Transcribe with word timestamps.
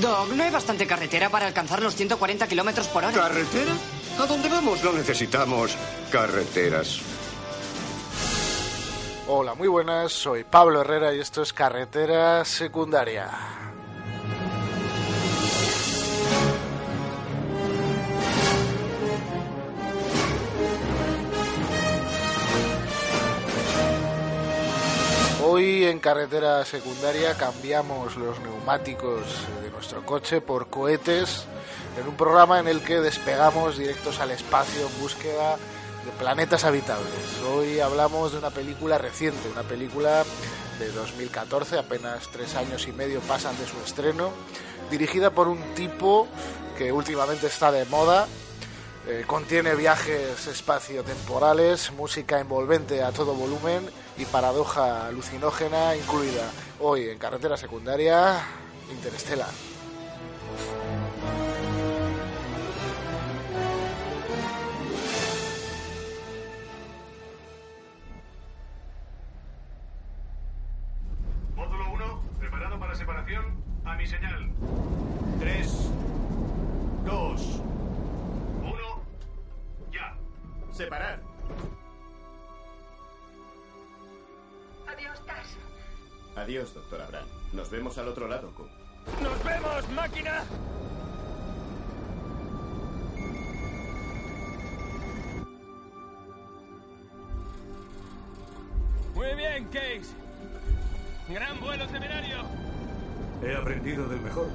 Doc, 0.00 0.28
¿no 0.32 0.42
hay 0.42 0.50
bastante 0.50 0.86
carretera 0.86 1.30
para 1.30 1.46
alcanzar 1.46 1.82
los 1.82 1.94
140 1.94 2.46
kilómetros 2.46 2.86
por 2.88 3.04
hora? 3.04 3.14
¿Carretera? 3.14 3.72
¿A 4.18 4.26
dónde 4.26 4.48
vamos? 4.48 4.82
No 4.84 4.92
necesitamos 4.92 5.76
carreteras. 6.10 7.00
Hola, 9.28 9.54
muy 9.54 9.68
buenas. 9.68 10.12
Soy 10.12 10.44
Pablo 10.44 10.82
Herrera 10.82 11.14
y 11.14 11.20
esto 11.20 11.42
es 11.42 11.52
Carretera 11.52 12.44
Secundaria. 12.44 13.30
Hoy 25.48 25.84
en 25.84 26.00
carretera 26.00 26.64
secundaria 26.64 27.34
cambiamos 27.34 28.16
los 28.16 28.40
neumáticos 28.40 29.22
de 29.62 29.70
nuestro 29.70 30.04
coche 30.04 30.40
por 30.40 30.66
cohetes 30.70 31.44
en 31.96 32.08
un 32.08 32.16
programa 32.16 32.58
en 32.58 32.66
el 32.66 32.82
que 32.82 33.00
despegamos 33.00 33.78
directos 33.78 34.18
al 34.18 34.32
espacio 34.32 34.88
en 34.88 35.00
búsqueda 35.00 35.52
de 36.04 36.10
planetas 36.18 36.64
habitables. 36.64 37.14
Hoy 37.48 37.78
hablamos 37.78 38.32
de 38.32 38.38
una 38.38 38.50
película 38.50 38.98
reciente, 38.98 39.48
una 39.48 39.62
película 39.62 40.24
de 40.80 40.90
2014, 40.90 41.78
apenas 41.78 42.28
tres 42.32 42.56
años 42.56 42.88
y 42.88 42.92
medio 42.92 43.20
pasan 43.20 43.56
de 43.56 43.68
su 43.68 43.76
estreno, 43.86 44.32
dirigida 44.90 45.30
por 45.30 45.46
un 45.46 45.62
tipo 45.76 46.26
que 46.76 46.90
últimamente 46.90 47.46
está 47.46 47.70
de 47.70 47.84
moda, 47.84 48.26
eh, 49.06 49.22
contiene 49.28 49.76
viajes 49.76 50.44
espacio-temporales, 50.48 51.92
música 51.92 52.40
envolvente 52.40 53.04
a 53.04 53.12
todo 53.12 53.32
volumen 53.32 53.88
y 54.18 54.24
paradoja 54.24 55.06
alucinógena 55.06 55.96
incluida. 55.96 56.50
Hoy 56.80 57.08
en 57.08 57.18
carretera 57.18 57.56
secundaria, 57.56 58.40
Interstellar. 58.90 59.50
Módulo 71.54 71.92
1, 71.92 72.22
preparado 72.38 72.78
para 72.78 72.94
separación. 72.94 73.64
A 73.84 73.96
mi 73.96 74.06
señal. 74.06 74.50
3, 75.40 75.90
2, 77.04 77.40
1, 78.62 79.02
ya. 79.92 80.16
Separar. 80.72 81.25
Adiós. 85.06 85.56
Adiós, 86.36 86.74
doctor 86.74 87.00
Abraham. 87.00 87.26
Nos 87.52 87.70
vemos 87.70 87.96
al 87.98 88.08
otro 88.08 88.26
lado, 88.28 88.52
Cook. 88.54 88.68
¡Nos 89.22 89.44
vemos, 89.44 89.88
máquina! 89.90 90.44
Muy 99.14 99.34
bien, 99.34 99.64
Case. 99.66 100.14
Gran 101.28 101.60
vuelo 101.60 101.86
temerario. 101.86 102.38
He 103.42 103.54
aprendido 103.54 104.08
del 104.08 104.20
mejor. 104.20 104.48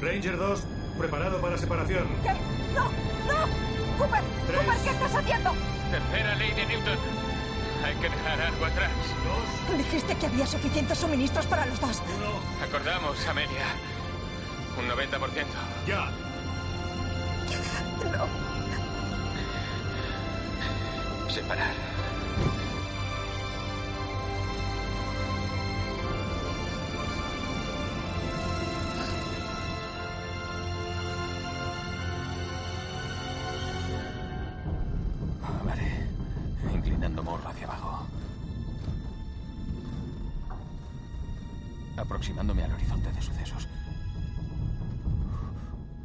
Ranger 0.00 0.36
2, 0.36 0.64
preparado 0.98 1.40
para 1.40 1.56
separación. 1.56 2.06
¿Qué? 2.22 2.32
¡No! 2.74 2.84
¡No! 2.84 3.98
¡Cooper! 3.98 4.22
Tres. 4.46 4.60
¡Cooper, 4.60 4.82
qué 4.82 4.90
estás 4.90 5.14
haciendo! 5.14 5.52
Tercera 5.90 6.34
ley 6.34 6.52
de 6.52 6.66
Newton. 6.66 6.98
Hay 7.84 7.94
que 7.96 8.08
dejar 8.08 8.40
algo 8.40 8.64
atrás. 8.64 8.90
Dijiste 9.76 10.16
que 10.16 10.26
había 10.26 10.46
suficientes 10.46 10.98
suministros 10.98 11.46
para 11.46 11.66
los 11.66 11.80
dos. 11.80 12.02
Acordamos, 12.62 13.26
Amelia. 13.28 13.66
Un 14.78 14.88
90%. 14.88 15.46
Ya. 15.86 16.10
No. 18.12 18.26
Separar. 21.30 21.95
Aproximándome 42.06 42.62
al 42.64 42.72
horizonte 42.72 43.10
de 43.12 43.20
sucesos. 43.20 43.68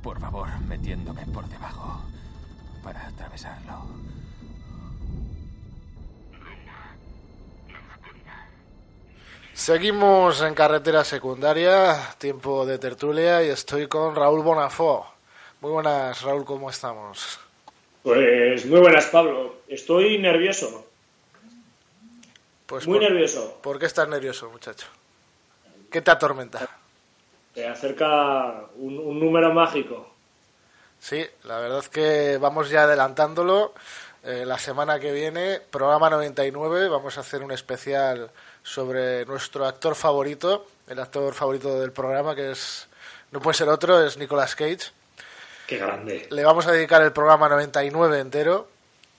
Por 0.03 0.19
favor, 0.19 0.47
metiéndome 0.67 1.25
por 1.27 1.47
debajo. 1.47 2.01
Para 2.83 3.07
atravesarlo. 3.07 3.85
Seguimos 9.53 10.41
en 10.41 10.53
carretera 10.55 11.03
secundaria, 11.03 12.15
tiempo 12.17 12.65
de 12.65 12.79
tertulia 12.79 13.43
y 13.43 13.49
estoy 13.49 13.87
con 13.87 14.15
Raúl 14.15 14.41
Bonafó. 14.43 15.05
Muy 15.59 15.71
buenas, 15.71 16.21
Raúl, 16.21 16.45
¿cómo 16.45 16.69
estamos? 16.69 17.39
Pues 18.01 18.65
muy 18.65 18.79
buenas, 18.79 19.05
Pablo. 19.07 19.57
Estoy 19.67 20.17
nervioso. 20.17 20.87
Pues 22.65 22.87
Muy 22.87 22.97
por- 22.99 23.09
nervioso. 23.09 23.59
¿Por 23.61 23.77
qué 23.77 23.85
estás 23.85 24.07
nervioso, 24.07 24.49
muchacho? 24.49 24.87
¿Qué 25.91 26.01
te 26.01 26.11
atormenta? 26.11 26.67
Se 27.53 27.67
acerca 27.67 28.65
un, 28.77 28.97
un 28.97 29.19
número 29.19 29.53
mágico. 29.53 30.09
Sí, 30.99 31.25
la 31.43 31.59
verdad 31.59 31.79
es 31.79 31.89
que 31.89 32.37
vamos 32.37 32.69
ya 32.69 32.83
adelantándolo. 32.83 33.73
Eh, 34.23 34.45
la 34.45 34.59
semana 34.59 34.99
que 34.99 35.11
viene, 35.11 35.59
programa 35.59 36.09
99, 36.09 36.87
vamos 36.87 37.17
a 37.17 37.21
hacer 37.21 37.43
un 37.43 37.51
especial 37.51 38.29
sobre 38.61 39.25
nuestro 39.25 39.65
actor 39.65 39.95
favorito, 39.95 40.67
el 40.87 40.99
actor 40.99 41.33
favorito 41.33 41.79
del 41.79 41.91
programa, 41.91 42.35
que 42.35 42.51
es 42.51 42.87
no 43.31 43.39
puede 43.39 43.57
ser 43.57 43.69
otro, 43.69 44.05
es 44.05 44.17
Nicolas 44.17 44.55
Cage. 44.55 44.91
Qué 45.65 45.77
grande. 45.77 46.27
Le 46.29 46.43
vamos 46.43 46.67
a 46.67 46.71
dedicar 46.71 47.01
el 47.01 47.13
programa 47.13 47.49
99 47.49 48.19
entero. 48.19 48.67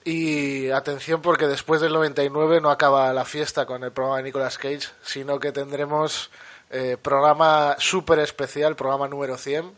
Y 0.05 0.71
atención 0.71 1.23
porque 1.23 1.47
después 1.47 1.81
del 1.81 1.93
99 1.93 2.61
no 2.61 2.71
acaba 2.71 3.13
la 3.13 3.25
fiesta 3.25 3.67
con 3.67 3.85
el 3.85 3.93
programa 3.93 4.19
de 4.19 4.25
Nicolas 4.25 4.59
Cage, 4.59 4.89
sino 5.03 5.39
que 5.39 5.53
tendremos 5.53 6.31
eh, 6.73 6.97
programa 7.01 7.77
súper 7.79 8.19
especial, 8.19 8.75
programa 8.75 9.07
número 9.09 9.37
100. 9.39 9.71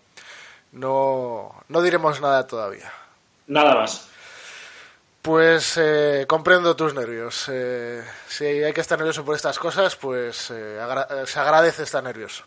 No, 0.72 1.54
no 1.68 1.82
diremos 1.82 2.20
nada 2.20 2.46
todavía. 2.46 2.90
Nada 3.46 3.74
más. 3.74 4.08
Pues 5.22 5.74
eh, 5.78 6.24
comprendo 6.28 6.76
tus 6.76 6.94
nervios. 6.94 7.46
Eh, 7.48 8.02
si 8.28 8.44
hay 8.44 8.72
que 8.72 8.80
estar 8.80 8.98
nervioso 8.98 9.24
por 9.24 9.34
estas 9.36 9.58
cosas, 9.58 9.96
pues 9.96 10.50
agra- 10.50 11.26
se 11.26 11.38
agradece 11.40 11.82
estar 11.84 12.02
nervioso. 12.02 12.44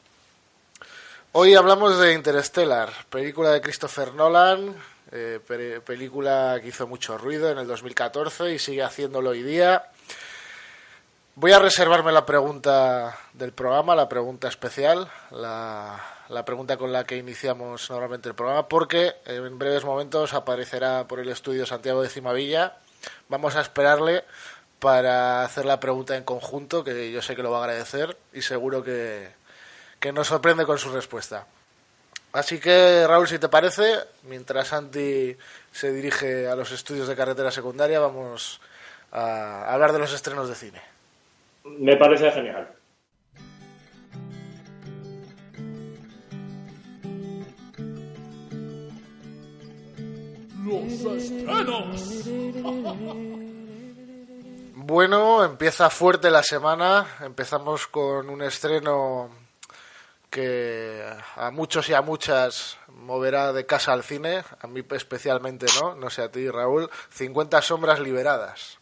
Hoy 1.32 1.56
hablamos 1.56 1.98
de 2.00 2.14
Interstellar, 2.14 2.90
película 3.10 3.50
de 3.52 3.62
Christopher 3.62 4.14
Nolan, 4.14 4.76
pe- 5.10 5.82
película 5.82 6.58
que 6.62 6.70
hizo 6.70 6.88
mucho 6.88 7.18
ruido 7.18 7.50
en 7.52 7.58
el 7.60 7.68
2014 7.68 8.52
y 8.54 8.60
sigue 8.60 8.84
haciéndolo 8.84 9.32
hoy 9.32 9.44
día. 9.44 9.86
Voy 11.40 11.52
a 11.52 11.60
reservarme 11.60 12.12
la 12.12 12.26
pregunta 12.26 13.16
del 13.34 13.52
programa, 13.52 13.94
la 13.94 14.10
pregunta 14.10 14.48
especial, 14.48 15.08
la, 15.30 16.44
pregunta 16.44 16.78
con 16.78 16.92
la 16.92 17.04
que 17.04 17.16
iniciamos 17.16 17.92
normalmente 17.92 18.28
el 18.28 18.34
programa, 18.34 18.68
porque 18.68 19.18
en 19.24 19.60
breves 19.60 19.86
momentos 19.86 20.34
aparecerá 20.34 21.08
por 21.08 21.20
el 21.20 21.30
estudio 21.30 21.68
Santiago 21.68 22.02
de 22.02 22.10
Cimavilla. 22.10 22.78
Vamos 23.30 23.56
a 23.56 23.62
esperarle 23.62 24.24
para 24.80 25.44
hacer 25.44 25.66
la 25.66 25.80
pregunta 25.80 26.18
en 26.18 26.24
conjunto, 26.24 26.84
que 26.84 27.12
yo 27.12 27.22
sé 27.22 27.36
que 27.36 27.44
lo 27.44 27.52
va 27.52 27.60
a 27.60 27.66
agradecer 27.66 28.18
y 28.34 28.42
seguro 28.42 28.84
que, 28.84 29.30
que 30.00 30.12
nos 30.12 30.26
sorprende 30.26 30.66
con 30.66 30.80
su 30.80 30.92
respuesta. 30.92 31.46
Así 32.34 32.60
que, 32.60 33.06
Raúl, 33.06 33.28
si 33.28 33.38
te 33.38 33.48
parece, 33.48 34.00
mientras 34.24 34.70
Santi 34.70 35.38
se 35.72 35.92
dirige 35.92 36.48
a 36.48 36.56
los 36.56 36.72
estudios 36.72 37.08
de 37.08 37.16
carretera 37.16 37.52
secundaria, 37.52 38.00
vamos 38.00 38.60
a 39.12 39.72
hablar 39.72 39.94
de 39.94 40.00
los 40.00 40.14
estrenos 40.14 40.50
de 40.50 40.56
cine. 40.56 40.97
Me 41.80 41.96
parece 41.98 42.32
genial. 42.32 42.74
Los 50.64 51.24
estrenos. 51.24 52.28
Bueno, 54.90 55.44
empieza 55.44 55.90
fuerte 55.90 56.32
la 56.32 56.44
semana. 56.44 57.06
Empezamos 57.20 57.88
con 57.88 58.30
un 58.30 58.42
estreno 58.42 59.30
que 60.30 61.04
a 61.36 61.52
muchos 61.52 61.90
y 61.90 61.94
a 61.94 62.02
muchas 62.02 62.78
moverá 62.88 63.52
de 63.52 63.66
casa 63.66 63.92
al 63.92 64.04
cine, 64.04 64.44
a 64.62 64.68
mí 64.68 64.86
especialmente 64.92 65.66
no, 65.82 65.96
no 65.96 66.10
sé 66.10 66.22
a 66.22 66.32
ti 66.32 66.50
Raúl, 66.50 66.90
50 67.10 67.62
sombras 67.62 68.00
liberadas. 68.00 68.80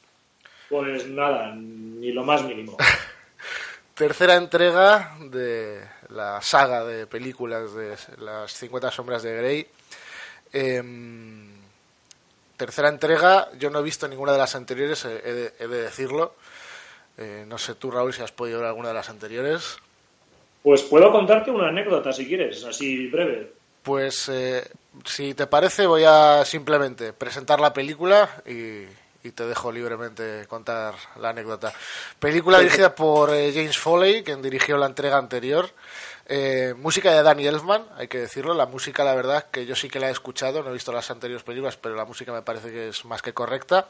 Pues 0.69 1.07
nada, 1.07 1.53
ni 1.55 2.11
lo 2.11 2.23
más 2.23 2.43
mínimo. 2.43 2.77
Tercera 3.95 4.35
entrega 4.35 5.15
de 5.19 5.81
la 6.09 6.41
saga 6.41 6.83
de 6.83 7.07
películas 7.07 7.73
de 7.73 7.95
las 8.19 8.51
50 8.53 8.91
sombras 8.91 9.23
de 9.23 9.37
Grey. 9.37 9.67
Em, 10.51 11.47
tercera 12.57 12.89
entrega, 12.89 13.49
yo 13.57 13.69
no 13.69 13.79
he 13.79 13.83
visto 13.83 14.07
ninguna 14.07 14.33
de 14.33 14.37
las 14.37 14.55
anteriores, 14.55 15.05
he 15.05 15.33
de, 15.67 15.67
decirlo. 15.67 16.35
Eh, 17.17 17.45
no 17.47 17.57
sé 17.57 17.75
tú, 17.75 17.89
Raúl, 17.89 18.13
si 18.13 18.21
has 18.21 18.31
podido 18.31 18.59
ver 18.59 18.67
alguna 18.67 18.89
de 18.89 18.95
las 18.95 19.09
anteriores. 19.09 19.77
Pues 20.61 20.81
puedo 20.83 21.11
contarte 21.11 21.51
una 21.51 21.69
anécdota 21.69 22.11
si 22.11 22.27
quieres, 22.27 22.65
así 22.65 23.07
breve. 23.07 23.53
Pues 23.83 24.29
eh, 24.29 24.67
si 25.05 25.33
te 25.33 25.47
parece 25.47 25.85
voy 25.85 26.03
a 26.05 26.43
simplemente 26.43 27.13
presentar 27.13 27.59
la 27.59 27.73
película 27.73 28.43
y, 28.45 28.85
te 29.31 29.45
dejo 29.45 29.71
libremente 29.71 30.45
contar 30.47 30.95
la 31.19 31.29
anécdota. 31.29 31.73
Película 32.19 32.59
dirigida 32.59 32.93
por 32.93 33.33
eh, 33.33 33.51
James 33.53 33.77
Foley, 33.77 34.23
quien 34.23 34.41
dirigió 34.41 34.77
la 34.77 34.85
entrega 34.85 35.17
anterior. 35.17 35.69
Eh, 36.27 36.73
música 36.77 37.11
de 37.11 37.21
Danny 37.21 37.45
Elfman, 37.45 37.85
hay 37.97 38.07
que 38.07 38.19
decirlo. 38.19 38.53
La 38.53 38.65
música, 38.65 39.03
la 39.03 39.13
verdad, 39.13 39.45
que 39.51 39.65
yo 39.65 39.75
sí 39.75 39.89
que 39.89 39.99
la 39.99 40.09
he 40.09 40.11
escuchado, 40.11 40.63
no 40.63 40.69
he 40.69 40.73
visto 40.73 40.91
las 40.91 41.09
anteriores 41.11 41.43
películas, 41.43 41.77
pero 41.77 41.95
la 41.95 42.05
música 42.05 42.31
me 42.31 42.41
parece 42.41 42.71
que 42.71 42.89
es 42.89 43.05
más 43.05 43.21
que 43.21 43.33
correcta. 43.33 43.87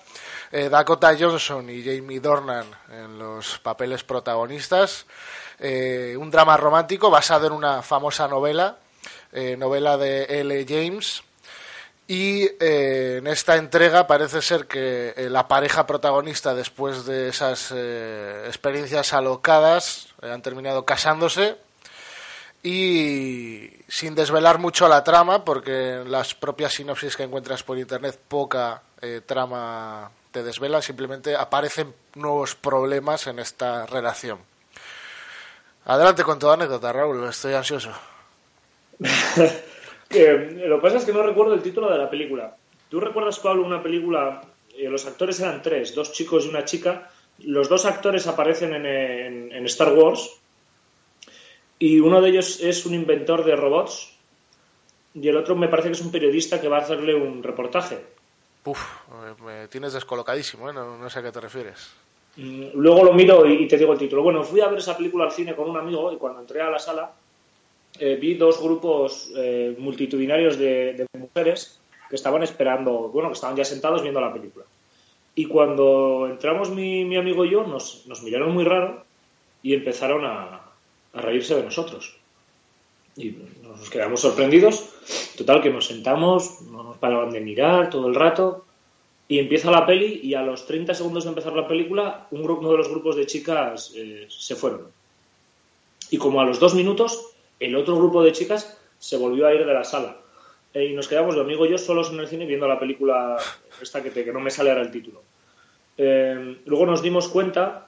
Dakota 0.51 1.15
Johnson 1.17 1.69
y 1.69 1.83
Jamie 1.83 2.19
Dornan 2.19 2.65
en 2.89 3.17
los 3.17 3.59
papeles 3.59 4.03
protagonistas. 4.03 5.05
un 5.59 6.29
drama 6.31 6.57
romántico 6.57 7.09
basado 7.09 7.47
en 7.47 7.53
una 7.53 7.81
famosa 7.81 8.27
novela 8.27 8.77
eh, 9.37 9.57
novela 9.57 9.97
de 9.97 10.23
L. 10.23 10.65
James. 10.65 11.21
Y 12.07 12.43
eh, 12.59 13.17
en 13.17 13.27
esta 13.27 13.55
entrega 13.55 14.05
parece 14.05 14.41
ser 14.41 14.67
que 14.67 15.13
eh, 15.17 15.29
la 15.29 15.47
pareja 15.47 15.87
protagonista, 15.87 16.53
después 16.53 17.05
de 17.05 17.29
esas 17.29 17.71
experiencias 18.45 19.13
alocadas, 19.13 20.07
han 20.21 20.41
terminado 20.41 20.85
casándose. 20.85 21.57
Y 22.61 23.69
sin 23.87 24.15
desvelar 24.15 24.57
mucho 24.57 24.87
la 24.87 25.03
trama, 25.03 25.45
porque 25.45 26.03
las 26.07 26.33
propias 26.33 26.73
sinopsis 26.73 27.15
que 27.15 27.23
encuentras 27.23 27.61
por 27.61 27.77
internet 27.77 28.19
poca 28.27 28.81
trama 29.27 30.09
te 30.31 30.41
desvela, 30.41 30.81
simplemente 30.81 31.35
aparecen 31.35 31.93
nuevos 32.15 32.55
problemas 32.55 33.27
en 33.27 33.37
esta 33.37 33.85
relación. 33.85 34.39
Adelante 35.85 36.23
con 36.23 36.39
tu 36.39 36.49
anécdota, 36.49 36.91
Raúl, 36.91 37.23
estoy 37.29 37.53
ansioso. 37.53 37.91
lo 40.09 40.75
que 40.77 40.81
pasa 40.81 40.97
es 40.97 41.05
que 41.05 41.13
no 41.13 41.23
recuerdo 41.23 41.53
el 41.53 41.61
título 41.61 41.91
de 41.91 41.97
la 41.97 42.09
película. 42.09 42.55
¿Tú 42.89 42.99
recuerdas, 42.99 43.39
Pablo, 43.39 43.65
una 43.65 43.81
película? 43.81 44.41
Eh, 44.77 44.89
los 44.89 45.05
actores 45.05 45.39
eran 45.39 45.61
tres, 45.61 45.95
dos 45.95 46.11
chicos 46.11 46.45
y 46.45 46.49
una 46.49 46.65
chica. 46.65 47.09
Los 47.39 47.69
dos 47.69 47.85
actores 47.85 48.27
aparecen 48.27 48.73
en, 48.73 49.65
Star 49.65 49.93
Wars 49.93 50.39
y 51.79 51.99
uno 51.99 52.21
de 52.21 52.29
ellos 52.29 52.61
es 52.61 52.85
un 52.85 52.93
inventor 52.93 53.43
de 53.43 53.55
robots 53.55 54.13
y 55.13 55.27
el 55.27 55.35
otro 55.35 55.55
me 55.55 55.67
parece 55.67 55.89
que 55.89 55.95
es 55.95 56.01
un 56.01 56.11
periodista 56.11 56.61
que 56.61 56.69
va 56.69 56.77
a 56.77 56.81
hacerle 56.81 57.15
un 57.15 57.43
reportaje. 57.43 57.99
Uf, 58.63 58.79
me 59.43 59.67
tienes 59.67 59.93
descolocadísimo, 59.93 60.69
¿eh? 60.69 60.73
no, 60.73 61.09
sé 61.09 61.19
a 61.19 61.23
qué 61.23 61.31
te 61.31 61.41
refieres. 61.41 61.93
Mm, 62.37 62.67
luego 62.75 63.03
lo 63.03 63.13
miro 63.13 63.45
y 63.45 63.67
te 63.67 63.77
digo 63.77 63.93
el 63.93 63.99
título. 63.99 64.23
Bueno, 64.23 64.43
fui 64.43 64.61
a 64.61 64.67
ver 64.67 64.79
esa 64.79 64.95
película 64.95 65.25
al 65.25 65.31
cine 65.31 65.55
con 65.55 65.69
un 65.69 65.77
amigo 65.77 66.11
y 66.13 66.17
cuando 66.17 66.39
entré 66.39 66.61
a 66.61 66.69
la 66.69 66.79
sala 66.79 67.11
eh, 67.99 68.17
vi 68.19 68.33
dos 68.35 68.61
grupos 68.61 69.31
eh, 69.35 69.75
multitudinarios 69.77 70.57
de, 70.57 71.05
mujeres 71.17 71.79
que 72.09 72.15
estaban 72.15 72.43
esperando, 72.43 73.09
bueno, 73.09 73.29
que 73.29 73.35
estaban 73.35 73.55
ya 73.55 73.63
sentados 73.63 74.01
viendo 74.01 74.19
la 74.21 74.33
película. 74.33 74.65
Y 75.33 75.45
cuando 75.45 76.27
entramos 76.29 76.69
mi, 76.69 77.15
amigo 77.15 77.45
y 77.45 77.51
yo, 77.51 77.65
nos, 77.65 78.05
miraron 78.23 78.53
muy 78.53 78.63
raro 78.63 79.05
y 79.63 79.73
empezaron 79.73 80.25
a, 80.25 80.61
reírse 81.13 81.55
de 81.55 81.63
nosotros. 81.63 82.15
Y 83.15 83.35
nos 83.63 83.89
quedamos 83.89 84.19
sorprendidos. 84.19 84.89
Total, 85.37 85.61
que 85.61 85.69
nos 85.69 85.87
sentamos, 85.87 86.61
no 86.63 86.83
nos 86.83 86.97
paraban 86.97 87.31
de 87.31 87.39
mirar 87.39 87.89
todo 87.89 88.07
el 88.07 88.15
rato. 88.15 88.65
Y 89.27 89.39
empieza 89.39 89.71
la 89.71 89.85
peli 89.85 90.19
y 90.21 90.35
a 90.35 90.41
los 90.41 90.67
30 90.67 90.93
segundos 90.93 91.23
de 91.23 91.29
empezar 91.29 91.53
la 91.53 91.67
película, 91.67 92.27
un 92.31 92.43
grupo, 92.43 92.61
uno 92.61 92.71
de 92.71 92.77
los 92.77 92.89
grupos 92.89 93.15
de 93.15 93.25
chicas 93.25 93.93
eh, 93.95 94.27
se 94.29 94.55
fueron. 94.55 94.87
Y 96.11 96.17
como 96.17 96.41
a 96.41 96.45
los 96.45 96.59
dos 96.59 96.75
minutos 96.75 97.34
el 97.59 97.75
otro 97.75 97.95
grupo 97.95 98.23
de 98.23 98.31
chicas 98.31 98.77
se 98.99 99.17
volvió 99.17 99.47
a 99.47 99.53
ir 99.53 99.65
de 99.65 99.73
la 99.73 99.83
sala. 99.83 100.17
Eh, 100.73 100.85
y 100.85 100.93
nos 100.93 101.07
quedamos, 101.07 101.35
mi 101.35 101.41
amigo 101.41 101.65
y 101.65 101.69
yo, 101.69 101.77
solos 101.77 102.11
en 102.11 102.19
el 102.19 102.27
cine 102.27 102.45
viendo 102.45 102.67
la 102.67 102.79
película 102.79 103.37
esta 103.81 104.03
que, 104.03 104.11
que 104.11 104.33
no 104.33 104.39
me 104.39 104.51
sale 104.51 104.69
ahora 104.71 104.81
el 104.81 104.91
título. 104.91 105.21
Eh, 105.97 106.57
luego 106.65 106.85
nos 106.85 107.01
dimos 107.01 107.27
cuenta, 107.29 107.87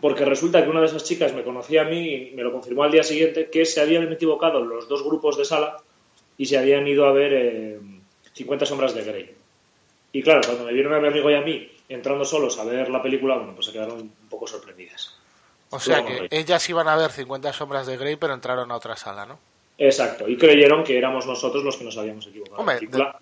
porque 0.00 0.24
resulta 0.24 0.62
que 0.62 0.70
una 0.70 0.80
de 0.80 0.86
esas 0.86 1.04
chicas 1.04 1.34
me 1.34 1.42
conocía 1.42 1.82
a 1.82 1.84
mí 1.84 2.14
y 2.14 2.30
me 2.34 2.42
lo 2.42 2.52
confirmó 2.52 2.84
al 2.84 2.92
día 2.92 3.02
siguiente, 3.02 3.50
que 3.50 3.64
se 3.64 3.80
habían 3.80 4.10
equivocado 4.12 4.64
los 4.64 4.88
dos 4.88 5.04
grupos 5.04 5.36
de 5.36 5.44
sala 5.44 5.76
y 6.38 6.46
se 6.46 6.58
habían 6.58 6.86
ido 6.86 7.06
a 7.06 7.12
ver 7.12 7.78
50 8.32 8.64
eh, 8.64 8.68
sombras 8.68 8.94
de 8.94 9.04
Grey. 9.04 9.30
Y 10.12 10.22
claro, 10.22 10.40
cuando 10.46 10.64
me 10.64 10.72
vieron 10.72 10.94
a 10.94 11.00
mi 11.00 11.08
amigo 11.08 11.30
y 11.30 11.34
a 11.34 11.42
mí 11.42 11.70
entrando 11.88 12.24
solos 12.24 12.58
a 12.58 12.64
ver 12.64 12.88
la 12.88 13.02
película, 13.02 13.36
bueno, 13.36 13.54
pues 13.54 13.66
se 13.66 13.72
quedaron 13.72 14.00
un 14.00 14.28
poco 14.30 14.46
sorprendidas. 14.46 15.15
O 15.70 15.80
sea 15.80 16.04
que 16.04 16.28
ellas 16.30 16.68
iban 16.68 16.88
a 16.88 16.96
ver 16.96 17.10
50 17.10 17.52
sombras 17.52 17.86
de 17.86 17.96
Grey, 17.96 18.16
pero 18.16 18.34
entraron 18.34 18.70
a 18.70 18.76
otra 18.76 18.96
sala, 18.96 19.26
¿no? 19.26 19.38
Exacto, 19.78 20.26
y 20.26 20.38
creyeron 20.38 20.82
que 20.84 20.96
éramos 20.96 21.26
nosotros 21.26 21.62
los 21.62 21.76
que 21.76 21.84
nos 21.84 21.98
habíamos 21.98 22.26
equivocado. 22.26 22.64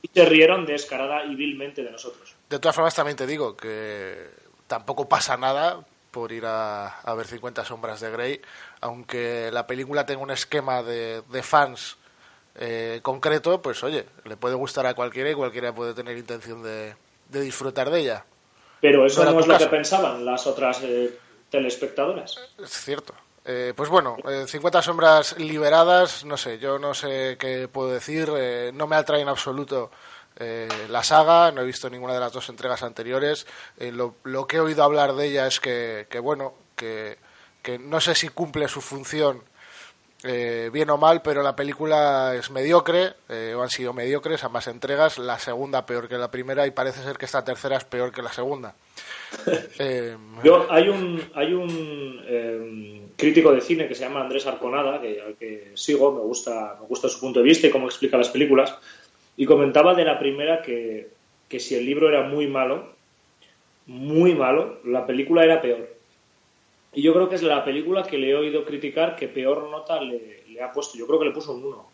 Y 0.03 0.09
se 0.09 0.25
rieron 0.25 0.65
descarada 0.65 1.25
y 1.25 1.35
vilmente 1.35 1.83
de 1.83 1.91
nosotros. 1.91 2.35
De 2.49 2.59
todas 2.61 2.77
formas, 2.77 2.95
también 2.95 3.17
te 3.17 3.27
digo 3.27 3.57
que 3.57 4.29
tampoco 4.69 5.09
pasa 5.09 5.37
nada 5.37 5.81
por 6.13 6.31
ir 6.31 6.45
a, 6.47 7.13
ver 7.17 7.27
50 7.27 7.65
sombras 7.65 8.01
de 8.01 8.11
Grey, 8.11 8.41
aunque 8.81 9.51
la 9.53 9.67
película 9.67 10.07
tenga 10.07 10.23
un 10.23 10.31
esquema 10.31 10.85
de, 10.85 11.23
fans 11.43 11.97
eh, 12.55 13.01
concreto, 13.03 13.61
pues 13.61 13.83
oye, 13.83 14.05
le 14.25 14.37
puede 14.37 14.55
gustar 14.55 14.87
a 14.87 14.95
cualquiera 14.95 15.31
y 15.31 15.35
cualquiera 15.35 15.75
puede 15.75 15.93
tener 15.93 16.17
intención 16.17 16.63
de, 16.63 16.95
disfrutar 17.31 17.91
de 17.91 18.01
ella. 18.01 18.25
Pero 18.81 19.07
eso 19.07 19.25
no, 19.25 19.41
es 19.41 19.47
lo 19.49 19.59
que 19.59 19.67
pensaban 19.67 20.25
las 20.25 20.47
otras 20.47 20.83
eh, 20.85 21.19
telespectadoras. 21.55 22.37
Es 22.59 22.71
cierto. 22.71 23.15
Eh, 23.45 23.75
pues 23.77 23.89
bueno, 23.89 24.17
50 24.47 24.79
eh, 24.79 24.83
sombras 24.83 25.39
liberadas, 25.39 26.25
no 26.25 26.37
sé, 26.37 26.59
yo 26.59 26.81
no 26.81 26.95
sé 26.95 27.37
qué 27.39 27.69
puedo 27.69 27.91
decir, 27.91 28.29
eh, 28.37 28.73
no 28.75 28.89
me 28.89 28.97
atrae 28.97 29.21
en 29.21 29.29
absoluto 29.29 29.91
la 30.89 31.05
saga, 31.05 31.53
no 31.53 31.61
he 31.61 31.65
visto 31.65 31.89
ninguna 31.89 32.15
de 32.15 32.19
las 32.19 32.33
dos 32.33 32.49
entregas 32.49 32.83
anteriores, 32.83 33.47
lo, 33.79 34.17
lo, 34.25 34.49
que 34.49 34.57
he 34.57 34.61
oído 34.61 34.83
hablar 34.83 35.15
de 35.15 35.27
ella 35.27 35.47
es 35.47 35.61
que, 35.61 36.09
que 36.11 36.19
bueno, 36.19 36.55
que, 36.75 37.19
que, 37.63 37.79
no 37.79 38.01
sé 38.01 38.17
si 38.17 38.31
cumple 38.31 38.67
su 38.67 38.81
función 38.81 39.45
bien 40.73 40.91
o 40.91 40.97
mal, 40.97 41.21
pero 41.23 41.43
la 41.43 41.55
película 41.55 42.35
es 42.35 42.51
mediocre, 42.51 43.13
o 43.55 43.63
han 43.63 43.69
sido 43.69 43.93
mediocres 43.93 44.43
ambas 44.45 44.67
entregas, 44.69 45.19
la 45.19 45.39
segunda 45.39 45.85
peor 45.85 46.09
que 46.09 46.17
la 46.17 46.31
primera 46.31 46.67
y 46.67 46.71
parece 46.71 47.03
ser 47.03 47.17
que 47.17 47.27
esta 47.27 47.45
tercera 47.45 47.77
es 47.77 47.85
peor 47.85 48.13
que 48.13 48.23
la 48.23 48.33
segunda. 48.33 48.75
Eh, 49.79 50.17
Yo, 50.45 50.67
hay 50.71 50.89
un, 50.89 51.21
hay 51.35 51.53
un 51.53 52.23
em, 52.29 53.09
crítico 53.17 53.53
de 53.53 53.61
cine 53.61 53.89
que 53.89 53.95
se 53.95 54.05
llama 54.05 54.21
Andrés 54.21 54.47
Arconada, 54.47 55.01
que, 55.01 55.35
que 55.39 55.73
sigo, 55.75 56.13
me 56.13 56.21
gusta, 56.21 56.77
me 56.81 56.87
gusta 56.87 57.09
su 57.09 57.21
punto 57.21 57.41
de 57.41 57.47
vista 57.47 57.67
y 57.67 57.71
cómo 57.71 57.87
explica 57.87 58.17
las 58.17 58.29
películas, 58.29 58.77
y 59.37 59.47
comentaba 59.47 59.95
de 59.95 60.05
la 60.05 60.19
primera 60.19 60.63
que, 60.63 61.09
que 61.49 61.61
si 61.61 61.75
el 61.75 61.85
libro 61.85 62.09
era 62.09 62.23
muy 62.23 62.47
malo, 62.47 62.95
muy 63.87 64.35
malo, 64.35 64.81
la 64.85 65.07
película 65.07 65.45
era 65.45 65.61
peor. 65.61 65.94
Y 66.95 67.03
yo 67.03 67.13
creo 67.13 67.29
que 67.29 67.35
es 67.35 67.43
la 67.43 67.65
película 67.65 68.03
que 68.03 68.19
le 68.19 68.31
he 68.31 68.35
oído 68.35 68.65
criticar 68.65 69.17
que 69.17 69.29
peor 69.29 69.69
nota 69.71 70.01
le, 70.01 70.45
ha 70.63 70.73
puesto. 70.73 70.97
Yo 70.97 71.07
creo 71.07 71.19
que 71.19 71.27
le 71.27 71.33
puso 71.33 71.53
un 71.53 71.65
1. 71.65 71.89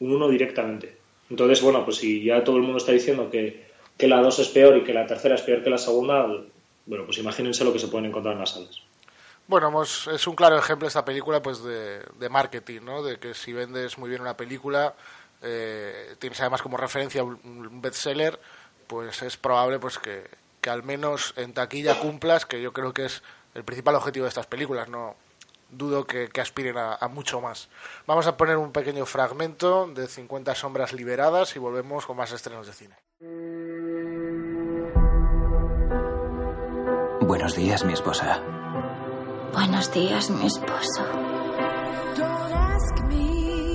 Un 0.00 0.12
1 0.12 0.28
directamente. 0.28 0.96
Entonces, 1.28 1.60
bueno, 1.62 1.84
pues 1.84 1.96
si 1.96 2.24
ya 2.24 2.42
todo 2.42 2.56
el 2.56 2.62
mundo 2.62 2.78
está 2.78 2.92
diciendo 2.92 3.30
que, 3.30 3.66
que 3.96 4.08
la 4.08 4.20
2 4.20 4.38
es 4.38 4.48
peor 4.48 4.76
y 4.76 4.84
que 4.84 4.94
la 4.94 5.06
tercera 5.06 5.34
es 5.34 5.42
peor 5.42 5.62
que 5.62 5.70
la 5.70 5.78
segunda, 5.78 6.26
bueno, 6.86 7.04
pues 7.04 7.18
imagínense 7.18 7.64
lo 7.64 7.72
que 7.72 7.78
se 7.78 7.88
pueden 7.88 8.06
encontrar 8.06 8.34
en 8.34 8.40
las 8.40 8.50
salas. 8.50 8.82
Bueno, 9.46 9.82
es 9.82 10.26
un 10.28 10.36
claro 10.36 10.56
ejemplo 10.56 10.86
esta 10.86 11.04
película 11.04 11.42
pues 11.42 11.60
de, 11.64 12.28
marketing, 12.30 12.82
¿no? 12.82 13.02
De 13.02 13.18
que 13.18 13.34
si 13.34 13.52
vendes 13.52 13.98
muy 13.98 14.08
bien 14.08 14.22
una 14.22 14.36
película, 14.36 14.94
eh, 15.42 16.14
tienes 16.20 16.40
además 16.40 16.62
como 16.62 16.76
referencia 16.76 17.24
un 17.24 17.80
bestseller, 17.82 18.38
pues 18.90 19.22
es 19.22 19.36
probable 19.36 19.78
pues 19.78 19.98
que, 19.98 20.24
al 20.68 20.82
menos 20.82 21.32
en 21.36 21.52
taquilla 21.52 22.00
cumplas, 22.00 22.44
que 22.44 22.60
yo 22.60 22.72
creo 22.72 22.92
que 22.92 23.04
es 23.04 23.22
el 23.54 23.64
principal 23.64 23.94
objetivo 23.96 24.24
de 24.24 24.28
estas 24.28 24.46
películas, 24.46 24.88
no, 24.88 25.16
dudo 25.70 26.06
que, 26.06 26.28
aspiren 26.40 26.76
a, 26.78 27.08
mucho 27.08 27.40
más. 27.40 27.68
Vamos 28.06 28.26
a 28.26 28.36
poner 28.36 28.56
un 28.56 28.72
pequeño 28.72 29.06
fragmento 29.06 29.86
de 29.86 30.06
50 30.06 30.54
sombras 30.54 30.92
liberadas 30.92 31.56
y 31.56 31.58
volvemos 31.58 32.06
con 32.06 32.16
más 32.16 32.32
estrenos 32.32 32.66
de 32.66 32.72
cine. 32.72 32.96
Buenos 37.20 37.54
días, 37.54 37.84
mi 37.84 37.92
esposa. 37.92 38.42
Buenos 39.52 39.92
días, 39.92 40.30
mi 40.30 40.46
esposo. 40.46 41.04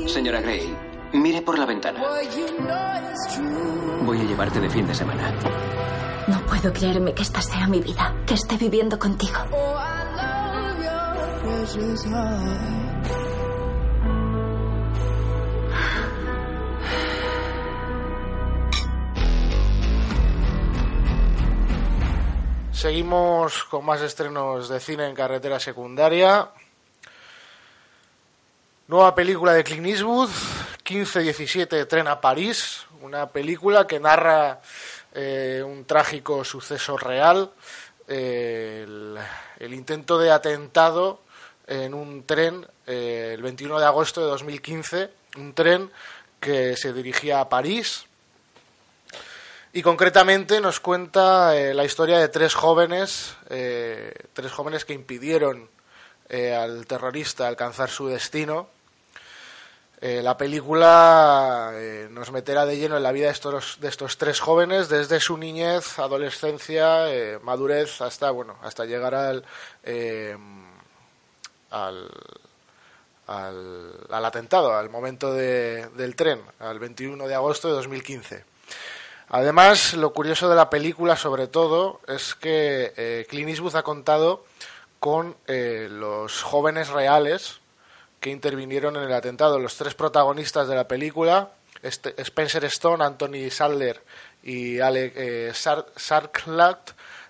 Señora 0.08 0.40
Gray, 0.42 0.76
mire 1.14 1.42
por 1.42 1.58
la 1.58 1.66
ventana. 1.66 2.02
Voy 4.02 4.20
a 4.20 4.24
llevarte 4.24 4.60
de 4.60 4.70
fin 4.70 4.88
de 4.88 4.96
semana. 4.96 5.34
Puedo 6.62 6.72
creerme 6.72 7.14
que 7.14 7.22
esta 7.22 7.42
sea 7.42 7.68
mi 7.68 7.82
vida, 7.82 8.16
que 8.26 8.36
esté 8.36 8.56
viviendo 8.56 8.98
contigo. 8.98 9.38
Seguimos 22.72 23.66
con 23.66 23.86
más 23.86 24.02
estrenos 24.02 24.70
de 24.70 24.80
cine 24.80 25.10
en 25.10 25.16
carretera 25.16 25.60
secundaria. 25.60 26.52
Nueva 28.88 29.14
película 29.14 29.52
de 29.52 29.64
Clint 29.66 29.88
Eastwood, 29.88 30.30
15-17 30.86 31.86
Tren 31.86 32.08
a 32.08 32.22
París, 32.22 32.86
una 33.02 33.28
película 33.28 33.86
que 33.86 34.00
narra 34.00 34.62
eh, 35.16 35.64
un 35.66 35.86
trágico 35.86 36.44
suceso 36.44 36.98
real, 36.98 37.50
eh, 38.06 38.86
el, 39.60 39.74
intento 39.74 40.18
de 40.20 40.30
atentado 40.30 41.22
en 41.68 41.94
un 41.94 42.26
tren 42.26 42.68
eh, 42.86 43.32
el 43.34 43.42
21 43.42 43.80
de 43.80 43.86
agosto 43.86 44.20
de 44.20 44.28
2015, 44.28 45.10
un 45.38 45.54
tren 45.54 45.90
que 46.42 46.76
se 46.76 46.92
dirigía 46.92 47.40
a 47.40 47.48
París. 47.48 48.08
Y 49.72 49.82
concretamente 49.82 50.60
nos 50.60 50.82
cuenta 50.82 51.54
la 51.54 51.86
historia 51.86 52.18
de 52.18 52.28
tres 52.30 52.54
jóvenes, 52.54 53.36
tres 53.48 54.52
jóvenes 54.54 54.86
que 54.86 54.94
impidieron 54.94 55.70
al 56.30 56.88
terrorista 56.88 57.48
alcanzar 57.48 57.90
su 57.90 58.08
destino 58.08 58.70
eh, 60.08 60.22
la 60.22 60.38
película 60.38 61.72
eh, 61.74 62.08
nos 62.12 62.32
meterá 62.32 62.68
de 62.68 62.78
lleno 62.78 62.96
en 62.96 63.02
la 63.02 63.12
vida 63.12 63.26
de 63.26 63.32
estos, 63.32 63.80
de 63.82 63.88
estos 63.88 64.20
tres 64.20 64.40
jóvenes 64.40 64.88
desde 64.88 65.20
su 65.20 65.36
niñez, 65.36 65.98
adolescencia, 65.98 67.12
eh, 67.12 67.40
madurez 67.42 68.02
hasta 68.02 68.30
bueno 68.30 68.56
hasta 68.62 68.86
llegar 68.86 69.16
al, 69.16 69.44
al, 71.72 72.12
al, 73.26 74.26
atentado, 74.26 74.76
al 74.76 74.92
momento 74.92 75.34
del 75.34 76.16
tren, 76.16 76.40
al 76.60 76.78
21 76.78 77.28
de 77.28 77.34
agosto 77.34 77.70
de 77.70 77.74
2015. 77.74 78.46
Además, 79.30 79.96
lo 79.96 80.14
curioso 80.14 80.48
de 80.48 80.56
la 80.56 80.70
película, 80.70 81.16
sobre 81.16 81.48
todo, 81.48 82.00
es 82.08 82.36
que 82.36 83.26
Clint 83.28 83.50
Eastwood 83.50 83.76
ha 83.76 83.82
contado 83.82 84.46
con 85.00 85.36
los 85.48 86.44
jóvenes 86.44 86.90
reales 86.90 87.60
que 88.26 88.32
intervinieron 88.32 88.96
en 88.96 89.04
el 89.04 89.14
atentado. 89.14 89.60
Los 89.60 89.78
tres 89.78 89.94
protagonistas 89.94 90.68
de 90.68 90.74
la 90.74 90.88
película, 90.88 91.52
este, 91.84 92.20
Spencer 92.20 92.66
Stone, 92.66 93.06
Anthony 93.06 93.52
Sadler 93.52 94.02
y 94.42 94.80
Alec 94.80 95.14
eh, 95.16 95.54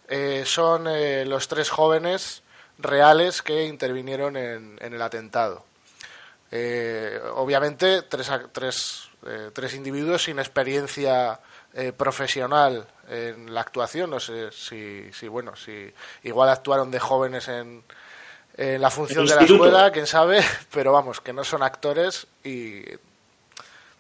eh 0.08 0.44
son 0.46 0.88
eh, 0.88 1.26
los 1.26 1.50
tres 1.50 1.70
jóvenes 1.70 2.44
reales 2.78 3.42
que 3.42 3.66
intervinieron 3.66 4.38
en, 4.38 4.78
el 4.80 5.02
atentado. 5.02 5.66
Eh, 6.50 7.20
obviamente, 7.34 8.04
tres, 8.04 8.32
tres, 8.54 9.10
tres, 9.52 9.74
individuos 9.74 10.24
sin 10.24 10.40
experiencia 10.40 11.42
profesional 11.98 12.88
en 13.10 13.54
la 13.54 13.60
actuación. 13.60 14.12
No 14.12 14.22
sé 14.22 14.50
si, 14.54 15.12
si, 15.12 15.28
bueno, 15.28 15.58
si 15.58 15.94
igual 16.24 16.48
actuaron 16.48 16.90
de 16.90 17.02
jóvenes 17.02 17.50
en, 17.50 17.84
en 18.58 18.82
la 18.82 18.90
función 18.90 19.26
de 19.26 19.36
la 19.36 19.44
escuela, 19.44 19.92
quién 19.92 20.08
sabe, 20.08 20.40
pero 20.74 20.94
vamos, 20.94 21.22
que 21.22 21.34
no 21.34 21.44
son 21.44 21.64
actores 21.64 22.28
y 22.44 22.84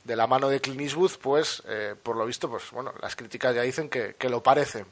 de 0.05 0.15
la 0.15 0.27
mano 0.27 0.49
de 0.49 0.61
Clint 0.61 0.81
Eastwood, 0.81 1.11
pues, 1.21 1.63
eh, 1.67 1.95
por 2.01 2.15
lo 2.15 2.25
visto, 2.25 2.49
pues, 2.49 2.69
bueno, 2.71 2.93
las 3.01 3.15
críticas 3.15 3.55
ya 3.55 3.63
dicen 3.63 3.89
que, 3.89 4.15
lo 4.29 4.41
parece. 4.41 4.85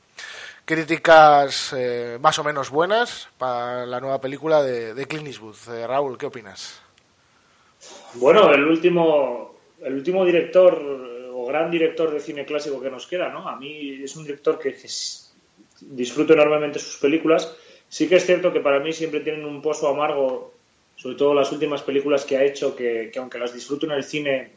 Críticas 0.65 1.73
eh, 1.77 2.17
más 2.19 2.39
o 2.39 2.43
menos 2.43 2.69
buenas 2.71 3.29
para 3.37 3.85
la 3.85 3.99
nueva 3.99 4.19
película 4.19 4.63
de, 4.63 4.93
de 4.93 5.05
Clint 5.05 5.27
Eastwood. 5.27 5.55
Eh, 5.69 5.87
Raúl, 5.87 6.17
¿qué 6.17 6.25
opinas? 6.25 6.81
Bueno, 8.15 8.51
el 8.51 8.63
último, 8.65 9.55
el 9.81 9.93
último 9.93 10.25
director 10.25 10.81
o 11.33 11.45
gran 11.45 11.69
director 11.69 12.11
de 12.11 12.19
cine 12.19 12.45
clásico 12.45 12.81
que 12.81 12.89
nos 12.89 13.05
queda, 13.05 13.29
¿no? 13.29 13.47
A 13.47 13.55
mí 13.55 14.03
es 14.03 14.15
un 14.15 14.23
director 14.23 14.57
que 14.57 14.75
disfruto 15.81 16.33
enormemente 16.33 16.79
sus 16.79 16.97
películas 16.97 17.53
Sí 17.93 18.09
que 18.09 18.15
es 18.15 18.25
cierto 18.25 18.51
que 18.51 18.59
para 18.59 18.79
mí 18.79 18.91
siempre 18.91 19.19
tienen 19.19 19.45
un 19.45 19.61
pozo 19.61 19.87
amargo, 19.87 20.51
sobre 20.95 21.15
todo 21.15 21.35
las 21.35 21.51
últimas 21.51 21.83
películas 21.83 22.25
que 22.25 22.35
ha 22.35 22.43
hecho, 22.43 22.75
que, 22.75 23.11
aunque 23.17 23.37
las 23.37 23.53
disfruto 23.53 23.85
en 23.85 23.91
el 23.91 24.03
cine, 24.03 24.49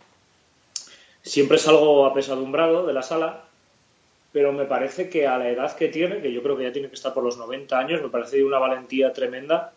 siempre 1.21 1.59
es 1.59 1.69
algo 1.69 2.07
apesadumbrado 2.07 2.87
de 2.87 2.95
la 2.95 3.03
sala, 3.03 3.45
pero 4.33 4.53
me 4.53 4.65
parece 4.65 5.11
que 5.11 5.27
a 5.27 5.37
la 5.37 5.51
edad 5.51 5.77
que 5.77 5.89
tiene, 5.89 6.23
que 6.23 6.33
yo 6.33 6.43
creo 6.43 6.57
que 6.57 6.63
ya 6.63 6.73
tiene 6.73 6.89
que 6.89 6.95
estar 6.95 7.13
por 7.13 7.25
los 7.25 7.37
90 7.37 7.79
años, 7.79 8.01
me 8.01 8.09
parece 8.09 8.39
de 8.39 8.45
una 8.45 8.59
valentía 8.59 9.13
tremenda 9.13 9.75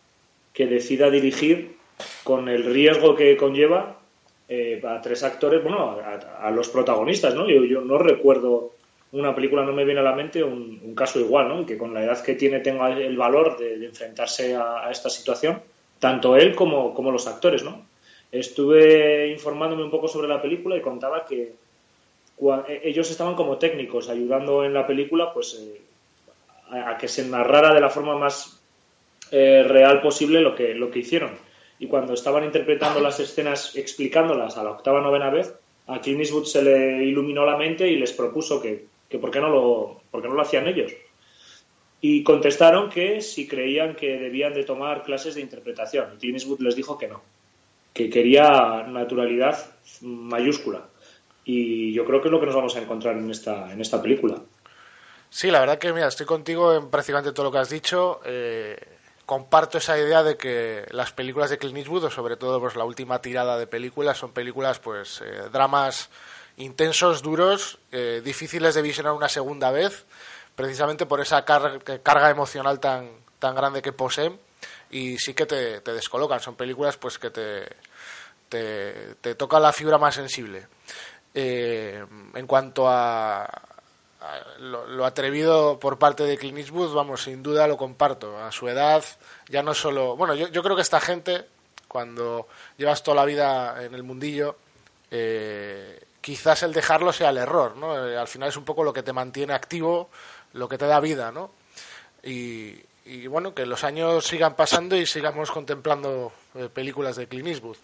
que 0.54 0.66
decida 0.66 1.10
dirigir 1.10 1.76
con 2.24 2.48
el 2.48 2.64
riesgo 2.64 3.14
que 3.14 3.36
conlleva 3.36 3.98
eh, 4.48 4.80
a 4.88 5.02
tres 5.02 5.22
actores, 5.22 5.62
bueno, 5.62 5.98
a, 6.00 6.50
los 6.50 6.70
protagonistas, 6.70 7.34
¿no? 7.34 7.46
Yo, 7.46 7.62
yo 7.64 7.82
no 7.82 7.98
recuerdo 7.98 8.72
una 9.12 9.34
película 9.34 9.64
no 9.64 9.72
me 9.72 9.84
viene 9.84 10.00
a 10.00 10.04
la 10.04 10.14
mente 10.14 10.42
un, 10.44 10.94
caso 10.94 11.18
igual, 11.18 11.48
¿no? 11.48 11.66
que 11.66 11.78
con 11.78 11.94
la 11.94 12.04
edad 12.04 12.22
que 12.22 12.34
tiene 12.34 12.60
tenga 12.60 12.90
el 12.90 13.16
valor 13.16 13.58
de, 13.58 13.84
enfrentarse 13.84 14.54
a, 14.54 14.88
esta 14.90 15.10
situación, 15.10 15.60
tanto 15.98 16.36
él 16.36 16.54
como, 16.54 16.94
como, 16.94 17.10
los 17.10 17.26
actores, 17.26 17.62
¿no? 17.62 17.86
Estuve 18.30 19.28
informándome 19.28 19.82
un 19.82 19.90
poco 19.90 20.06
sobre 20.06 20.28
la 20.28 20.40
película 20.40 20.76
y 20.76 20.80
contaba 20.80 21.24
que 21.24 21.52
e, 22.68 22.80
ellos 22.84 23.10
estaban 23.10 23.34
como 23.34 23.58
técnicos 23.58 24.08
ayudando 24.08 24.64
en 24.64 24.72
la 24.72 24.86
película 24.86 25.32
pues 25.32 25.60
eh, 25.60 25.80
a, 26.70 26.96
que 26.96 27.08
se 27.08 27.26
narrara 27.26 27.74
de 27.74 27.80
la 27.80 27.90
forma 27.90 28.16
más 28.16 28.60
eh, 29.32 29.64
real 29.66 30.00
posible 30.00 30.40
lo 30.40 30.54
que, 30.54 30.74
lo 30.74 30.90
que 30.90 31.00
hicieron. 31.00 31.32
Y 31.78 31.86
cuando 31.86 32.14
estaban 32.14 32.44
interpretando 32.44 33.00
las 33.00 33.18
escenas, 33.20 33.74
explicándolas 33.74 34.56
a 34.56 34.62
la 34.62 34.70
octava 34.70 35.00
novena 35.00 35.30
vez, 35.30 35.54
a 35.86 36.00
Clint 36.00 36.20
Eastwood 36.20 36.44
se 36.44 36.62
le 36.62 37.04
iluminó 37.04 37.44
la 37.44 37.56
mente 37.56 37.88
y 37.88 37.96
les 37.96 38.12
propuso 38.12 38.60
que 38.60 38.84
que 39.10 39.18
por 39.18 39.30
qué 39.30 39.40
no 39.40 39.50
lo, 39.50 40.00
por 40.10 40.26
no 40.26 40.34
lo 40.34 40.42
hacían 40.42 40.68
ellos. 40.68 40.92
Y 42.00 42.22
contestaron 42.22 42.88
que 42.88 43.20
si 43.20 43.46
creían 43.46 43.94
que 43.94 44.18
debían 44.18 44.54
de 44.54 44.64
tomar 44.64 45.02
clases 45.02 45.34
de 45.34 45.42
interpretación. 45.42 46.16
Y 46.20 46.32
Eastwood 46.32 46.60
les 46.60 46.76
dijo 46.76 46.96
que 46.96 47.08
no, 47.08 47.20
que 47.92 48.08
quería 48.08 48.84
naturalidad 48.88 49.58
mayúscula. 50.00 50.86
Y 51.44 51.92
yo 51.92 52.04
creo 52.06 52.22
que 52.22 52.28
es 52.28 52.32
lo 52.32 52.40
que 52.40 52.46
nos 52.46 52.54
vamos 52.54 52.76
a 52.76 52.80
encontrar 52.80 53.16
en 53.16 53.30
esta, 53.30 53.72
en 53.72 53.80
esta 53.80 54.00
película. 54.00 54.40
Sí, 55.28 55.50
la 55.50 55.60
verdad 55.60 55.78
que 55.78 55.92
mira, 55.92 56.08
estoy 56.08 56.26
contigo 56.26 56.74
en 56.74 56.88
prácticamente 56.88 57.32
todo 57.32 57.46
lo 57.46 57.52
que 57.52 57.58
has 57.58 57.70
dicho. 57.70 58.20
Eh, 58.24 58.76
comparto 59.26 59.78
esa 59.78 59.98
idea 59.98 60.22
de 60.22 60.36
que 60.36 60.84
las 60.90 61.12
películas 61.12 61.50
de 61.50 61.58
Clint 61.58 61.78
Eastwood, 61.78 62.04
o 62.04 62.10
sobre 62.10 62.36
todo 62.36 62.60
pues, 62.60 62.76
la 62.76 62.84
última 62.84 63.20
tirada 63.20 63.58
de 63.58 63.66
películas, 63.66 64.18
son 64.18 64.32
películas, 64.32 64.78
pues, 64.78 65.20
eh, 65.24 65.48
dramas 65.52 66.10
intensos, 66.60 67.22
duros, 67.22 67.78
eh, 67.90 68.20
difíciles 68.24 68.74
de 68.74 68.82
visionar 68.82 69.12
una 69.12 69.28
segunda 69.28 69.70
vez, 69.70 70.04
precisamente 70.54 71.06
por 71.06 71.20
esa 71.20 71.44
carga, 71.44 72.30
emocional 72.30 72.80
tan, 72.80 73.10
tan 73.38 73.54
grande 73.54 73.82
que 73.82 73.92
poseen 73.92 74.38
y 74.90 75.18
sí 75.18 75.34
que 75.34 75.46
te, 75.46 75.80
descolocan. 75.80 76.40
Son 76.40 76.54
películas 76.54 76.96
pues 76.96 77.18
que 77.18 77.30
te, 77.30 77.66
te, 78.48 79.34
tocan 79.34 79.62
la 79.62 79.72
fibra 79.72 79.98
más 79.98 80.14
sensible. 80.14 80.66
Eh, 81.32 82.04
en 82.34 82.46
cuanto 82.46 82.88
a, 82.88 83.48
lo, 84.58 85.06
atrevido 85.06 85.78
por 85.78 85.98
parte 85.98 86.24
de 86.24 86.36
Clint 86.36 86.58
Eastwood, 86.58 86.94
vamos, 86.94 87.22
sin 87.22 87.42
duda 87.42 87.66
lo 87.66 87.76
comparto. 87.76 88.38
A 88.38 88.52
su 88.52 88.68
edad, 88.68 89.02
ya 89.48 89.62
no 89.62 89.72
solo. 89.72 90.16
Bueno, 90.16 90.34
yo, 90.34 90.48
yo 90.48 90.62
creo 90.62 90.76
que 90.76 90.82
esta 90.82 91.00
gente, 91.00 91.46
cuando 91.88 92.48
llevas 92.76 93.02
toda 93.02 93.16
la 93.16 93.24
vida 93.24 93.82
en 93.82 93.94
el 93.94 94.02
mundillo, 94.02 94.56
eh, 95.10 96.00
quizás 96.20 96.62
el 96.62 96.72
dejarlo 96.72 97.12
sea 97.12 97.30
el 97.30 97.38
error, 97.38 97.76
¿no? 97.76 98.08
Eh, 98.08 98.16
al 98.16 98.28
final 98.28 98.48
es 98.48 98.56
un 98.56 98.64
poco 98.64 98.84
lo 98.84 98.92
que 98.92 99.02
te 99.02 99.12
mantiene 99.12 99.52
activo, 99.52 100.10
lo 100.52 100.68
que 100.68 100.78
te 100.78 100.86
da 100.86 101.00
vida, 101.00 101.32
¿no? 101.32 101.50
Y, 102.22 102.82
bueno, 103.28 103.54
que 103.54 103.66
los 103.66 103.82
años 103.82 104.26
sigan 104.26 104.54
pasando 104.54 104.94
y 104.96 105.06
sigamos 105.06 105.50
contemplando 105.50 106.32
eh, 106.54 106.68
películas 106.72 107.16
de 107.16 107.26
Clint 107.26 107.48
Eastwood. 107.48 107.76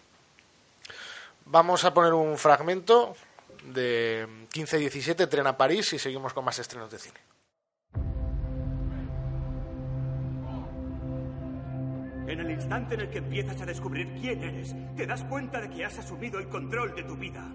Vamos 1.45 1.83
a 1.85 1.93
poner 1.93 2.13
un 2.13 2.37
fragmento 2.37 3.15
de 3.63 4.27
15-17, 4.53 5.27
Tren 5.27 5.47
a 5.47 5.57
París, 5.57 5.91
y 5.93 5.99
seguimos 5.99 6.33
con 6.33 6.45
más 6.45 6.59
estrenos 6.59 6.91
de 6.91 6.99
cine. 6.99 7.19
En 12.27 12.41
el 12.41 12.51
instante 12.51 12.95
en 12.95 13.01
el 13.01 13.09
que 13.09 13.19
empiezas 13.19 13.61
a 13.61 13.65
descubrir 13.65 14.13
quién 14.19 14.43
eres, 14.43 14.75
te 14.97 15.05
das 15.07 15.23
cuenta 15.23 15.61
de 15.61 15.69
que 15.69 15.85
has 15.85 15.97
asumido 15.97 16.39
el 16.39 16.49
control 16.49 16.93
de 16.93 17.03
tu 17.03 17.15
vida. 17.15 17.49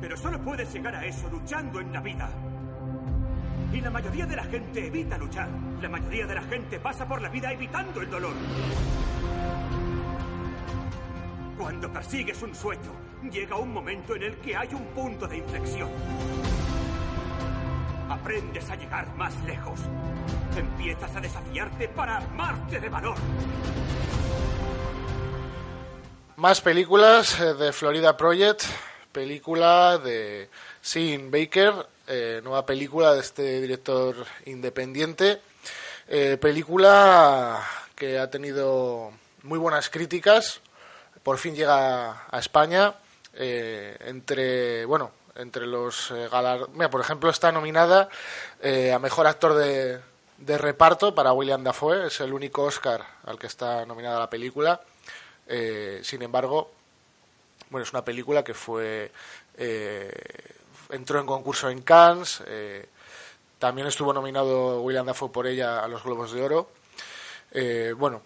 Pero 0.00 0.16
solo 0.16 0.40
puedes 0.40 0.72
llegar 0.72 0.94
a 0.94 1.04
eso 1.04 1.28
luchando 1.30 1.80
en 1.80 1.92
la 1.92 2.00
vida. 2.00 2.28
Y 3.72 3.80
la 3.80 3.90
mayoría 3.90 4.26
de 4.26 4.36
la 4.36 4.44
gente 4.44 4.86
evita 4.86 5.18
luchar. 5.18 5.48
La 5.80 5.88
mayoría 5.88 6.26
de 6.26 6.34
la 6.34 6.42
gente 6.42 6.78
pasa 6.80 7.06
por 7.06 7.20
la 7.20 7.28
vida 7.28 7.52
evitando 7.52 8.00
el 8.00 8.10
dolor. 8.10 8.34
Cuando 11.58 11.92
persigues 11.92 12.42
un 12.42 12.54
sueño, 12.54 12.92
llega 13.30 13.56
un 13.56 13.72
momento 13.72 14.14
en 14.14 14.22
el 14.22 14.36
que 14.36 14.56
hay 14.56 14.68
un 14.72 14.84
punto 14.86 15.26
de 15.26 15.38
inflexión. 15.38 15.90
Aprendes 18.08 18.70
a 18.70 18.76
llegar 18.76 19.14
más 19.16 19.34
lejos. 19.44 19.80
Empiezas 20.56 21.14
a 21.16 21.20
desafiarte 21.20 21.88
para 21.88 22.18
armarte 22.18 22.78
de 22.78 22.88
valor. 22.88 23.16
Más 26.36 26.60
películas 26.60 27.40
eh, 27.40 27.54
de 27.54 27.72
Florida 27.72 28.16
Project, 28.16 28.64
película 29.16 29.96
de 29.96 30.50
Sean 30.82 31.30
Baker, 31.30 31.72
eh, 32.06 32.42
nueva 32.44 32.66
película 32.66 33.14
de 33.14 33.20
este 33.20 33.62
director 33.62 34.14
independiente, 34.44 35.40
eh, 36.06 36.36
película 36.38 37.66
que 37.94 38.18
ha 38.18 38.28
tenido 38.28 39.10
muy 39.42 39.58
buenas 39.58 39.88
críticas, 39.88 40.60
por 41.22 41.38
fin 41.38 41.54
llega 41.56 42.26
a 42.30 42.38
España, 42.38 42.94
entre, 43.32 44.84
bueno, 44.84 45.12
entre 45.34 45.66
los 45.66 46.12
galardones, 46.30 46.88
por 46.88 47.00
ejemplo, 47.00 47.30
está 47.30 47.50
nominada 47.52 48.10
a 48.94 48.98
Mejor 48.98 49.26
Actor 49.26 49.54
de, 49.54 49.98
de 50.36 50.58
reparto 50.58 51.14
para 51.14 51.32
William 51.32 51.64
Dafoe, 51.64 52.08
es 52.08 52.20
el 52.20 52.34
único 52.34 52.64
Oscar 52.64 53.02
al 53.24 53.38
que 53.38 53.46
está 53.46 53.86
nominada 53.86 54.18
la 54.18 54.28
película. 54.28 54.82
Eh, 55.46 56.00
sin 56.02 56.22
embargo, 56.22 56.72
bueno, 57.70 57.84
es 57.84 57.92
una 57.92 58.04
película 58.04 58.42
que 58.44 58.54
fue 58.54 59.10
eh, 59.56 60.10
entró 60.90 61.20
en 61.20 61.26
concurso 61.26 61.68
en 61.68 61.82
Cannes, 61.82 62.42
eh, 62.46 62.86
también 63.58 63.86
estuvo 63.86 64.12
nominado 64.12 64.82
William 64.82 65.06
Dafoe 65.06 65.30
por 65.30 65.46
ella 65.46 65.80
a 65.80 65.88
los 65.88 66.02
Globos 66.02 66.32
de 66.32 66.42
Oro. 66.42 66.70
bueno, 67.96 68.22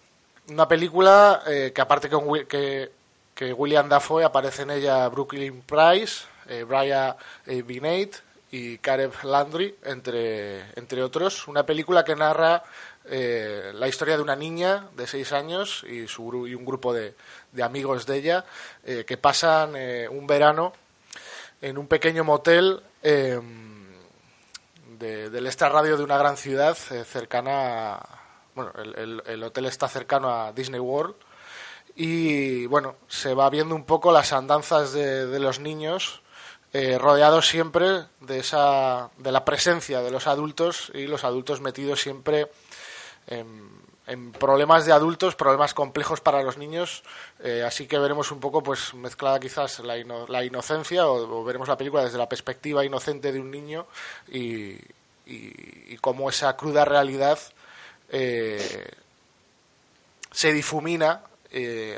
una 0.48 0.66
película 0.66 1.42
que 1.46 1.80
aparte 1.80 2.10
que, 2.10 2.46
que, 2.48 2.90
que, 3.34 3.52
William 3.52 3.88
Dafoe 3.88 4.24
aparece 4.24 4.62
en 4.62 4.72
ella 4.72 5.08
Brooklyn 5.08 5.62
Price, 5.62 6.24
Brian 6.66 7.14
Binate 7.46 8.18
y 8.50 8.78
Caleb 8.78 9.12
Landry, 9.22 9.76
entre, 9.84 10.62
entre 10.76 11.02
otros. 11.02 11.46
Una 11.46 11.64
película 11.64 12.04
que 12.04 12.16
narra 12.16 12.64
eh, 13.12 13.72
la 13.74 13.88
historia 13.88 14.16
de 14.16 14.22
una 14.22 14.36
niña 14.36 14.86
de 14.94 15.04
seis 15.04 15.32
años 15.32 15.82
y, 15.82 16.06
su, 16.06 16.46
y 16.46 16.54
un 16.54 16.64
grupo 16.64 16.94
de, 16.94 17.16
amigos 17.60 18.06
de 18.06 18.16
ella 18.16 18.44
eh, 18.84 19.04
que 19.04 19.16
pasan 19.16 19.74
eh, 19.74 20.08
un 20.08 20.28
verano 20.28 20.72
en 21.60 21.76
un 21.76 21.88
pequeño 21.88 22.22
motel 22.22 22.80
em, 23.02 23.88
de, 24.96 25.28
del 25.28 25.44
extrarradio 25.46 25.96
de 25.96 26.04
una 26.04 26.18
gran 26.18 26.36
ciudad 26.36 26.76
cercana 26.76 27.94
a, 27.96 28.20
bueno 28.54 28.72
el, 28.80 29.20
el, 29.26 29.42
hotel 29.42 29.66
está 29.66 29.88
cercano 29.88 30.30
a 30.30 30.52
Disney 30.52 30.78
World 30.78 31.16
y 31.96 32.66
bueno 32.66 32.94
se 33.08 33.34
va 33.34 33.50
viendo 33.50 33.74
un 33.74 33.86
poco 33.86 34.12
las 34.12 34.32
andanzas 34.32 34.92
de, 34.92 35.40
los 35.40 35.58
niños 35.58 36.22
rodeados 36.72 37.48
siempre 37.48 38.04
de 38.20 38.38
esa 38.38 39.10
de 39.18 39.32
la 39.32 39.44
presencia 39.44 40.00
de 40.00 40.12
los 40.12 40.28
adultos 40.28 40.92
y 40.94 41.08
los 41.08 41.24
adultos 41.24 41.60
metidos 41.60 42.00
siempre 42.00 42.48
en, 43.30 43.80
problemas 44.32 44.86
de 44.86 44.92
adultos, 44.92 45.36
problemas 45.36 45.72
complejos 45.72 46.20
para 46.20 46.42
los 46.42 46.58
niños, 46.58 47.04
eh, 47.38 47.62
así 47.64 47.86
que 47.86 47.96
veremos 47.96 48.32
un 48.32 48.40
poco 48.40 48.60
pues 48.60 48.92
mezclada 48.94 49.38
quizás 49.38 49.78
la, 49.80 49.96
la 50.28 50.44
inocencia 50.44 51.06
o, 51.06 51.44
veremos 51.44 51.68
la 51.68 51.76
película 51.76 52.02
desde 52.02 52.18
la 52.18 52.28
perspectiva 52.28 52.84
inocente 52.84 53.30
de 53.30 53.38
un 53.38 53.52
niño 53.52 53.86
y, 54.28 54.76
y, 55.26 55.96
cómo 56.00 56.28
esa 56.28 56.56
cruda 56.56 56.84
realidad 56.84 57.38
eh, 58.08 58.90
se 60.32 60.52
difumina 60.52 61.22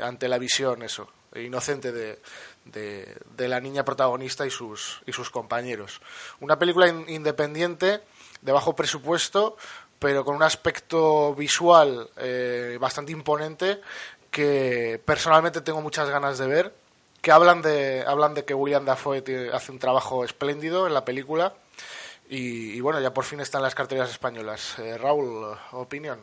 ante 0.03 0.27
la 0.27 0.37
visión 0.37 0.83
eso 0.83 1.09
inocente 1.35 1.91
de, 1.91 2.19
de, 2.65 3.47
la 3.47 3.59
niña 3.59 3.83
protagonista 3.83 4.45
y 4.45 4.51
sus, 4.51 5.01
y 5.05 5.13
sus 5.13 5.29
compañeros. 5.29 6.01
Una 6.39 6.57
película 6.57 6.87
independiente, 6.87 8.01
de 8.41 8.51
bajo 8.51 8.75
presupuesto, 8.75 9.57
pero 10.03 10.25
con 10.25 10.35
un 10.35 10.43
aspecto 10.43 11.33
visual 11.33 12.09
eh, 12.17 12.77
bastante 12.77 13.13
imponente 13.13 13.79
que 14.29 14.99
personalmente 15.05 15.61
tengo 15.61 15.79
muchas 15.79 16.09
ganas 16.09 16.37
de 16.37 16.45
ver. 16.45 16.73
Que 17.21 17.31
hablan 17.31 17.61
de, 17.61 18.03
hablan 18.05 18.33
de 18.33 18.43
que 18.43 18.53
William 18.53 18.83
Dafoe 18.83 19.23
hace 19.53 19.71
un 19.71 19.79
trabajo 19.79 20.25
espléndido 20.25 20.87
en 20.87 20.93
la 20.93 21.05
película. 21.05 21.53
Y, 22.29 22.81
bueno, 22.81 22.99
ya 22.99 23.13
por 23.13 23.23
fin 23.23 23.39
están 23.39 23.61
las 23.61 23.75
carteras 23.75 24.09
españolas. 24.09 24.77
Eh, 24.79 24.97
Raúl, 24.97 25.55
opinión. 25.71 26.19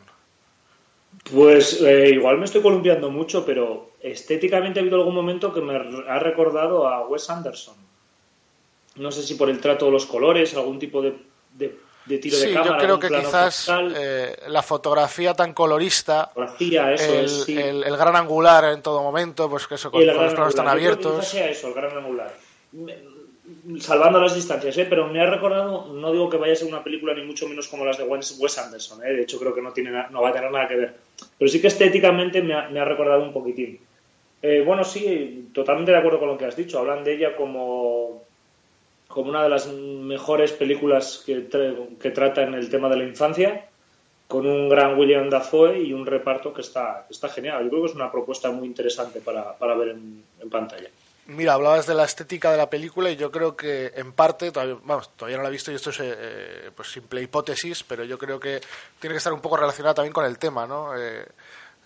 Pues 1.33 1.81
eh, 1.81 2.11
igual 2.11 2.37
me 2.37 2.45
estoy 2.45 2.61
columpiando 2.61 3.09
mucho, 3.09 3.43
pero 3.43 3.93
estéticamente 3.99 4.79
ha 4.79 4.83
habido 4.83 4.97
algún 4.97 5.15
momento 5.15 5.51
que 5.51 5.61
me 5.61 5.75
ha 6.07 6.19
recordado 6.19 6.87
a 6.87 7.07
Wes 7.07 7.31
Anderson. 7.31 7.77
No 8.97 9.11
sé 9.11 9.23
si 9.23 9.33
por 9.33 9.49
el 9.49 9.59
trato 9.59 9.85
de 9.85 9.91
los 9.91 10.05
colores, 10.05 10.53
algún 10.53 10.77
tipo 10.77 11.01
de, 11.01 11.15
tiro 12.05 12.37
de 12.37 12.53
cámara. 12.53 12.71
yo 12.71 12.77
creo 12.77 12.99
que 12.99 13.07
quizás 13.09 13.71
eh, 13.95 14.35
la 14.47 14.61
fotografía 14.61 15.33
tan 15.33 15.53
colorista, 15.53 16.31
el, 16.59 17.83
el, 17.83 17.97
gran 17.97 18.15
angular 18.15 18.65
en 18.65 18.81
todo 18.81 19.01
momento, 19.01 19.49
pues 19.49 19.67
que 19.67 19.75
eso 19.75 19.91
con, 19.91 20.05
los 20.05 20.33
planos 20.33 20.55
tan 20.55 20.67
abiertos. 20.67 21.27
sea 21.27 21.49
eso, 21.49 21.67
el 21.67 21.73
gran 21.73 21.97
angular 21.97 22.33
salvando 23.79 24.19
las 24.19 24.35
distancias, 24.35 24.77
¿eh? 24.77 24.87
pero 24.89 25.07
me 25.07 25.21
ha 25.21 25.25
recordado, 25.25 25.93
no 25.93 26.11
digo 26.11 26.29
que 26.29 26.37
vaya 26.37 26.53
a 26.53 26.55
ser 26.55 26.67
una 26.67 26.83
película 26.83 27.13
ni 27.13 27.23
mucho 27.23 27.47
menos 27.47 27.67
como 27.67 27.85
las 27.85 27.97
de 27.97 28.03
Wes 28.03 28.57
Anderson, 28.57 29.05
¿eh? 29.05 29.13
de 29.13 29.21
hecho 29.23 29.39
creo 29.39 29.53
que 29.53 29.61
no, 29.61 29.71
tiene, 29.71 29.91
no 30.09 30.21
va 30.21 30.29
a 30.29 30.33
tener 30.33 30.51
nada 30.51 30.67
que 30.67 30.75
ver, 30.75 30.95
pero 31.37 31.49
sí 31.49 31.61
que 31.61 31.67
estéticamente 31.67 32.41
me 32.41 32.53
ha, 32.53 32.85
recordado 32.85 33.23
un 33.23 33.33
poquitín. 33.33 33.79
Eh, 34.41 34.63
bueno, 34.65 34.83
sí, 34.83 35.49
totalmente 35.53 35.91
de 35.91 35.97
acuerdo 35.97 36.19
con 36.19 36.29
lo 36.29 36.37
que 36.37 36.45
has 36.45 36.55
dicho, 36.55 36.79
hablan 36.79 37.03
de 37.03 37.13
ella 37.13 37.35
como, 37.35 38.23
como 39.13 39.29
una 39.29 39.43
de 39.43 39.49
las 39.49 39.67
mejores 39.67 40.51
películas 40.51 41.23
que, 41.25 41.47
que 41.99 42.11
trata 42.11 42.43
en 42.43 42.53
el 42.53 42.69
tema 42.69 42.89
de 42.89 42.97
la 42.97 43.03
infancia, 43.03 43.67
con 44.27 44.45
un 44.47 44.69
gran 44.69 44.97
William 44.97 45.29
Dafoe 45.29 45.79
y 45.79 45.93
un 45.93 46.05
reparto 46.05 46.53
que 46.53 46.61
está, 46.61 47.05
está 47.09 47.27
genial. 47.29 47.63
Yo 47.63 47.69
creo 47.69 47.81
que 47.83 47.89
es 47.89 47.95
una 47.95 48.11
propuesta 48.11 48.49
muy 48.49 48.67
interesante 48.67 49.19
para, 49.19 49.57
para 49.57 49.75
ver 49.75 49.89
en 49.89 50.49
pantalla. 50.49 50.89
Mira, 51.27 51.53
hablabas 51.53 51.85
de 51.85 51.93
la 51.93 52.03
estética 52.03 52.51
de 52.51 52.57
la 52.57 52.69
película 52.69 53.09
y 53.11 53.15
yo 53.15 53.31
creo 53.31 53.55
que 53.55 53.93
en 53.95 54.11
parte, 54.11 54.51
todavía, 54.51 54.77
vamos, 54.83 55.15
todavía 55.15 55.37
no 55.37 55.43
la 55.43 55.49
he 55.49 55.51
visto 55.51 55.71
y 55.71 55.75
esto 55.75 55.91
es 55.91 55.99
eh, 56.01 56.71
pues 56.75 56.91
simple 56.91 57.21
hipótesis, 57.21 57.83
pero 57.83 58.03
yo 58.03 58.17
creo 58.17 58.39
que 58.39 58.59
tiene 58.99 59.13
que 59.13 59.17
estar 59.17 59.31
un 59.31 59.39
poco 59.39 59.55
relacionada 59.55 59.93
también 59.93 60.13
con 60.13 60.25
el 60.25 60.39
tema, 60.39 60.65
¿no? 60.65 60.97
Eh, 60.97 61.25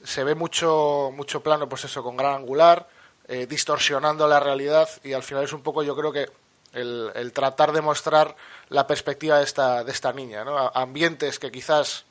se 0.04 0.24
ve 0.24 0.36
mucho, 0.36 1.12
mucho 1.14 1.42
plano, 1.42 1.68
pues 1.68 1.84
eso, 1.84 2.02
con 2.02 2.16
gran 2.16 2.36
angular, 2.36 2.88
eh, 3.28 3.46
distorsionando 3.46 4.28
la 4.28 4.40
realidad 4.40 4.88
y 5.04 5.12
al 5.14 5.24
final 5.24 5.44
es 5.44 5.54
un 5.54 5.62
poco, 5.62 5.84
yo 5.84 5.96
creo 5.96 6.12
que 6.12 6.28
el, 6.76 7.12
el, 7.16 7.34
tratar 7.34 7.72
de 7.72 7.82
mostrar 7.82 8.36
la 8.70 8.86
perspectiva 8.86 9.40
de 9.40 9.46
esta, 9.46 9.84
de 9.84 9.92
esta 9.92 10.14
niña, 10.14 10.44
¿no? 10.44 10.72
Ambientes 10.74 11.40
que 11.40 11.52
quizás 11.52 12.06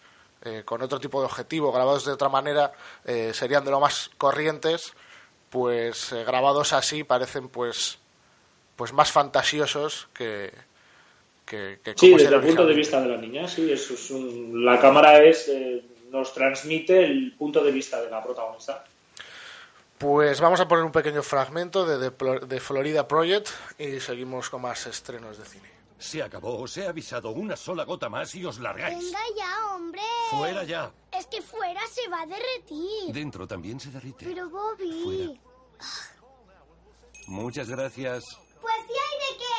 con 0.67 0.83
otro 0.83 1.01
tipo 1.01 1.21
de 1.21 1.25
objetivo, 1.25 1.73
grabados 1.73 2.05
de 2.05 2.13
otra 2.13 2.29
manera, 2.29 2.71
serían 3.33 3.65
de 3.65 3.71
lo 3.71 3.81
más 3.81 4.11
corrientes 4.19 4.93
pues 5.55 6.11
eh, 6.11 6.25
grabados 6.25 6.73
así 6.73 7.05
parecen 7.05 7.49
pues 7.49 7.99
pues 8.75 8.93
más 8.93 9.13
fantasiosos 9.13 10.09
que, 10.13 10.51
que, 11.47 11.79
sí 11.95 12.11
desde 12.11 12.35
el 12.35 12.41
punto 12.41 12.67
de 12.67 12.75
vista 12.75 13.01
de 13.01 13.09
la 13.09 13.17
niña 13.17 13.47
sí 13.47 13.71
eso 13.71 13.95
es 13.95 14.11
la 14.11 14.81
cámara 14.81 15.23
es 15.23 15.47
eh, 15.47 15.81
nos 16.11 16.35
transmite 16.35 17.05
el 17.05 17.37
punto 17.39 17.63
de 17.63 17.71
vista 17.71 18.03
de 18.03 18.11
la 18.11 18.21
protagonista 18.21 18.85
pues 19.99 20.41
vamos 20.41 20.61
a 20.61 20.69
poner 20.69 20.85
un 20.85 20.93
pequeño 20.93 21.23
fragmento 21.23 21.87
de, 21.87 22.61
Florida 22.61 23.07
Project 23.07 23.49
y 23.79 24.01
seguimos 24.01 24.51
con 24.51 24.63
más 24.63 24.87
estrenos 24.87 25.39
de 25.39 25.45
cine 25.45 25.75
se 26.05 26.23
acabó. 26.23 26.61
Os 26.61 26.77
he 26.77 26.87
avisado 26.87 27.31
una 27.31 27.57
sola 27.57 27.85
gota 27.85 28.11
más 28.11 28.35
y 28.35 28.45
os 28.45 28.59
largáis. 28.59 28.99
Venga 28.99 29.21
ya, 29.37 29.75
hombre. 29.75 30.03
Fuera 30.31 30.65
ya. 30.65 30.93
Es 31.13 31.27
que 31.27 31.41
fuera 31.41 31.81
se 31.91 32.09
va 32.09 32.23
a 32.23 32.27
derretir. 32.27 33.13
Dentro 33.13 33.47
también 33.47 33.81
se 33.81 33.91
derrite. 33.91 34.27
Pero 34.27 34.51
Bobby. 34.51 35.41
Muchas 37.27 37.71
gracias. 37.71 38.25
Pues 38.61 38.75
sí 38.87 38.93
hay 39.05 39.19
de 39.25 39.39
qué. 39.41 39.55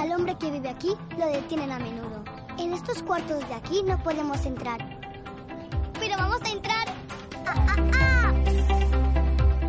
Al 0.00 0.12
hombre 0.12 0.36
que 0.38 0.50
vive 0.50 0.68
aquí 0.68 0.94
lo 1.16 1.26
detienen 1.26 1.70
a 1.72 1.78
menudo. 1.78 2.24
En 2.58 2.74
estos 2.74 3.02
cuartos 3.02 3.48
de 3.48 3.54
aquí 3.54 3.82
no 3.82 4.02
podemos 4.02 4.44
entrar. 4.44 4.97
Pero 6.00 6.16
vamos 6.16 6.40
a 6.42 6.48
entrar. 6.48 6.88
¡Ah, 7.46 7.66
ah, 7.68 7.76
ah! 8.00 8.32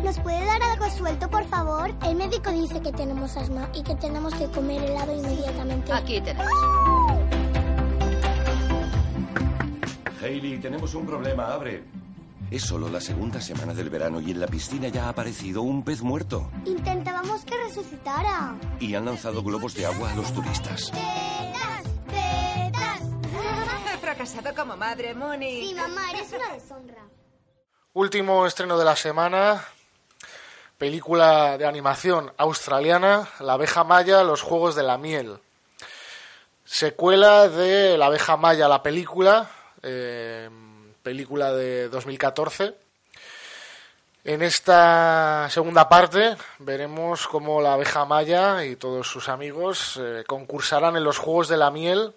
¿Nos 0.02 0.18
puede 0.20 0.44
dar 0.44 0.62
algo 0.62 0.90
suelto, 0.90 1.28
por 1.28 1.44
favor? 1.46 1.94
El 2.04 2.16
médico 2.16 2.50
dice 2.50 2.80
que 2.80 2.92
tenemos 2.92 3.36
asma 3.36 3.68
y 3.74 3.82
que 3.82 3.94
tenemos 3.96 4.34
que 4.34 4.46
comer 4.46 4.82
helado 4.82 5.16
inmediatamente. 5.16 5.92
Aquí 5.92 6.20
tenemos. 6.20 6.52
Hailey, 10.22 10.58
tenemos 10.58 10.94
un 10.94 11.06
problema, 11.06 11.52
abre. 11.52 11.84
Es 12.50 12.62
solo 12.62 12.88
la 12.88 13.00
segunda 13.00 13.40
semana 13.40 13.72
del 13.74 13.90
verano 13.90 14.20
y 14.20 14.32
en 14.32 14.40
la 14.40 14.48
piscina 14.48 14.88
ya 14.88 15.04
ha 15.04 15.10
aparecido 15.10 15.62
un 15.62 15.84
pez 15.84 16.02
muerto. 16.02 16.50
Intentábamos 16.64 17.44
que 17.44 17.54
resucitara. 17.56 18.56
Y 18.80 18.94
han 18.94 19.04
lanzado 19.04 19.42
globos 19.42 19.74
de 19.74 19.86
agua 19.86 20.10
a 20.10 20.16
los 20.16 20.32
turistas. 20.32 20.92
Fracasado 24.20 24.54
como 24.54 24.76
madre, 24.76 25.14
Moni. 25.14 25.68
Sí, 25.68 25.74
mamá, 25.74 26.10
eres 26.10 26.30
una 26.34 26.52
deshonra. 26.52 27.08
Último 27.94 28.46
estreno 28.46 28.76
de 28.76 28.84
la 28.84 28.94
semana. 28.94 29.64
Película 30.76 31.56
de 31.56 31.64
animación 31.64 32.30
australiana, 32.36 33.30
La 33.40 33.54
abeja 33.54 33.82
maya, 33.82 34.22
los 34.22 34.42
juegos 34.42 34.74
de 34.74 34.82
la 34.82 34.98
miel. 34.98 35.38
Secuela 36.66 37.48
de 37.48 37.96
La 37.96 38.06
abeja 38.06 38.36
maya, 38.36 38.68
la 38.68 38.82
película, 38.82 39.50
eh, 39.82 40.50
película 41.02 41.54
de 41.54 41.88
2014. 41.88 42.74
En 44.24 44.42
esta 44.42 45.48
segunda 45.48 45.88
parte 45.88 46.36
veremos 46.58 47.26
cómo 47.26 47.62
la 47.62 47.72
abeja 47.72 48.04
maya 48.04 48.66
y 48.66 48.76
todos 48.76 49.08
sus 49.08 49.30
amigos 49.30 49.98
eh, 49.98 50.24
concursarán 50.26 50.98
en 50.98 51.04
los 51.04 51.16
Juegos 51.16 51.48
de 51.48 51.56
la 51.56 51.70
Miel 51.70 52.12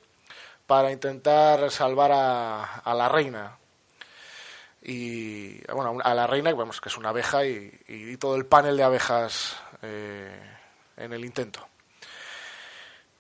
para 0.74 0.92
intentar 0.92 1.70
salvar 1.70 2.12
a, 2.12 2.64
a 2.80 2.96
la 2.96 3.08
reina. 3.08 3.60
Y 4.82 5.62
bueno, 5.72 6.00
a 6.04 6.16
la 6.16 6.26
reina, 6.26 6.52
vamos, 6.52 6.82
que 6.82 6.90
es 6.90 6.98
una 6.98 7.10
abeja, 7.10 7.46
y, 7.46 7.72
y 7.88 8.18
todo 8.18 8.36
el 8.36 8.48
panel 8.48 8.76
de 8.76 8.82
abejas 8.82 9.56
eh, 9.84 10.36
en 10.98 11.14
el 11.14 11.24
intento. 11.24 11.68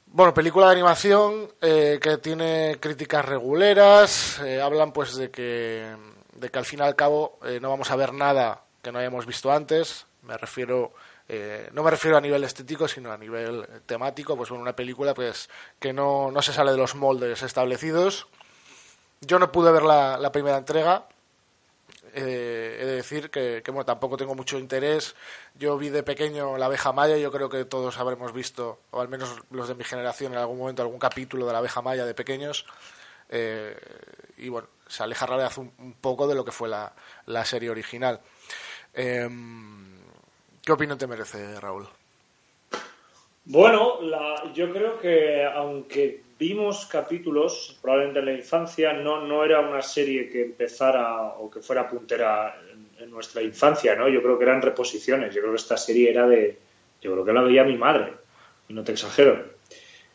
Bueno, 0.08 0.34
película 0.34 0.66
de 0.66 0.72
animación 0.72 1.48
eh, 1.62 2.00
que 2.02 2.18
tiene 2.18 2.78
críticas 2.80 3.24
reguleras, 3.24 4.40
eh, 4.40 4.60
hablan 4.60 4.92
pues 4.92 5.16
de 5.16 5.30
que, 5.30 5.96
de 6.34 6.50
que 6.50 6.58
al 6.58 6.66
fin 6.66 6.80
y 6.80 6.82
al 6.82 6.96
cabo 6.96 7.38
eh, 7.46 7.60
no 7.62 7.70
vamos 7.70 7.92
a 7.92 7.96
ver 7.96 8.14
nada 8.14 8.64
que 8.82 8.92
no 8.92 8.98
hayamos 8.98 9.28
visto 9.28 9.52
antes, 9.52 10.08
me 10.24 10.36
refiero, 10.38 10.94
eh, 11.30 11.70
no 11.72 11.84
me 11.84 11.92
refiero 11.92 12.18
a 12.18 12.22
nivel 12.22 12.44
estético, 12.44 12.88
sino 12.88 13.12
a 13.12 13.18
nivel 13.18 13.66
temático, 13.86 14.36
pues 14.36 14.50
bueno, 14.50 14.62
una 14.62 14.76
película 14.76 15.14
pues 15.14 15.50
que 15.80 15.94
no, 15.94 16.32
no 16.32 16.42
se 16.42 16.54
sale 16.54 16.72
de 16.72 16.78
los 16.78 16.96
moldes 16.96 17.42
establecidos. 17.44 18.28
Yo 19.22 19.40
no 19.40 19.52
pude 19.52 19.72
ver 19.72 19.84
la, 19.84 20.32
primera 20.34 20.58
entrega, 20.58 21.08
eh, 22.14 22.78
he 22.82 22.86
de 22.86 22.96
decir 22.96 23.30
que, 23.30 23.64
bueno, 23.68 23.86
tampoco 23.86 24.18
tengo 24.18 24.36
mucho 24.36 24.60
interés. 24.60 25.16
Yo 25.56 25.78
vi 25.78 25.90
de 25.90 26.04
pequeño 26.04 26.58
La 26.58 26.66
abeja 26.66 26.92
maya, 26.92 27.16
yo 27.18 27.32
creo 27.32 27.50
que 27.50 27.64
todos 27.64 27.98
habremos 28.00 28.34
visto, 28.34 28.82
o 28.92 29.00
al 29.00 29.08
menos 29.08 29.42
los 29.50 29.70
de 29.70 29.76
mi 29.76 29.86
generación, 29.86 30.34
en 30.34 30.40
algún 30.40 30.58
momento 30.58 30.82
algún 30.82 31.00
capítulo 31.00 31.46
de 31.46 31.54
La 31.54 31.60
abeja 31.60 31.82
maya 31.82 32.06
de 32.06 32.14
pequeños. 32.14 32.66
Eh, 33.30 33.78
y 34.38 34.50
bueno, 34.50 34.68
se 34.88 35.04
aleja 35.04 35.26
un, 35.58 35.72
un, 35.80 35.94
poco 35.94 36.28
de 36.28 36.36
lo 36.36 36.44
que 36.44 36.52
fue 36.52 36.68
la, 36.68 36.94
la 37.28 37.46
serie 37.46 37.70
original. 37.70 38.20
Eh, 38.94 39.30
¿Qué 40.66 40.72
opinión 40.72 40.98
te 40.98 41.08
merece, 41.08 41.60
Raúl? 41.60 41.86
Bueno, 43.46 44.00
yo 44.54 44.72
creo 44.72 44.98
que 44.98 45.44
aunque 45.44 46.22
vimos 46.40 46.86
capítulos, 46.86 47.78
probablemente 47.82 48.20
en 48.20 48.26
la 48.26 48.34
infancia, 48.34 48.94
no, 48.94 49.28
no 49.28 49.44
era 49.44 49.60
una 49.60 49.82
serie 49.82 50.30
que 50.30 50.44
empezara 50.44 51.34
o 51.38 51.52
que 51.52 51.60
fuera 51.60 51.90
puntera 51.90 52.56
en, 52.72 53.04
en, 53.04 53.12
nuestra 53.12 53.42
infancia, 53.42 53.96
¿no? 53.96 54.08
Yo 54.08 54.22
creo 54.22 54.38
que 54.38 54.46
eran 54.46 54.62
reposiciones. 54.62 55.36
Yo 55.36 55.42
creo 55.42 55.54
que 55.54 55.60
esta 55.60 55.76
serie 55.76 56.10
era 56.10 56.26
de. 56.28 56.58
Yo 57.02 57.12
creo 57.12 57.26
que 57.26 57.34
la 57.34 57.42
veía 57.42 57.66
mi 57.66 57.78
madre, 57.78 58.14
y 58.70 58.74
no 58.74 58.86
te 58.86 58.94
exagero. 58.94 59.44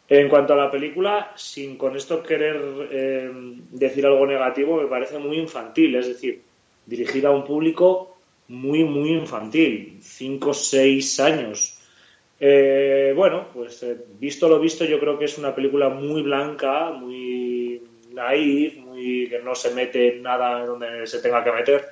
En 0.09 0.31
cuanto 0.31 0.55
a 0.55 0.57
la 0.57 0.71
película, 0.71 1.33
sin 1.37 1.77
con 1.77 1.95
esto 1.95 2.23
querer 2.23 2.89
eh, 2.91 3.31
decir 3.73 4.07
algo 4.07 4.27
negativo, 4.27 4.81
me 4.81 4.89
parece 4.89 5.19
muy 5.19 5.37
infantil, 5.37 5.97
es 5.97 6.09
decir, 6.09 6.41
dirigida 6.87 7.29
a 7.29 7.33
un 7.33 7.45
público 7.45 8.08
muy, 8.49 8.85
muy 8.85 9.13
infantil, 9.13 9.99
5, 10.01 10.55
6 10.55 11.21
años 11.21 11.79
eh, 12.41 13.13
bueno, 13.17 13.49
pues 13.53 13.83
eh, 13.83 13.97
visto 14.19 14.49
lo 14.49 14.61
visto, 14.61 14.85
yo 14.85 15.01
creo 15.01 15.19
que 15.19 15.25
es 15.25 15.39
una 15.39 15.55
película 15.55 15.89
muy 15.89 16.23
blanca, 16.23 16.91
muy 16.91 17.83
naif, 18.13 18.77
muy 18.77 19.29
que 19.29 19.41
no 19.41 19.55
se 19.55 19.75
mete 19.75 20.21
nada 20.21 20.65
donde 20.65 21.07
se 21.07 21.21
tenga 21.21 21.43
que 21.43 21.53
meter 21.53 21.89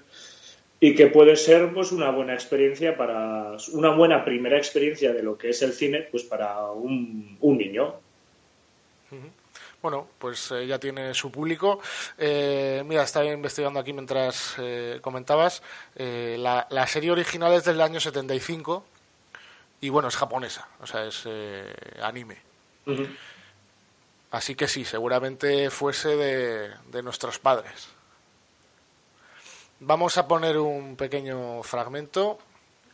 y 0.79 0.95
que 0.95 1.09
puede 1.09 1.37
ser 1.37 1.73
pues 1.73 1.91
una 1.91 2.11
buena 2.11 2.35
experiencia 2.35 2.97
para 2.97 3.57
una 3.73 3.91
buena 3.91 4.25
primera 4.25 4.57
experiencia 4.57 5.13
de 5.13 5.23
lo 5.23 5.37
que 5.37 5.49
es 5.51 5.63
el 5.63 5.73
cine, 5.73 6.03
pues 6.11 6.23
para 6.23 6.71
un 6.71 7.37
niño. 7.43 7.95
Bueno, 9.87 10.09
pues 10.19 10.51
eh, 10.51 10.67
ya 10.67 10.81
tiene 10.81 11.15
su 11.15 11.31
público. 11.31 11.79
Eh, 12.19 12.83
mira, 12.85 13.05
estaba 13.05 13.25
investigando 13.27 13.79
aquí 13.79 13.93
mientras 13.93 14.57
eh, 14.59 14.99
comentabas. 15.01 15.63
La, 15.95 16.67
la, 16.69 16.87
serie 16.89 17.13
original 17.13 17.53
es 17.53 17.63
del 17.63 17.81
año 17.81 18.01
75 18.01 18.85
y 19.81 19.89
bueno, 19.89 20.09
es 20.09 20.17
japonesa, 20.17 20.67
o 20.81 20.87
sea, 20.89 21.05
es 21.05 21.23
eh, 21.27 21.73
anime. 22.03 22.37
Uh 22.87 22.95
-huh. 22.95 23.17
Así 24.33 24.57
que 24.57 24.67
sí, 24.67 24.85
seguramente 24.85 25.71
fuese 25.71 26.17
de, 26.17 26.75
de, 26.91 27.03
nuestros 27.05 27.39
padres. 27.39 27.87
Vamos 29.79 30.19
a 30.19 30.27
poner 30.27 30.59
un 30.59 30.97
pequeño 30.97 31.63
fragmento 31.63 32.41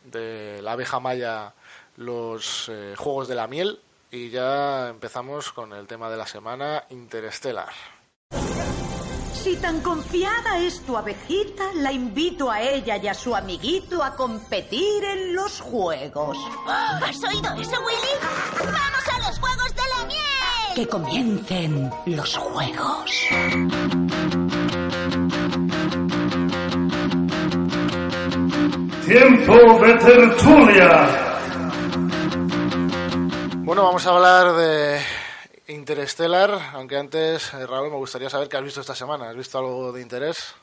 de 0.03 0.61
la 0.61 0.73
abeja 0.73 0.99
maya, 0.99 1.53
los 1.97 2.69
eh, 2.69 2.93
juegos 2.95 3.27
de 3.27 3.33
la 3.33 3.47
miel, 3.47 3.79
y 4.13 4.29
ya 4.29 4.89
empezamos 4.89 5.51
con 5.51 5.73
el 5.73 5.87
tema 5.87 6.07
de 6.07 6.17
la 6.17 6.27
semana, 6.27 6.83
Interstellar. 6.91 7.73
Si 9.33 9.55
tan 9.57 9.81
confiada 9.81 10.59
es 10.59 10.81
tu 10.85 10.95
abejita, 10.95 11.63
la 11.75 11.91
invito 11.91 12.51
a 12.51 12.61
ella 12.61 12.97
y 12.97 13.07
a 13.07 13.13
su 13.15 13.35
amiguito 13.35 14.03
a 14.03 14.15
competir 14.15 15.03
en 15.03 15.35
los 15.35 15.59
juegos. 15.59 16.37
¿Has 16.67 17.23
oído 17.23 17.53
eso, 17.55 17.81
Willy? 17.81 18.13
¡Vamos 18.59 19.07
a 19.11 19.17
los 19.27 19.39
juegos 19.39 19.75
de 19.75 19.81
la 19.97 20.05
miel! 20.05 20.75
Que 20.75 20.87
comiencen 20.87 21.91
los 22.05 22.37
juegos. 22.37 23.11
Tiempo 29.05 29.79
de 29.83 29.93
tertulia. 29.95 31.32
Bueno, 33.65 33.83
vamos 33.83 34.05
a 34.05 34.13
hablar 34.13 34.57
de 34.57 34.99
Interstellar, 35.73 36.51
aunque 36.73 36.97
antes, 36.97 37.53
eh, 37.53 37.65
Raúl, 37.65 37.91
me 37.91 37.95
gustaría 37.95 38.29
saber 38.29 38.49
qué 38.49 38.57
has 38.57 38.63
visto 38.63 38.81
esta 38.81 38.93
semana. 38.93 39.29
¿Has 39.29 39.37
visto 39.37 39.57
algo 39.57 39.93
de 39.93 40.01
interés? 40.01 40.53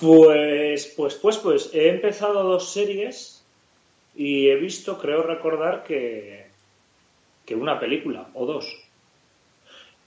Pues, 0.00 0.86
pues, 0.96 1.16
pues, 1.16 1.36
pues, 1.36 1.70
he 1.74 1.90
empezado 1.90 2.42
dos 2.44 2.72
series 2.72 3.44
y 4.14 4.48
he 4.48 4.56
visto, 4.56 4.98
creo 4.98 5.22
recordar 5.22 5.84
que, 5.84 6.46
que 7.44 7.54
una 7.54 7.78
película 7.78 8.30
o 8.32 8.46
dos. 8.46 8.74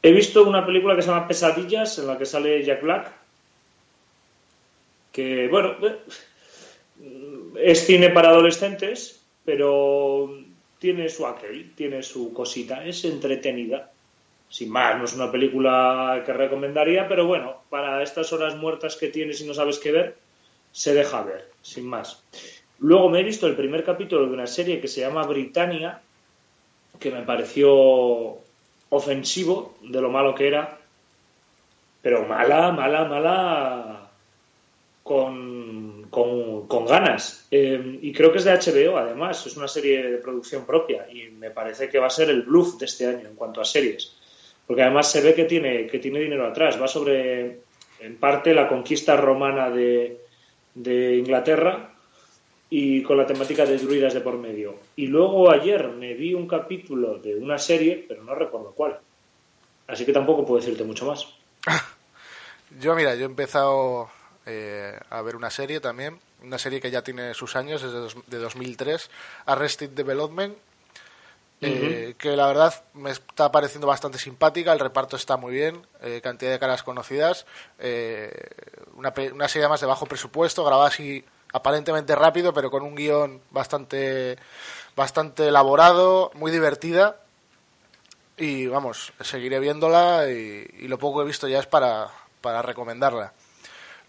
He 0.02 0.12
visto 0.12 0.44
una 0.44 0.66
película 0.66 0.96
que 0.96 1.04
se 1.04 1.10
llama 1.10 1.28
Pesadillas, 1.28 2.00
en 2.00 2.08
la 2.08 2.18
que 2.18 2.26
sale 2.26 2.66
Jack 2.66 2.82
Black, 2.82 3.12
que, 5.12 5.48
bueno, 5.50 5.76
es 7.58 7.86
cine 7.86 8.10
para 8.10 8.30
adolescentes, 8.30 9.21
pero 9.46 10.38
tiene 10.80 11.10
su 11.10 11.28
aquel, 11.28 11.74
tiene 11.76 12.04
su 12.04 12.34
cosita, 12.34 12.86
es 12.86 13.06
entretenida. 13.06 13.92
Sin 14.50 14.70
más, 14.70 14.98
no 14.98 15.06
es 15.06 15.14
una 15.14 15.32
película 15.32 16.24
que 16.26 16.34
recomendaría, 16.34 17.08
pero 17.08 17.26
bueno, 17.26 17.62
para 17.70 18.04
estas 18.04 18.34
horas 18.34 18.56
muertas 18.56 18.98
que 18.98 19.08
tienes 19.08 19.40
y 19.42 19.48
no 19.48 19.54
sabes 19.54 19.80
qué 19.80 19.92
ver, 19.92 20.18
se 20.72 20.94
deja 20.94 21.24
ver, 21.24 21.50
sin 21.62 21.86
más. 21.88 22.22
Luego 22.80 23.10
me 23.10 23.20
he 23.20 23.24
visto 23.24 23.48
el 23.48 23.56
primer 23.56 23.84
capítulo 23.84 24.26
de 24.26 24.34
una 24.34 24.48
serie 24.48 24.82
que 24.82 24.88
se 24.88 25.02
llama 25.02 25.24
Britannia, 25.24 26.02
que 27.00 27.12
me 27.12 27.22
pareció 27.22 28.40
ofensivo 28.90 29.76
de 29.82 30.02
lo 30.02 30.10
malo 30.10 30.36
que 30.36 30.48
era, 30.48 30.80
pero 32.02 32.26
mala, 32.28 32.72
mala, 32.72 33.06
mala, 33.06 34.10
con, 35.04 35.51
con, 36.12 36.68
con 36.68 36.86
ganas. 36.86 37.48
Eh, 37.50 38.00
y 38.02 38.12
creo 38.12 38.32
que 38.32 38.38
es 38.38 38.44
de 38.44 38.54
HBO, 38.54 38.98
además, 38.98 39.44
es 39.48 39.58
una 39.58 39.68
serie 39.68 40.04
de 40.04 40.18
producción 40.18 40.66
propia 40.66 41.08
y 41.12 41.30
me 41.30 41.50
parece 41.50 41.90
que 41.90 41.98
va 41.98 42.08
a 42.08 42.12
ser 42.12 42.30
el 42.30 42.44
bluff 42.44 42.78
de 42.78 42.86
este 42.86 43.08
año 43.08 43.28
en 43.28 43.36
cuanto 43.36 43.62
a 43.62 43.66
series. 43.66 44.16
Porque 44.68 44.84
además 44.84 45.10
se 45.10 45.22
ve 45.22 45.34
que 45.34 45.46
tiene, 45.46 45.88
que 45.88 46.00
tiene 46.00 46.20
dinero 46.20 46.46
atrás. 46.46 46.80
Va 46.80 46.88
sobre, 46.88 47.62
en 48.00 48.18
parte, 48.20 48.54
la 48.54 48.68
conquista 48.68 49.16
romana 49.16 49.70
de, 49.70 50.20
de 50.76 51.16
Inglaterra 51.16 51.94
y 52.70 53.02
con 53.04 53.18
la 53.18 53.26
temática 53.26 53.66
de 53.66 53.78
druidas 53.78 54.14
de 54.14 54.22
por 54.22 54.38
medio. 54.38 54.76
Y 54.96 55.08
luego 55.08 55.52
ayer 55.52 55.88
me 55.90 56.14
vi 56.14 56.34
un 56.34 56.48
capítulo 56.48 57.18
de 57.18 57.36
una 57.36 57.58
serie, 57.58 58.06
pero 58.08 58.24
no 58.24 58.36
recuerdo 58.36 58.74
cuál. 58.74 59.00
Así 59.88 60.06
que 60.06 60.14
tampoco 60.14 60.46
puedo 60.46 60.62
decirte 60.62 60.84
mucho 60.84 61.06
más. 61.06 61.28
Yo, 62.80 62.96
mira, 62.96 63.16
yo 63.16 63.24
he 63.24 63.26
empezado 63.26 64.10
eh, 64.46 64.98
a 65.10 65.22
ver 65.22 65.36
una 65.36 65.50
serie 65.50 65.80
también, 65.80 66.20
una 66.44 66.58
serie 66.58 66.82
que 66.82 66.92
ya 66.92 67.04
tiene 67.04 67.34
sus 67.34 67.56
años, 67.56 67.84
es 67.84 67.92
de, 67.92 68.00
dos, 68.00 68.16
de 68.28 68.38
2003, 68.38 69.10
Arrested 69.46 69.90
Development, 69.92 70.56
eh, 71.64 72.16
que 72.18 72.36
la 72.36 72.48
verdad 72.48 72.74
me 72.96 73.12
está 73.12 73.52
pareciendo 73.52 73.86
bastante 73.86 74.18
simpática, 74.18 74.74
el 74.74 74.80
reparto 74.80 75.16
está 75.16 75.38
muy 75.38 75.52
bien, 75.52 75.86
eh, 76.02 76.20
cantidad 76.24 76.50
de 76.50 76.58
caras 76.58 76.82
conocidas, 76.82 77.46
eh, 77.78 78.32
una, 78.96 79.14
una, 79.32 79.48
serie 79.48 79.68
más 79.68 79.80
de 79.80 79.86
bajo 79.86 80.08
presupuesto, 80.08 80.64
grabada 80.64 80.88
así 80.88 81.24
aparentemente 81.54 82.16
rápido, 82.16 82.52
pero 82.52 82.72
con 82.72 82.82
un 82.82 82.96
guion 82.96 83.42
bastante, 83.52 84.40
bastante 84.96 85.50
elaborado, 85.50 86.32
muy 86.34 86.50
divertida. 86.50 87.18
Y 88.38 88.66
vamos, 88.66 89.14
seguiré 89.20 89.60
viéndola 89.60 90.32
y, 90.32 90.68
y 90.80 90.88
lo 90.88 90.98
poco 90.98 91.20
que 91.20 91.26
he 91.26 91.28
visto 91.28 91.48
ya 91.48 91.60
es 91.60 91.68
para, 91.68 92.10
para 92.42 92.64
recomendarla. 92.64 93.34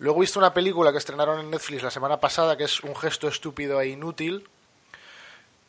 Luego 0.02 0.18
he 0.18 0.22
visto 0.22 0.40
una 0.40 0.52
película 0.52 0.90
que 0.90 0.98
estrenaron 0.98 1.38
en 1.38 1.48
Netflix 1.48 1.80
la 1.80 1.90
semana 1.92 2.16
pasada, 2.18 2.56
que 2.56 2.64
es 2.64 2.82
Un 2.82 2.96
gesto 2.96 3.28
estúpido 3.28 3.80
e 3.80 3.86
inútil, 3.86 4.48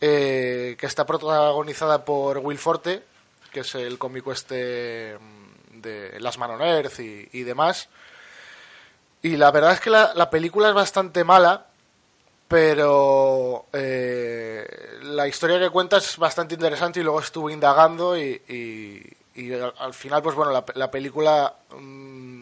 eh, 0.01 0.75
que 0.79 0.87
está 0.87 1.05
protagonizada 1.05 2.03
por 2.03 2.39
Will 2.39 2.57
Forte, 2.57 3.03
que 3.51 3.59
es 3.59 3.75
el 3.75 3.99
cómico 3.99 4.31
este 4.31 5.19
mm, 5.19 5.81
de 5.81 6.19
Las 6.19 6.39
Man 6.39 6.59
Earth 6.59 6.99
y, 6.99 7.43
demás. 7.43 7.89
Y 9.21 9.37
la 9.37 9.51
verdad 9.51 9.73
es 9.73 9.79
que 9.79 9.91
la, 9.91 10.15
la 10.15 10.31
película 10.31 10.69
es 10.69 10.73
bastante 10.73 11.23
mala, 11.23 11.67
pero 12.47 13.67
eh, 13.71 14.97
la 15.03 15.27
historia 15.27 15.59
que 15.59 15.69
cuenta 15.69 15.97
es 15.97 16.17
bastante 16.17 16.55
interesante 16.55 17.01
y 17.01 17.03
luego 17.03 17.19
estuve 17.19 17.53
indagando 17.53 18.17
y, 18.17 18.41
y, 19.35 19.53
al, 19.53 19.75
al, 19.77 19.93
final, 19.93 20.23
pues 20.23 20.35
bueno, 20.35 20.51
la, 20.51 20.65
la 20.73 20.89
película 20.89 21.53
mmm, 21.69 22.33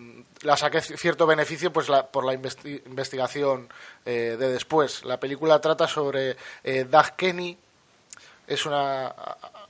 la 0.44 0.58
saqué 0.58 0.82
cierto 0.82 1.26
beneficio 1.26 1.72
pues 1.72 1.90
la, 1.90 2.08
por 2.08 2.26
la 2.26 2.34
investi 2.34 2.82
investigación 2.86 3.70
eh, 4.06 4.38
de 4.40 4.52
después. 4.52 5.04
La 5.06 5.20
película 5.20 5.60
trata 5.62 5.88
sobre 5.88 6.38
eh, 6.64 6.86
Doug 6.90 7.16
Kenny, 7.16 7.58
es 8.48 8.66
una 8.66 9.14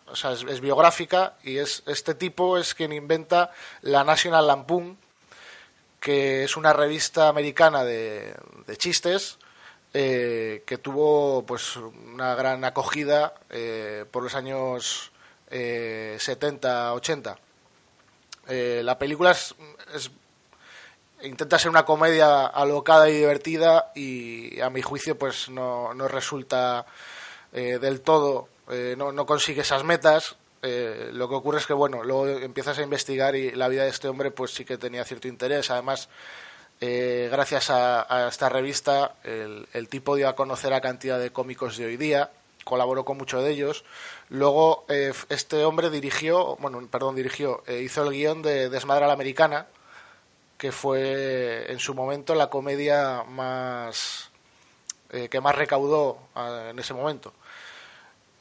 o 0.07 0.15
sea, 0.15 0.31
es, 0.31 0.62
biográfica 0.62 1.36
y 1.43 1.57
es 1.57 1.84
este 1.86 2.15
tipo 2.15 2.57
es 2.57 2.73
quien 2.73 2.93
inventa 2.93 3.51
la 3.81 4.03
National 4.03 4.47
Lampoon, 4.47 4.97
que 5.99 6.43
es 6.43 6.57
una 6.57 6.73
revista 6.73 7.27
americana 7.27 7.84
de, 7.84 8.36
de 8.65 8.77
chistes 8.77 9.38
eh, 9.93 10.63
que 10.65 10.77
tuvo 10.77 11.45
pues 11.45 11.75
una 11.75 12.34
gran 12.34 12.63
acogida 12.63 13.34
eh, 13.49 14.05
por 14.10 14.23
los 14.23 14.36
años 14.36 15.12
eh, 15.49 16.15
70 16.17 16.93
80 16.93 17.38
la 18.47 18.97
película 18.97 19.31
es, 19.31 19.53
intenta 21.23 21.60
ser 21.60 21.69
una 21.69 21.86
comedia 21.86 22.45
alocada 22.45 23.10
y 23.10 23.17
divertida 23.17 23.91
y 23.95 24.60
a 24.62 24.69
mi 24.69 24.81
juicio 24.81 25.17
pues 25.17 25.49
no, 25.49 25.93
no 25.93 26.07
resulta 26.07 26.86
eh, 27.53 27.79
del 27.79 28.01
todo 28.01 28.47
eh, 28.69 28.95
no, 28.97 29.12
no, 29.12 29.25
consigue 29.25 29.62
esas 29.62 29.84
metas 29.84 30.36
eh, 30.62 31.10
lo 31.13 31.27
que 31.27 31.36
ocurre 31.36 31.60
es 31.60 31.65
que 31.65 31.73
bueno 31.73 32.03
luego 32.03 32.27
empiezas 32.27 32.77
a 32.77 32.84
investigar 32.84 33.36
y 33.36 33.51
la 33.51 33.67
vida 33.67 33.84
de 33.84 33.89
este 33.89 34.07
hombre 34.07 34.31
pues 34.31 34.53
sí 34.53 34.65
que 34.65 34.77
tenía 34.77 35.03
cierto 35.03 35.27
interés 35.27 35.69
además 35.69 36.10
gracias 36.79 37.69
a, 37.69 38.27
esta 38.27 38.49
revista 38.49 39.13
el, 39.23 39.88
tipo 39.88 40.15
dio 40.15 40.27
a 40.27 40.36
conocer 40.36 40.73
a 40.73 40.81
cantidad 40.81 41.19
de 41.19 41.29
cómicos 41.29 41.77
de 41.77 41.86
hoy 41.86 41.95
día, 41.95 42.31
colaboró 42.63 43.05
con 43.05 43.19
muchos 43.19 43.43
de 43.43 43.51
ellos. 43.51 43.86
Luego 44.29 44.86
este 44.88 45.63
hombre 45.63 45.91
dirigió, 45.91 46.55
bueno, 46.55 46.81
perdón, 46.89 47.15
dirigió, 47.15 47.62
hizo 47.67 48.03
el 48.03 48.10
guion 48.10 48.41
de 48.41 48.71
Desmadre 48.71 49.05
a 49.05 49.10
la 49.10 49.13
Americana, 49.13 49.67
que 50.62 50.71
fue 50.71 51.71
en 51.71 51.80
su 51.80 51.95
momento 51.95 52.36
la 52.36 52.52
comedia 52.52 53.24
más 53.24 54.30
eh, 55.10 55.28
que 55.28 55.41
más 55.41 55.56
recaudó 55.56 56.19
ah, 56.36 56.67
en 56.69 56.78
ese 56.78 56.93
momento. 56.93 57.34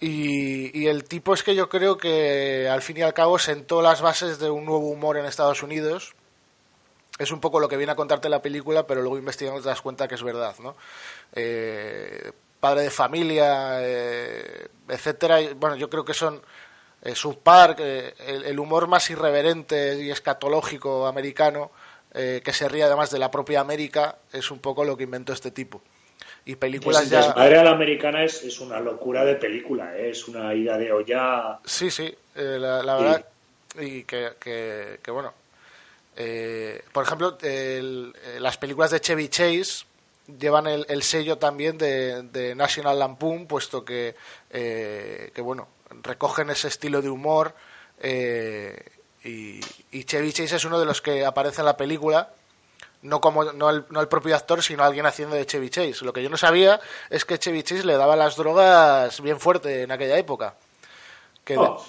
Y, 0.01 0.79
y, 0.79 0.89
el 0.89 1.05
tipo 1.05 1.33
es 1.33 1.43
que 1.43 1.55
yo 1.55 1.71
creo 1.71 1.97
que 1.97 2.69
al 2.69 2.83
fin 2.83 2.99
y 2.99 3.01
al 3.01 3.15
cabo 3.15 3.39
sentó 3.39 3.81
las 3.81 4.03
bases 4.03 4.39
de 4.39 4.51
un 4.51 4.67
nuevo 4.67 4.89
humor 4.89 5.17
en 5.17 5.25
Estados 5.25 5.63
Unidos 5.63 6.15
es 7.19 7.31
un 7.31 7.41
poco 7.41 7.59
lo 7.59 7.69
que 7.69 7.79
viene 7.79 7.93
a 7.93 7.97
contarte 7.97 8.29
la 8.29 8.43
película, 8.43 8.87
pero 8.87 9.01
luego 9.01 9.17
investigando 9.17 9.63
te 9.63 9.69
das 9.69 9.81
cuenta 9.81 10.07
que 10.07 10.17
es 10.17 10.23
verdad, 10.23 10.57
¿no? 10.59 10.77
Eh, 11.33 12.33
padre 12.61 12.83
de 12.83 12.91
familia, 12.91 13.79
eh, 13.81 14.69
etcétera. 14.89 15.39
Bueno, 15.57 15.77
yo 15.77 15.89
creo 15.89 16.05
que 16.05 16.13
son 16.13 16.43
South 17.15 17.39
Park, 17.43 17.81
el, 17.81 18.45
el, 18.45 18.59
humor 18.59 18.89
más 18.89 19.09
irreverente 19.09 20.03
y 20.03 20.11
escatológico 20.11 21.07
americano, 21.07 21.71
eh, 22.15 22.41
que 22.45 22.53
se 22.53 22.69
ríe 22.69 22.85
además 22.85 23.11
de 23.11 23.19
la 23.19 23.31
propia 23.31 23.61
América, 23.61 24.17
es 24.33 24.51
un 24.51 24.59
poco 24.59 24.85
lo 24.85 24.97
que 24.97 25.05
inventó 25.05 25.33
este 25.33 25.51
tipo. 25.51 25.83
Y 26.45 26.57
películas 26.57 27.03
pues, 27.03 27.11
ya. 27.11 27.27
Desmadre 27.29 27.59
a 27.59 27.65
la 27.65 27.71
americana 27.71 28.25
es, 28.25 28.43
es, 28.43 28.61
una 28.61 28.81
locura 28.81 29.25
de 29.25 29.37
película, 29.37 29.97
¿eh? 29.97 30.11
es 30.11 30.27
una 30.27 30.55
ida 30.55 30.79
de 30.79 30.93
olla. 30.93 31.59
Sí, 31.65 31.91
sí, 31.91 32.15
la, 32.35 32.83
la, 32.83 32.97
verdad. 32.97 33.27
Y 33.79 34.05
que, 34.05 34.31
que, 34.41 34.99
que 35.03 35.11
bueno, 35.11 35.35
eh, 36.17 36.83
por 36.93 37.05
ejemplo, 37.05 37.39
el, 37.43 38.15
eh, 38.25 38.41
las 38.41 38.59
películas 38.59 38.91
de 38.91 39.01
Chevy 39.01 39.29
Chase 39.29 39.85
llevan 40.39 40.67
el, 40.67 40.85
el 40.89 41.03
sello 41.03 41.39
también 41.39 41.79
de, 41.79 42.23
de, 42.25 42.55
National 42.55 42.99
Lampoon, 42.99 43.47
puesto 43.47 43.85
que, 43.85 44.15
eh, 44.51 45.31
que, 45.35 45.41
bueno, 45.41 45.69
recogen 46.03 46.51
ese 46.51 46.69
estilo 46.69 47.01
de 47.03 47.11
humor 47.11 47.55
eh, 48.01 48.77
y, 49.25 49.61
y, 49.91 50.05
Chevy 50.05 50.33
Chase 50.33 50.57
es 50.57 50.65
uno 50.65 50.79
de 50.79 50.87
los 50.87 51.01
que 51.01 51.25
aparece 51.25 51.61
en 51.61 51.67
la 51.67 51.77
película. 51.77 52.31
No 53.03 53.21
como 53.21 53.45
no 53.45 53.71
el, 53.71 53.85
no 53.91 54.01
el 54.01 54.09
propio 54.09 54.37
actor, 54.37 54.63
sino 54.63 54.85
alguien 54.85 55.07
haciendo 55.07 55.35
de 55.35 55.47
Chevy 55.47 55.71
Chase. 55.71 56.05
Lo 56.05 56.13
que 56.13 56.23
yo 56.23 56.29
no 56.29 56.37
sabía 56.37 56.81
es 57.09 57.25
que 57.25 57.39
Chevy 57.39 57.63
Chase 57.63 57.85
le 57.85 57.97
daba 57.97 58.15
las 58.15 58.37
drogas 58.37 59.21
bien 59.23 59.41
fuerte 59.41 59.83
en 59.83 59.93
aquella 59.93 60.19
época. 60.19 60.55
Que 61.45 61.57
oh. 61.57 61.83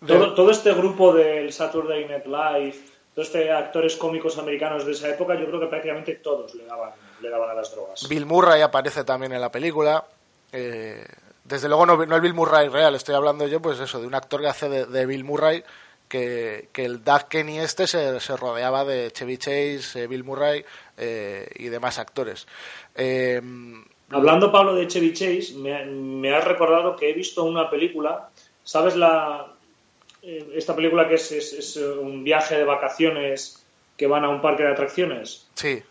de, 0.00 0.14
todo, 0.14 0.34
todo 0.34 0.50
este 0.50 0.72
grupo 0.74 1.12
del 1.14 1.52
Saturday 1.52 2.06
Night 2.06 2.26
Live 2.26 2.90
todos 3.14 3.26
este 3.26 3.50
actores 3.50 3.96
cómicos 3.96 4.38
americanos 4.38 4.86
de 4.86 4.92
esa 4.92 5.08
época, 5.08 5.34
yo 5.34 5.46
creo 5.46 5.60
que 5.60 5.66
prácticamente 5.66 6.14
todos 6.16 6.54
le 6.54 6.64
daban, 6.64 6.90
le 7.20 7.28
daban 7.28 7.50
a 7.50 7.54
las 7.54 7.72
drogas. 7.72 8.08
Bill 8.08 8.26
Murray 8.26 8.62
aparece 8.62 9.04
también 9.04 9.32
en 9.32 9.40
la 9.40 9.50
película. 9.50 10.04
Eh, 10.52 11.04
desde 11.44 11.68
luego 11.68 11.86
no, 11.86 12.06
no, 12.06 12.14
el 12.16 12.20
Bill 12.20 12.34
Murray 12.34 12.68
real, 12.68 12.94
estoy 12.94 13.14
hablando 13.14 13.46
yo, 13.46 13.60
pues 13.60 13.80
eso, 13.80 14.00
de 14.00 14.06
un 14.06 14.14
actor 14.14 14.40
que 14.40 14.46
hace 14.46 14.68
de, 14.68 14.86
de 14.86 15.06
Bill 15.06 15.24
Murray, 15.24 15.64
que, 16.10 16.68
que, 16.72 16.84
el 16.84 17.02
Doug 17.02 17.28
Kenny 17.28 17.58
este 17.58 17.86
se, 17.86 18.20
se 18.20 18.36
rodeaba 18.36 18.84
de 18.84 19.10
Chevy 19.12 19.38
Chase, 19.38 20.02
eh, 20.02 20.06
Bill 20.06 20.24
Murray 20.24 20.62
eh, 20.98 21.48
y 21.56 21.68
demás 21.68 21.98
actores. 21.98 22.46
Eh, 22.94 23.40
Hablando, 24.10 24.50
Pablo, 24.50 24.74
de 24.74 24.88
Chevy 24.88 25.12
Chase, 25.14 25.54
me, 25.56 25.86
me 25.86 26.34
has 26.34 26.44
recordado 26.44 26.96
que 26.96 27.08
he 27.08 27.12
visto 27.14 27.44
una 27.44 27.70
película, 27.70 28.28
¿sabes 28.64 28.96
la, 28.96 29.54
eh, 30.22 30.52
esta 30.54 30.74
película 30.74 31.08
que 31.08 31.14
es, 31.14 31.32
es, 31.32 31.52
es, 31.52 31.76
un 31.76 32.24
viaje 32.24 32.56
de 32.56 32.64
vacaciones 32.64 33.64
que 33.96 34.06
van 34.06 34.24
a 34.24 34.28
un 34.28 34.40
parque 34.40 34.62
de 34.62 34.72
atracciones. 34.72 35.46
Sí. 35.54 35.82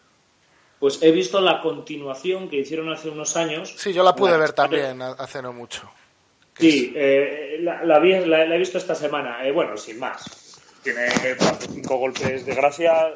Pues 0.80 1.02
he 1.02 1.12
visto 1.12 1.42
la 1.42 1.62
continuación 1.62 2.50
que 2.50 2.58
hicieron 2.58 2.92
hace 2.92 3.10
unos 3.10 3.36
años. 3.36 3.74
Sí, 3.78 3.94
yo 3.94 4.04
la 4.04 4.16
pude 4.16 4.38
ver 4.38 4.54
también 4.54 5.02
hace 5.02 5.42
no 5.42 5.52
mucho. 5.54 5.90
Sí, 6.60 6.94
eh, 6.96 7.58
la, 7.62 7.84
la, 7.84 8.00
vi, 8.00 8.14
la, 8.26 8.44
he 8.44 8.58
visto 8.58 8.78
esta 8.78 8.96
semana. 8.96 9.46
Eh, 9.46 9.52
bueno, 9.52 9.78
sin 9.78 9.98
más. 10.00 10.60
Tiene 10.84 11.10
cinco 11.60 11.98
golpes 11.98 12.46
de 12.46 12.56
gracia. 12.56 13.10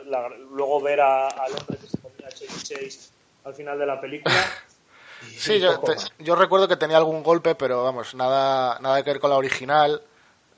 luego 0.52 0.82
ver 0.82 1.02
a, 1.02 1.28
al 1.28 1.52
hombre 1.52 1.78
que 1.78 1.88
se 1.88 1.98
comía 1.98 2.30
Chase 2.30 3.12
al 3.44 3.54
final 3.54 3.78
de 3.78 3.86
la 3.86 4.00
película. 4.00 4.34
Sí, 5.38 5.58
yo, 5.58 5.80
te, 5.80 5.94
yo, 6.20 6.36
recuerdo 6.36 6.68
que 6.68 6.76
tenía 6.76 6.98
algún 6.98 7.24
golpe, 7.24 7.56
pero 7.56 7.82
vamos, 7.82 8.14
nada, 8.14 8.78
nada 8.82 9.02
que 9.02 9.12
ver 9.12 9.22
con 9.22 9.30
la 9.30 9.38
original. 9.38 10.02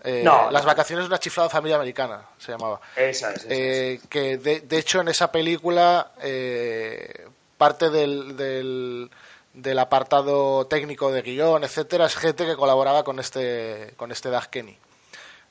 Eh, 0.04 0.22
no, 0.24 0.50
las 0.50 0.66
vacaciones 0.66 1.06
de 1.06 1.08
una 1.08 1.20
chiflada 1.20 1.50
familia 1.50 1.76
americana 1.76 2.22
se 2.40 2.52
llamaba. 2.52 2.82
Esa 2.96 3.32
es. 3.32 3.44
Esa 3.44 3.54
eh, 3.54 3.94
es. 3.94 4.08
Que 4.08 4.38
de, 4.38 4.62
de, 4.62 4.78
hecho 4.80 5.02
en 5.02 5.10
esa 5.10 5.32
película 5.32 6.14
eh, 6.20 7.28
parte 7.58 7.92
del, 7.92 8.36
del, 8.36 9.10
del, 9.56 9.80
apartado 9.80 10.68
técnico 10.68 11.12
de 11.12 11.22
guion, 11.22 11.64
etcétera, 11.64 12.06
es 12.06 12.16
gente 12.16 12.46
que 12.46 12.56
colaboraba 12.56 13.04
con 13.04 13.20
este 13.20 13.94
con 13.98 14.12
este 14.12 14.30
Doug 14.30 14.48
Kenny. 14.50 14.78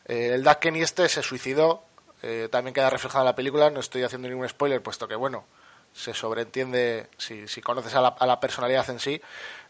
Eh, 0.07 0.33
el 0.35 0.43
Doug 0.43 0.59
Kenny 0.59 0.83
este 0.83 1.09
se 1.09 1.23
suicidó, 1.23 1.85
eh, 2.23 2.49
también 2.51 2.75
queda 2.75 2.91
reflejado 2.91 3.23
en 3.23 3.27
la 3.27 3.35
película. 3.35 3.71
No 3.71 3.81
estoy 3.81 4.03
haciendo 4.03 4.29
ningún 4.29 4.49
spoiler, 4.49 4.83
puesto 4.83 5.09
que 5.09 5.17
bueno 5.17 5.45
se 5.93 6.13
sobreentiende 6.13 7.07
si, 7.19 7.47
si 7.47 7.61
conoces 7.61 7.95
a 7.95 8.01
la, 8.01 8.09
a 8.09 8.27
la 8.27 8.41
personalidad 8.41 8.89
en 8.91 8.99
sí. 8.99 9.21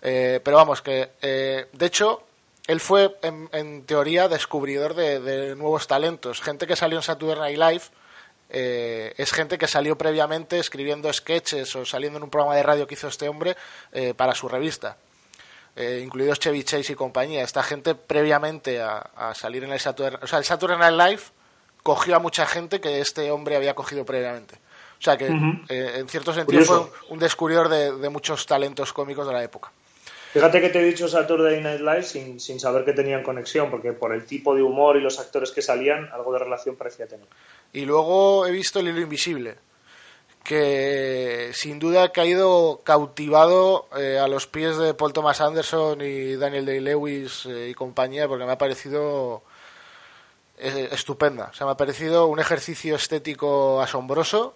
Eh, 0.00 0.40
pero 0.42 0.56
vamos 0.56 0.80
que 0.80 1.10
de 1.20 1.86
hecho 1.86 2.22
él 2.66 2.80
fue, 2.80 3.14
en, 3.22 3.50
en 3.52 3.84
teoría, 3.84 4.28
descubridor 4.28 4.94
de, 4.94 5.20
de, 5.20 5.54
nuevos 5.54 5.86
talentos. 5.86 6.40
Gente 6.40 6.66
que 6.66 6.76
salió 6.76 6.96
en 6.96 7.02
Saturday 7.02 7.56
Night 7.56 7.58
Live 7.58 7.84
eh, 8.50 9.14
es 9.16 9.32
gente 9.32 9.58
que 9.58 9.66
salió 9.66 9.96
previamente 9.96 10.58
escribiendo 10.58 11.12
sketches 11.12 11.74
o 11.76 11.84
saliendo 11.84 12.18
en 12.18 12.24
un 12.24 12.30
programa 12.30 12.54
de 12.56 12.62
radio 12.62 12.86
que 12.86 12.94
hizo 12.94 13.08
este 13.08 13.28
hombre 13.28 13.56
eh, 13.92 14.14
para 14.14 14.34
su 14.34 14.48
revista. 14.48 14.96
Eh, 15.76 16.02
incluidos 16.04 16.38
Chevy 16.38 16.62
Chase 16.62 16.92
y 16.92 16.96
compañía. 16.96 17.42
Esta 17.42 17.62
gente 17.62 17.94
previamente 17.94 18.80
a, 18.80 18.98
a, 18.98 19.34
salir 19.34 19.64
en 19.64 19.72
el 19.72 19.80
Saturday, 19.80 20.20
o 20.22 20.26
sea, 20.26 20.38
el 20.38 20.44
Saturday 20.44 20.78
Night 20.78 20.96
Live 20.96 21.22
cogió 21.82 22.16
a 22.16 22.18
mucha 22.20 22.46
gente 22.46 22.80
que 22.80 23.00
este 23.00 23.30
hombre 23.30 23.56
había 23.56 23.74
cogido 23.74 24.04
previamente. 24.04 24.54
O 25.00 25.02
sea 25.04 25.16
que, 25.16 25.28
uh 25.28 25.32
-huh. 25.34 25.66
en 25.68 26.08
cierto 26.08 26.32
sentido, 26.32 26.64
Curioso. 26.64 26.90
fue 26.92 27.06
un, 27.08 27.14
un 27.14 27.18
descubridor 27.18 27.68
de, 27.68 27.92
de 27.96 28.08
muchos 28.08 28.46
talentos 28.46 28.92
cómicos 28.92 29.26
de 29.26 29.32
la 29.32 29.42
época. 29.42 29.72
Fíjate 30.34 30.60
que 30.60 30.68
te 30.68 30.80
he 30.80 30.82
dicho 30.82 31.06
Saturday 31.06 31.62
Night 31.62 31.78
Live 31.78 32.02
sin, 32.02 32.40
sin 32.40 32.58
saber 32.58 32.84
que 32.84 32.92
tenían 32.92 33.22
conexión, 33.22 33.70
porque 33.70 33.92
por 33.92 34.12
el 34.12 34.26
tipo 34.26 34.52
de 34.52 34.62
humor 34.62 34.96
y 34.96 35.00
los 35.00 35.20
actores 35.20 35.52
que 35.52 35.62
salían, 35.62 36.10
algo 36.12 36.32
de 36.32 36.40
relación 36.40 36.74
parecía 36.74 37.06
tener. 37.06 37.28
Y 37.72 37.84
luego 37.84 38.44
he 38.44 38.50
visto 38.50 38.80
El 38.80 38.88
hilo 38.88 39.00
invisible, 39.00 39.54
que 40.42 41.52
sin 41.52 41.78
duda 41.78 42.02
ha 42.02 42.08
caído 42.08 42.80
cautivado 42.82 43.86
eh, 43.96 44.18
a 44.18 44.26
los 44.26 44.48
pies 44.48 44.76
de 44.76 44.92
Paul 44.94 45.12
Thomas 45.12 45.40
Anderson 45.40 46.00
y 46.00 46.34
Daniel 46.34 46.66
Day-Lewis 46.66 47.46
eh, 47.46 47.68
y 47.70 47.74
compañía, 47.74 48.26
porque 48.26 48.44
me 48.44 48.50
ha 48.50 48.58
parecido 48.58 49.44
eh, 50.58 50.88
estupenda. 50.90 51.50
O 51.52 51.54
sea, 51.54 51.64
me 51.64 51.74
ha 51.74 51.76
parecido 51.76 52.26
un 52.26 52.40
ejercicio 52.40 52.96
estético 52.96 53.80
asombroso 53.80 54.54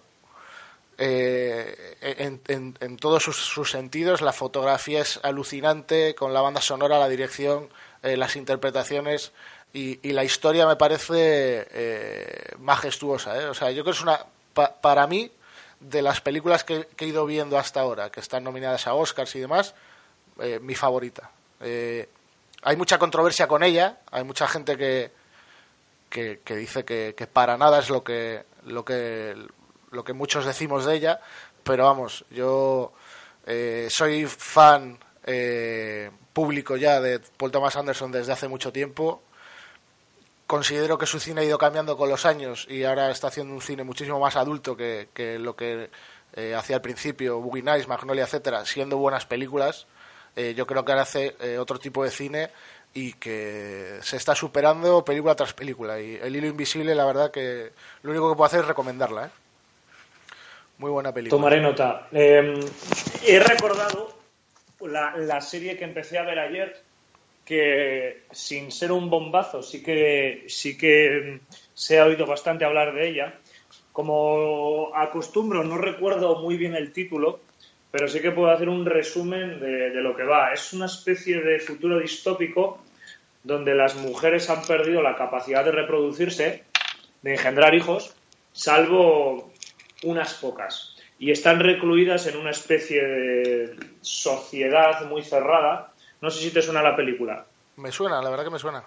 eh, 1.01 1.95
en, 2.01 2.97
todos 2.97 3.23
sus, 3.23 3.71
sentidos. 3.71 4.21
La 4.21 4.33
fotografía 4.33 5.01
es 5.01 5.17
alucinante, 5.23 6.13
con 6.13 6.33
la 6.33 6.41
banda 6.41 6.59
sonora, 6.59 6.99
la 6.99 7.07
dirección, 7.07 7.69
eh, 8.03 8.17
las 8.17 8.35
interpretaciones 8.35 9.31
y, 9.71 9.95
la 10.11 10.25
historia 10.25 10.67
me 10.67 10.75
parece 10.75 11.67
eh, 11.71 12.51
majestuosa. 12.59 13.49
O 13.49 13.53
sea, 13.53 13.71
yo 13.71 13.83
creo 13.83 13.93
que 13.93 13.97
es 13.97 14.01
una, 14.01 14.25
para 14.81 15.07
mí, 15.07 15.31
de 15.79 16.01
las 16.01 16.19
películas 16.19 16.65
que, 16.65 16.89
he 16.97 17.05
ido 17.05 17.25
viendo 17.25 17.57
hasta 17.57 17.79
ahora, 17.79 18.09
que 18.09 18.19
están 18.19 18.43
nominadas 18.43 18.85
a 18.85 18.93
Oscars 18.93 19.33
y 19.35 19.39
demás, 19.39 19.75
mi 20.61 20.75
favorita. 20.75 21.31
hay 21.61 22.75
mucha 22.75 22.97
controversia 22.97 23.47
con 23.47 23.63
ella, 23.63 23.99
hay 24.11 24.25
mucha 24.25 24.47
gente 24.49 24.75
que, 24.77 25.11
que, 26.09 26.55
dice 26.57 26.83
que, 26.83 27.13
que, 27.15 27.27
para 27.27 27.57
nada 27.57 27.79
es 27.79 27.89
lo 27.89 28.03
que, 28.03 28.43
lo 28.65 28.83
que 28.83 29.35
lo 29.91 30.03
que 30.03 30.13
muchos 30.13 30.45
decimos 30.45 30.85
de 30.85 30.95
ella, 30.95 31.19
pero 31.63 31.85
vamos, 31.85 32.25
yo 32.29 32.93
eh, 33.45 33.87
soy 33.89 34.25
fan 34.25 34.97
eh, 35.23 36.11
público 36.33 36.77
ya 36.77 37.01
de 37.01 37.19
Paul 37.19 37.51
Thomas 37.51 37.75
Anderson 37.75 38.11
desde 38.11 38.33
hace 38.33 38.47
mucho 38.47 38.71
tiempo. 38.71 39.21
Considero 40.47 40.97
que 40.97 41.05
su 41.05 41.19
cine 41.19 41.41
ha 41.41 41.43
ido 41.43 41.57
cambiando 41.57 41.95
con 41.95 42.09
los 42.09 42.25
años 42.25 42.65
y 42.69 42.83
ahora 42.83 43.11
está 43.11 43.27
haciendo 43.27 43.53
un 43.53 43.61
cine 43.61 43.83
muchísimo 43.83 44.19
más 44.19 44.35
adulto 44.35 44.75
que, 44.75 45.07
lo 45.39 45.55
que 45.55 45.91
eh, 46.33 46.55
hacía 46.55 46.77
al 46.77 46.81
principio, 46.81 47.39
Boogie 47.39 47.61
Nights, 47.61 47.87
Magnolia, 47.87 48.23
etcétera, 48.23 48.65
siendo 48.65 48.97
buenas 48.97 49.25
películas. 49.25 49.85
yo 50.55 50.65
creo 50.65 50.85
que 50.85 50.91
ahora 50.91 51.03
hace 51.03 51.35
otro 51.59 51.77
tipo 51.79 52.03
de 52.03 52.11
cine 52.11 52.49
y 52.93 53.13
que 53.13 53.99
se 54.01 54.17
está 54.17 54.35
superando 54.35 55.03
película 55.05 55.35
tras 55.35 55.53
película. 55.53 55.99
Y 55.99 56.15
El 56.15 56.35
Hilo 56.35 56.47
Invisible, 56.47 56.95
la 56.95 57.05
verdad 57.05 57.31
que 57.31 57.71
lo 58.01 58.11
único 58.11 58.29
que 58.29 58.35
puedo 58.35 58.47
hacer 58.47 58.61
es 58.61 58.67
recomendarla. 58.67 59.27
¿eh? 59.27 59.29
Muy 60.79 60.91
buena 60.91 61.13
película. 61.13 61.37
Tomaré 61.37 61.61
nota. 61.61 62.07
Em, 62.11 62.57
he 63.27 63.39
recordado 63.39 64.13
la, 64.81 65.41
serie 65.41 65.77
que 65.77 65.83
empecé 65.83 66.17
a 66.17 66.23
ver 66.23 66.39
ayer, 66.39 66.81
que 67.45 68.23
sin 68.31 68.71
ser 68.71 68.93
un 68.93 69.09
bombazo, 69.09 69.61
sí 69.61 69.83
que, 69.83 70.45
sí 70.47 70.77
que 70.77 71.41
se 71.73 71.99
ha 71.99 72.05
oído 72.05 72.25
bastante 72.25 72.63
hablar 72.63 72.93
de 72.93 73.09
ella. 73.09 73.39
Como 73.91 74.95
acostumbro, 74.95 75.65
no 75.65 75.77
recuerdo 75.77 76.39
muy 76.39 76.55
bien 76.55 76.75
el 76.75 76.93
título, 76.93 77.41
pero 77.91 78.07
sí 78.07 78.21
que 78.21 78.31
puedo 78.31 78.49
hacer 78.49 78.69
un 78.69 78.85
resumen 78.85 79.59
de, 79.59 79.89
de 79.89 80.01
lo 80.01 80.15
que 80.15 80.23
va. 80.23 80.53
Es 80.53 80.71
una 80.71 80.85
especie 80.85 81.41
de 81.41 81.59
futuro 81.59 81.99
distópico 81.99 82.81
donde 83.43 83.75
las 83.75 83.95
mujeres 83.95 84.49
han 84.49 84.61
perdido 84.63 85.01
la 85.01 85.17
capacidad 85.17 85.65
de 85.65 85.71
reproducirse, 85.71 86.63
de 87.21 87.31
engendrar 87.33 87.75
hijos, 87.75 88.15
salvo 88.53 89.51
unas 90.03 90.33
pocas. 90.35 90.95
Y 91.17 91.31
están 91.31 91.59
recluidas 91.59 92.27
en 92.27 92.37
una 92.37 92.51
especie 92.51 93.03
de 93.03 93.75
sociedad 94.01 95.05
muy 95.05 95.23
cerrada. 95.23 95.91
No 96.21 96.29
sé 96.29 96.41
si 96.41 96.51
te 96.51 96.61
suena 96.61 96.81
la 96.81 96.95
película. 96.95 97.45
Me 97.75 97.91
suena, 97.91 98.21
la 98.21 98.29
verdad 98.29 98.45
que 98.45 98.51
me 98.51 98.59
suena. 98.59 98.83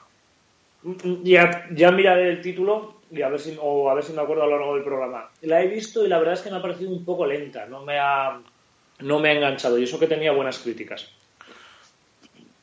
Ya, 1.22 1.68
ya 1.70 1.90
miraré 1.90 2.31
el 2.31 2.40
título 2.40 3.03
y 3.11 3.22
a 3.22 3.29
ver 3.29 3.40
si, 3.40 3.57
o 3.61 3.90
a 3.90 3.94
ver 3.94 4.05
si 4.05 4.12
me 4.12 4.22
acuerdo 4.22 4.42
a 4.42 4.46
lo 4.46 4.57
largo 4.57 4.75
del 4.75 4.85
programa. 4.85 5.31
La 5.42 5.62
he 5.62 5.68
visto 5.68 6.05
y 6.05 6.09
la 6.09 6.18
verdad 6.18 6.35
es 6.35 6.40
que 6.40 6.51
me 6.51 6.57
ha 6.57 6.62
parecido 6.62 6.90
un 6.90 7.05
poco 7.05 7.27
lenta. 7.27 7.66
No 7.66 7.83
me 7.83 7.98
ha, 7.98 8.40
no 9.01 9.18
me 9.18 9.29
ha 9.29 9.33
enganchado. 9.33 9.79
Y 9.79 9.85
eso 9.85 9.98
que 9.98 10.07
tenía 10.07 10.33
buenas 10.33 10.59
críticas. 10.59 11.11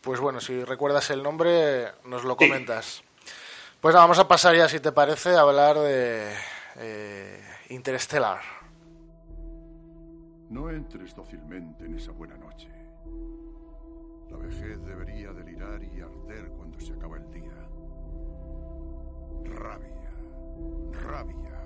Pues 0.01 0.19
bueno, 0.19 0.41
si 0.41 0.63
recuerdas 0.63 1.09
el 1.12 1.21
nombre, 1.21 1.88
nos 2.05 2.23
lo 2.23 2.35
comentas. 2.35 3.03
Pues 3.81 3.93
nada, 3.93 4.05
vamos 4.05 4.19
a 4.19 4.27
pasar 4.27 4.55
ya, 4.55 4.67
si 4.67 4.79
te 4.79 4.91
parece, 4.91 5.35
a 5.35 5.41
hablar 5.41 5.77
de 5.77 6.33
eh, 6.79 7.41
Interstellar. 7.71 8.41
No 10.49 10.71
entres 10.71 11.13
dócilmente 11.13 11.86
en 11.86 11.93
esa 11.93 12.12
buena 12.12 12.36
noche. 12.36 12.67
La 14.32 14.38
vejez 14.38 14.84
debería 14.84 15.32
delirar 15.34 15.84
y 15.84 16.01
arder 16.01 16.49
cuando 16.58 16.79
se 16.79 16.93
acaba 16.93 17.17
el 17.17 17.29
día. 17.29 17.53
Rabia, 19.43 20.12
rabia 21.03 21.62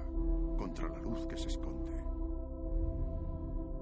contra 0.58 0.90
la 0.90 1.00
luz 1.00 1.26
que 1.26 1.38
se 1.38 1.48
esconde. 1.48 1.94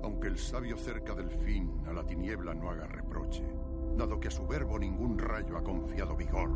Aunque 0.04 0.28
el 0.28 0.38
sabio 0.38 0.78
cerca 0.78 1.16
del 1.16 1.32
fin 1.32 1.82
a 1.88 1.94
la 1.94 2.06
tiniebla 2.06 2.54
no 2.54 2.70
haga 2.70 2.86
reproche, 2.86 3.52
dado 3.98 4.20
que 4.20 4.28
a 4.28 4.32
su 4.32 4.46
verbo 4.46 4.78
ningún 4.78 5.18
rayo 5.18 5.58
ha 5.58 5.64
confiado 5.64 6.16
vigor, 6.16 6.52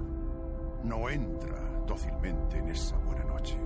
no 0.84 1.10
entra 1.10 1.60
dócilmente 1.88 2.60
en 2.60 2.70
esa 2.70 2.98
buena 3.00 3.24
noche. 3.24 3.58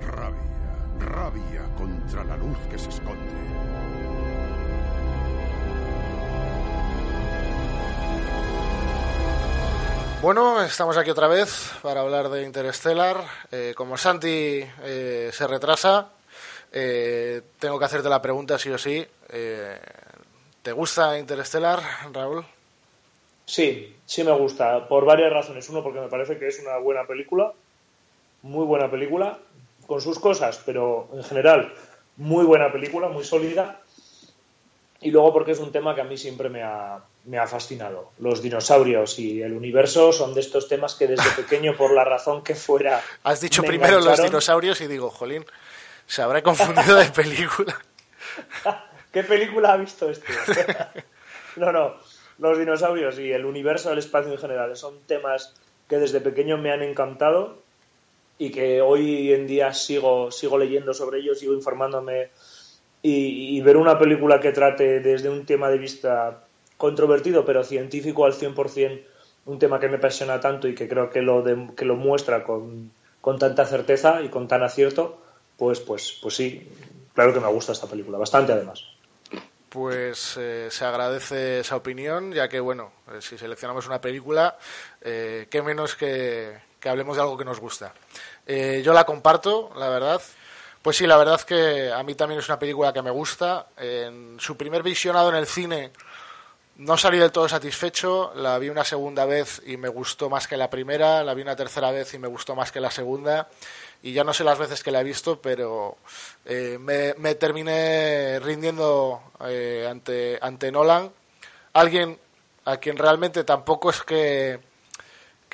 Rabia, 0.00 0.76
rabia 0.98 1.62
contra 1.76 2.24
la 2.24 2.36
luz 2.36 2.58
que 2.70 2.78
se 2.78 2.88
esconde. 2.88 3.46
Bueno, 10.22 10.62
estamos 10.62 10.96
aquí 10.96 11.10
otra 11.10 11.28
vez 11.28 11.72
para 11.82 12.00
hablar 12.00 12.28
de 12.30 12.42
Interstellar. 12.42 13.22
Eh, 13.52 13.74
como 13.76 13.96
Santi 13.96 14.64
eh, 14.82 15.30
se 15.32 15.46
retrasa, 15.46 16.08
eh, 16.72 17.42
tengo 17.60 17.78
que 17.78 17.84
hacerte 17.84 18.08
la 18.08 18.20
pregunta 18.22 18.58
sí 18.58 18.70
o 18.70 18.78
sí. 18.78 19.06
¿Te 20.62 20.72
gusta 20.72 21.18
Interstellar, 21.18 21.80
Raúl? 22.12 22.44
Sí, 23.44 23.94
sí 24.04 24.24
me 24.24 24.32
gusta, 24.32 24.88
por 24.88 25.04
varias 25.04 25.32
razones. 25.32 25.68
Uno, 25.68 25.82
porque 25.82 26.00
me 26.00 26.08
parece 26.08 26.38
que 26.38 26.48
es 26.48 26.58
una 26.60 26.78
buena 26.78 27.04
película, 27.06 27.52
muy 28.42 28.64
buena 28.64 28.90
película 28.90 29.38
con 29.86 30.00
sus 30.00 30.18
cosas, 30.18 30.60
pero 30.64 31.08
en 31.12 31.22
general 31.24 31.72
muy 32.16 32.44
buena 32.44 32.72
película, 32.72 33.08
muy 33.08 33.24
sólida. 33.24 33.80
Y 35.00 35.10
luego 35.10 35.32
porque 35.32 35.52
es 35.52 35.58
un 35.58 35.72
tema 35.72 35.94
que 35.94 36.00
a 36.00 36.04
mí 36.04 36.16
siempre 36.16 36.48
me 36.48 36.62
ha, 36.62 37.00
me 37.24 37.38
ha 37.38 37.46
fascinado. 37.46 38.12
Los 38.18 38.42
dinosaurios 38.42 39.18
y 39.18 39.42
el 39.42 39.52
universo 39.52 40.12
son 40.12 40.34
de 40.34 40.40
estos 40.40 40.68
temas 40.68 40.94
que 40.94 41.06
desde 41.06 41.30
pequeño, 41.30 41.76
por 41.76 41.92
la 41.92 42.04
razón 42.04 42.42
que 42.42 42.54
fuera... 42.54 43.02
Has 43.22 43.40
dicho 43.40 43.62
primero 43.62 44.00
los 44.00 44.22
dinosaurios 44.22 44.80
y 44.80 44.86
digo, 44.86 45.10
jolín, 45.10 45.44
se 46.06 46.22
habrá 46.22 46.42
confundido 46.42 46.96
de 46.96 47.06
película. 47.06 47.78
¿Qué 49.12 49.22
película 49.22 49.74
ha 49.74 49.76
visto 49.76 50.10
este? 50.10 50.32
no, 51.56 51.72
no, 51.72 51.96
los 52.38 52.58
dinosaurios 52.58 53.18
y 53.18 53.32
el 53.32 53.44
universo 53.44 53.90
del 53.90 53.98
espacio 53.98 54.32
en 54.32 54.38
general 54.38 54.76
son 54.76 55.00
temas 55.06 55.54
que 55.88 55.98
desde 55.98 56.20
pequeño 56.20 56.58
me 56.58 56.72
han 56.72 56.82
encantado 56.82 57.62
y 58.38 58.50
que 58.50 58.80
hoy 58.80 59.32
en 59.32 59.46
día 59.46 59.72
sigo, 59.72 60.30
sigo 60.30 60.58
leyendo 60.58 60.92
sobre 60.92 61.20
ellos, 61.20 61.38
sigo 61.38 61.54
informándome 61.54 62.30
y, 63.02 63.60
ver 63.60 63.76
una 63.76 63.98
película 63.98 64.40
que 64.40 64.52
trate 64.52 65.00
desde 65.00 65.28
un 65.28 65.46
tema 65.46 65.68
de 65.68 65.78
vista 65.78 66.44
controvertido 66.76 67.44
pero 67.44 67.62
científico 67.62 68.24
al 68.24 68.32
100%, 68.32 69.02
un 69.46 69.58
tema 69.58 69.78
que 69.78 69.88
me 69.88 69.98
apasiona 69.98 70.40
tanto 70.40 70.66
y 70.66 70.74
que 70.74 70.88
creo 70.88 71.08
que 71.08 71.22
lo, 71.22 71.44
que 71.76 71.84
lo 71.84 71.94
muestra 71.94 72.42
con, 72.42 72.90
con, 73.20 73.38
tanta 73.38 73.64
certeza 73.64 74.22
y 74.22 74.28
con 74.28 74.48
tan 74.48 74.62
acierto, 74.64 75.22
pues, 75.56 75.80
pues, 75.80 76.18
pues 76.20 76.34
sí, 76.34 76.68
claro 77.14 77.32
que 77.32 77.40
me 77.40 77.48
gusta 77.48 77.72
esta 77.72 77.86
película, 77.86 78.18
bastante 78.18 78.52
además. 78.52 78.84
Pues 79.68 80.36
eh, 80.38 80.68
se 80.70 80.84
agradece 80.84 81.60
esa 81.60 81.76
opinión, 81.76 82.32
ya 82.32 82.48
que, 82.48 82.60
bueno, 82.60 82.92
eh, 83.12 83.20
si 83.20 83.36
seleccionamos 83.36 83.86
una 83.86 84.00
película, 84.00 84.56
eh, 85.02 85.48
qué 85.50 85.60
menos 85.60 85.96
que, 85.96 86.56
que 86.80 86.88
hablemos 86.88 87.16
de 87.16 87.22
algo 87.22 87.36
que 87.36 87.44
nos 87.44 87.60
gusta. 87.60 87.92
Eh, 88.46 88.82
yo 88.84 88.92
la 88.92 89.04
comparto, 89.04 89.70
la 89.76 89.88
verdad. 89.88 90.20
Pues 90.82 90.96
sí, 90.96 91.06
la 91.06 91.16
verdad 91.16 91.40
que 91.40 91.90
a 91.90 92.02
mí 92.02 92.14
también 92.14 92.38
es 92.38 92.48
una 92.48 92.58
película 92.58 92.92
que 92.92 93.02
me 93.02 93.10
gusta. 93.10 93.66
En 93.76 94.38
su 94.38 94.56
primer 94.56 94.82
visionado 94.82 95.30
en 95.30 95.36
el 95.36 95.46
cine 95.46 95.90
no 96.76 96.96
salí 96.96 97.18
del 97.18 97.32
todo 97.32 97.48
satisfecho. 97.48 98.32
La 98.36 98.58
vi 98.58 98.68
una 98.68 98.84
segunda 98.84 99.24
vez 99.24 99.62
y 99.66 99.76
me 99.78 99.88
gustó 99.88 100.30
más 100.30 100.46
que 100.46 100.56
la 100.56 100.70
primera. 100.70 101.24
La 101.24 101.34
vi 101.34 101.42
una 101.42 101.56
tercera 101.56 101.90
vez 101.90 102.14
y 102.14 102.18
me 102.18 102.28
gustó 102.28 102.54
más 102.54 102.70
que 102.70 102.80
la 102.80 102.90
segunda. 102.90 103.48
Y 104.02 104.12
ya 104.12 104.22
no 104.22 104.32
sé 104.32 104.44
las 104.44 104.58
veces 104.58 104.82
que 104.82 104.92
la 104.92 105.00
he 105.00 105.04
visto, 105.04 105.40
pero 105.40 105.96
eh, 106.44 106.78
me, 106.78 107.34
terminé 107.34 108.38
rindiendo 108.40 109.22
eh, 109.44 109.88
ante, 109.90 110.38
ante 110.40 110.70
Nolan. 110.70 111.10
Alguien 111.72 112.18
a 112.64 112.76
quien 112.76 112.96
realmente 112.96 113.42
tampoco 113.42 113.90
es 113.90 114.02
que 114.02 114.60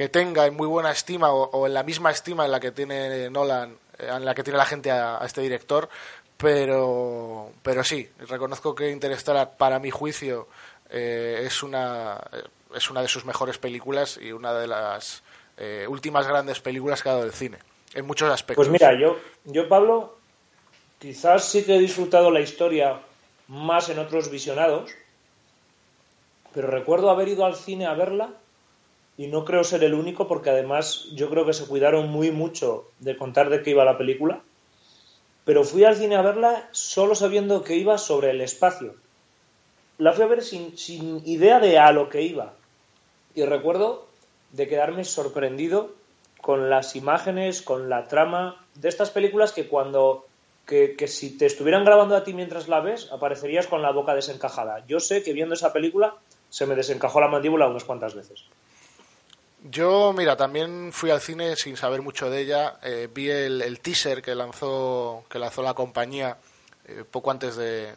tenga 0.08 0.46
en 0.46 0.54
muy 0.54 0.66
buena 0.66 0.90
estima 0.90 1.32
o, 1.32 1.66
en 1.66 1.74
la 1.74 1.82
misma 1.82 2.10
estima 2.10 2.44
en 2.44 2.52
la 2.52 2.60
que 2.60 2.72
tiene 2.72 3.30
Nolan, 3.30 3.76
eh, 3.98 4.08
en 4.10 4.24
la 4.24 4.34
que 4.34 4.42
tiene 4.42 4.58
la 4.58 4.64
gente 4.64 4.90
a, 4.90 5.20
este 5.24 5.40
director, 5.40 5.88
pero, 6.36 7.52
pero 7.62 7.84
sí, 7.84 8.08
reconozco 8.28 8.74
que 8.74 8.90
Interstellar, 8.90 9.56
para 9.56 9.78
mi 9.78 9.90
juicio, 9.90 10.48
eh, 10.90 11.42
es, 11.44 11.62
una, 11.62 12.20
es 12.74 12.90
una 12.90 13.02
de 13.02 13.08
sus 13.08 13.24
mejores 13.24 13.58
películas 13.58 14.18
y 14.20 14.32
una 14.32 14.52
de 14.54 14.66
las 14.66 15.22
eh, 15.56 15.86
últimas 15.88 16.26
grandes 16.26 16.60
películas 16.60 17.02
que 17.02 17.08
ha 17.08 17.12
dado 17.12 17.24
el 17.24 17.32
cine, 17.32 17.58
en 17.94 18.06
muchos 18.06 18.30
aspectos. 18.30 18.66
Pues 18.66 18.72
mira, 18.72 18.98
yo, 18.98 19.18
yo, 19.44 19.68
Pablo, 19.68 20.16
quizás 20.98 21.44
sí 21.44 21.64
que 21.64 21.76
he 21.76 21.78
disfrutado 21.78 22.30
la 22.30 22.40
historia 22.40 23.00
más 23.48 23.88
en 23.88 23.98
otros 23.98 24.30
visionados, 24.30 24.90
pero 26.52 26.68
recuerdo 26.68 27.10
haber 27.10 27.28
ido 27.28 27.44
al 27.44 27.56
cine 27.56 27.86
a 27.86 27.94
verla 27.94 28.30
y 29.16 29.26
no 29.26 29.44
creo 29.44 29.64
ser 29.64 29.84
el 29.84 29.94
único 29.94 30.26
porque 30.26 30.50
además 30.50 31.08
yo 31.12 31.28
creo 31.28 31.44
que 31.44 31.52
se 31.52 31.66
cuidaron 31.66 32.08
muy 32.08 32.30
mucho 32.30 32.88
de 32.98 33.16
contar 33.16 33.50
de 33.50 33.62
qué 33.62 33.70
iba 33.70 33.84
la 33.84 33.98
película, 33.98 34.42
pero 35.44 35.64
fui 35.64 35.84
al 35.84 35.96
cine 35.96 36.16
a 36.16 36.22
verla 36.22 36.68
solo 36.72 37.14
sabiendo 37.14 37.64
que 37.64 37.76
iba 37.76 37.98
sobre 37.98 38.30
el 38.30 38.40
espacio. 38.40 38.94
La 39.98 40.12
fui 40.12 40.24
a 40.24 40.28
ver 40.28 40.42
sin, 40.42 40.78
sin 40.78 41.22
idea 41.26 41.60
de 41.60 41.78
a 41.78 41.92
lo 41.92 42.08
que 42.08 42.22
iba. 42.22 42.54
Y 43.34 43.44
recuerdo 43.44 44.06
de 44.52 44.68
quedarme 44.68 45.04
sorprendido 45.04 45.94
con 46.40 46.70
las 46.70 46.96
imágenes, 46.96 47.62
con 47.62 47.88
la 47.88 48.08
trama 48.08 48.64
de 48.74 48.88
estas 48.88 49.10
películas 49.10 49.52
que 49.52 49.68
cuando 49.68 50.26
que, 50.66 50.94
que, 50.96 51.08
si 51.08 51.36
te 51.36 51.46
estuvieran 51.46 51.84
grabando 51.84 52.16
a 52.16 52.24
ti 52.24 52.34
mientras 52.34 52.68
la 52.68 52.80
ves, 52.80 53.10
aparecerías 53.10 53.66
con 53.66 53.82
la 53.82 53.90
boca 53.90 54.14
desencajada. 54.14 54.84
Yo 54.86 55.00
sé 55.00 55.22
que 55.22 55.32
viendo 55.32 55.54
esa 55.54 55.72
película 55.72 56.16
se 56.50 56.66
me 56.66 56.76
desencajó 56.76 57.20
la 57.20 57.28
mandíbula 57.28 57.66
unas 57.66 57.84
cuantas 57.84 58.14
veces. 58.14 58.44
Yo, 59.64 60.12
mira, 60.12 60.36
también 60.36 60.92
fui 60.92 61.10
al 61.10 61.20
cine 61.20 61.54
sin 61.54 61.76
saber 61.76 62.02
mucho 62.02 62.28
de 62.28 62.40
ella. 62.40 62.78
Eh, 62.82 63.08
vi 63.12 63.30
el, 63.30 63.78
teaser 63.80 64.20
que 64.20 64.34
lanzó, 64.34 65.24
que 65.28 65.38
lanzó 65.38 65.62
la 65.62 65.74
compañía 65.74 66.36
eh, 66.84 67.04
poco 67.08 67.30
antes 67.30 67.54
de, 67.54 67.94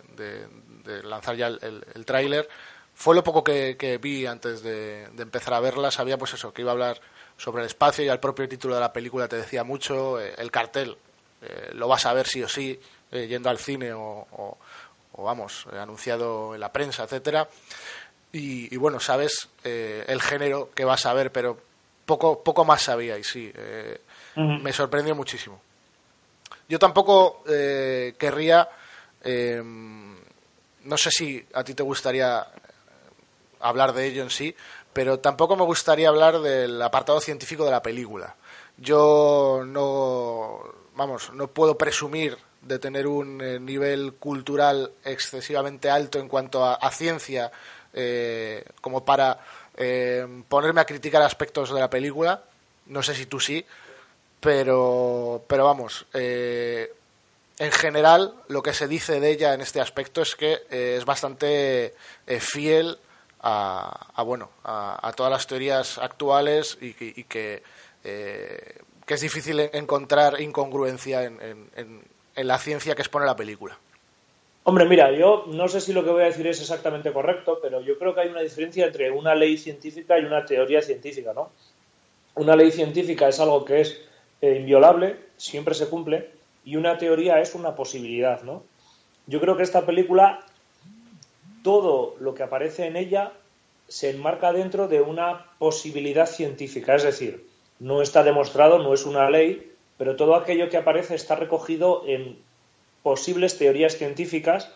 lanzar 1.04 1.36
ya 1.36 1.48
el, 1.48 2.06
tráiler. 2.06 2.48
Fue 2.94 3.16
lo 3.16 3.24
poco 3.24 3.44
que, 3.44 4.00
vi 4.02 4.28
antes 4.28 4.62
de, 4.62 5.06
empezar 5.18 5.56
a 5.56 5.60
verla. 5.60 5.90
Sabía, 5.90 6.20
pues 6.20 6.34
eso, 6.34 6.54
que 6.54 6.62
iba 6.62 6.72
a 6.72 6.74
hablar 6.74 7.02
sobre 7.36 7.64
el 7.64 7.68
espacio 7.68 8.06
y 8.06 8.10
el 8.10 8.20
propio 8.20 8.48
título 8.48 8.76
de 8.76 8.82
la 8.82 8.94
película 8.94 9.28
te 9.28 9.38
decía 9.38 9.64
mucho. 9.64 10.22
Eh, 10.22 10.36
el 10.38 10.52
cartel 10.52 10.98
lo 11.74 11.88
vas 11.88 12.08
a 12.08 12.14
ver 12.14 12.26
sí 12.26 12.42
o 12.42 12.48
sí, 12.48 12.80
yendo 13.12 13.52
al 13.52 13.60
cine 13.60 13.94
o, 13.94 14.26
o, 14.32 14.58
o 15.12 15.24
vamos, 15.24 15.68
anunciado 15.68 16.56
en 16.56 16.60
la 16.62 16.72
prensa, 16.72 17.04
etcétera. 17.04 17.48
Y, 18.36 18.68
y, 18.76 18.76
bueno, 18.76 19.00
sabes 19.00 19.48
eh, 19.64 20.04
el 20.10 20.22
género 20.22 20.70
que 20.76 20.84
vas 20.84 21.06
a 21.06 21.14
ver, 21.14 21.32
pero 21.32 21.58
poco, 22.06 22.44
poco 22.44 22.66
más 22.66 22.82
sabía 22.82 23.18
y 23.18 23.24
sí, 23.24 23.50
eh, 23.56 24.02
uh 24.36 24.40
-huh. 24.42 24.62
me 24.62 24.74
sorprendió 24.74 25.16
muchísimo. 25.16 25.62
Yo 26.68 26.78
tampoco 26.78 27.46
eh, 27.48 28.14
querría, 28.18 28.68
no 30.84 30.98
sé 30.98 31.12
si 31.12 31.46
a 31.54 31.64
ti 31.64 31.76
te 31.76 31.84
gustaría 31.84 32.46
hablar 33.62 33.94
de 33.94 34.06
ello 34.06 34.24
en 34.24 34.30
sí, 34.30 34.54
pero 34.92 35.20
tampoco 35.20 35.56
me 35.56 35.64
gustaría 35.64 36.10
hablar 36.10 36.42
del 36.42 36.82
apartado 36.82 37.22
científico 37.22 37.64
de 37.64 37.72
la 37.72 37.82
película. 37.82 38.36
Yo 38.76 39.64
no, 39.66 40.60
vamos, 40.94 41.32
no 41.32 41.48
puedo 41.48 41.78
presumir 41.78 42.38
de 42.62 42.80
tener 42.80 43.08
un 43.08 43.38
nivel 43.66 44.16
cultural 44.16 44.92
excesivamente 45.06 45.90
alto 45.90 46.20
en 46.20 46.28
cuanto 46.28 46.66
a, 46.66 46.74
a 46.74 46.92
ciencia 46.92 47.50
eh, 47.96 48.64
como 48.82 49.04
para 49.04 49.40
eh, 49.78 50.28
ponerme 50.48 50.82
a 50.82 50.86
criticar 50.86 51.22
aspectos 51.22 51.74
de 51.74 51.80
la 51.80 51.90
película. 51.90 52.44
No 52.88 53.02
sé 53.02 53.16
si 53.16 53.26
tú 53.26 53.40
sí, 53.40 53.66
pero, 54.46 55.44
pero 55.48 55.66
vamos, 55.66 56.06
eh, 56.14 56.94
en 57.58 57.72
general 57.72 58.36
lo 58.48 58.62
que 58.62 58.76
se 58.76 58.88
dice 58.88 59.20
de 59.20 59.32
ella 59.32 59.56
en 59.56 59.62
este 59.62 59.82
aspecto 59.82 60.22
es 60.22 60.36
que 60.36 60.60
eh, 60.70 60.98
es 61.00 61.06
bastante 61.06 61.96
eh, 62.28 62.40
fiel 62.40 63.00
a, 63.42 64.12
a 64.14 64.22
bueno 64.22 64.52
a, 64.64 65.12
todas 65.16 65.32
las 65.32 65.48
teorías 65.48 65.98
actuales 65.98 66.78
y, 66.80 66.94
que, 66.94 67.64
que 68.04 69.14
es 69.14 69.22
difícil 69.22 69.60
encontrar 69.74 70.40
incongruencia 70.40 71.24
en, 71.24 71.40
en, 71.76 72.04
en 72.36 72.48
la 72.48 72.60
ciencia 72.60 72.94
que 72.94 73.02
expone 73.02 73.26
la 73.26 73.36
película. 73.36 73.78
Hombre, 74.68 74.86
mira, 74.86 75.12
yo 75.12 75.46
no 75.46 75.68
sé 75.68 75.80
si 75.80 75.94
lo 75.94 76.04
que 76.04 76.10
voy 76.10 76.24
a 76.24 76.26
decir 76.26 76.48
es 76.48 76.60
exactamente 76.60 77.14
correcto, 77.14 77.60
pero 77.62 77.82
yo 77.82 78.00
creo 78.00 78.16
que 78.16 78.22
hay 78.22 78.30
una 78.30 78.42
diferencia 78.42 78.88
entre 78.88 79.12
una 79.12 79.36
ley 79.36 79.60
científica 79.60 80.18
y 80.18 80.26
una 80.26 80.44
teoría 80.44 80.82
científica, 80.82 81.34
¿no? 81.34 81.52
Una 82.34 82.56
ley 82.56 82.72
científica 82.72 83.28
es 83.28 83.40
algo 83.40 83.64
que 83.64 83.82
es 83.82 84.02
eh, 84.42 84.56
inviolable, 84.56 85.18
siempre 85.38 85.76
se 85.76 85.88
cumple, 85.88 86.32
y 86.66 86.78
una 86.78 86.98
teoría 86.98 87.40
es 87.42 87.54
una 87.54 87.76
posibilidad, 87.76 88.42
¿no? 88.42 88.64
Yo 89.28 89.40
creo 89.40 89.56
que 89.56 89.62
esta 89.62 89.86
película, 89.86 90.44
todo 91.64 92.16
lo 92.20 92.34
que 92.34 92.42
aparece 92.42 92.88
en 92.88 92.96
ella 92.96 93.34
se 93.88 94.10
enmarca 94.10 94.52
dentro 94.52 94.88
de 94.88 95.00
una 95.00 95.46
posibilidad 95.60 96.26
científica, 96.26 96.96
es 96.96 97.04
decir, 97.04 97.48
no 97.78 98.02
está 98.02 98.24
demostrado, 98.24 98.80
no 98.80 98.96
es 98.96 99.06
una 99.06 99.30
ley, 99.30 99.74
pero 100.00 100.16
todo 100.16 100.34
aquello 100.36 100.70
que 100.70 100.78
aparece 100.78 101.14
está 101.14 101.36
recogido 101.36 102.02
en 102.08 102.44
posibles 103.06 103.60
teorías 103.60 104.00
científicas 104.00 104.68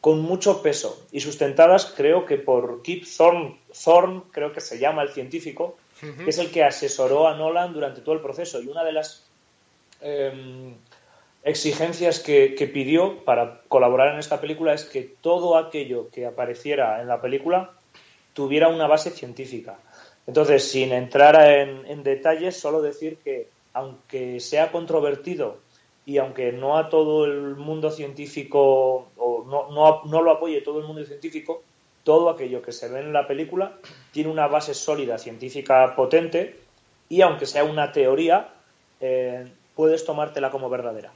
con 0.00 0.18
mucho 0.20 0.60
peso 0.60 1.06
y 1.12 1.20
sustentadas 1.20 1.86
creo 1.96 2.26
que 2.26 2.36
por 2.36 2.82
Kip 2.82 3.04
Thorne, 3.06 3.60
Thorne 3.84 4.22
creo 4.32 4.52
que 4.52 4.60
se 4.60 4.80
llama 4.80 5.02
el 5.02 5.10
científico, 5.10 5.76
uh 6.02 6.06
-huh. 6.06 6.24
que 6.24 6.30
es 6.30 6.38
el 6.38 6.50
que 6.50 6.64
asesoró 6.64 7.28
a 7.28 7.36
Nolan 7.36 7.72
durante 7.72 8.00
todo 8.00 8.16
el 8.16 8.20
proceso 8.20 8.60
y 8.60 8.66
una 8.66 8.82
de 8.82 8.90
las 8.90 9.24
eh, 10.00 10.74
exigencias 11.44 12.18
que, 12.18 12.56
que, 12.56 12.66
pidió 12.66 13.24
para 13.24 13.60
colaborar 13.68 14.14
en 14.14 14.18
esta 14.18 14.40
película 14.40 14.74
es 14.74 14.84
que 14.84 15.02
todo 15.20 15.56
aquello 15.56 16.10
que 16.10 16.26
apareciera 16.26 17.00
en 17.00 17.06
la 17.06 17.20
película 17.20 17.70
tuviera 18.34 18.66
una 18.66 18.88
base 18.88 19.10
científica. 19.10 19.78
Entonces, 20.26 20.68
sin 20.68 20.90
entrar 20.92 21.36
en, 21.48 21.86
en 21.86 22.02
detalles, 22.02 22.58
solo 22.58 22.82
decir 22.82 23.18
que 23.22 23.48
aunque 23.74 24.40
sea 24.40 24.72
controvertido 24.72 25.58
y 26.06 26.18
aunque 26.18 26.52
no 26.52 26.78
a 26.78 26.88
todo 26.88 27.24
el 27.24 27.56
mundo 27.56 27.90
científico 27.90 29.08
o 29.16 29.44
no, 29.44 29.70
no, 29.72 30.04
no, 30.04 30.22
lo 30.22 30.30
apoye 30.30 30.62
todo 30.62 30.78
el 30.78 30.86
mundo 30.86 31.04
científico, 31.04 31.64
todo 32.04 32.30
aquello 32.30 32.62
que 32.62 32.70
se 32.70 32.88
ve 32.88 33.00
en 33.00 33.12
la 33.12 33.26
película 33.26 33.76
tiene 34.12 34.30
una 34.30 34.46
base 34.46 34.72
sólida 34.72 35.18
científica 35.18 35.94
potente 35.96 36.60
y 37.08 37.22
aunque 37.22 37.44
sea 37.44 37.64
una 37.64 37.90
teoría, 37.90 38.54
eh, 39.00 39.52
puedes 39.74 40.04
tomártela 40.04 40.50
como 40.52 40.70
verdadera. 40.70 41.12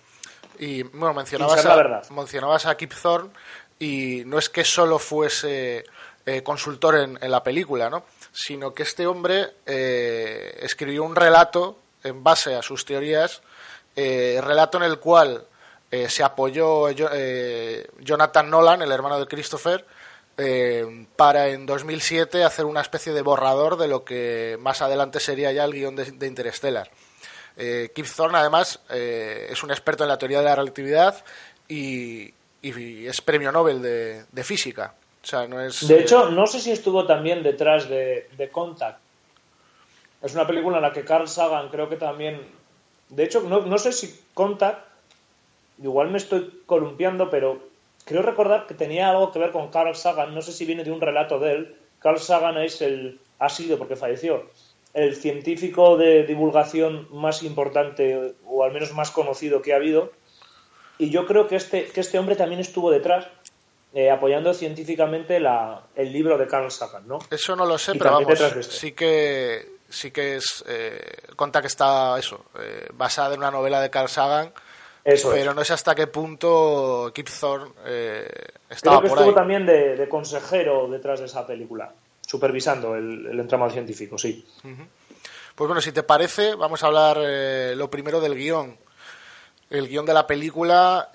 Y 0.59 0.83
bueno, 0.83 1.15
mencionabas, 1.15 1.65
a, 1.65 2.13
mencionabas 2.13 2.67
a 2.67 2.77
Kip 2.77 2.93
Thorne 3.01 3.31
y 3.79 4.25
no 4.27 4.39
es 4.39 4.49
que 4.49 4.65
solo 4.65 4.99
fuese 4.99 5.85
eh, 6.27 6.43
consultor 6.43 6.97
en, 6.97 7.19
en, 7.23 7.31
la 7.31 7.45
película, 7.45 7.89
¿no? 7.89 8.05
sino 8.33 8.75
que 8.75 8.83
este 8.83 9.07
hombre 9.07 9.51
eh, 9.67 10.59
escribió 10.61 11.05
un 11.05 11.15
relato 11.15 11.79
en 12.03 12.25
base 12.25 12.57
a 12.57 12.63
sus 12.63 12.85
teorías 12.85 13.41
eh, 13.97 14.41
relato 14.43 14.79
en 14.79 14.85
el 14.85 14.99
cual 14.99 15.45
eh, 15.91 16.09
se 16.09 16.23
apoyó 16.23 16.89
eh, 16.89 17.87
Jonathan 18.01 18.49
Nolan, 18.49 18.83
el 18.83 18.93
hermano 18.93 19.19
de 19.19 19.27
Christopher, 19.27 19.85
eh, 20.43 21.07
para 21.17 21.49
en 21.49 21.67
2007 21.67 22.45
hacer 22.45 22.65
una 22.65 22.81
especie 22.81 23.13
de 23.13 23.21
borrador 23.21 23.77
de 23.77 23.89
lo 23.89 24.05
que 24.05 24.57
más 24.59 24.81
adelante 24.81 25.21
sería 25.21 25.53
ya 25.53 25.65
el 25.65 25.73
guion 25.73 25.97
de, 25.97 26.27
Interstellar. 26.27 26.91
Eh, 27.59 27.91
Kip 27.95 28.07
Thorne, 28.07 28.39
además, 28.39 28.81
eh, 28.89 29.49
es 29.51 29.63
un 29.63 29.71
experto 29.71 30.05
en 30.05 30.09
la 30.09 30.17
teoría 30.17 30.39
de 30.39 30.45
la 30.45 30.57
relatividad 30.57 31.23
y, 31.69 32.33
es 32.63 33.21
premio 33.21 33.53
Nobel 33.53 33.83
de, 33.83 34.45
física. 34.45 34.95
De 35.83 36.01
hecho, 36.01 36.31
no 36.31 36.47
sé 36.47 36.61
si 36.61 36.71
estuvo 36.71 37.07
también 37.07 37.43
detrás 37.43 37.87
de, 37.87 38.31
de 38.37 38.49
Contact. 38.49 38.99
Es 40.23 40.33
una 40.35 40.47
película 40.47 40.79
en 40.79 40.83
la 40.83 40.93
que 40.93 41.05
Carl 41.05 41.29
Sagan 41.29 41.69
creo 41.69 41.89
que 41.89 41.97
también 41.97 42.41
de 43.11 43.25
hecho, 43.25 43.43
no, 43.43 43.61
no 43.67 43.79
sé 43.79 43.93
si 43.93 44.19
Contact, 44.35 44.87
igual 45.83 46.11
me 46.11 46.19
estoy 46.19 46.63
columpiando, 46.67 47.29
pero 47.29 47.61
creo 48.05 48.23
recordar 48.23 48.67
que 48.67 48.75
tenía 48.75 49.11
algo 49.11 49.33
que 49.33 49.39
ver 49.39 49.51
con 49.51 49.69
Carl 49.71 49.95
Sagan. 49.95 50.35
No 50.35 50.43
sé 50.43 50.53
si 50.53 50.65
viene 50.65 50.85
de 50.85 50.93
un 50.93 51.01
relato 51.01 51.39
de 51.39 51.53
él. 51.53 51.77
Carl 51.99 52.19
Sagan 52.19 52.59
es 52.59 52.81
el, 52.81 53.21
ha 53.39 53.49
sido, 53.49 53.79
porque 53.79 53.97
falleció, 53.97 54.47
el 54.95 55.17
científico 55.17 55.97
de 55.97 56.25
divulgación 56.25 57.09
más 57.11 57.43
importante, 57.43 58.35
o 58.47 58.65
al 58.65 58.73
menos 58.73 58.93
más 58.95 59.11
conocido 59.11 59.61
que 59.61 59.73
ha 59.73 59.77
habido. 59.77 60.13
Y 60.99 61.11
yo 61.11 61.27
creo 61.27 61.49
que 61.49 61.57
este, 61.57 61.87
que 61.87 62.01
este 62.01 62.19
hombre 62.19 62.37
también 62.37 62.61
estuvo 62.61 62.91
detrás, 62.91 63.27
eh, 63.93 64.11
apoyando 64.11 64.55
científicamente 64.55 65.41
la, 65.41 65.83
el 65.97 66.13
libro 66.13 66.39
de 66.39 66.47
Carl 66.47 66.71
Sagan, 66.71 67.09
¿no? 67.09 67.19
Eso 67.31 67.57
no 67.57 67.67
lo 67.67 67.77
sé, 67.77 67.97
y 67.97 67.99
pero 67.99 68.13
vamos, 68.13 68.41
este. 68.41 68.63
sí 68.63 68.93
que 68.93 69.80
sí 69.91 70.11
que 70.11 70.37
es 70.37 70.65
eh, 70.69 71.01
conta 71.37 71.61
que 71.61 71.67
está 71.67 72.19
eso 72.19 72.47
eh, 72.59 72.89
basada 72.95 73.35
en 73.35 73.41
una 73.41 73.51
novela 73.51 73.81
de 73.81 73.91
Carl 73.91 74.09
Sagan 74.09 74.53
eso 75.05 75.31
pero 75.33 75.51
es. 75.51 75.57
no 75.57 75.65
sé 75.65 75.73
hasta 75.73 75.95
qué 75.95 76.07
punto 76.07 77.11
Kip 77.15 77.29
Thorne 77.29 77.73
eh, 77.87 78.29
estaba 78.69 78.99
Creo 78.99 79.03
que 79.03 79.09
por 79.09 79.19
estuvo 79.19 79.31
ahí. 79.31 79.35
también 79.35 79.67
de, 79.67 79.97
de, 79.97 80.09
consejero 80.09 80.89
detrás 80.89 81.21
de 81.21 81.27
esa 81.27 81.47
película 81.47 81.93
supervisando 82.27 82.95
el, 82.97 83.27
el 83.27 83.41
entramado 83.41 83.71
científico 83.73 84.17
sí 84.19 84.45
uh 84.65 84.69
-huh. 84.69 84.87
pues 85.55 85.67
bueno 85.69 85.81
si 85.81 85.93
te 85.93 86.03
parece 86.03 86.55
vamos 86.55 86.83
a 86.83 86.87
hablar 86.87 87.19
eh, 87.21 87.75
lo 87.77 87.91
primero 87.91 88.21
del 88.21 88.35
guion 88.35 88.77
el 89.71 89.89
guion 89.89 90.07
de 90.07 90.15
la 90.15 90.27
película 90.27 91.11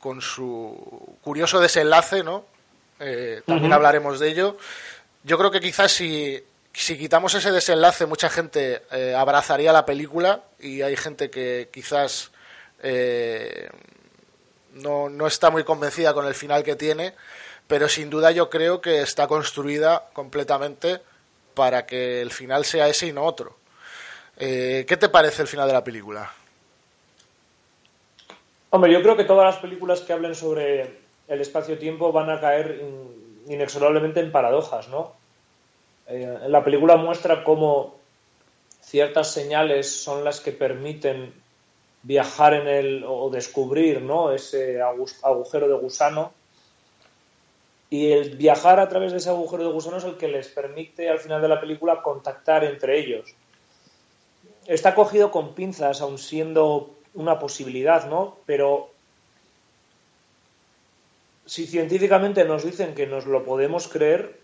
con 0.00 0.20
su 0.20 1.16
curioso 1.20 1.60
desenlace, 1.60 2.24
¿no? 2.24 2.44
También 3.46 3.72
hablaremos 3.72 4.18
de 4.18 4.28
ello. 4.30 4.56
Yo 5.22 5.38
creo 5.38 5.50
que 5.52 5.60
quizás 5.60 5.92
si, 5.92 6.42
si 6.72 6.96
quitamos 6.98 7.34
ese 7.34 7.50
desenlace, 7.50 8.06
mucha 8.06 8.28
gente 8.30 8.82
eh, 8.92 9.14
abrazaría 9.14 9.72
la 9.72 9.84
película 9.86 10.42
y 10.58 10.82
hay 10.82 10.96
gente 10.96 11.30
que 11.30 11.68
quizás 11.72 12.30
eh, 12.82 13.68
no, 14.74 15.08
no 15.08 15.26
está 15.26 15.50
muy 15.50 15.64
convencida 15.64 16.14
con 16.14 16.26
el 16.26 16.34
final 16.34 16.62
que 16.62 16.76
tiene, 16.76 17.14
pero 17.66 17.88
sin 17.88 18.08
duda 18.10 18.30
yo 18.30 18.48
creo 18.50 18.80
que 18.80 19.02
está 19.02 19.26
construida 19.26 20.08
completamente 20.12 21.00
para 21.54 21.86
que 21.86 22.22
el 22.22 22.30
final 22.30 22.64
sea 22.64 22.88
ese 22.88 23.08
y 23.08 23.12
no 23.12 23.24
otro. 23.24 23.56
Eh, 24.36 24.84
¿Qué 24.88 24.96
te 24.96 25.08
parece 25.08 25.42
el 25.42 25.48
final 25.48 25.66
de 25.66 25.74
la 25.74 25.84
película? 25.84 26.32
Hombre, 28.70 28.92
yo 28.92 29.02
creo 29.02 29.16
que 29.16 29.24
todas 29.24 29.44
las 29.52 29.60
películas 29.60 30.00
que 30.00 30.12
hablen 30.12 30.34
sobre 30.34 31.00
el 31.28 31.40
espacio-tiempo 31.40 32.12
van 32.12 32.30
a 32.30 32.40
caer 32.40 32.80
in- 32.80 33.44
inexorablemente 33.52 34.20
en 34.20 34.30
paradojas, 34.32 34.88
¿no? 34.88 35.18
Eh, 36.10 36.38
la 36.48 36.64
película 36.64 36.96
muestra 36.96 37.44
cómo 37.44 37.94
ciertas 38.80 39.32
señales 39.32 40.02
son 40.02 40.24
las 40.24 40.40
que 40.40 40.52
permiten 40.52 41.32
viajar 42.02 42.54
en 42.54 42.66
el 42.66 43.04
o 43.06 43.30
descubrir, 43.30 44.02
¿no? 44.02 44.32
Ese 44.32 44.80
agu- 44.80 45.14
agujero 45.22 45.68
de 45.68 45.74
gusano 45.74 46.32
y 47.90 48.10
el 48.12 48.36
viajar 48.36 48.80
a 48.80 48.88
través 48.88 49.12
de 49.12 49.18
ese 49.18 49.30
agujero 49.30 49.64
de 49.64 49.72
gusano 49.72 49.98
es 49.98 50.04
el 50.04 50.16
que 50.16 50.28
les 50.28 50.48
permite 50.48 51.08
al 51.08 51.18
final 51.20 51.42
de 51.42 51.48
la 51.48 51.60
película 51.60 52.02
contactar 52.02 52.64
entre 52.64 52.98
ellos. 52.98 53.34
Está 54.66 54.94
cogido 54.94 55.30
con 55.30 55.54
pinzas, 55.54 56.00
aun 56.00 56.18
siendo 56.18 56.94
una 57.14 57.38
posibilidad, 57.38 58.08
¿no? 58.08 58.38
Pero 58.46 58.90
si 61.46 61.66
científicamente 61.66 62.44
nos 62.44 62.64
dicen 62.64 62.94
que 62.94 63.06
nos 63.06 63.26
lo 63.26 63.44
podemos 63.44 63.88
creer, 63.88 64.39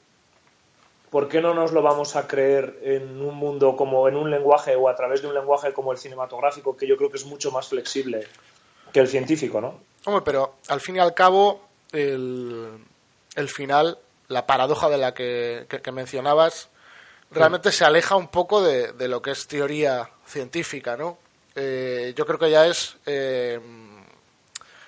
¿por 1.10 1.28
qué 1.28 1.40
no 1.40 1.54
nos 1.54 1.72
lo 1.72 1.82
vamos 1.82 2.16
a 2.16 2.26
creer 2.26 2.78
en 2.82 3.20
un 3.20 3.34
mundo 3.34 3.76
como 3.76 4.08
en 4.08 4.16
un 4.16 4.30
lenguaje 4.30 4.76
o 4.76 4.88
a 4.88 4.96
través 4.96 5.22
de 5.22 5.28
un 5.28 5.34
lenguaje 5.34 5.72
como 5.72 5.92
el 5.92 5.98
cinematográfico, 5.98 6.76
que 6.76 6.86
yo 6.86 6.96
creo 6.96 7.10
que 7.10 7.16
es 7.16 7.26
mucho 7.26 7.50
más 7.50 7.68
flexible 7.68 8.26
que 8.92 9.00
el 9.00 9.08
científico, 9.08 9.60
¿no? 9.60 9.80
Hombre, 10.04 10.22
pero 10.24 10.54
al 10.68 10.80
fin 10.80 10.96
y 10.96 10.98
al 11.00 11.14
cabo, 11.14 11.60
el, 11.92 12.78
final, 13.48 13.98
la 14.28 14.46
paradoja 14.46 14.88
de 14.88 14.98
la 14.98 15.14
que, 15.14 15.66
mencionabas, 15.92 16.68
realmente 17.30 17.72
se 17.72 17.84
aleja 17.84 18.16
un 18.16 18.28
poco 18.28 18.62
de, 18.62 18.92
de 18.92 19.08
lo 19.08 19.20
que 19.20 19.32
es 19.32 19.46
teoría 19.46 20.08
científica, 20.26 20.96
¿no? 20.96 21.18
Eh, 21.58 22.12
yo 22.14 22.26
creo 22.26 22.38
que 22.38 22.50
ya 22.50 22.66
es 22.66 22.98
eh, 23.06 23.58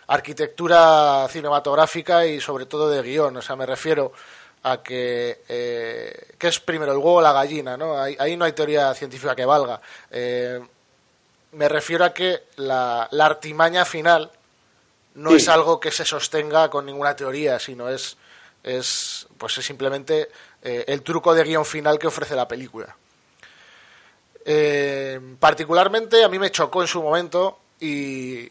arquitectura 0.06 1.26
cinematográfica 1.30 2.26
y 2.26 2.40
sobre 2.40 2.66
todo 2.66 2.90
de 2.90 3.02
guion. 3.02 3.36
O 3.38 3.42
sea, 3.42 3.56
me 3.56 3.64
refiero 3.64 4.12
a 4.62 4.82
que, 4.82 5.42
eh, 5.48 6.28
¿qué 6.38 6.48
es 6.48 6.60
primero, 6.60 6.92
el 6.92 6.98
huevo 6.98 7.14
o 7.16 7.20
la 7.22 7.32
gallina? 7.32 7.76
¿no? 7.76 8.00
Ahí, 8.00 8.16
ahí 8.18 8.36
no 8.36 8.44
hay 8.44 8.52
teoría 8.52 8.92
científica 8.94 9.34
que 9.36 9.44
valga. 9.44 9.80
Eh, 10.10 10.60
me 11.52 11.68
refiero 11.68 12.04
a 12.04 12.12
que 12.12 12.42
la, 12.56 13.08
la 13.12 13.26
artimaña 13.26 13.84
final 13.84 14.30
no 15.14 15.30
Sí. 15.30 15.36
es 15.36 15.48
algo 15.48 15.80
que 15.80 15.90
se 15.90 16.04
sostenga 16.04 16.68
con 16.70 16.86
ninguna 16.86 17.16
teoría, 17.16 17.58
sino 17.58 17.88
es, 17.88 18.16
es, 18.62 19.26
pues 19.38 19.56
es 19.58 19.64
simplemente 19.64 20.28
eh, 20.62 20.84
el 20.88 21.02
truco 21.02 21.34
de 21.34 21.44
guion 21.44 21.64
final 21.64 21.98
que 21.98 22.06
ofrece 22.06 22.36
la 22.36 22.46
película. 22.46 22.94
Eh, 24.44 25.20
particularmente 25.38 26.24
a 26.24 26.28
mí 26.28 26.38
me 26.38 26.50
chocó 26.50 26.80
en 26.80 26.88
su 26.88 27.02
momento 27.02 27.58
y, 27.80 28.48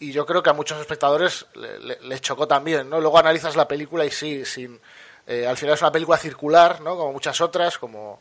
y 0.00 0.12
yo 0.12 0.26
creo 0.26 0.42
que 0.42 0.50
a 0.50 0.54
muchos 0.54 0.78
espectadores 0.80 1.46
le- 1.54 1.78
le- 1.80 1.98
les 2.02 2.20
chocó 2.20 2.46
también, 2.46 2.88
¿no? 2.90 3.00
Luego 3.00 3.18
analizas 3.18 3.56
la 3.56 3.66
película 3.68 4.04
y 4.04 4.10
sí, 4.10 4.44
sin, 4.44 4.78
eh, 5.28 5.46
al 5.46 5.56
final 5.56 5.74
es 5.74 5.82
una 5.82 5.92
película 5.92 6.18
circular, 6.18 6.80
¿no? 6.80 6.96
Como 6.96 7.12
muchas 7.12 7.40
otras, 7.40 7.78
como, 7.78 8.20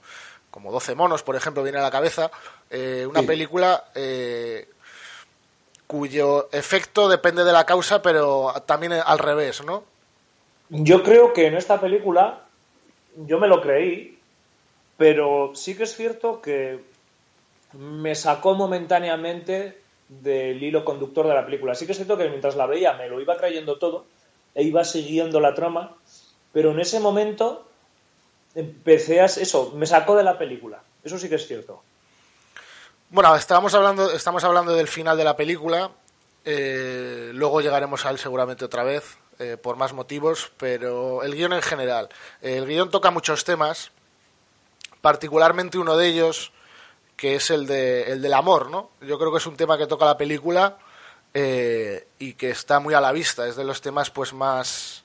como 0.51 0.71
12 0.71 0.93
monos, 0.93 1.23
por 1.23 1.35
ejemplo, 1.35 1.63
viene 1.63 1.79
a 1.79 1.83
la 1.83 1.89
cabeza. 1.91 2.29
Eh, 2.69 3.07
una 3.09 3.21
Sí. 3.21 3.27
película 3.27 3.85
eh, 3.95 4.67
cuyo 5.87 6.49
efecto 6.51 7.07
depende 7.07 7.43
de 7.43 7.53
la 7.53 7.65
causa, 7.65 8.01
pero 8.01 8.53
también 8.65 8.91
al 8.93 9.19
revés, 9.19 9.63
¿no? 9.63 9.83
Yo 10.69 11.01
creo 11.01 11.31
que 11.31 11.47
en 11.47 11.55
esta 11.55 11.79
película 11.79 12.41
yo 13.15 13.39
me 13.39 13.47
lo 13.47 13.61
creí, 13.61 14.19
pero 14.97 15.53
sí 15.55 15.77
que 15.77 15.83
es 15.83 15.95
cierto 15.95 16.41
que 16.41 16.83
me 17.73 18.15
sacó 18.15 18.53
momentáneamente 18.55 19.81
del 20.09 20.61
hilo 20.61 20.83
conductor 20.83 21.27
de 21.27 21.33
la 21.33 21.45
película. 21.45 21.73
Sí 21.75 21.85
que 21.85 21.93
es 21.93 21.97
cierto 21.97 22.17
que 22.17 22.27
mientras 22.29 22.55
la 22.55 22.65
veía 22.65 22.93
me 22.93 23.07
lo 23.07 23.21
iba 23.21 23.37
creyendo 23.37 23.77
todo 23.77 24.05
e 24.55 24.63
iba 24.63 24.83
siguiendo 24.83 25.39
la 25.39 25.53
trama, 25.53 25.95
pero 26.57 26.71
en 26.71 26.79
ese 26.79 26.99
momento 26.99 27.67
empecé 28.55 29.21
a... 29.21 29.25
Eso, 29.25 29.73
me 29.75 29.85
sacó 29.85 30.15
de 30.15 30.23
la 30.23 30.39
película. 30.39 30.81
Eso 31.03 31.19
sí 31.19 31.29
que 31.29 31.35
es 31.35 31.45
cierto. 31.45 31.83
Bueno, 33.11 33.35
estábamos 33.35 33.75
hablando, 33.75 34.11
estamos 34.11 34.43
hablando 34.43 34.73
del 34.73 34.87
final 34.87 35.15
de 35.15 35.23
la 35.23 35.37
película. 35.37 35.91
eh, 36.45 37.29
luego 37.35 37.61
llegaremos 37.61 38.07
a 38.07 38.09
él 38.09 38.17
seguramente 38.17 38.65
otra 38.65 38.83
vez, 38.83 39.19
eh, 39.37 39.55
por 39.61 39.75
más 39.75 39.93
motivos, 39.93 40.51
pero 40.57 41.21
el 41.21 41.35
guion 41.35 41.53
en 41.53 41.61
general. 41.61 42.09
El 42.41 42.65
guion 42.65 42.89
toca 42.89 43.11
muchos 43.11 43.43
temas, 43.43 43.91
particularmente 45.01 45.77
uno 45.77 45.95
de 45.95 46.07
ellos, 46.07 46.53
que 47.15 47.35
es 47.35 47.51
el, 47.51 47.67
de, 47.67 48.11
el 48.13 48.23
del 48.23 48.33
amor, 48.33 48.71
¿no? 48.71 48.89
Yo 49.01 49.19
creo 49.19 49.31
que 49.31 49.37
es 49.37 49.45
un 49.45 49.57
tema 49.57 49.77
que 49.77 49.85
toca 49.85 50.05
la 50.05 50.17
película 50.17 50.79
eh, 51.35 52.07
y 52.17 52.33
que 52.33 52.49
está 52.49 52.79
muy 52.79 52.95
a 52.95 52.99
la 52.99 53.11
vista. 53.11 53.47
Es 53.47 53.55
de 53.55 53.63
los 53.63 53.79
temas 53.79 54.09
pues 54.09 54.33
más, 54.33 55.03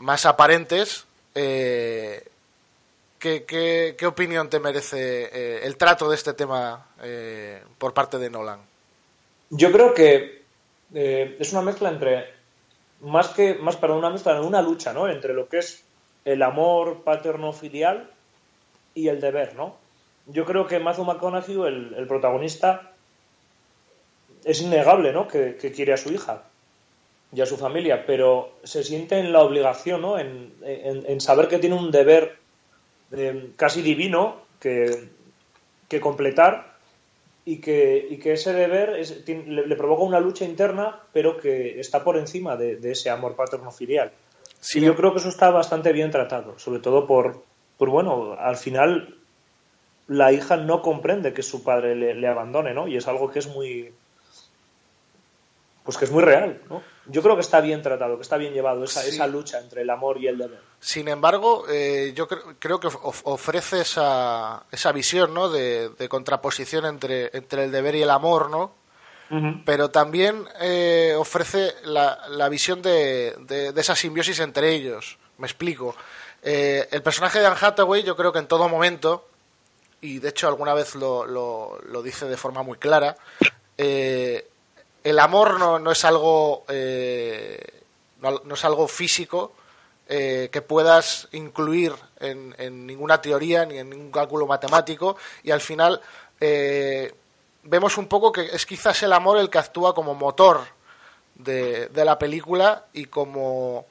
más 0.00 0.26
aparentes. 0.26 1.06
Eh, 1.34 2.24
¿qué, 3.18 3.44
qué, 3.44 3.94
qué 3.96 4.06
opinión 4.06 4.50
te 4.50 4.58
merece 4.58 5.24
eh, 5.24 5.60
el 5.62 5.76
trato 5.76 6.08
de 6.08 6.16
este 6.16 6.34
tema 6.34 6.88
eh, 7.02 7.62
por 7.78 7.94
parte 7.94 8.18
de 8.18 8.30
Nolan? 8.30 8.60
Yo 9.50 9.70
creo 9.70 9.94
que 9.94 10.40
es 10.92 11.52
una 11.52 11.62
mezcla 11.62 11.88
entre 11.88 12.34
más 13.00 13.28
que 13.28 13.54
más 13.54 13.76
para 13.76 13.94
una 13.94 14.10
mezcla 14.10 14.40
una 14.40 14.60
lucha, 14.60 14.92
¿no? 14.92 15.08
Entre 15.08 15.34
lo 15.34 15.48
que 15.48 15.58
es 15.58 15.84
el 16.24 16.42
amor 16.42 17.02
paterno 17.04 17.52
filial 17.52 18.10
y 18.94 19.08
el 19.08 19.20
deber, 19.20 19.54
¿no? 19.54 19.76
Yo 20.26 20.44
creo 20.44 20.66
que 20.66 20.78
Matthew 20.78 21.04
McConaughey, 21.04 21.54
el, 21.62 21.94
el 21.96 22.06
protagonista, 22.06 22.92
es 24.44 24.60
innegable, 24.60 25.12
¿no? 25.12 25.28
Que 25.28 25.56
quiere 25.56 25.92
a 25.92 25.96
su 25.96 26.12
hija 26.12 26.44
y 27.32 27.40
a 27.40 27.46
su 27.46 27.56
familia, 27.56 28.04
pero 28.06 28.52
se 28.64 28.82
siente 28.82 29.18
en 29.18 29.32
la 29.32 29.42
obligación, 29.42 30.02
¿no? 30.02 30.18
En, 30.18 30.52
en- 30.62 31.04
en 31.06 31.20
saber 31.20 31.48
que 31.48 31.58
tiene 31.58 31.76
un 31.76 31.90
deber 31.90 32.36
eh, 33.12 33.50
casi 33.56 33.82
divino 33.82 34.36
que, 34.60 35.08
que 35.88 36.00
completar 36.00 36.74
y 37.44 37.58
que, 37.60 38.06
y 38.10 38.18
que 38.18 38.32
ese 38.32 38.52
deber 38.52 38.90
es- 38.98 39.26
le, 39.28 39.66
le 39.66 39.76
provoca 39.76 40.02
una 40.02 40.20
lucha 40.20 40.44
interna, 40.44 41.00
pero 41.12 41.36
que 41.38 41.80
está 41.80 42.02
por 42.04 42.16
encima 42.18 42.56
de, 42.56 42.76
de 42.76 42.92
ese 42.92 43.10
amor 43.10 43.34
paterno-filial. 43.36 44.12
y 44.74 44.80
yo 44.80 44.94
creo 44.96 45.12
que 45.12 45.18
eso 45.20 45.28
está 45.28 45.50
bastante 45.50 45.92
bien 45.92 46.10
tratado, 46.10 46.58
sobre 46.58 46.80
todo 46.80 47.06
por, 47.06 47.42
por, 47.78 47.90
bueno, 47.90 48.36
al 48.38 48.56
final 48.56 49.14
la 50.08 50.32
hija 50.32 50.56
no 50.56 50.82
comprende 50.82 51.32
que 51.32 51.42
su 51.42 51.62
padre 51.62 51.94
le, 51.94 52.14
le 52.14 52.26
abandone, 52.28 52.74
¿no? 52.74 52.88
Y 52.88 52.96
es 52.96 53.06
algo 53.08 53.30
que 53.30 53.38
es 53.38 53.46
muy... 53.46 53.92
Pues 55.84 55.96
que 55.96 56.04
es 56.04 56.10
muy 56.10 56.22
real, 56.22 56.60
¿no? 56.68 56.82
Yo 57.06 57.22
creo 57.22 57.34
que 57.34 57.40
está 57.40 57.60
bien 57.60 57.82
tratado, 57.82 58.16
que 58.16 58.22
está 58.22 58.36
bien 58.36 58.52
llevado 58.52 58.84
esa, 58.84 59.00
Sí. 59.02 59.08
esa 59.10 59.26
lucha 59.26 59.58
entre 59.58 59.82
el 59.82 59.90
amor 59.90 60.18
y 60.18 60.28
el 60.28 60.36
deber. 60.38 60.60
Sin 60.78 61.08
embargo, 61.08 61.64
eh, 61.68 62.12
yo 62.14 62.28
cre- 62.28 62.56
creo 62.58 62.78
que 62.78 62.86
of- 62.88 63.22
ofrece 63.24 63.80
esa, 63.80 64.62
esa 64.70 64.92
visión 64.92 65.32
¿no? 65.34 65.48
de, 65.48 65.88
de 65.88 66.08
contraposición 66.08 66.84
entre, 66.86 67.30
entre 67.36 67.64
el 67.64 67.72
deber 67.72 67.94
y 67.96 68.02
el 68.02 68.10
amor, 68.10 68.50
¿no? 68.50 68.78
pero 69.64 69.90
también 69.92 70.44
eh, 70.60 71.14
ofrece 71.16 71.72
la, 71.84 72.26
la 72.30 72.48
visión 72.48 72.82
de, 72.82 73.36
de- 73.38 73.70
de 73.72 73.80
esa 73.80 73.94
simbiosis 73.94 74.40
entre 74.40 74.70
ellos. 74.74 75.18
Me 75.38 75.46
explico. 75.46 75.94
Eh, 76.42 76.88
el 76.90 77.00
personaje 77.02 77.38
de 77.38 77.46
Anne 77.46 77.56
Hathaway, 77.60 78.02
yo 78.02 78.16
creo 78.16 78.32
que 78.32 78.40
en 78.40 78.48
todo 78.48 78.68
momento, 78.68 79.28
y 80.00 80.18
de 80.18 80.30
hecho 80.30 80.48
alguna 80.48 80.74
vez 80.74 80.96
lo, 80.96 81.26
lo- 81.26 81.78
lo 81.86 82.02
dice 82.02 82.26
de 82.26 82.36
forma 82.36 82.64
muy 82.64 82.76
clara, 82.78 83.16
eh, 83.78 84.48
el 85.04 85.18
amor 85.18 85.58
no, 85.58 85.78
no 85.78 85.90
es 85.92 86.04
algo 86.04 86.64
eh, 86.68 87.58
no, 88.20 88.54
es 88.54 88.64
algo 88.64 88.86
físico 88.88 89.52
eh, 90.08 90.48
que 90.52 90.60
puedas 90.62 91.28
incluir 91.32 91.92
en, 92.18 92.54
ninguna 92.86 93.20
teoría 93.22 93.64
ni 93.64 93.78
en 93.78 93.90
ningún 93.90 94.10
cálculo 94.10 94.46
matemático 94.46 95.16
y 95.42 95.50
al 95.52 95.60
final 95.60 96.00
eh, 96.40 97.14
vemos 97.62 97.96
un 97.96 98.08
poco 98.08 98.30
que 98.32 98.42
es 98.42 98.66
quizás 98.66 99.02
el 99.02 99.12
amor 99.12 99.38
el 99.38 99.48
que 99.48 99.58
actúa 99.58 99.94
como 99.94 100.14
motor 100.14 100.60
de, 101.34 101.88
de 101.88 102.04
la 102.04 102.18
película 102.18 102.86
y 102.92 103.06
como 103.06 103.86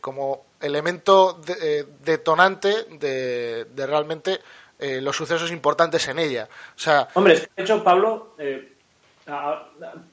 como 0.00 0.44
elemento 0.60 1.32
de- 1.32 1.84
detonante 2.04 2.84
de, 2.84 3.64
de 3.64 3.86
realmente 3.86 4.40
los 4.78 5.16
sucesos 5.16 5.50
importantes 5.50 6.06
en 6.06 6.20
ella. 6.20 6.48
O 6.76 6.78
sea, 6.78 7.08
Hombre, 7.14 7.48
de 7.56 7.62
hecho, 7.62 7.82
Pablo, 7.82 8.36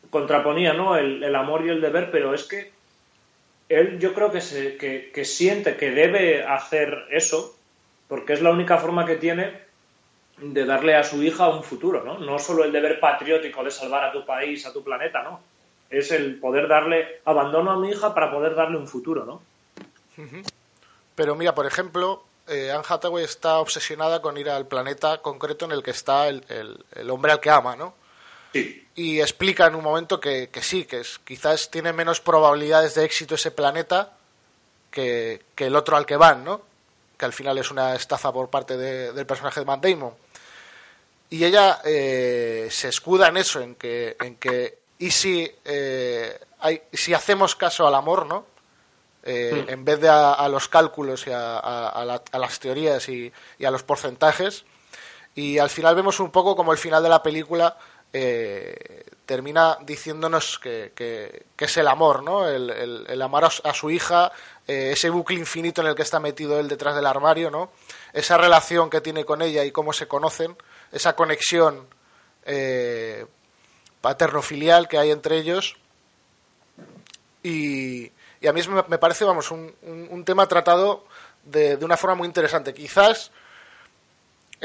contraponía 0.09 0.73
¿no? 0.73 0.95
El, 0.97 1.35
amor 1.35 1.65
y 1.65 1.69
el 1.69 1.81
deber, 1.81 2.09
pero 2.11 2.33
es 2.33 2.43
que 2.43 2.71
él 3.69 3.99
yo 3.99 4.13
creo 4.13 4.31
que, 4.31 4.41
se, 4.41 4.77
que, 4.77 5.25
siente 5.25 5.77
que 5.77 5.91
debe 5.91 6.43
hacer 6.43 7.05
eso 7.11 7.55
porque 8.07 8.33
es 8.33 8.41
la 8.41 8.51
única 8.51 8.77
forma 8.77 9.05
que 9.05 9.15
tiene 9.15 9.61
de 10.37 10.65
darle 10.65 10.95
a 10.95 11.03
su 11.03 11.21
hija 11.23 11.47
un 11.47 11.63
futuro, 11.63 12.03
¿no? 12.03 12.17
No 12.17 12.39
solo 12.39 12.63
el 12.63 12.71
deber 12.71 12.99
patriótico 12.99 13.63
de 13.63 13.71
salvar 13.71 14.03
a 14.03 14.11
tu 14.11 14.25
país, 14.25 14.65
a 14.65 14.73
tu 14.73 14.83
planeta, 14.83 15.23
¿no? 15.23 15.39
Es 15.89 16.11
el 16.11 16.39
poder 16.39 16.67
darle 16.67 17.21
abandono 17.25 17.71
a 17.71 17.77
mi 17.77 17.89
hija 17.89 18.13
para 18.13 18.31
poder 18.31 18.55
darle 18.55 18.77
un 18.77 18.87
futuro, 18.87 19.25
¿no? 19.25 19.41
Pero 21.15 21.35
mira, 21.35 21.53
por 21.55 21.65
ejemplo, 21.65 22.23
eh, 22.47 22.71
Anne 22.71 22.83
Hathaway 22.87 23.23
está 23.23 23.59
obsesionada 23.59 24.21
con 24.21 24.37
ir 24.37 24.49
al 24.49 24.67
planeta 24.67 25.19
concreto 25.21 25.65
en 25.65 25.71
el 25.71 25.83
que 25.83 25.91
está 25.91 26.27
el, 26.27 26.43
el, 26.49 27.09
hombre 27.09 27.31
al 27.31 27.39
que 27.39 27.49
ama, 27.49 27.75
¿no? 27.75 27.93
Sí. 28.53 28.87
Y 28.95 29.19
explica 29.19 29.67
en 29.67 29.75
un 29.75 29.83
momento 29.83 30.19
que, 30.19 30.49
que 30.49 30.61
sí, 30.61 30.85
que 30.85 30.99
es, 30.99 31.19
quizás 31.23 31.71
tiene 31.71 31.91
menos 31.93 32.21
probabilidades 32.21 32.95
de 32.95 33.05
éxito 33.05 33.35
ese 33.35 33.51
planeta 33.51 34.13
que, 34.91 35.41
que, 35.55 35.65
el 35.65 35.75
otro 35.75 35.97
al 35.97 36.05
que 36.05 36.15
van, 36.15 36.43
¿no? 36.43 36.61
Que 37.17 37.25
al 37.25 37.33
final 37.33 37.57
es 37.57 37.71
una 37.71 37.95
estafa 37.95 38.31
por 38.31 38.49
parte 38.49 38.77
del 38.77 39.25
personaje 39.25 39.59
de 39.59 39.65
Matt 39.65 39.83
Damon. 39.83 40.13
Y 41.31 41.43
ella 41.43 41.81
eh, 41.83 42.67
se 42.69 42.89
escuda 42.89 43.29
en 43.29 43.37
eso, 43.37 43.59
en 43.59 43.73
que, 43.73 44.15
en 44.19 44.35
que 44.35 44.77
y 44.99 45.11
si, 45.11 45.51
eh, 45.65 46.39
hay, 46.59 46.81
si 46.93 47.13
hacemos 47.13 47.55
caso 47.55 47.87
al 47.87 47.95
amor, 47.95 48.25
¿no? 48.25 48.45
Eh, 49.23 49.65
en 49.67 49.83
vez 49.83 49.99
de 49.99 50.09
a, 50.09 50.47
los 50.47 50.67
cálculos 50.67 51.25
y 51.27 51.31
a, 51.33 52.19
las 52.33 52.59
teorías 52.59 53.09
y, 53.09 53.31
a 53.65 53.71
los 53.71 53.83
porcentajes. 53.83 54.63
Y 55.33 55.57
al 55.57 55.69
final 55.69 55.95
vemos 55.95 56.19
un 56.19 56.29
poco 56.29 56.55
como 56.55 56.71
el 56.71 56.77
final 56.77 57.01
de 57.01 57.09
la 57.09 57.23
película 57.23 57.77
eh, 58.15 59.05
termina 59.25 59.79
diciéndonos 59.81 60.59
que, 60.59 61.45
es 61.57 61.77
el 61.77 61.87
amor, 61.87 62.21
¿no? 62.21 62.47
El, 62.47 63.21
amar 63.21 63.45
a, 63.45 63.73
su 63.73 63.89
hija, 63.89 64.31
eh, 64.67 64.91
ese 64.93 65.09
bucle 65.09 65.37
infinito 65.37 65.81
en 65.81 65.87
el 65.87 65.95
que 65.95 66.03
está 66.03 66.19
metido 66.19 66.59
él 66.59 66.67
detrás 66.67 66.95
del 66.95 67.07
armario, 67.07 67.49
¿no? 67.49 67.71
Esa 68.13 68.37
relación 68.37 68.89
que 68.91 69.01
tiene 69.01 69.25
con 69.25 69.41
ella 69.41 69.63
y 69.63 69.71
cómo 69.71 69.93
se 69.93 70.07
conocen, 70.07 70.55
esa 70.91 71.15
conexión 71.15 71.87
paterno-filial 74.01 74.87
que 74.87 74.99
hay 74.99 75.09
entre 75.11 75.37
ellos. 75.37 75.75
Y, 77.41 78.11
y 78.41 78.47
a 78.47 78.53
mí 78.53 78.61
me 78.89 78.97
parece, 78.99 79.25
vamos, 79.25 79.49
un, 79.49 79.73
un, 79.81 80.25
tema 80.25 80.47
tratado 80.47 81.05
de, 81.45 81.77
de, 81.77 81.85
una 81.85 81.97
forma 81.97 82.15
muy 82.15 82.27
interesante. 82.27 82.73
Quizás 82.73 83.31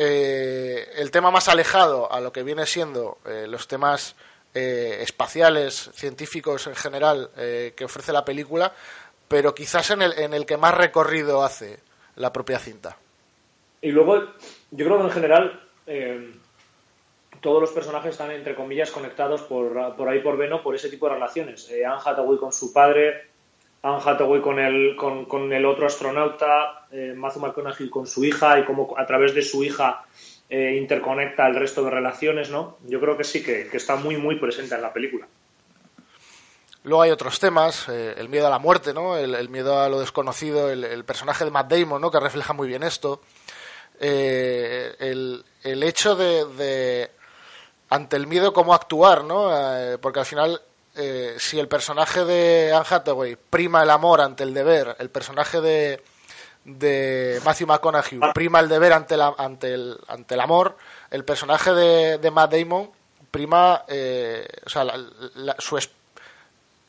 eh, 0.00 0.92
el 0.94 1.10
tema 1.10 1.32
más 1.32 1.48
alejado 1.48 2.12
a 2.12 2.20
lo 2.20 2.32
que 2.32 2.44
viene 2.44 2.66
siendo 2.66 3.18
eh, 3.26 3.48
los 3.48 3.66
temas 3.66 4.14
eh, 4.54 4.98
espaciales, 5.00 5.90
científicos 5.92 6.68
en 6.68 6.76
general 6.76 7.30
que 7.34 7.84
ofrece 7.84 8.12
la 8.12 8.24
película, 8.24 8.72
pero 9.26 9.52
quizás 9.56 9.90
en 9.90 10.02
el, 10.02 10.12
en 10.16 10.34
el 10.34 10.46
que 10.46 10.56
más 10.56 10.72
recorrido 10.72 11.42
hace 11.42 11.80
la 12.14 12.32
propia 12.32 12.60
cinta. 12.60 12.96
Y 13.82 13.90
luego, 13.90 14.22
yo 14.70 14.86
creo 14.86 14.98
que 14.98 15.04
en 15.04 15.10
general 15.10 15.60
todos 17.40 17.60
los 17.60 17.72
personajes 17.72 18.12
están, 18.12 18.30
entre 18.30 18.54
comillas, 18.54 18.92
conectados 18.92 19.42
por, 19.42 19.96
por 19.96 20.08
ahí 20.08 20.20
por 20.20 20.36
Veno 20.36 20.62
por 20.62 20.76
ese 20.76 20.90
tipo 20.90 21.08
de 21.08 21.14
relaciones. 21.14 21.68
Anne 21.70 22.00
Hathaway 22.04 22.38
con 22.38 22.52
su 22.52 22.72
padre, 22.72 23.30
Anne 23.82 24.02
Hathaway 24.04 24.40
con 24.40 24.58
el, 24.58 24.96
con, 24.96 25.52
el 25.52 25.64
otro 25.64 25.86
astronauta, 25.86 26.86
eh, 26.90 27.14
Matthew 27.16 27.42
McConaughey 27.42 27.88
con 27.88 28.06
su 28.06 28.24
hija 28.24 28.58
y 28.58 28.64
cómo 28.64 28.94
a 28.96 29.06
través 29.06 29.34
de 29.34 29.42
su 29.42 29.62
hija 29.62 30.04
eh, 30.50 30.76
interconecta 30.80 31.46
el 31.46 31.54
resto 31.54 31.84
de 31.84 31.90
relaciones, 31.90 32.50
¿no? 32.50 32.78
Yo 32.86 33.00
creo 33.00 33.16
que 33.16 33.24
sí, 33.24 33.42
que, 33.42 33.68
está 33.72 33.96
muy, 33.96 34.16
muy 34.16 34.36
presente 34.36 34.74
en 34.74 34.82
la 34.82 34.92
película. 34.92 35.28
Luego 36.82 37.02
hay 37.02 37.10
otros 37.10 37.38
temas, 37.38 37.88
eh, 37.88 38.14
el 38.16 38.28
miedo 38.28 38.46
a 38.46 38.50
la 38.50 38.58
muerte, 38.58 38.92
¿no? 38.92 39.16
El, 39.16 39.48
miedo 39.48 39.80
a 39.80 39.88
lo 39.88 40.00
desconocido, 40.00 40.70
el, 40.70 41.04
personaje 41.04 41.44
de 41.44 41.50
Matt 41.50 41.70
Damon, 41.70 42.00
¿no? 42.00 42.10
Que 42.10 42.18
refleja 42.18 42.52
muy 42.52 42.66
bien 42.66 42.82
esto. 42.82 43.20
el, 44.00 45.44
hecho 45.62 46.16
de, 46.16 46.46
de, 46.56 47.10
ante 47.90 48.16
el 48.16 48.26
miedo, 48.26 48.52
cómo 48.52 48.74
actuar, 48.74 49.24
¿no? 49.24 49.50
porque 50.00 50.20
al 50.20 50.26
final 50.26 50.60
eh, 50.98 51.36
si 51.38 51.60
el 51.60 51.68
personaje 51.68 52.24
de 52.24 52.72
Anne 52.72 52.86
Hathaway 52.90 53.36
prima 53.36 53.84
el 53.84 53.90
amor 53.90 54.20
ante 54.20 54.42
el 54.42 54.52
deber, 54.52 54.96
el 54.98 55.10
personaje 55.10 55.60
de, 55.60 56.02
de 56.64 57.40
Matthew 57.44 57.68
McConaughey 57.68 58.18
prima 58.34 58.58
el 58.58 58.68
deber 58.68 58.92
ante, 58.92 59.16
la, 59.16 59.32
ante, 59.38 59.72
el, 59.72 59.96
ante 60.08 60.34
el 60.34 60.40
amor, 60.40 60.76
el 61.10 61.24
personaje 61.24 61.72
de, 61.72 62.18
de 62.18 62.30
Matt 62.32 62.52
Damon 62.52 62.90
prima 63.30 63.84
eh, 63.86 64.46
o 64.66 64.68
sea, 64.68 64.84
la, 64.84 65.56
su 65.58 65.78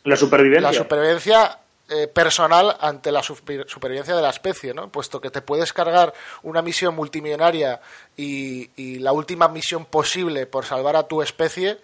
la 0.03 0.16
supervivencia, 0.16 0.72
la 0.72 0.74
supervivencia 0.74 1.60
eh, 1.89 2.07
personal 2.07 2.78
ante 2.80 3.12
la 3.12 3.22
supervivencia 3.22 4.16
de 4.16 4.22
la 4.22 4.30
especie, 4.30 4.74
¿no? 4.74 4.89
Puesto 4.89 5.20
que 5.22 5.30
te 5.30 5.41
puedes 5.41 5.74
cargar 5.74 6.14
una 6.43 6.62
misión 6.62 6.95
multimillonaria 6.95 7.80
y, 8.16 8.70
y 8.76 8.99
la 8.99 9.12
última 9.12 9.47
misión 9.49 9.86
posible 9.86 10.45
por 10.45 10.66
salvar 10.66 10.95
a 10.95 11.03
tu 11.03 11.22
especie, 11.22 11.80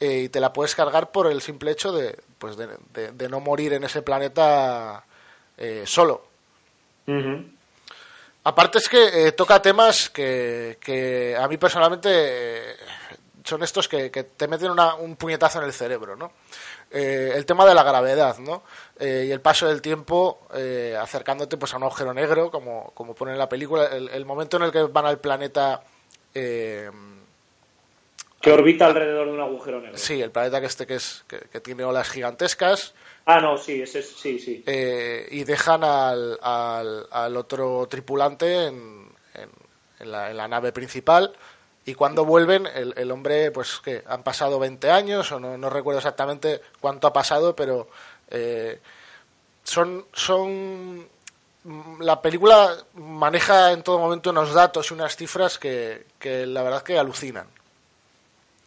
eh, 0.00 0.22
y 0.22 0.28
te 0.30 0.40
la 0.40 0.50
puedes 0.50 0.74
cargar 0.74 1.10
por 1.12 1.30
el 1.30 1.42
simple 1.42 1.72
hecho 1.72 1.92
de, 1.92 2.18
pues 2.38 2.56
de, 2.56 3.28
no 3.28 3.38
morir 3.38 3.74
en 3.74 3.84
ese 3.84 4.00
planeta 4.00 5.04
eh, 5.58 5.82
solo. 5.84 6.24
Aparte 8.44 8.78
es 8.78 8.88
que 8.88 9.26
eh, 9.26 9.32
toca 9.32 9.60
temas 9.60 10.08
que, 10.08 10.78
que, 10.80 11.36
a 11.36 11.46
mí 11.48 11.58
personalmente 11.58 12.76
son 13.44 13.62
estos 13.62 13.88
que, 13.88 14.08
te 14.08 14.48
meten 14.48 14.70
un 15.00 15.16
puñetazo 15.16 15.58
en 15.58 15.66
el 15.66 15.72
cerebro, 15.74 16.16
¿no? 16.16 16.32
el 16.90 17.46
tema 17.46 17.66
de 17.66 17.74
la 17.74 17.84
gravedad, 17.84 18.38
¿no? 18.38 18.64
y 18.98 19.30
el 19.30 19.40
paso 19.40 19.68
del 19.68 19.82
tiempo 19.82 20.48
acercándote 20.98 21.56
pues 21.56 21.74
a 21.74 21.76
un 21.76 21.84
agujero 21.84 22.14
negro, 22.14 22.50
como, 22.50 22.90
como 22.94 23.14
pone 23.14 23.32
en 23.32 23.38
la 23.38 23.48
película, 23.48 23.86
el, 23.86 24.08
el 24.08 24.24
momento 24.24 24.56
en 24.56 24.64
el 24.64 24.72
que 24.72 24.82
van 24.84 25.06
al 25.06 25.18
planeta 25.18 25.82
que 28.40 28.50
orbita 28.50 28.86
alrededor 28.86 29.26
de 29.26 29.32
un 29.32 29.40
agujero 29.40 29.80
negro. 29.80 29.98
Sí, 29.98 30.20
el 30.20 30.30
planeta 30.30 30.60
que 30.60 30.66
este 30.66 30.86
que 30.86 30.94
es 30.94 31.24
que, 31.28 31.60
tiene 31.60 31.84
olas 31.84 32.08
gigantescas. 32.08 32.94
Ah, 33.26 33.40
no, 33.40 33.58
sí, 33.58 33.82
ese 33.82 34.02
sí, 34.02 34.38
sí. 34.38 34.64
Eh, 34.66 35.28
y 35.30 35.44
dejan 35.44 35.84
al, 35.84 36.38
al, 36.40 37.36
otro 37.36 37.86
tripulante 37.88 38.66
en, 38.66 39.08
en, 39.98 40.10
la, 40.10 40.48
nave 40.48 40.72
principal. 40.72 41.34
Y 41.84 41.94
cuando 41.94 42.24
vuelven, 42.24 42.66
el, 42.66 42.94
el, 42.96 43.10
hombre, 43.10 43.50
pues 43.50 43.80
que 43.84 44.02
han 44.06 44.22
pasado 44.22 44.58
20 44.58 44.90
años, 44.90 45.30
o 45.32 45.38
no, 45.38 45.58
no 45.58 45.68
recuerdo 45.68 45.98
exactamente 45.98 46.60
cuánto 46.80 47.06
ha 47.06 47.12
pasado, 47.12 47.54
pero 47.54 47.88
eh, 48.30 48.80
son, 49.64 50.06
son. 50.14 51.06
La 52.00 52.22
película 52.22 52.74
maneja 52.94 53.72
en 53.72 53.82
todo 53.82 53.98
momento 53.98 54.30
unos 54.30 54.54
datos 54.54 54.90
y 54.90 54.94
unas 54.94 55.14
cifras 55.14 55.58
que, 55.58 56.06
que 56.18 56.46
la 56.46 56.62
verdad 56.62 56.82
que 56.82 56.98
alucinan. 56.98 57.46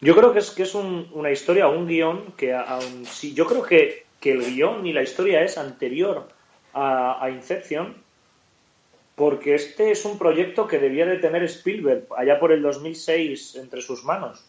Yo 0.04 0.18
creo 0.18 0.34
que 0.34 0.40
es, 0.40 0.52
que 0.52 0.64
es 0.64 0.76
una 0.76 1.32
historia, 1.32 1.70
un 1.70 1.88
guion 1.88 2.34
que, 2.36 2.54
aun 2.54 3.06
si 3.06 3.34
yo 3.34 3.46
creo 3.48 3.64
que, 3.64 4.04
el 4.22 4.56
guion 4.56 4.86
y 4.86 4.94
la 4.94 5.04
historia 5.04 5.44
es 5.44 5.58
anterior 5.58 6.28
a, 6.74 7.30
Inception, 7.30 7.96
porque 9.16 9.56
este 9.56 9.92
es 9.92 10.04
un 10.06 10.18
proyecto 10.18 10.68
que 10.68 10.80
debía 10.80 11.06
de 11.06 11.18
tener 11.18 11.44
Spielberg 11.44 12.08
allá 12.18 12.40
por 12.40 12.52
el 12.52 12.62
2006 12.62 13.56
entre 13.56 13.82
sus 13.82 14.04
manos. 14.04 14.44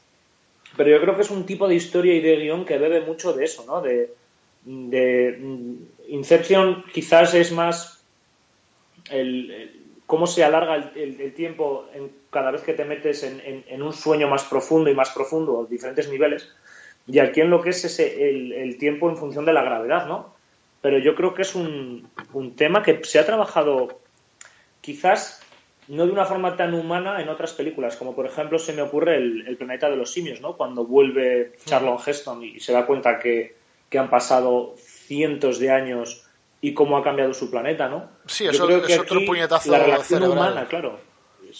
Pero 0.76 0.90
yo 0.90 1.00
creo 1.00 1.14
que 1.14 1.22
es 1.22 1.30
un 1.30 1.46
tipo 1.46 1.68
de 1.68 1.76
historia 1.76 2.14
y 2.14 2.20
de 2.20 2.36
guion 2.36 2.64
que 2.64 2.78
bebe 2.78 3.00
mucho 3.00 3.32
de 3.32 3.44
eso, 3.44 3.64
¿no? 3.64 3.80
De, 3.80 4.12
de 4.64 5.38
Inception 6.08 6.84
quizás 6.92 7.34
es 7.34 7.52
más 7.52 8.04
el, 9.10 9.83
cómo 10.06 10.26
se 10.26 10.44
alarga 10.44 10.92
el, 10.94 11.32
tiempo 11.34 11.86
cada 12.30 12.50
vez 12.50 12.62
que 12.62 12.74
te 12.74 12.84
metes 12.84 13.22
en, 13.22 13.82
un 13.82 13.92
sueño 13.92 14.28
más 14.28 14.44
profundo 14.44 14.90
y 14.90 14.94
más 14.94 15.10
profundo 15.10 15.62
a 15.62 15.70
diferentes 15.70 16.08
niveles. 16.10 16.48
Y 17.06 17.18
aquí 17.18 17.40
en 17.40 17.50
lo 17.50 17.62
que 17.62 17.70
es 17.70 17.84
ese, 17.84 18.28
el, 18.62 18.78
tiempo 18.78 19.08
en 19.08 19.16
función 19.16 19.44
de 19.44 19.52
la 19.52 19.62
gravedad, 19.62 20.06
¿no? 20.06 20.34
Pero 20.80 20.98
yo 20.98 21.14
creo 21.14 21.34
que 21.34 21.42
es 21.42 21.54
un, 21.54 22.08
tema 22.56 22.82
que 22.82 23.02
se 23.04 23.18
ha 23.18 23.26
trabajado 23.26 24.00
quizás 24.80 25.40
no 25.88 26.06
de 26.06 26.12
una 26.12 26.24
forma 26.24 26.56
tan 26.56 26.74
humana 26.74 27.20
en 27.20 27.28
otras 27.28 27.52
películas, 27.52 27.96
como 27.96 28.14
por 28.14 28.26
ejemplo 28.26 28.58
se 28.58 28.72
me 28.72 28.82
ocurre 28.82 29.16
el, 29.16 29.56
planeta 29.56 29.88
de 29.88 29.96
los 29.96 30.12
simios, 30.12 30.40
¿no? 30.40 30.56
Cuando 30.56 30.84
vuelve 30.84 31.52
Charlon 31.64 31.98
Heston 32.04 32.42
y 32.44 32.60
se 32.60 32.72
da 32.72 32.86
cuenta 32.86 33.18
que 33.18 33.54
han 33.98 34.10
pasado 34.10 34.74
cientos 34.76 35.58
de 35.58 35.70
años 35.70 36.23
y 36.64 36.72
cómo 36.72 36.96
ha 36.96 37.04
cambiado 37.04 37.34
su 37.34 37.50
planeta, 37.50 37.88
¿no? 37.88 38.08
Sí, 38.24 38.46
eso 38.46 38.66
es 38.70 38.98
otro 38.98 39.20
puñetazo 39.26 39.70
La 39.70 39.80
relación 39.80 40.22
humana, 40.22 40.66
claro, 40.66 40.98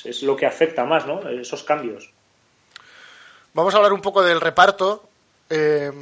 es, 0.03 0.23
lo 0.23 0.35
que 0.35 0.47
afecta 0.47 0.87
más, 0.87 1.07
¿no? 1.07 1.29
Esos 1.29 1.63
cambios. 1.63 2.11
Vamos 3.53 3.75
a 3.75 3.77
hablar 3.77 3.93
un 3.93 4.01
poco 4.01 4.23
del 4.23 4.41
reparto. 4.41 5.07
Eh, 5.51 5.93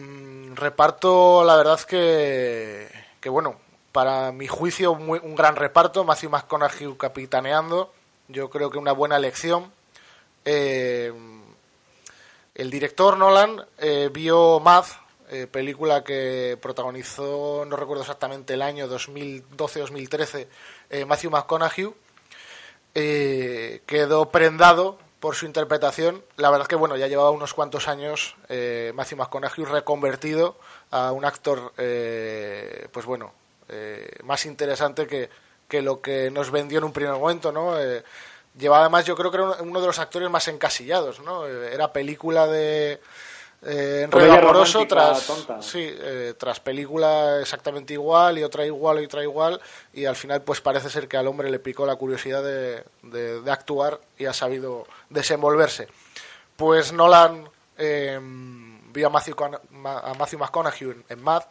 reparto, 0.55 1.43
la 1.43 1.57
verdad 1.57 1.81
que, 1.81 2.89
que 3.21 3.29
bueno, 3.29 3.57
para 3.91 4.31
mi 4.31 4.47
juicio 4.47 4.93
un 4.93 5.35
gran 5.35 5.57
reparto. 5.57 6.05
Matthew 6.05 6.31
McConaughey 6.31 6.95
capitaneando. 6.97 7.93
Yo 8.29 8.51
creo 8.51 8.71
que 8.71 8.79
una 8.79 8.93
buena 8.93 9.17
elección. 9.17 9.73
Eh, 10.45 11.13
El 12.55 12.71
director 12.71 13.19
Nolan 13.19 13.65
eh, 13.79 14.11
vio 14.13 14.61
Mad, 14.61 14.85
eh, 15.35 15.47
película 15.47 16.05
que 16.05 16.59
protagonizó, 16.61 17.65
no 17.65 17.75
recuerdo 17.75 18.03
exactamente 18.03 18.53
el 18.53 18.61
año, 18.61 18.87
2012-2013, 18.87 20.47
eh, 20.91 21.07
Matthew 21.07 21.31
McConaughey. 21.31 21.95
Eh, 22.95 23.81
quedó 23.87 24.31
prendado 24.31 24.99
por 25.21 25.35
su 25.35 25.47
interpretación. 25.47 26.23
La 26.37 26.51
verdad 26.51 26.67
es 26.67 26.69
que 26.69 26.77
bueno, 26.77 26.99
ya 26.99 27.07
llevaba 27.07 27.31
unos 27.31 27.55
cuantos 27.55 27.89
años 27.89 28.37
Matthew 28.93 29.17
McConaughey 29.17 29.65
reconvertido 29.65 30.59
a 30.91 31.13
un 31.13 31.25
actor, 31.25 31.73
pues 31.77 33.07
bueno, 33.07 33.33
más 34.25 34.45
interesante 34.45 35.07
que, 35.07 35.31
que 35.67 35.81
lo 35.81 36.03
que 36.03 36.31
nos 36.31 36.51
vendió 36.51 36.77
en 36.77 36.85
un 36.85 36.93
primer 36.93 37.15
momento, 37.15 37.53
¿no? 37.53 37.75
Llevaba 38.59 38.83
además, 38.83 39.07
yo 39.07 39.17
creo 39.17 39.31
que 39.31 39.39
era 39.39 39.63
uno 39.63 39.81
de 39.81 39.87
los 39.87 39.99
actores 39.99 40.29
más 40.29 40.47
encasillados, 40.49 41.21
¿no? 41.21 41.47
Era 41.47 41.91
película 41.91 42.47
de 42.47 43.01
eh, 43.65 44.03
enredo 44.05 44.33
amoroso 44.49 44.79
tras 44.89 45.27
tonta. 45.27 45.63
sí, 45.63 45.79
eh, 45.83 46.35
tras 46.37 46.59
película 46.61 47.41
exactamente 47.41 47.93
igual 47.93 48.39
y 48.39 48.43
otra 48.43 48.67
igual 48.67 49.01
y 49.01 49.05
otra 49.05 49.23
igual 49.23 49.61
y 49.93 50.05
al 50.05 50.17
final 50.17 50.43
pues 50.43 50.61
parece 50.61 50.91
ser 50.91 51.07
que 51.09 51.17
al 51.17 51.27
hombre 51.29 51.49
le 51.51 51.59
picó 51.61 51.87
la 51.87 51.95
curiosidad 51.97 52.43
de, 52.43 52.83
de- 53.03 53.41
de 53.41 53.51
actuar 53.53 54.01
y 54.19 54.27
ha 54.27 54.33
sabido 54.33 54.87
desenvolverse. 55.11 55.89
Pues 56.57 56.93
Nolan 56.93 57.49
eh, 57.79 58.19
vio 58.21 59.07
a 59.07 59.11
Matthew, 59.11 59.37
a 59.85 60.15
Matthew 60.19 60.39
McConaughey 60.39 60.91
en, 60.91 61.05
en 61.09 61.23
Mad 61.23 61.43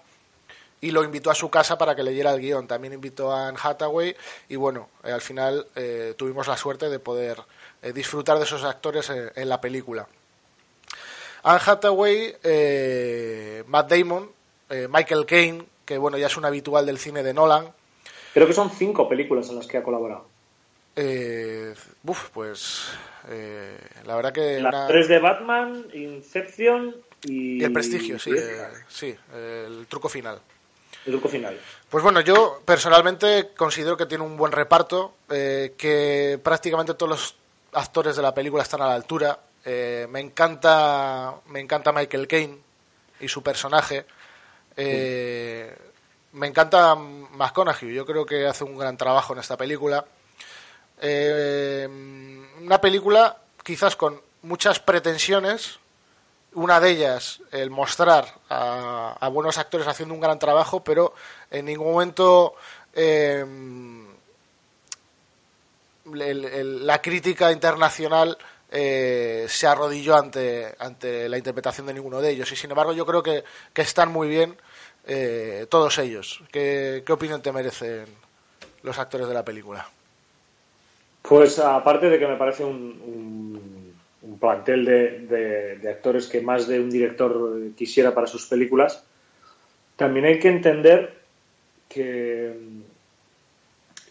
y 0.79 0.91
lo 0.91 1.03
invitó 1.03 1.29
a 1.31 1.35
su 1.35 1.49
casa 1.49 1.77
para 1.77 1.95
que 1.95 2.03
leyera 2.03 2.31
el 2.33 2.41
guion. 2.41 2.67
También 2.67 2.93
invitó 2.93 3.31
a 3.31 3.47
Anne 3.47 3.57
Hathaway 3.61 4.15
y 4.49 4.55
bueno, 4.55 4.89
eh, 5.03 5.11
al 5.11 5.21
final 5.21 5.67
eh, 5.75 6.13
tuvimos 6.17 6.47
la 6.47 6.57
suerte 6.57 6.89
de 6.89 6.99
poder 6.99 7.37
eh, 7.81 7.93
disfrutar 7.93 8.37
de 8.37 8.43
esos 8.45 8.63
actores 8.63 9.09
en 9.09 9.47
la 9.49 9.61
película. 9.61 10.07
Anne 11.43 11.59
Hathaway, 11.65 12.35
eh, 12.43 13.63
Matt 13.67 13.89
Damon, 13.91 14.29
eh, 14.69 14.87
Michael 14.89 15.25
Caine, 15.25 15.63
que 15.85 15.97
bueno, 15.97 16.17
ya 16.17 16.27
es 16.27 16.37
un 16.37 16.45
habitual 16.45 16.85
del 16.85 16.97
cine 16.99 17.23
de 17.23 17.33
Nolan. 17.33 17.71
Creo 18.33 18.47
que 18.47 18.53
son 18.53 18.69
cinco 18.69 19.09
películas 19.09 19.49
en 19.49 19.55
las 19.57 19.67
que 19.67 19.77
ha 19.77 19.83
colaborado. 19.83 20.25
Eh, 20.95 21.73
uf, 22.05 22.29
pues 22.29 22.83
eh, 23.29 23.77
la 24.05 24.15
verdad 24.15 24.31
que 24.33 24.59
Las 24.61 24.73
una- 24.73 24.87
tres 24.87 25.07
de 25.07 25.19
Batman, 25.19 25.85
Inception 25.93 26.95
y... 27.23 27.61
y 27.61 27.63
el 27.63 27.73
prestigio, 27.73 28.19
sí, 28.19 28.31
sí, 28.87 29.15
el 29.33 29.85
truco 29.87 30.09
final. 30.09 30.39
El 31.05 31.13
truco 31.13 31.29
final. 31.29 31.57
Pues 31.89 32.03
bueno, 32.03 32.21
yo 32.21 32.61
personalmente 32.63 33.49
considero 33.57 33.97
que 33.97 34.05
tiene 34.05 34.23
un 34.23 34.37
buen 34.37 34.51
reparto, 34.51 35.15
que 35.27 36.39
prácticamente 36.43 36.93
todos 36.93 37.09
los 37.09 37.35
actores 37.73 38.15
de 38.15 38.21
la 38.21 38.33
película 38.33 38.61
están 38.63 38.81
a 38.81 38.87
la 38.87 38.95
altura. 38.95 39.39
Eh, 39.63 40.07
me 40.09 40.19
encanta, 40.19 41.35
me 41.47 41.59
encanta 41.59 41.91
Michael 41.91 42.27
Caine 42.27 42.57
y 43.19 43.27
su 43.27 43.43
personaje. 43.43 44.05
Eh, 44.75 45.77
Me 46.33 46.47
encanta 46.47 46.95
McConaughey, 46.95 47.93
yo 47.93 48.05
creo 48.05 48.25
que 48.25 48.47
hace 48.47 48.63
un 48.63 48.77
gran 48.77 48.95
trabajo 48.95 49.33
en 49.33 49.39
esta 49.39 49.57
película. 49.57 50.05
Eh, 51.01 51.85
una 52.61 52.79
película 52.79 53.37
quizás 53.63 53.97
con 53.97 54.21
muchas 54.43 54.79
pretensiones, 54.79 55.79
una 56.53 56.79
de 56.79 56.91
ellas 56.91 57.41
el 57.51 57.69
mostrar 57.69 58.33
a, 58.49 59.29
buenos 59.29 59.57
actores 59.57 59.87
haciendo 59.87 60.15
un 60.15 60.21
gran 60.21 60.39
trabajo, 60.39 60.81
pero 60.83 61.13
en 61.49 61.65
ningún 61.65 61.87
momento 61.87 62.55
la 66.05 67.01
crítica 67.01 67.51
internacional 67.51 68.37
eh, 68.71 69.45
se 69.49 69.67
arrodilló 69.67 70.15
ante, 70.15 70.73
ante 70.79 71.27
la 71.29 71.37
interpretación 71.37 71.87
de 71.87 71.93
ninguno 71.93 72.21
de 72.21 72.31
ellos. 72.31 72.51
Y 72.51 72.55
sin 72.55 72.71
embargo 72.71 72.93
yo 72.93 73.05
creo 73.05 73.21
que, 73.23 73.43
que 73.73 73.81
están 73.81 74.11
muy 74.11 74.27
bien 74.29 74.55
eh, 75.07 75.67
todos 75.69 75.97
ellos. 75.97 76.41
¿Qué, 76.51 77.03
¿Qué 77.05 77.11
opinión 77.13 77.41
te 77.41 77.51
merecen 77.51 78.05
los 78.83 78.97
actores 78.99 79.27
de 79.27 79.33
la 79.33 79.43
película? 79.45 79.87
Pues 81.21 81.59
aparte 81.59 82.09
de 82.09 82.17
que 82.19 82.27
me 82.27 82.35
parece 82.35 82.63
un, 82.63 82.73
un- 83.05 84.37
plantel 84.39 84.85
de, 84.85 85.19
de- 85.27 85.75
de 85.77 85.89
actores 85.89 86.25
que 86.27 86.41
más 86.41 86.67
de 86.67 86.79
un 86.79 86.89
director 86.89 87.59
quisiera 87.77 88.13
para 88.15 88.25
sus 88.25 88.47
películas, 88.47 89.03
también 89.97 90.25
hay 90.25 90.39
que 90.39 90.47
entender 90.47 91.13
que, 91.87 92.55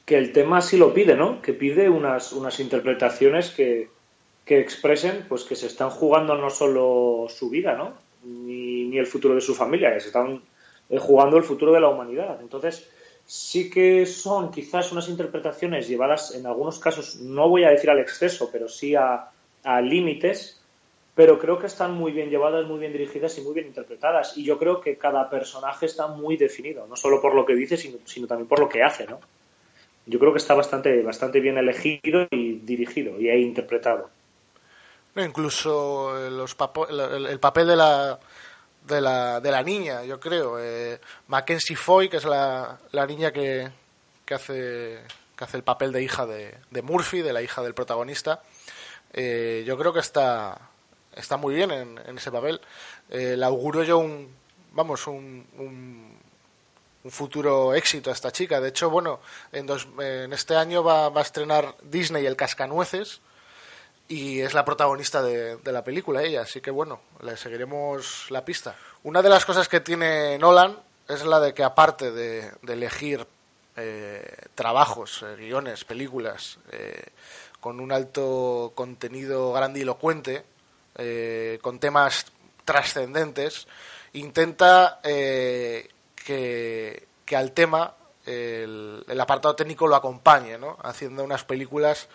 que 0.04 0.18
el 0.18 0.32
tema 0.32 0.60
sí 0.60 0.76
lo 0.76 0.94
pide, 0.94 1.16
¿no? 1.16 1.42
Que 1.42 1.52
pide 1.52 1.88
unas, 1.88 2.32
unas 2.32 2.60
interpretaciones 2.60 3.50
que, 3.50 3.88
que 4.50 4.58
expresen 4.58 5.26
pues 5.28 5.44
que 5.44 5.54
se 5.54 5.68
están 5.68 5.90
jugando 5.90 6.34
no 6.34 6.50
solo 6.50 7.26
su 7.28 7.50
vida, 7.50 7.76
¿no? 7.76 7.94
Ni, 8.24 8.86
ni 8.86 8.98
el 8.98 9.06
futuro 9.06 9.36
de 9.36 9.40
su 9.40 9.54
familia, 9.54 9.92
se 10.00 10.08
están 10.08 10.42
eh, 10.88 10.98
jugando 10.98 11.36
el 11.36 11.44
futuro 11.44 11.72
de 11.72 11.78
la 11.78 11.88
humanidad. 11.88 12.36
Entonces, 12.40 12.90
sí 13.24 13.70
que 13.70 14.06
son 14.06 14.50
quizás 14.50 14.90
unas 14.90 15.08
interpretaciones 15.08 15.86
llevadas 15.86 16.34
en 16.34 16.48
algunos 16.48 16.80
casos, 16.80 17.20
no 17.20 17.48
voy 17.48 17.62
a 17.62 17.70
decir 17.70 17.90
al 17.90 18.00
exceso, 18.00 18.48
pero 18.50 18.68
sí 18.68 18.96
a, 18.96 19.28
a 19.62 19.80
límites, 19.80 20.60
pero 21.14 21.38
creo 21.38 21.60
que 21.60 21.68
están 21.68 21.94
muy 21.94 22.10
bien 22.10 22.28
llevadas, 22.28 22.66
muy 22.66 22.80
bien 22.80 22.90
dirigidas 22.90 23.38
y 23.38 23.42
muy 23.42 23.54
bien 23.54 23.68
interpretadas. 23.68 24.36
Y 24.36 24.42
yo 24.42 24.58
creo 24.58 24.80
que 24.80 24.96
cada 24.96 25.30
personaje 25.30 25.86
está 25.86 26.08
muy 26.08 26.36
definido, 26.36 26.88
no 26.88 26.96
solo 26.96 27.22
por 27.22 27.36
lo 27.36 27.46
que 27.46 27.54
dice, 27.54 27.76
sino, 27.76 27.98
sino 28.04 28.26
también 28.26 28.48
por 28.48 28.58
lo 28.58 28.68
que 28.68 28.82
hace, 28.82 29.06
¿no? 29.06 29.20
Yo 30.06 30.18
creo 30.18 30.32
que 30.32 30.38
está 30.38 30.54
bastante, 30.54 31.02
bastante 31.02 31.38
bien 31.38 31.56
elegido 31.56 32.26
y 32.32 32.54
dirigido 32.54 33.20
y 33.20 33.28
e 33.28 33.38
interpretado. 33.38 34.10
Incluso 35.16 36.16
eh, 36.18 36.30
los 36.30 36.56
papo- 36.56 36.88
el, 36.88 37.00
el- 37.00 37.26
el 37.26 37.40
papel 37.40 37.66
de 37.66 37.76
la, 37.76 38.18
de 38.86 39.00
la, 39.00 39.40
de 39.40 39.50
la 39.50 39.62
niña, 39.62 40.04
yo 40.04 40.20
creo. 40.20 40.58
Eh, 40.58 41.00
Mackenzie 41.28 41.76
Foy, 41.76 42.08
que 42.08 42.18
es 42.18 42.24
la, 42.24 42.78
la 42.92 43.06
niña 43.06 43.32
que, 43.32 43.70
que, 44.24 44.34
hace, 44.34 45.00
que 45.36 45.44
hace 45.44 45.56
el 45.56 45.64
papel 45.64 45.92
de 45.92 46.02
hija 46.02 46.26
de, 46.26 46.56
de 46.70 46.82
Murphy, 46.82 47.22
de 47.22 47.32
la 47.32 47.42
hija 47.42 47.62
del 47.62 47.74
protagonista. 47.74 48.42
Eh, 49.12 49.64
yo 49.66 49.76
creo 49.76 49.92
que 49.92 50.00
está, 50.00 50.56
está 51.14 51.36
muy 51.36 51.54
bien 51.54 51.70
en, 51.72 51.98
en 52.06 52.16
ese 52.18 52.30
papel. 52.30 52.60
Eh, 53.10 53.34
le 53.36 53.44
auguro 53.44 53.82
yo 53.82 53.98
un, 53.98 54.32
vamos, 54.72 55.08
un, 55.08 55.44
un 57.02 57.10
futuro 57.10 57.74
éxito 57.74 58.10
a 58.10 58.12
esta 58.12 58.30
chica. 58.30 58.60
De 58.60 58.68
hecho, 58.68 58.90
bueno, 58.90 59.20
en, 59.50 59.66
dos- 59.66 59.88
en 59.98 60.32
este 60.32 60.54
año 60.54 60.84
va, 60.84 61.08
va 61.08 61.20
a 61.20 61.24
estrenar 61.24 61.74
Disney 61.82 62.24
El 62.26 62.36
Cascanueces 62.36 63.20
y 64.10 64.40
es 64.40 64.54
la 64.54 64.64
protagonista 64.64 65.22
de, 65.22 65.56
la 65.64 65.84
película 65.84 66.24
ella, 66.24 66.42
así 66.42 66.60
que 66.60 66.72
bueno, 66.72 67.00
le 67.22 67.36
seguiremos 67.36 68.26
la 68.30 68.44
pista. 68.44 68.74
Una 69.04 69.22
de 69.22 69.28
las 69.28 69.44
cosas 69.44 69.68
que 69.68 69.78
tiene 69.78 70.36
Nolan 70.36 70.76
es 71.08 71.24
la 71.24 71.38
de 71.38 71.54
que 71.54 71.62
aparte 71.62 72.10
de, 72.10 72.50
de 72.60 72.72
elegir 72.72 73.24
eh, 73.76 74.36
trabajos, 74.56 75.22
eh, 75.22 75.36
guiones, 75.36 75.84
películas 75.84 76.58
eh, 76.72 77.04
con 77.60 77.78
un 77.78 77.92
alto 77.92 78.72
contenido 78.74 79.52
grandilocuente, 79.52 80.44
eh, 80.96 81.60
con 81.62 81.78
temas 81.78 82.26
trascendentes, 82.64 83.68
intenta 84.14 84.98
eh, 85.04 85.88
que, 86.16 87.06
que 87.24 87.36
al 87.36 87.52
tema 87.52 87.94
el, 88.26 89.04
el 89.06 89.20
apartado 89.20 89.54
técnico 89.54 89.86
lo 89.86 89.94
acompañe, 89.94 90.58
¿no? 90.58 90.78
haciendo 90.82 91.22
unas 91.22 91.44
películas 91.44 92.08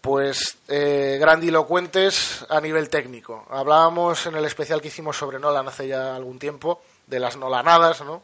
pues 0.00 0.58
eh, 0.68 1.18
grandilocuentes 1.20 2.46
a 2.48 2.60
nivel 2.60 2.88
técnico. 2.88 3.46
Hablábamos 3.50 4.26
en 4.26 4.36
el 4.36 4.44
especial 4.44 4.80
que 4.80 4.88
hicimos 4.88 5.16
sobre 5.16 5.38
Nolan 5.38 5.68
hace 5.68 5.88
ya 5.88 6.14
algún 6.14 6.38
tiempo 6.38 6.80
de 7.06 7.20
las 7.20 7.36
Nolanadas, 7.36 8.02
¿no? 8.02 8.22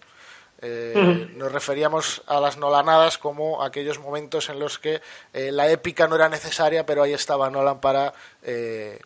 Eh. 0.66 1.28
Nos 1.36 1.52
referíamos 1.52 2.22
a 2.26 2.40
las 2.40 2.56
Nolanadas 2.56 3.18
como 3.18 3.62
aquellos 3.62 3.98
momentos 3.98 4.48
en 4.48 4.58
los 4.58 4.78
que 4.78 5.02
eh, 5.32 5.52
la 5.52 5.68
épica 5.68 6.08
no 6.08 6.14
era 6.14 6.28
necesaria, 6.28 6.86
pero 6.86 7.02
ahí 7.02 7.12
estaba 7.12 7.50
Nolan 7.50 7.80
para 7.80 8.14
eh, 8.42 8.98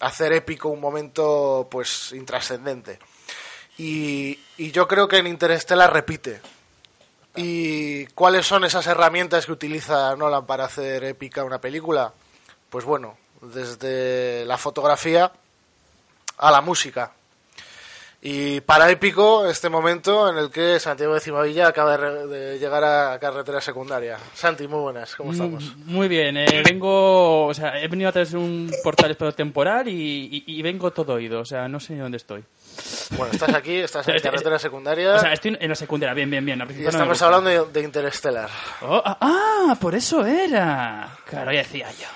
hacer 0.00 0.32
épico 0.32 0.68
un 0.68 0.80
momento 0.80 1.68
pues 1.70 2.12
intrascendente. 2.12 2.98
Y, 3.78 4.40
y 4.56 4.72
yo 4.72 4.88
creo 4.88 5.06
que 5.06 5.18
en 5.18 5.28
Interstellar 5.28 5.92
repite. 5.92 6.40
¿Y 7.36 8.06
cuáles 8.06 8.46
son 8.46 8.64
esas 8.64 8.86
herramientas 8.86 9.46
que 9.46 9.52
utiliza 9.52 10.14
Nolan 10.16 10.46
para 10.46 10.64
hacer 10.64 11.04
épica 11.04 11.44
una 11.44 11.60
película? 11.60 12.12
Pues 12.70 12.84
bueno, 12.84 13.16
desde 13.40 14.44
la 14.46 14.58
fotografía 14.58 15.30
a 16.38 16.50
la 16.50 16.60
música. 16.60 17.12
Y 18.22 18.60
para 18.62 18.90
épico, 18.90 19.46
este 19.46 19.68
momento 19.68 20.28
en 20.30 20.38
el 20.38 20.50
que 20.50 20.80
Santiago 20.80 21.14
de 21.14 21.20
Cimavilla 21.20 21.68
acaba 21.68 21.92
de, 21.92 21.96
re- 21.98 22.26
de 22.26 22.58
llegar 22.58 22.82
a 22.82 23.18
carretera 23.20 23.60
secundaria. 23.60 24.18
Santi, 24.34 24.66
muy 24.66 24.80
buenas, 24.80 25.14
¿cómo 25.14 25.30
estamos? 25.32 25.76
Muy 25.84 26.08
bien, 26.08 26.36
eh, 26.36 26.62
vengo, 26.64 27.46
o 27.46 27.54
sea, 27.54 27.78
he 27.80 27.86
venido 27.86 28.08
a 28.08 28.12
través 28.12 28.32
de 28.32 28.38
un 28.38 28.72
portal 28.82 29.10
espero 29.12 29.32
temporal 29.32 29.86
y, 29.86 29.92
y- 30.46 30.58
y 30.58 30.62
vengo 30.62 30.90
todo 30.92 31.12
oído, 31.12 31.40
o 31.40 31.44
sea, 31.44 31.68
no 31.68 31.78
sé 31.78 31.92
ni 31.92 32.00
dónde 32.00 32.16
estoy. 32.16 32.42
Bueno, 33.16 33.32
estás 33.32 33.54
aquí, 33.54 33.76
estás 33.76 34.06
en 34.08 34.18
carretera 34.22 34.58
secundaria 34.58 35.14
O 35.14 35.18
sea, 35.18 35.32
estoy 35.32 35.56
en 35.58 35.68
la 35.68 35.74
secundaria, 35.74 36.14
bien, 36.14 36.30
bien, 36.30 36.44
bien. 36.44 36.60
y 36.70 36.82
no 36.82 36.88
estamos 36.88 37.20
hablando 37.22 37.50
de, 37.50 37.64
de 37.72 37.82
Interstellar. 37.84 38.48
Oh, 38.82 39.02
ah, 39.04 39.18
ah, 39.20 39.76
por 39.80 39.94
eso 39.94 40.24
era. 40.26 41.08
Claro, 41.28 41.52
ya 41.52 41.58
decía 41.58 41.88
yo. 41.92 42.06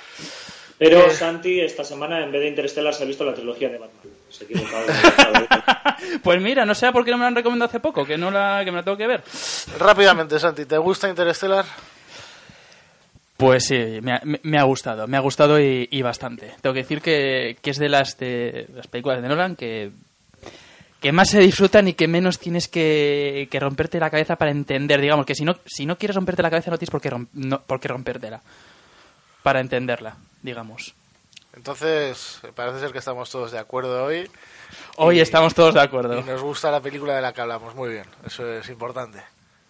Pero 0.78 1.06
Eh. 1.06 1.10
Santi 1.10 1.60
esta 1.60 1.84
semana 1.84 2.24
en 2.24 2.32
vez 2.32 2.40
de 2.40 2.48
Interstellar 2.48 2.94
se 2.94 3.02
ha 3.04 3.06
visto 3.06 3.24
la 3.24 3.34
trilogía 3.34 3.68
de 3.68 3.78
Batman. 3.78 4.00
Se. 4.30 4.46
Pues 6.22 6.40
mira, 6.40 6.64
no 6.64 6.74
sé 6.74 6.90
por 6.92 7.04
qué 7.04 7.10
no 7.10 7.18
me 7.18 7.22
la 7.24 7.28
han 7.28 7.34
recomendado 7.34 7.68
hace 7.68 7.80
poco, 7.80 8.04
que 8.06 8.16
no 8.16 8.30
la, 8.30 8.62
que 8.64 8.70
me 8.70 8.78
la 8.78 8.82
tengo 8.82 8.96
que 8.96 9.06
ver. 9.06 9.22
Rápidamente, 9.78 10.38
Santi, 10.38 10.64
¿te 10.64 10.78
gusta 10.78 11.08
Interstellar? 11.08 11.64
Pues 13.36 13.64
sí, 13.64 13.98
me 14.02 14.12
ha, 14.12 14.20
me- 14.24 14.40
me 14.42 14.58
ha 14.58 14.62
gustado, 14.64 15.06
me 15.06 15.16
ha 15.16 15.20
gustado 15.20 15.60
y, 15.60 15.88
y 15.90 16.02
bastante. 16.02 16.52
Tengo 16.60 16.74
que 16.74 16.80
decir 16.80 17.00
que, 17.00 17.56
que 17.62 17.70
es 17.70 17.78
de 17.78 17.88
las, 17.88 18.18
de 18.18 18.66
las 18.74 18.86
películas 18.86 19.20
de 19.22 19.28
Nolan 19.28 19.56
que, 19.56 19.90
que 21.00 21.12
más 21.12 21.30
se 21.30 21.40
disfrutan 21.40 21.88
y 21.88 21.94
que 21.94 22.06
menos 22.08 22.38
tienes 22.38 22.68
que, 22.68 23.48
que 23.50 23.58
romperte 23.60 23.98
la 23.98 24.10
cabeza 24.10 24.36
para 24.36 24.50
entender. 24.50 25.00
Digamos 25.00 25.24
que 25.26 25.34
si 25.34 25.44
no, 25.44 25.56
si 25.66 25.86
no 25.86 25.96
quieres 25.96 26.14
romperte 26.16 26.42
la 26.42 26.50
cabeza 26.50 26.70
no 26.70 26.78
tienes 26.78 26.90
por 26.90 27.00
qué, 27.00 27.10
rom- 27.10 27.28
no- 27.32 27.62
por 27.62 27.80
qué 27.80 27.88
rompértela 27.88 28.42
para 29.42 29.60
entenderla, 29.60 30.16
digamos. 30.42 30.94
Entonces, 31.56 32.40
parece 32.54 32.78
ser 32.80 32.92
que 32.92 32.98
estamos 32.98 33.28
todos 33.30 33.50
de 33.50 33.58
acuerdo 33.58 34.04
hoy. 34.04 34.30
Hoy 34.96 35.18
Y- 35.18 35.20
estamos 35.20 35.54
todos 35.54 35.74
de 35.74 35.80
acuerdo. 35.80 36.18
Y 36.20 36.22
nos 36.22 36.40
gusta 36.42 36.70
la 36.70 36.80
película 36.80 37.16
de 37.16 37.22
la 37.22 37.32
que 37.32 37.40
hablamos, 37.40 37.74
muy 37.74 37.90
bien, 37.90 38.04
eso 38.24 38.46
es 38.52 38.68
importante. 38.68 39.20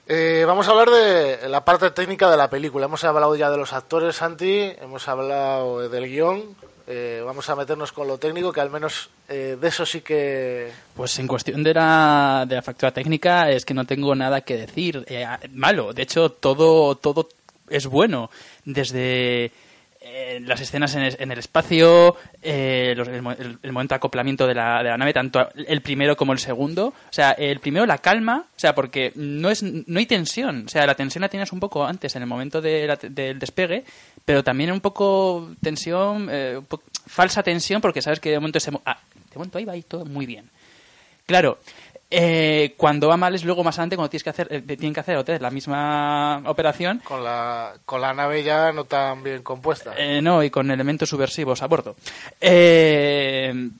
Eh, 0.07 0.45
vamos 0.47 0.67
a 0.67 0.73
hablar 0.73 0.91
de 0.91 1.49
la 1.49 1.65
parte 1.65 1.91
técnica 1.93 2.29
de 2.31 2.37
la 2.37 2.51
película. 2.51 2.87
Hemos 2.87 3.05
hablado 3.05 3.37
ya 3.37 3.49
de 3.51 3.57
los 3.57 3.73
actores, 3.73 4.17
Santi, 4.17 4.73
hemos 4.81 5.07
hablado 5.09 5.89
del 5.89 6.07
guion. 6.09 6.57
Eh, 6.93 7.23
vamos 7.25 7.49
a 7.49 7.55
meternos 7.55 7.93
con 7.93 8.09
lo 8.09 8.19
técnico, 8.19 8.53
que 8.53 8.61
al 8.61 8.69
menos 8.69 9.11
eh, 9.29 9.57
de 9.61 9.69
eso 9.69 9.87
sí 9.87 10.01
que... 10.01 10.73
Pues 10.97 11.17
en 11.21 11.29
cuestión 11.29 11.63
de 11.63 11.73
la, 11.73 12.45
de 12.49 12.57
la 12.57 12.63
factura 12.63 12.91
técnica 12.91 13.49
es 13.49 13.65
que 13.65 13.75
no 13.75 13.85
tengo 13.85 14.13
nada 14.17 14.41
que 14.41 14.57
decir 14.57 15.05
eh, 15.07 15.25
malo. 15.53 15.93
De 15.93 16.03
hecho, 16.03 16.33
todo, 16.33 16.97
todo 16.97 17.29
es 17.69 17.87
bueno. 17.87 18.29
Desde 18.65 19.53
eh, 20.03 20.41
las 20.45 20.61
escenas 20.61 20.95
en 20.95 21.31
el, 21.31 21.39
espacio, 21.39 22.17
eh, 22.43 22.95
los- 22.97 23.07
el, 23.09 23.17
el- 23.63 23.73
momento 23.73 23.95
de 23.95 23.97
acoplamiento 23.97 24.47
de 24.47 24.55
la, 24.55 24.83
de 24.83 24.89
la 24.89 24.97
nave, 24.97 25.13
tanto 25.13 25.47
el 25.55 25.83
primero 25.83 26.17
como 26.17 26.33
el 26.33 26.39
segundo. 26.39 26.87
O 26.89 27.13
sea, 27.13 27.33
el 27.33 27.61
primero 27.61 27.85
la 27.87 27.99
calma, 27.99 28.47
o 28.57 28.59
sea, 28.59 28.75
porque 28.75 29.13
no, 29.15 29.51
es, 29.51 29.63
no 29.63 29.99
hay 29.99 30.07
tensión. 30.07 30.65
O 30.67 30.69
sea, 30.69 30.87
la 30.87 30.95
tensión 30.95 31.21
la 31.21 31.29
tienes 31.29 31.53
un 31.53 31.61
poco 31.61 31.85
antes, 31.85 32.17
en 32.17 32.23
el 32.23 32.29
momento 32.29 32.61
de 32.63 32.87
la- 32.87 32.97
del 32.97 33.39
despegue, 33.39 33.85
pero 34.25 34.43
también 34.43 34.73
un 34.73 34.81
poco 34.81 35.51
tensión, 35.63 36.29
eh, 36.31 36.55
un 36.59 36.65
po- 36.65 36.83
falsa 37.07 37.43
tensión, 37.43 37.81
porque 37.83 38.01
sabes 38.01 38.21
que 38.21 38.31
de 38.31 38.39
momento, 38.39 38.59
ese, 38.59 38.71
ah, 38.87 38.99
de 39.31 39.37
momento 39.37 39.59
ahí 39.59 39.65
va 39.67 39.77
y 39.77 39.83
todo 39.83 40.07
muy 40.07 40.25
bien. 40.27 40.49
Claro, 41.27 41.59
eh, 42.11 42.75
cuando 42.77 43.09
va 43.09 43.17
mal 43.17 43.35
es 43.35 43.45
luego 43.45 43.63
más 43.63 43.79
adelante 43.79 43.97
cuando 43.97 44.11
tienes 44.11 44.25
que 44.25 44.31
hacer, 44.31 44.49
eh, 44.51 44.61
tienen 44.63 44.93
que 44.93 45.01
hacer 45.01 45.17
otra 45.17 45.39
la 45.39 45.51
misma 45.51 46.43
operación. 46.47 46.99
Con 47.05 47.23
la, 47.23 47.75
con 47.85 48.01
la 48.01 48.13
nave 48.13 48.43
ya 48.43 48.73
no 48.73 48.85
tan 48.85 49.23
bien 49.23 49.43
compuesta. 49.43 49.95
Eh, 49.97 50.21
no, 50.21 50.43
y 50.43 50.51
con 50.51 50.71
elementos 50.71 51.09
subversivos 51.09 51.63
a 51.63 51.67
bordo. 51.69 51.95
Eh, 52.41 53.71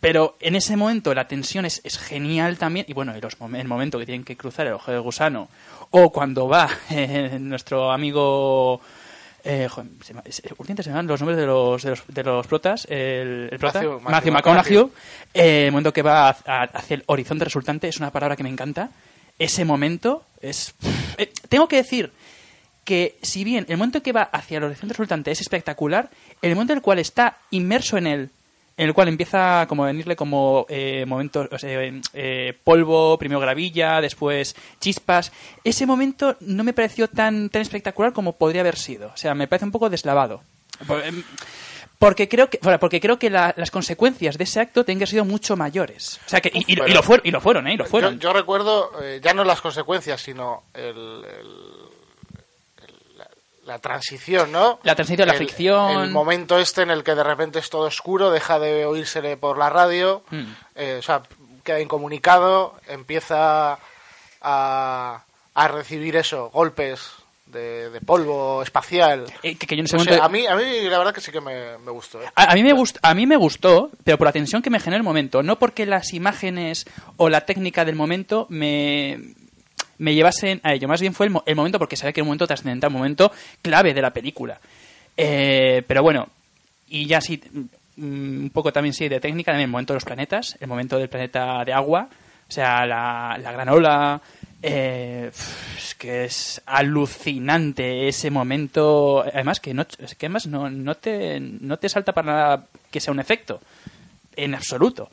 pero 0.00 0.36
en 0.40 0.56
ese 0.56 0.76
momento 0.76 1.14
la 1.14 1.28
tensión 1.28 1.64
es, 1.64 1.80
es 1.84 1.96
genial 1.98 2.58
también. 2.58 2.86
Y 2.88 2.92
bueno, 2.92 3.16
y 3.16 3.20
los 3.20 3.38
mom- 3.38 3.56
el 3.58 3.68
momento 3.68 3.98
que 3.98 4.06
tienen 4.06 4.24
que 4.24 4.36
cruzar 4.36 4.66
el 4.66 4.72
ojo 4.74 4.90
de 4.90 4.98
gusano. 4.98 5.48
O 5.90 6.10
cuando 6.10 6.48
va 6.48 6.68
eh, 6.90 7.38
nuestro 7.40 7.92
amigo. 7.92 8.80
Eh, 9.44 9.66
joder, 9.68 9.90
se 10.04 10.14
me, 10.14 10.22
se- 10.30 10.42
últimamente 10.50 10.82
se 10.84 10.90
me 10.90 10.96
van 10.96 11.06
los 11.06 11.20
nombres 11.20 11.36
de 11.38 11.46
los, 11.46 11.82
de 11.82 11.90
los, 11.90 12.02
de 12.06 12.22
los 12.22 12.46
protas. 12.46 12.86
El, 12.88 13.48
el 13.50 13.58
prota, 13.58 13.80
Matthew- 13.82 14.00
Matthew, 14.00 14.10
Matthew 14.10 14.32
McConaughey. 14.32 14.76
McConaughey. 14.76 14.92
eh, 15.34 15.64
el 15.66 15.72
momento 15.72 15.92
que 15.92 16.02
va 16.02 16.28
a- 16.28 16.36
a- 16.46 16.62
hacia 16.64 16.94
el 16.94 17.02
horizonte 17.06 17.44
resultante 17.44 17.88
es 17.88 17.98
una 17.98 18.10
palabra 18.10 18.36
que 18.36 18.42
me 18.44 18.48
encanta. 18.50 18.90
Ese 19.38 19.64
momento 19.64 20.24
es. 20.40 20.74
eh, 21.18 21.32
tengo 21.48 21.66
que 21.66 21.76
decir 21.76 22.12
que 22.84 23.16
si 23.22 23.44
bien 23.44 23.64
el 23.68 23.76
momento 23.78 24.02
que 24.02 24.12
va 24.12 24.22
hacia 24.22 24.58
el 24.58 24.64
horizonte 24.64 24.92
resultante 24.94 25.30
es 25.30 25.40
espectacular, 25.40 26.08
el 26.40 26.54
momento 26.54 26.72
en 26.72 26.78
el 26.78 26.82
cual 26.82 26.98
está 26.98 27.38
inmerso 27.50 27.96
en 27.96 28.06
él, 28.06 28.30
en 28.82 28.88
el 28.88 28.94
cual 28.94 29.08
empieza 29.08 29.64
como 29.68 29.84
a 29.84 29.86
venirle 29.86 30.16
como 30.16 30.66
eh, 30.68 31.04
momentos, 31.06 31.48
o 31.52 31.58
sea, 31.58 31.70
eh, 32.14 32.58
polvo, 32.64 33.16
primero 33.18 33.40
gravilla, 33.40 34.00
después 34.00 34.56
chispas, 34.80 35.32
ese 35.62 35.86
momento 35.86 36.36
no 36.40 36.64
me 36.64 36.72
pareció 36.72 37.08
tan, 37.08 37.48
tan 37.48 37.62
espectacular 37.62 38.12
como 38.12 38.32
podría 38.32 38.62
haber 38.62 38.76
sido. 38.76 39.08
O 39.14 39.16
sea, 39.16 39.34
me 39.34 39.46
parece 39.46 39.64
un 39.66 39.72
poco 39.72 39.88
deslavado. 39.88 40.42
Em, 41.04 41.22
Porque 41.98 42.28
creo 42.28 42.50
que, 42.50 42.58
bueno, 42.62 42.80
porque 42.80 43.00
creo 43.00 43.16
que 43.16 43.30
la- 43.30 43.54
las 43.56 43.70
consecuencias 43.70 44.36
de 44.36 44.42
ese 44.42 44.58
acto 44.58 44.84
haber 44.84 45.06
sido 45.06 45.24
mucho 45.24 45.56
mayores. 45.56 46.20
O 46.26 46.28
sea, 46.28 46.40
que, 46.40 46.50
y, 46.52 46.64
y 46.72 46.74
lo- 46.74 46.88
y 46.88 46.92
lo 46.92 47.02
fueron, 47.04 47.24
y 47.24 47.30
lo 47.30 47.40
fueron, 47.40 47.68
¿eh? 47.68 47.74
Y 47.74 47.76
lo 47.76 47.84
fueron. 47.86 48.14
Yo, 48.18 48.30
yo 48.30 48.32
recuerdo 48.32 48.90
eh, 49.00 49.20
ya 49.22 49.32
no 49.34 49.44
las 49.44 49.60
consecuencias, 49.60 50.20
sino 50.20 50.64
el- 50.74 51.22
la, 53.64 53.72
la 53.74 53.78
transición, 53.78 54.52
¿no? 54.52 54.78
La 54.82 54.94
transición, 54.94 55.26
la 55.26 55.34
El- 55.34 55.38
fricción. 55.38 56.02
El 56.02 56.10
momento 56.10 56.58
este 56.58 56.82
en 56.82 56.90
el 56.90 57.02
que 57.04 57.14
de 57.14 57.24
repente 57.24 57.58
es 57.58 57.70
todo 57.70 57.86
oscuro, 57.86 58.30
deja 58.30 58.58
de 58.58 58.84
oírsele 58.86 59.36
por 59.36 59.58
la 59.58 59.70
radio, 59.70 60.22
Mm. 60.30 60.42
eh, 60.76 60.96
o 60.98 61.02
sea, 61.02 61.22
queda 61.64 61.80
incomunicado, 61.80 62.74
empieza 62.88 63.78
a, 64.40 65.24
a 65.54 65.68
recibir 65.68 66.16
eso, 66.16 66.50
golpes 66.50 67.12
de, 67.46 67.90
de 67.90 68.00
polvo 68.00 68.62
espacial. 68.62 69.26
Eh, 69.42 69.56
que- 69.56 69.66
que 69.66 69.76
yo 69.76 69.82
No 69.82 69.88
sé, 69.88 69.96
momento- 69.98 70.22
a, 70.22 70.28
mí, 70.28 70.46
a 70.46 70.56
mí 70.56 70.80
la 70.88 70.98
verdad 70.98 71.12
que 71.14 71.20
sí 71.20 71.30
que 71.30 71.40
me, 71.40 71.76
me 71.78 71.90
gustó. 71.90 72.22
¿eh? 72.22 72.26
A, 72.34 72.50
a 72.52 72.54
mí 72.54 72.62
me 72.62 72.72
gust- 72.74 72.98
a 73.02 73.14
mí 73.14 73.26
me 73.26 73.36
gustó, 73.36 73.90
pero 74.04 74.16
por 74.18 74.26
la 74.26 74.32
tensión 74.32 74.62
que 74.62 74.70
me 74.70 74.80
generó 74.80 74.96
el 74.96 75.02
momento, 75.04 75.42
no 75.42 75.58
porque 75.58 75.84
las 75.86 76.14
imágenes 76.14 76.86
o 77.18 77.28
la 77.28 77.42
técnica 77.42 77.84
del 77.84 77.94
momento 77.94 78.46
me, 78.48 79.34
me 79.98 80.14
llevasen 80.14 80.60
a 80.62 80.72
ello. 80.74 80.88
Más 80.88 81.00
bien 81.00 81.14
fue 81.14 81.26
el, 81.26 81.34
el 81.46 81.56
momento 81.56 81.78
porque 81.78 81.96
sabía 81.96 82.12
que 82.12 82.20
era 82.20 82.24
un 82.24 82.28
momento 82.28 82.46
trascendental, 82.46 82.88
un 82.90 82.96
momento 82.98 83.32
clave 83.60 83.94
de 83.94 84.02
la 84.02 84.10
película. 84.12 84.58
Eh, 85.16 85.82
pero 85.86 86.02
bueno, 86.02 86.28
y 86.88 87.06
ya 87.06 87.20
sí, 87.20 87.40
mm, 87.96 88.44
un 88.44 88.50
poco 88.52 88.72
también 88.72 88.94
sí 88.94 89.08
de 89.08 89.20
técnica, 89.20 89.52
también 89.52 89.68
el 89.68 89.72
momento 89.72 89.92
de 89.92 89.96
los 89.96 90.04
planetas, 90.04 90.56
el 90.60 90.68
momento 90.68 90.98
del 90.98 91.08
planeta 91.08 91.64
de 91.64 91.72
agua, 91.72 92.08
o 92.48 92.52
sea, 92.52 92.84
la, 92.86 93.38
la 93.40 93.52
gran 93.52 93.68
ola. 93.68 94.20
eh, 94.62 95.30
es 95.76 95.94
que 95.96 96.24
es 96.24 96.60
alucinante 96.66 98.08
ese 98.08 98.30
momento. 98.30 99.22
Además, 99.22 99.60
que 99.60 99.74
no, 99.74 99.82
es 99.82 100.14
que 100.14 100.26
además 100.26 100.46
no, 100.46 100.70
no, 100.70 100.94
te, 100.94 101.40
no 101.40 101.78
te 101.78 101.88
salta 101.88 102.12
para 102.12 102.32
nada 102.32 102.66
que 102.90 103.00
sea 103.00 103.12
un 103.12 103.20
efecto. 103.20 103.60
En 104.36 104.54
absoluto. 104.54 105.10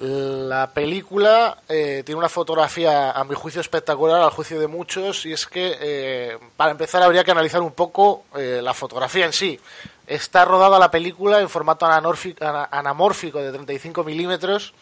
La 0.00 0.70
película 0.72 1.58
eh, 1.68 2.02
tiene 2.06 2.20
una 2.20 2.28
fotografía, 2.28 3.10
a 3.10 3.24
mi 3.24 3.34
juicio, 3.34 3.60
espectacular, 3.60 4.20
al 4.20 4.30
juicio 4.30 4.60
de 4.60 4.68
muchos, 4.68 5.26
y 5.26 5.32
es 5.32 5.46
que, 5.46 5.76
eh, 5.80 6.38
para 6.56 6.70
empezar, 6.70 7.02
habría 7.02 7.24
que 7.24 7.32
analizar 7.32 7.60
un 7.62 7.72
poco 7.72 8.24
eh, 8.36 8.60
la 8.62 8.74
fotografía 8.74 9.26
en 9.26 9.32
sí. 9.32 9.58
Está 10.06 10.44
rodada 10.44 10.78
la 10.78 10.90
película 10.90 11.40
en 11.40 11.48
formato 11.48 11.84
anamórfico, 11.86 13.40
de 13.40 13.52
35 13.52 14.04
milímetros. 14.04 14.72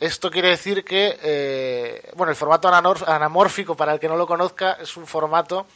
Esto 0.00 0.30
quiere 0.30 0.48
decir 0.48 0.84
que, 0.84 1.18
eh, 1.22 2.10
bueno, 2.16 2.30
el 2.30 2.36
formato 2.36 2.68
anamórfico, 2.68 3.76
para 3.76 3.92
el 3.94 4.00
que 4.00 4.08
no 4.08 4.16
lo 4.16 4.26
conozca, 4.26 4.72
es 4.80 4.96
un 4.96 5.06
formato 5.06 5.66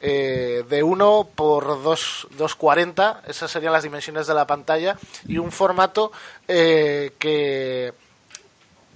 eh, 0.00 0.64
de 0.68 0.82
1 0.82 1.28
por 1.34 1.82
2, 1.82 2.28
240, 2.30 3.22
esas 3.26 3.50
serían 3.50 3.72
las 3.72 3.82
dimensiones 3.82 4.26
de 4.26 4.34
la 4.34 4.46
pantalla, 4.46 4.96
y 5.26 5.38
un 5.38 5.52
formato 5.52 6.10
eh, 6.48 7.12
que 7.18 7.92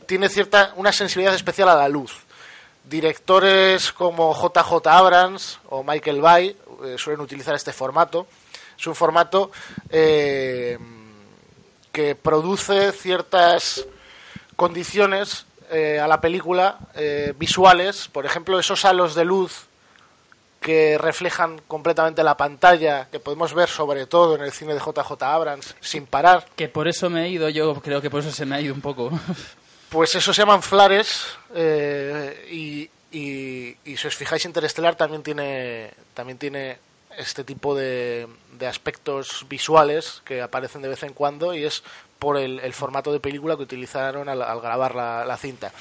tiene 0.07 0.29
cierta 0.29 0.73
una 0.77 0.93
sensibilidad 0.93 1.35
especial 1.35 1.69
a 1.69 1.77
la 1.77 1.89
luz. 1.89 2.13
Directores 2.85 3.93
como 3.93 4.35
JJ 4.35 4.87
Abrams 4.87 5.59
o 5.71 5.83
Michael 5.83 6.21
Bay 6.21 6.57
eh, 6.85 6.97
suelen 6.99 7.21
utilizar 7.21 7.55
este 7.55 7.73
formato. 7.73 8.27
Es 8.79 8.87
un 8.87 8.95
formato 8.95 9.51
eh, 9.89 10.79
que 11.93 12.15
produce 12.15 12.93
ciertas 12.93 13.87
condiciones 14.57 15.47
eh, 15.71 15.99
a 15.99 16.07
la 16.07 16.21
película 16.21 16.79
eh, 16.95 17.33
visuales, 17.39 18.09
por 18.09 18.27
ejemplo, 18.27 18.59
esos 18.59 18.85
halos 18.85 19.15
de 19.15 19.25
luz 19.25 19.67
que 20.61 20.99
reflejan 20.99 21.61
completamente 21.67 22.23
la 22.23 22.37
pantalla, 22.37 23.09
que 23.11 23.21
podemos 23.21 23.55
ver 23.55 23.69
sobre 23.69 24.07
todo 24.07 24.35
en 24.35 24.43
el 24.43 24.53
cine 24.53 24.75
de 24.75 24.81
JJ 24.81 25.23
Abrams 25.23 25.75
sin 25.81 26.07
parar. 26.07 26.47
Que 26.57 26.69
por 26.69 26.89
eso 26.89 27.11
me 27.11 27.25
he 27.25 27.29
ido, 27.29 27.49
yo 27.49 27.75
creo 27.81 28.01
que 28.01 28.11
por 28.11 28.21
eso 28.21 28.31
se 28.31 28.47
me 28.47 28.57
ha 28.57 28.61
ido 28.61 28.75
un 28.75 28.81
poco. 28.81 29.11
Pues 29.95 30.12
eso 30.16 30.34
se 30.34 30.42
llaman 30.42 30.61
flares 30.61 31.24
eh, 31.55 32.49
y, 32.51 32.90
si 33.12 34.07
os 34.09 34.16
fijáis 34.16 34.45
Interestelar 34.45 34.97
también 34.97 35.22
tiene 35.22 35.90
también 36.14 36.36
tiene 36.36 36.78
este 37.16 37.45
tipo 37.45 37.76
de, 37.76 38.26
de 38.59 38.66
aspectos 38.66 39.47
visuales 39.49 40.20
que 40.24 40.42
aparecen 40.42 40.82
de 40.82 40.88
vez 40.88 41.05
en 41.05 41.12
cuando 41.12 41.55
y 41.55 41.62
es 41.62 41.84
por 42.18 42.36
el, 42.36 42.72
formato 42.72 43.12
de 43.12 43.20
película 43.20 43.57
que 43.57 43.62
utilizaron 43.62 44.28
al, 44.28 44.38
grabar 44.61 44.97
la, 44.97 45.36
cinta. 45.36 45.72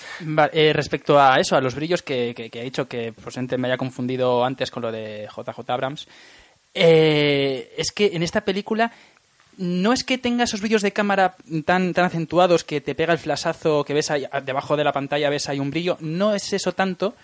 Eh, 0.52 0.74
respecto 0.74 1.20
a 1.20 1.40
eso, 1.40 1.56
a 1.56 1.62
los 1.62 1.74
brillos 1.74 2.04
que, 2.04 2.36
que, 2.36 2.52
he 2.54 2.64
dicho, 2.64 2.88
que 2.88 3.14
posiblemente 3.14 3.58
me 3.58 3.68
haya 3.68 3.78
confundido 3.78 4.46
antes 4.46 4.70
con 4.70 4.84
lo 4.84 4.92
de 4.92 5.28
JJ 5.36 5.72
Abrams, 5.72 6.08
eh, 6.76 7.74
es 7.78 7.92
que 7.92 8.12
en 8.14 8.24
esta 8.24 8.42
película 8.42 8.92
no 9.58 9.94
es 9.94 10.04
que 10.04 10.18
tenga 10.18 10.44
esos 10.46 10.62
brillos 10.62 10.82
de 10.82 10.94
cámara 10.94 11.36
tan, 11.66 11.94
tan 11.94 12.06
acentuados 12.06 12.64
que 12.64 12.82
te 12.82 12.96
pega 12.96 13.14
el 13.14 13.20
flashazo 13.20 13.84
que 13.84 13.94
ves 13.94 14.12
ahí, 14.12 14.26
debajo 14.44 14.76
de 14.78 14.84
la 14.84 14.92
pantalla, 14.92 15.30
ves 15.30 15.50
ahí 15.50 15.60
un 15.60 15.72
brillo, 15.72 15.98
no 16.00 16.34
es 16.34 16.54
eso 16.54 16.72
tanto, 16.74 17.16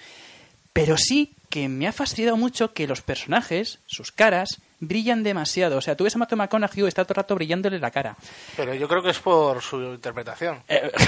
pero 0.74 0.98
sí 0.98 1.34
que 1.50 1.68
me 1.68 1.88
ha 1.88 1.92
fastidiado 1.92 2.38
mucho 2.38 2.74
que 2.74 2.88
los 2.88 3.02
personajes, 3.02 3.80
sus 3.88 4.12
caras, 4.12 4.60
brillan 4.80 5.24
demasiado. 5.24 5.78
O 5.78 5.82
sea, 5.82 5.98
tú 5.98 6.04
ves 6.04 6.16
a 6.16 6.20
Matthew 6.20 6.38
McConaughey 6.38 6.86
está 6.88 7.04
todo 7.04 7.14
el 7.14 7.18
rato 7.18 7.34
brillándole 7.36 7.80
la 7.80 7.90
cara. 7.90 8.16
Pero 8.56 8.76
yo 8.76 8.88
creo 8.88 9.02
que 9.02 9.10
es 9.10 9.18
por 9.20 9.62
su 9.64 9.78
interpretación. 9.82 10.62
Eh, 10.68 10.92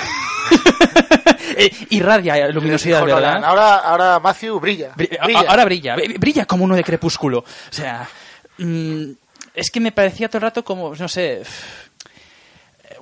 irradia 1.91 2.47
luminosidad, 2.49 3.03
¿verdad? 3.05 3.39
Nolan, 3.39 3.43
Ahora, 3.43 3.76
ahora 3.78 4.19
Matthew 4.19 4.59
brilla. 4.59 4.93
Brilla. 4.95 5.19
Ahora 5.47 5.65
brilla, 5.65 5.95
bri- 5.95 6.19
brilla 6.19 6.45
como 6.45 6.63
uno 6.65 6.76
de 6.76 6.84
crepúsculo. 6.84 7.39
O 7.39 7.45
sea, 7.74 8.07
mm, 8.57 9.03
es 9.54 9.70
que 9.72 9.80
me 9.80 9.91
parecía 9.91 10.28
todo 10.30 10.38
el 10.39 10.43
rato 10.43 10.64
como, 10.64 10.95
no 10.95 11.08
sé. 11.08 11.43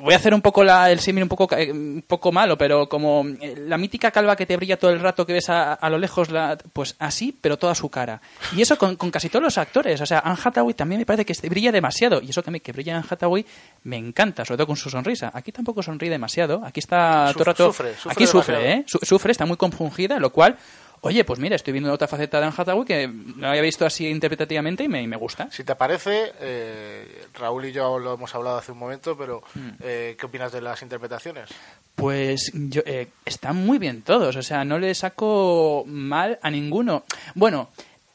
Voy 0.01 0.13
a 0.13 0.17
hacer 0.17 0.33
un 0.33 0.41
poco 0.41 0.63
la, 0.63 0.89
el 0.91 0.99
símil 0.99 1.23
un 1.23 1.29
poco, 1.29 1.49
eh, 1.57 1.71
un 1.73 2.05
poco 2.07 2.31
malo, 2.31 2.57
pero 2.57 2.87
como 2.87 3.25
eh, 3.41 3.55
la 3.67 3.77
mítica 3.77 4.11
calva 4.11 4.35
que 4.37 4.45
te 4.45 4.55
brilla 4.55 4.77
todo 4.77 4.91
el 4.91 4.99
rato 5.01 5.25
que 5.25 5.33
ves 5.33 5.49
a, 5.49 5.73
a 5.73 5.89
lo 5.89 5.97
lejos, 5.97 6.29
la, 6.29 6.57
pues 6.71 6.95
así, 6.99 7.37
pero 7.41 7.57
toda 7.57 7.75
su 7.75 7.89
cara. 7.89 8.21
Y 8.55 8.61
eso 8.61 8.77
con, 8.77 8.95
con 8.95 9.11
casi 9.11 9.27
todos 9.27 9.43
los 9.43 9.57
actores. 9.57 9.99
O 9.99 10.05
sea, 10.05 10.19
Anne 10.19 10.37
Hathaway 10.41 10.73
también 10.73 10.99
me 10.99 11.05
parece 11.05 11.25
que 11.25 11.49
brilla 11.49 11.71
demasiado. 11.73 12.21
Y 12.21 12.29
eso 12.29 12.41
que, 12.41 12.51
me, 12.51 12.61
que 12.61 12.71
brilla 12.71 12.95
Anne 12.95 13.07
Hathaway 13.09 13.45
me 13.83 13.97
encanta, 13.97 14.45
sobre 14.45 14.57
todo 14.59 14.67
con 14.67 14.77
su 14.77 14.89
sonrisa. 14.89 15.31
Aquí 15.33 15.51
tampoco 15.51 15.83
sonríe 15.83 16.09
demasiado. 16.11 16.61
Aquí 16.63 16.79
está 16.79 17.31
todo 17.33 17.39
el 17.41 17.45
rato. 17.45 17.65
sufre, 17.67 17.93
sufre 17.95 18.11
aquí 18.11 18.27
sufre, 18.27 18.55
demasiado. 18.55 18.81
¿eh? 18.81 18.85
Su- 18.87 18.99
sufre, 19.05 19.31
está 19.33 19.45
muy 19.45 19.57
compungida, 19.57 20.17
lo 20.17 20.29
cual, 20.29 20.55
oye, 21.01 21.23
pues 21.23 21.39
mira, 21.39 21.55
estoy 21.55 21.73
viendo 21.73 21.91
otra 21.93 22.07
faceta 22.07 22.39
de 22.39 22.45
Anne 22.47 22.55
Hathaway 22.57 22.85
que 22.85 23.07
no 23.07 23.47
había 23.49 23.61
visto 23.61 23.85
así 23.85 24.07
interpretativamente 24.07 24.83
y 24.83 24.87
me, 24.87 25.01
y 25.01 25.07
me 25.07 25.15
gusta. 25.17 25.49
Si 25.51 25.63
te 25.63 25.75
parece, 25.75 26.33
eh, 26.39 27.25
Raúl 27.35 27.65
y 27.65 27.71
yo 27.71 27.99
lo 27.99 28.13
hemos 28.15 28.33
hablado 28.35 28.57
hace 28.57 28.71
un 28.71 28.77
momento, 28.79 29.17
pero 29.17 29.41
Mm. 29.55 29.69
eh, 29.81 30.15
¿qué 30.19 30.25
opinas 30.25 30.51
de 30.51 30.61
las 30.61 30.81
interpretaciones? 30.81 31.49
Pues 31.95 32.51
yo, 32.53 32.81
eh, 32.85 33.07
están 33.25 33.55
muy 33.57 33.77
bien 33.77 34.01
todos, 34.01 34.35
o 34.35 34.41
sea, 34.43 34.63
no 34.63 34.79
le 34.79 34.93
saco 34.95 35.83
mal 35.87 36.39
a 36.41 36.49
ninguno. 36.49 37.03
Bueno, 37.35 37.69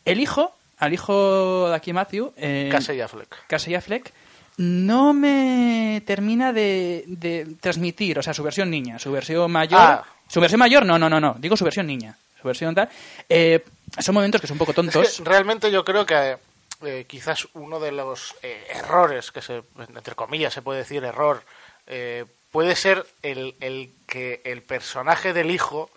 el 0.05 0.21
hijo, 0.21 0.55
al 0.79 0.93
hijo 0.95 1.69
de 1.69 1.75
aquí 1.77 1.93
Matthew, 1.93 2.33
eh, 2.37 2.69
Casey 2.73 3.01
Affleck. 3.01 3.47
Casey 3.47 3.75
Affleck, 3.75 4.13
no 4.57 5.13
me 5.13 6.03
termina 6.07 6.53
de, 6.53 7.05
de 7.09 7.57
transmitir, 7.61 8.19
o 8.19 8.23
sea, 8.23 8.33
su 8.35 8.43
versión 8.43 8.71
niña, 8.71 8.99
su 8.99 9.11
versión 9.11 9.51
mayor. 9.51 9.81
Ah. 9.81 10.05
Su 10.29 10.41
versión 10.41 10.59
mayor, 10.61 10.87
no, 10.87 10.99
no, 10.99 11.11
no, 11.11 11.21
no, 11.21 11.37
digo 11.39 11.55
su 11.57 11.65
versión 11.65 11.87
niña, 11.87 12.17
su 12.45 12.49
versión 12.49 12.75
tal. 12.75 12.89
Eh, 13.29 13.65
son 13.99 14.15
momentos 14.15 14.41
que 14.41 14.47
son 14.47 14.57
un 14.57 14.59
poco 14.59 14.75
tontos. 14.75 15.03
Es 15.09 15.17
que 15.19 15.25
realmente 15.25 15.71
yo 15.71 15.85
creo 15.85 16.05
que 16.05 16.37
eh, 16.85 17.05
quizás 17.09 17.49
uno 17.55 17.81
de 17.81 17.91
los 17.93 18.35
eh, 18.43 18.67
errores, 18.75 19.33
que 19.33 19.41
se, 19.41 19.63
entre 19.79 20.15
comillas 20.15 20.53
se 20.53 20.61
puede 20.63 20.81
decir 20.81 21.03
error, 21.05 21.43
eh, 21.87 22.27
puede 22.53 22.77
ser 22.77 23.07
el, 23.23 23.55
el 23.61 23.91
que 24.07 24.43
el 24.45 24.63
personaje 24.63 25.33
del 25.33 25.51
hijo 25.51 25.89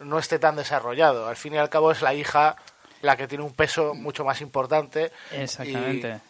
no 0.00 0.18
esté 0.18 0.38
tan 0.38 0.56
desarrollado. 0.56 1.28
Al 1.28 1.36
fin 1.36 1.54
y 1.54 1.58
al 1.58 1.70
cabo 1.70 1.90
es 1.92 2.02
la 2.02 2.14
hija 2.14 2.56
la 3.02 3.16
que 3.16 3.28
tiene 3.28 3.44
un 3.44 3.54
peso 3.54 3.94
mucho 3.94 4.24
más 4.24 4.40
importante. 4.40 5.12
Exactamente. 5.30 6.20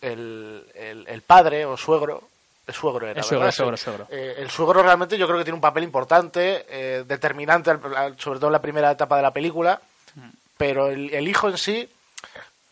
Y 0.00 0.06
el, 0.06 0.66
el- 0.74 1.06
el 1.06 1.22
padre 1.22 1.64
o 1.66 1.76
suegro, 1.76 2.28
el 2.66 2.74
suegro 2.74 3.06
era, 3.08 3.18
El 3.20 3.24
suegro, 3.24 3.46
¿verdad? 3.46 3.48
el 3.48 3.52
suegro, 3.54 3.76
Sí. 3.76 3.80
el 3.80 3.84
suegro. 3.96 4.06
Eh, 4.10 4.34
el 4.38 4.50
suegro 4.50 4.82
realmente 4.82 5.18
yo 5.18 5.26
creo 5.26 5.38
que 5.38 5.44
tiene 5.44 5.56
un 5.56 5.60
papel 5.60 5.82
importante, 5.84 6.64
eh, 6.68 7.04
determinante, 7.06 7.70
sobre 8.18 8.38
todo 8.38 8.46
en 8.48 8.52
la 8.52 8.62
primera 8.62 8.90
etapa 8.90 9.16
de 9.16 9.22
la 9.22 9.32
película, 9.32 9.80
pero 10.56 10.88
el, 10.88 11.12
el 11.12 11.26
hijo 11.28 11.48
en 11.48 11.58
sí, 11.58 11.88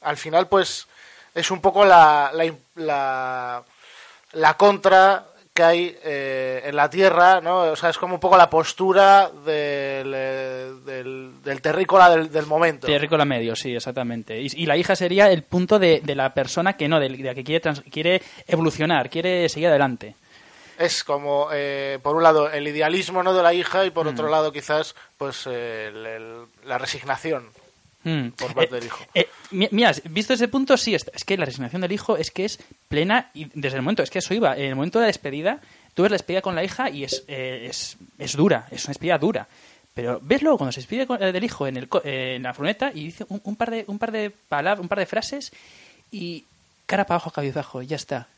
al 0.02 0.16
final, 0.16 0.46
pues 0.48 0.86
es 1.34 1.50
un 1.50 1.60
poco 1.60 1.84
la, 1.84 2.30
la, 2.32 2.52
la, 2.76 3.62
la 4.32 4.54
contra 4.56 5.26
que 5.60 5.64
hay 5.64 5.94
eh, 6.02 6.62
en 6.64 6.74
la 6.74 6.88
Tierra, 6.88 7.42
¿no? 7.42 7.58
O 7.72 7.76
sea, 7.76 7.90
es 7.90 7.98
como 7.98 8.14
un 8.14 8.20
poco 8.20 8.38
la 8.38 8.48
postura 8.48 9.28
del, 9.44 10.10
eh, 10.16 10.72
del, 10.86 11.32
del 11.44 11.60
terrícola 11.60 12.08
del, 12.08 12.32
del 12.32 12.46
momento. 12.46 12.86
Terrícola 12.86 13.26
medio, 13.26 13.54
sí, 13.54 13.74
exactamente. 13.74 14.40
Y, 14.40 14.46
y 14.54 14.64
la 14.64 14.78
hija 14.78 14.96
sería 14.96 15.30
el 15.30 15.42
punto 15.42 15.78
de, 15.78 16.00
de 16.02 16.14
la 16.14 16.32
persona 16.32 16.78
que 16.78 16.88
no, 16.88 16.98
de, 16.98 17.10
de 17.10 17.22
la 17.24 17.34
que 17.34 17.44
quiere, 17.44 17.60
trans- 17.60 17.82
quiere 17.90 18.22
evolucionar, 18.46 19.10
quiere 19.10 19.48
seguir 19.50 19.68
adelante. 19.68 20.14
es 20.78 21.04
como 21.04 21.48
eh, 21.52 21.98
por 22.02 22.16
un 22.16 22.22
lado 22.22 22.50
el 22.50 22.66
idealismo 22.66 23.22
no 23.22 23.34
de 23.34 23.42
la 23.42 23.52
hija 23.52 23.84
y 23.84 23.90
por 23.90 24.06
Mm. 24.06 24.08
otro 24.08 24.30
lado 24.30 24.50
quizás 24.50 24.94
pues 25.18 25.46
eh, 25.46 25.88
el- 25.92 26.06
el- 26.06 26.44
la 26.64 26.78
resignación 26.78 27.48
Mm. 28.02 28.28
por 28.30 28.54
parte 28.54 28.76
Eh, 28.76 28.78
del 28.78 28.84
hijo 28.86 29.04
eh, 29.14 29.28
mi- 29.50 29.68
mira, 29.72 29.92
visto 30.08 30.32
ese 30.32 30.48
punto, 30.48 30.76
sí, 30.78 30.94
es, 30.94 31.04
es 31.12 31.24
que 31.24 31.36
la 31.36 31.44
resignación 31.44 31.82
del 31.82 31.92
hijo 31.92 32.16
es 32.16 32.30
que 32.30 32.46
es 32.46 32.58
plena 32.88 33.30
y 33.34 33.46
desde 33.54 33.76
el 33.76 33.82
momento, 33.82 34.02
es 34.02 34.10
que 34.10 34.20
eso 34.20 34.32
iba, 34.32 34.56
en 34.56 34.64
el 34.64 34.74
momento 34.74 34.98
de 34.98 35.02
la 35.04 35.06
despedida, 35.08 35.60
tú 35.94 36.02
ves 36.02 36.10
la 36.10 36.14
despedida 36.16 36.40
con 36.40 36.54
la 36.54 36.64
hija 36.64 36.88
y 36.88 37.04
es, 37.04 37.24
eh, 37.28 37.66
es, 37.68 37.98
es 38.18 38.36
dura, 38.36 38.66
es 38.70 38.84
una 38.84 38.92
despedida 38.92 39.18
dura. 39.18 39.46
Pero 39.92 40.18
ves 40.22 40.40
luego 40.40 40.56
cuando 40.56 40.72
se 40.72 40.80
despide 40.80 41.06
eh, 41.20 41.32
del 41.32 41.44
hijo 41.44 41.66
en, 41.66 41.76
el, 41.76 41.88
en 42.04 42.42
la 42.44 42.54
furgoneta 42.54 42.90
y 42.94 43.04
dice 43.06 43.26
un, 43.28 43.40
un 43.44 43.56
par 43.56 43.70
de 43.70 43.84
un 43.88 43.98
par 43.98 44.12
de 44.12 44.30
palabras, 44.30 44.80
un 44.80 44.88
par 44.88 44.98
de 45.00 45.06
frases 45.06 45.52
y 46.10 46.44
cara 46.86 47.04
para 47.04 47.16
abajo, 47.16 47.30
cabizbajo, 47.32 47.82
ya 47.82 47.96
está. 47.96 48.28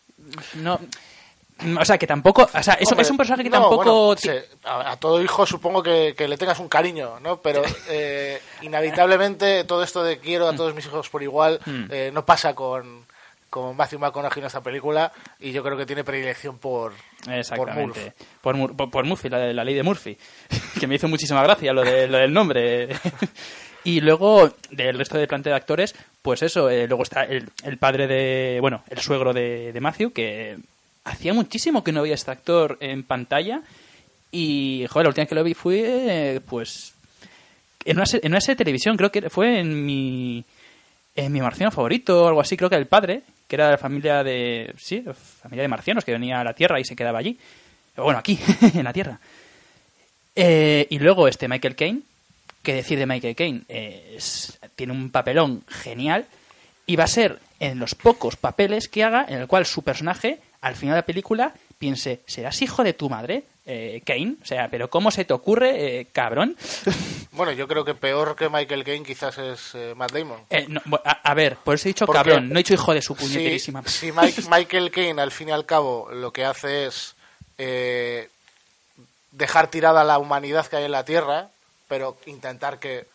No, 0.55 0.81
o 1.81 1.85
sea 1.85 1.99
que 1.99 2.07
tampoco, 2.07 2.43
o 2.53 2.63
sea, 2.63 2.75
eso 2.75 2.91
Hombre, 2.91 3.03
es 3.03 3.11
un 3.11 3.17
personaje 3.17 3.43
que 3.45 3.51
no, 3.51 3.61
tampoco 3.61 3.85
bueno, 4.07 4.17
ti- 4.17 4.29
se- 4.29 4.49
a, 4.65 4.93
a 4.93 4.97
todo 4.97 5.23
hijo 5.23 5.47
supongo 5.47 5.83
que, 5.83 6.15
que 6.17 6.29
le 6.29 6.37
tengas 6.37 6.59
un 6.59 6.69
cariño 6.69 7.21
no 7.21 7.41
pero 7.41 7.63
eh, 7.89 8.41
inevitablemente 8.63 9.65
todo 9.65 9.83
esto 9.83 10.03
de 10.03 10.19
quiero 10.19 10.49
a 10.49 10.55
todos 10.57 10.75
mis 10.75 10.87
hijos 10.87 11.09
por 11.09 11.23
igual 11.23 11.61
Mm. 11.67 11.85
eh, 11.91 12.11
no 12.13 12.25
pasa 12.25 12.55
con 12.55 13.05
con 13.51 13.77
Matthew 13.77 13.99
McConaughey 13.99 14.41
en 14.41 14.47
esta 14.47 14.63
película 14.63 15.13
y 15.39 15.53
yo 15.53 15.63
creo 15.63 15.77
que 15.77 15.85
tiene 15.85 16.03
predilección 16.05 16.57
por 16.59 16.95
Exactamente. 17.31 18.15
Por, 18.41 18.57
Mur- 18.57 18.75
por, 18.75 18.91
por 18.91 19.05
Murphy, 19.05 19.29
la, 19.29 19.53
la 19.53 19.63
ley 19.63 19.75
de 19.75 19.83
Murphy. 19.83 20.17
que 20.81 20.87
me 20.87 20.95
hizo 20.95 21.07
muchísima 21.07 21.43
gracia 21.43 21.73
lo, 21.75 21.83
de, 21.83 22.09
lo 22.09 22.17
del 22.17 22.33
nombre. 22.33 22.89
y 23.85 24.01
luego, 24.01 24.51
del 24.71 24.97
resto 24.97 25.19
del 25.19 25.29
plantel 25.29 25.51
de 25.53 25.57
actores, 25.59 25.95
pues 26.23 26.43
eso, 26.43 26.71
eh, 26.71 26.87
luego 26.89 27.03
está 27.03 27.25
el, 27.25 27.51
el 27.65 27.77
padre 27.77 28.07
de. 28.07 28.57
Bueno, 28.63 28.85
el 28.89 28.99
suegro 29.01 29.35
de, 29.35 29.71
de 29.73 29.81
Matthew, 29.83 30.13
que 30.15 30.57
hacía 31.05 31.33
muchísimo 31.35 31.83
que 31.85 31.93
no 31.93 32.03
veía 32.03 32.15
este 32.15 32.31
actor 32.31 32.77
en 32.81 33.03
pantalla. 33.03 33.63
Y, 34.31 34.87
joder, 34.89 35.05
la 35.07 35.09
última 35.11 35.23
vez 35.23 35.29
que 35.29 35.35
lo 35.35 35.45
vi 35.45 35.55
fue, 35.55 36.41
pues. 36.49 36.95
En 37.85 37.97
una, 37.99 38.05
en 38.13 38.31
una 38.33 38.39
de 38.39 38.57
televisión, 38.57 38.97
creo 38.97 39.11
que 39.11 39.29
fue 39.31 39.59
en 39.61 39.85
mi. 39.85 40.45
En 41.15 41.31
mi 41.33 41.41
marciano 41.43 41.71
favorito 41.71 42.25
o 42.25 42.29
algo 42.29 42.41
así, 42.41 42.57
creo 42.57 42.71
que 42.71 42.77
el 42.77 42.87
padre, 42.87 43.23
que 43.47 43.57
era 43.57 43.67
de 43.67 43.73
la 43.73 43.79
familia 43.79 44.23
de. 44.25 44.73
Sí, 44.79 45.05
familia 45.43 45.63
de 45.63 45.69
marcianos, 45.69 46.05
que 46.05 46.13
venía 46.13 46.41
a 46.41 46.45
la 46.45 46.55
Tierra 46.55 46.81
y 46.81 46.85
se 46.85 46.97
quedaba 46.97 47.19
allí. 47.19 47.37
Bueno, 47.97 48.19
aquí, 48.19 48.39
en 48.75 48.85
la 48.85 48.93
Tierra. 48.93 49.19
Eh, 50.35 50.87
y 50.89 50.99
luego 50.99 51.29
este 51.29 51.49
Michael 51.49 51.77
Caine, 51.77 52.01
que 52.63 52.75
decir 52.75 52.99
de 52.99 53.07
Michael 53.07 53.37
Caine, 53.37 53.63
Eh, 53.69 54.15
es- 54.17 54.59
tiene 54.77 54.93
un 54.95 55.11
papelón 55.11 55.63
genial 55.69 56.25
y 56.87 56.97
va 56.97 57.05
a 57.05 57.09
ser 57.09 57.39
en 57.61 57.79
los 57.79 57.95
pocos 57.95 58.37
papeles 58.37 58.89
que 58.89 59.05
haga 59.05 59.27
en 59.29 59.39
el 59.41 59.47
cual 59.47 59.67
su 59.67 59.83
personaje, 59.83 60.41
al 60.63 60.75
final 60.77 60.95
de 60.95 61.01
la 61.01 61.07
película, 61.07 61.53
piense, 61.79 62.23
¿serás 62.27 62.61
hijo 62.63 62.83
de 62.83 62.95
tu 62.95 63.11
madre, 63.11 63.45
eh, 63.67 64.01
Caine? 64.07 64.37
O 64.43 64.47
sea, 64.47 64.69
¿pero 64.71 64.89
cómo 64.89 65.11
se 65.11 65.25
te 65.25 65.35
ocurre, 65.35 66.01
eh, 66.01 66.07
cabrón? 66.13 66.57
bueno 67.33 67.53
yo 67.53 67.67
creo 67.69 67.85
que 67.85 67.95
peor 67.95 68.35
que 68.37 68.49
Michael 68.49 68.85
Caine 68.85 69.05
quizás 69.05 69.39
es 69.39 69.75
eh, 69.75 69.93
Matt 69.97 70.13
Damon 70.13 70.41
Eh, 70.51 70.67
no, 70.69 70.81
a, 71.05 71.11
a 71.31 71.35
ver, 71.35 71.57
por 71.57 71.75
eso 71.75 71.89
he 71.89 71.91
dicho 71.91 72.07
Porque 72.07 72.19
cabrón, 72.19 72.49
no 72.49 72.55
he 72.55 72.59
dicho 72.59 72.75
hijo 72.75 72.95
de 72.95 73.03
su 73.03 73.15
si, 73.15 73.23
puñeterísima. 73.25 73.83
si 73.87 74.13
Mike- 74.13 74.43
Michael 74.51 74.91
Caine 74.91 75.21
al 75.23 75.31
fin 75.33 75.49
y 75.49 75.53
al 75.53 75.67
cabo 75.67 76.09
lo 76.13 76.33
que 76.33 76.45
hace 76.45 76.87
es 76.87 77.15
eh, 77.59 78.29
dejar 79.33 79.69
tirada 79.69 80.05
la 80.05 80.19
humanidad 80.19 80.67
que 80.67 80.77
hay 80.77 80.85
en 80.85 80.93
la 80.93 81.05
Tierra, 81.05 81.49
pero 81.89 82.17
intentar 82.27 82.79
que, 82.79 83.07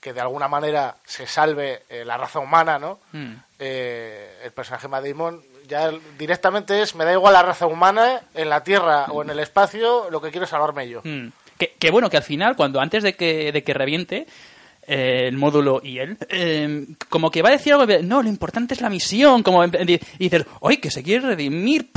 que 0.00 0.12
de 0.12 0.20
alguna 0.20 0.48
manera 0.48 0.96
se 1.06 1.26
salve 1.26 1.82
eh, 1.88 2.04
la 2.04 2.16
raza 2.16 2.38
humana, 2.40 2.78
¿no? 2.78 2.98
Mm. 3.12 3.32
Eh, 3.58 4.40
el 4.44 4.50
personaje 4.52 4.88
Matt 4.88 5.04
Damon 5.04 5.40
ya 5.72 5.90
directamente 6.18 6.82
es 6.82 6.94
me 6.94 7.06
da 7.06 7.12
igual 7.12 7.32
la 7.32 7.42
raza 7.42 7.66
humana 7.66 8.20
en 8.34 8.50
la 8.50 8.62
Tierra 8.62 9.06
o 9.06 9.22
en 9.22 9.30
el 9.30 9.38
espacio, 9.38 10.10
lo 10.10 10.20
que 10.20 10.30
quiero 10.30 10.44
es 10.44 10.50
salvarme 10.50 10.86
yo. 10.86 11.00
Mm. 11.02 11.28
Que, 11.56 11.74
que 11.78 11.90
bueno, 11.90 12.10
que 12.10 12.18
al 12.18 12.22
final, 12.22 12.56
cuando 12.56 12.78
antes 12.78 13.02
de 13.02 13.14
que, 13.14 13.52
de 13.52 13.64
que 13.64 13.72
reviente 13.72 14.26
eh, 14.86 15.28
el 15.28 15.38
módulo 15.38 15.80
y 15.82 15.98
él, 15.98 16.18
eh, 16.28 16.88
como 17.08 17.30
que 17.30 17.40
va 17.40 17.48
a 17.48 17.52
decir 17.52 17.72
algo 17.72 17.86
no, 18.02 18.22
lo 18.22 18.28
importante 18.28 18.74
es 18.74 18.82
la 18.82 18.90
misión, 18.90 19.42
como 19.42 19.64
y 19.64 20.00
dices, 20.18 20.44
¡ay, 20.62 20.76
que 20.76 20.90
se 20.90 21.02
quiere 21.02 21.28
redimir! 21.28 21.90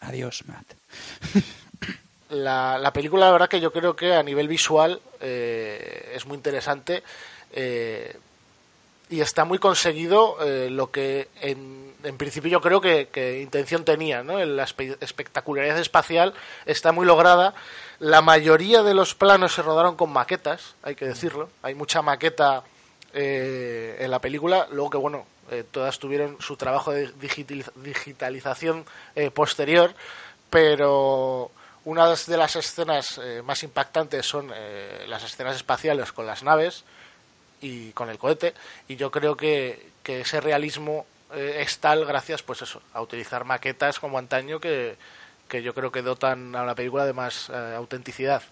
Adiós, 0.00 0.44
Matt. 0.46 0.72
la, 2.30 2.78
la 2.78 2.92
película, 2.94 3.26
la 3.26 3.32
verdad 3.32 3.48
que 3.48 3.60
yo 3.60 3.70
creo 3.70 3.94
que 3.94 4.14
a 4.14 4.22
nivel 4.22 4.48
visual 4.48 5.00
eh, 5.20 6.12
es 6.14 6.24
muy 6.24 6.36
interesante 6.36 7.02
eh, 7.52 8.16
y 9.08 9.20
está 9.20 9.44
muy 9.44 9.58
conseguido 9.58 10.36
eh, 10.44 10.68
lo 10.70 10.90
que 10.90 11.28
en, 11.40 11.94
en 12.02 12.16
principio 12.16 12.50
yo 12.50 12.60
creo 12.60 12.80
que, 12.80 13.08
intención 13.40 13.84
tenía, 13.84 14.22
¿no? 14.22 14.44
La 14.44 14.66
espe- 14.66 14.96
espectacularidad 15.00 15.78
espacial 15.78 16.34
está 16.64 16.90
muy 16.92 17.06
lograda. 17.06 17.54
La 18.00 18.20
mayoría 18.20 18.82
de 18.82 18.94
los 18.94 19.14
planos 19.14 19.54
se 19.54 19.62
rodaron 19.62 19.96
con 19.96 20.12
maquetas, 20.12 20.74
hay 20.82 20.96
que 20.96 21.06
decirlo. 21.06 21.48
Hay 21.62 21.74
mucha 21.74 22.02
maqueta 22.02 22.64
eh, 23.12 23.96
en 24.00 24.10
la 24.10 24.18
película, 24.20 24.66
luego 24.72 24.90
que 24.90 24.98
bueno, 24.98 25.26
eh, 25.50 25.62
todas 25.70 25.98
tuvieron 26.00 26.36
su 26.40 26.56
trabajo 26.56 26.90
de 26.90 27.06
digital- 27.12 27.64
digitalización 27.76 28.84
eh, 29.14 29.30
posterior, 29.30 29.94
pero 30.50 31.50
una 31.84 32.08
de 32.12 32.36
las 32.36 32.56
escenas 32.56 33.20
más 33.44 33.62
impactantes 33.62 34.26
son 34.26 34.50
las 35.06 35.22
escenas 35.22 35.54
espaciales 35.54 36.10
con 36.10 36.26
las 36.26 36.42
naves 36.42 36.82
y 37.60 37.90
con 37.90 38.10
el 38.10 38.18
cohete. 38.18 38.54
Y 38.88 38.96
yo 38.96 39.10
creo 39.10 39.36
que, 39.36 39.90
que 40.02 40.20
ese 40.20 40.40
realismo 40.40 41.06
eh, 41.34 41.58
es 41.60 41.78
tal 41.78 42.04
gracias, 42.04 42.42
pues 42.42 42.62
eso, 42.62 42.80
a 42.92 43.00
utilizar 43.00 43.44
maquetas 43.44 43.98
como 43.98 44.18
antaño 44.18 44.60
que, 44.60 44.96
que 45.48 45.62
yo 45.62 45.74
creo 45.74 45.90
que 45.90 46.02
dotan 46.02 46.54
a 46.54 46.64
la 46.64 46.74
película 46.74 47.06
de 47.06 47.12
más 47.12 47.50
eh, 47.50 47.74
autenticidad. 47.76 48.42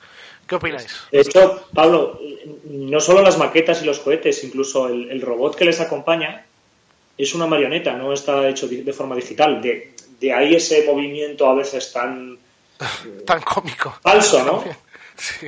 ¿Qué 0.46 0.56
opináis? 0.56 1.02
De 1.10 1.20
hecho, 1.20 1.68
Pablo, 1.72 2.20
no 2.64 3.00
solo 3.00 3.22
las 3.22 3.38
maquetas 3.38 3.82
y 3.82 3.86
los 3.86 3.98
cohetes, 4.00 4.44
incluso 4.44 4.88
el, 4.88 5.10
el 5.10 5.20
robot 5.20 5.56
que 5.56 5.64
les 5.64 5.80
acompaña 5.80 6.44
es 7.16 7.34
una 7.34 7.46
marioneta, 7.46 7.92
no 7.92 8.12
está 8.12 8.48
hecho 8.48 8.66
de, 8.68 8.82
de 8.82 8.92
forma 8.92 9.14
digital. 9.14 9.62
De, 9.62 9.94
de 10.20 10.32
ahí 10.32 10.54
ese 10.54 10.84
movimiento 10.86 11.48
a 11.48 11.54
veces 11.54 11.92
tan... 11.92 12.38
tan 13.26 13.40
cómico. 13.42 13.98
Falso, 14.02 14.44
¿no? 14.44 14.64
Sí. 15.16 15.46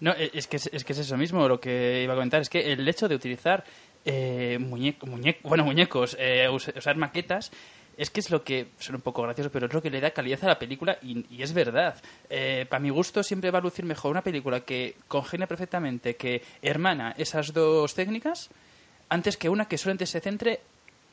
No, 0.00 0.12
e, 0.12 0.30
es 0.34 0.46
que 0.46 0.56
es, 0.56 0.68
es 0.72 0.84
que 0.84 0.92
es 0.92 0.98
eso 0.98 1.16
mismo 1.16 1.48
lo 1.48 1.58
que 1.60 2.02
iba 2.02 2.12
a 2.12 2.16
comentar. 2.16 2.40
Es 2.40 2.48
que 2.50 2.72
el 2.72 2.86
hecho 2.88 3.08
de 3.08 3.14
utilizar 3.14 3.64
eh, 4.04 4.58
bueno, 5.42 5.64
muñecos, 5.64 6.16
eh, 6.18 6.48
us- 6.48 6.68
usar 6.76 6.96
maquetas, 6.96 7.50
es 7.96 8.10
que 8.10 8.20
es 8.20 8.30
lo 8.30 8.44
que, 8.44 8.68
suena 8.78 8.96
un 8.98 9.02
poco 9.02 9.22
gracioso, 9.22 9.50
pero 9.50 9.66
es 9.66 9.72
lo 9.72 9.80
que 9.82 9.88
le 9.90 10.00
da 10.00 10.10
calidad 10.10 10.44
a 10.44 10.48
la 10.48 10.58
película 10.58 10.98
y, 11.02 11.24
es 11.42 11.52
verdad. 11.54 11.96
Eh, 12.28 12.66
para 12.68 12.78
mi 12.80 12.90
gusto 12.90 13.22
siempre 13.22 13.50
va 13.50 13.58
a 13.58 13.62
lucir 13.62 13.84
mejor 13.86 14.10
una 14.10 14.22
película 14.22 14.60
que 14.60 14.96
congenia 15.08 15.46
perfectamente, 15.46 16.14
que 16.14 16.42
hermana 16.60 17.14
esas 17.16 17.52
dos 17.54 17.94
técnicas, 17.94 18.50
antes 19.08 19.36
que 19.38 19.48
una 19.48 19.66
que 19.66 19.78
solamente 19.78 20.04
se 20.06 20.20
centre 20.20 20.60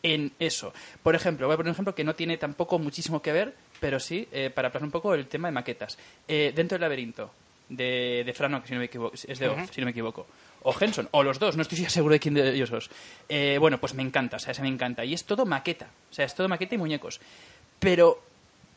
en 0.03 0.33
eso. 0.39 0.73
Por 1.01 1.15
ejemplo, 1.15 1.47
voy 1.47 1.53
a 1.53 1.57
poner 1.57 1.69
un 1.69 1.73
ejemplo 1.75 1.95
que 1.95 2.03
no 2.03 2.15
tiene 2.15 2.37
tampoco 2.37 2.77
muchísimo 2.79 3.21
que 3.21 3.31
ver, 3.31 3.53
pero 3.79 3.97
sí, 4.01 4.27
eh, 4.33 4.49
para 4.53 4.69
plasmar 4.69 4.87
un 4.87 4.91
poco 4.91 5.13
el 5.13 5.27
tema 5.27 5.47
de 5.47 5.53
maquetas. 5.53 5.97
Eh, 6.27 6.51
dentro 6.53 6.75
del 6.75 6.81
laberinto, 6.81 7.31
de, 7.69 8.23
de 8.25 8.33
Franok, 8.33 8.65
si 8.65 8.73
no 8.73 8.79
me 8.79 8.85
equivoco, 8.85 9.13
es 9.15 9.39
de 9.39 9.67
si 9.71 9.81
no 9.81 9.85
me 9.85 9.91
equivoco. 9.91 10.27
O 10.63 10.73
Henson, 10.79 11.09
o 11.11 11.23
los 11.23 11.39
dos, 11.39 11.55
no 11.55 11.61
estoy 11.61 11.77
seguro 11.89 12.13
de 12.13 12.19
quién 12.19 12.33
de 12.33 12.53
ellos 12.53 12.71
es. 12.71 12.89
Eh, 13.29 13.57
bueno, 13.59 13.79
pues 13.79 13.93
me 13.93 14.03
encanta, 14.03 14.37
o 14.37 14.39
sea, 14.39 14.51
ese 14.51 14.61
me 14.61 14.67
encanta. 14.67 15.03
Y 15.05 15.13
es 15.13 15.25
todo 15.25 15.45
maqueta, 15.45 15.89
o 16.09 16.13
sea, 16.13 16.25
es 16.25 16.35
todo 16.35 16.47
maqueta 16.47 16.75
y 16.75 16.77
muñecos. 16.77 17.19
Pero 17.79 18.23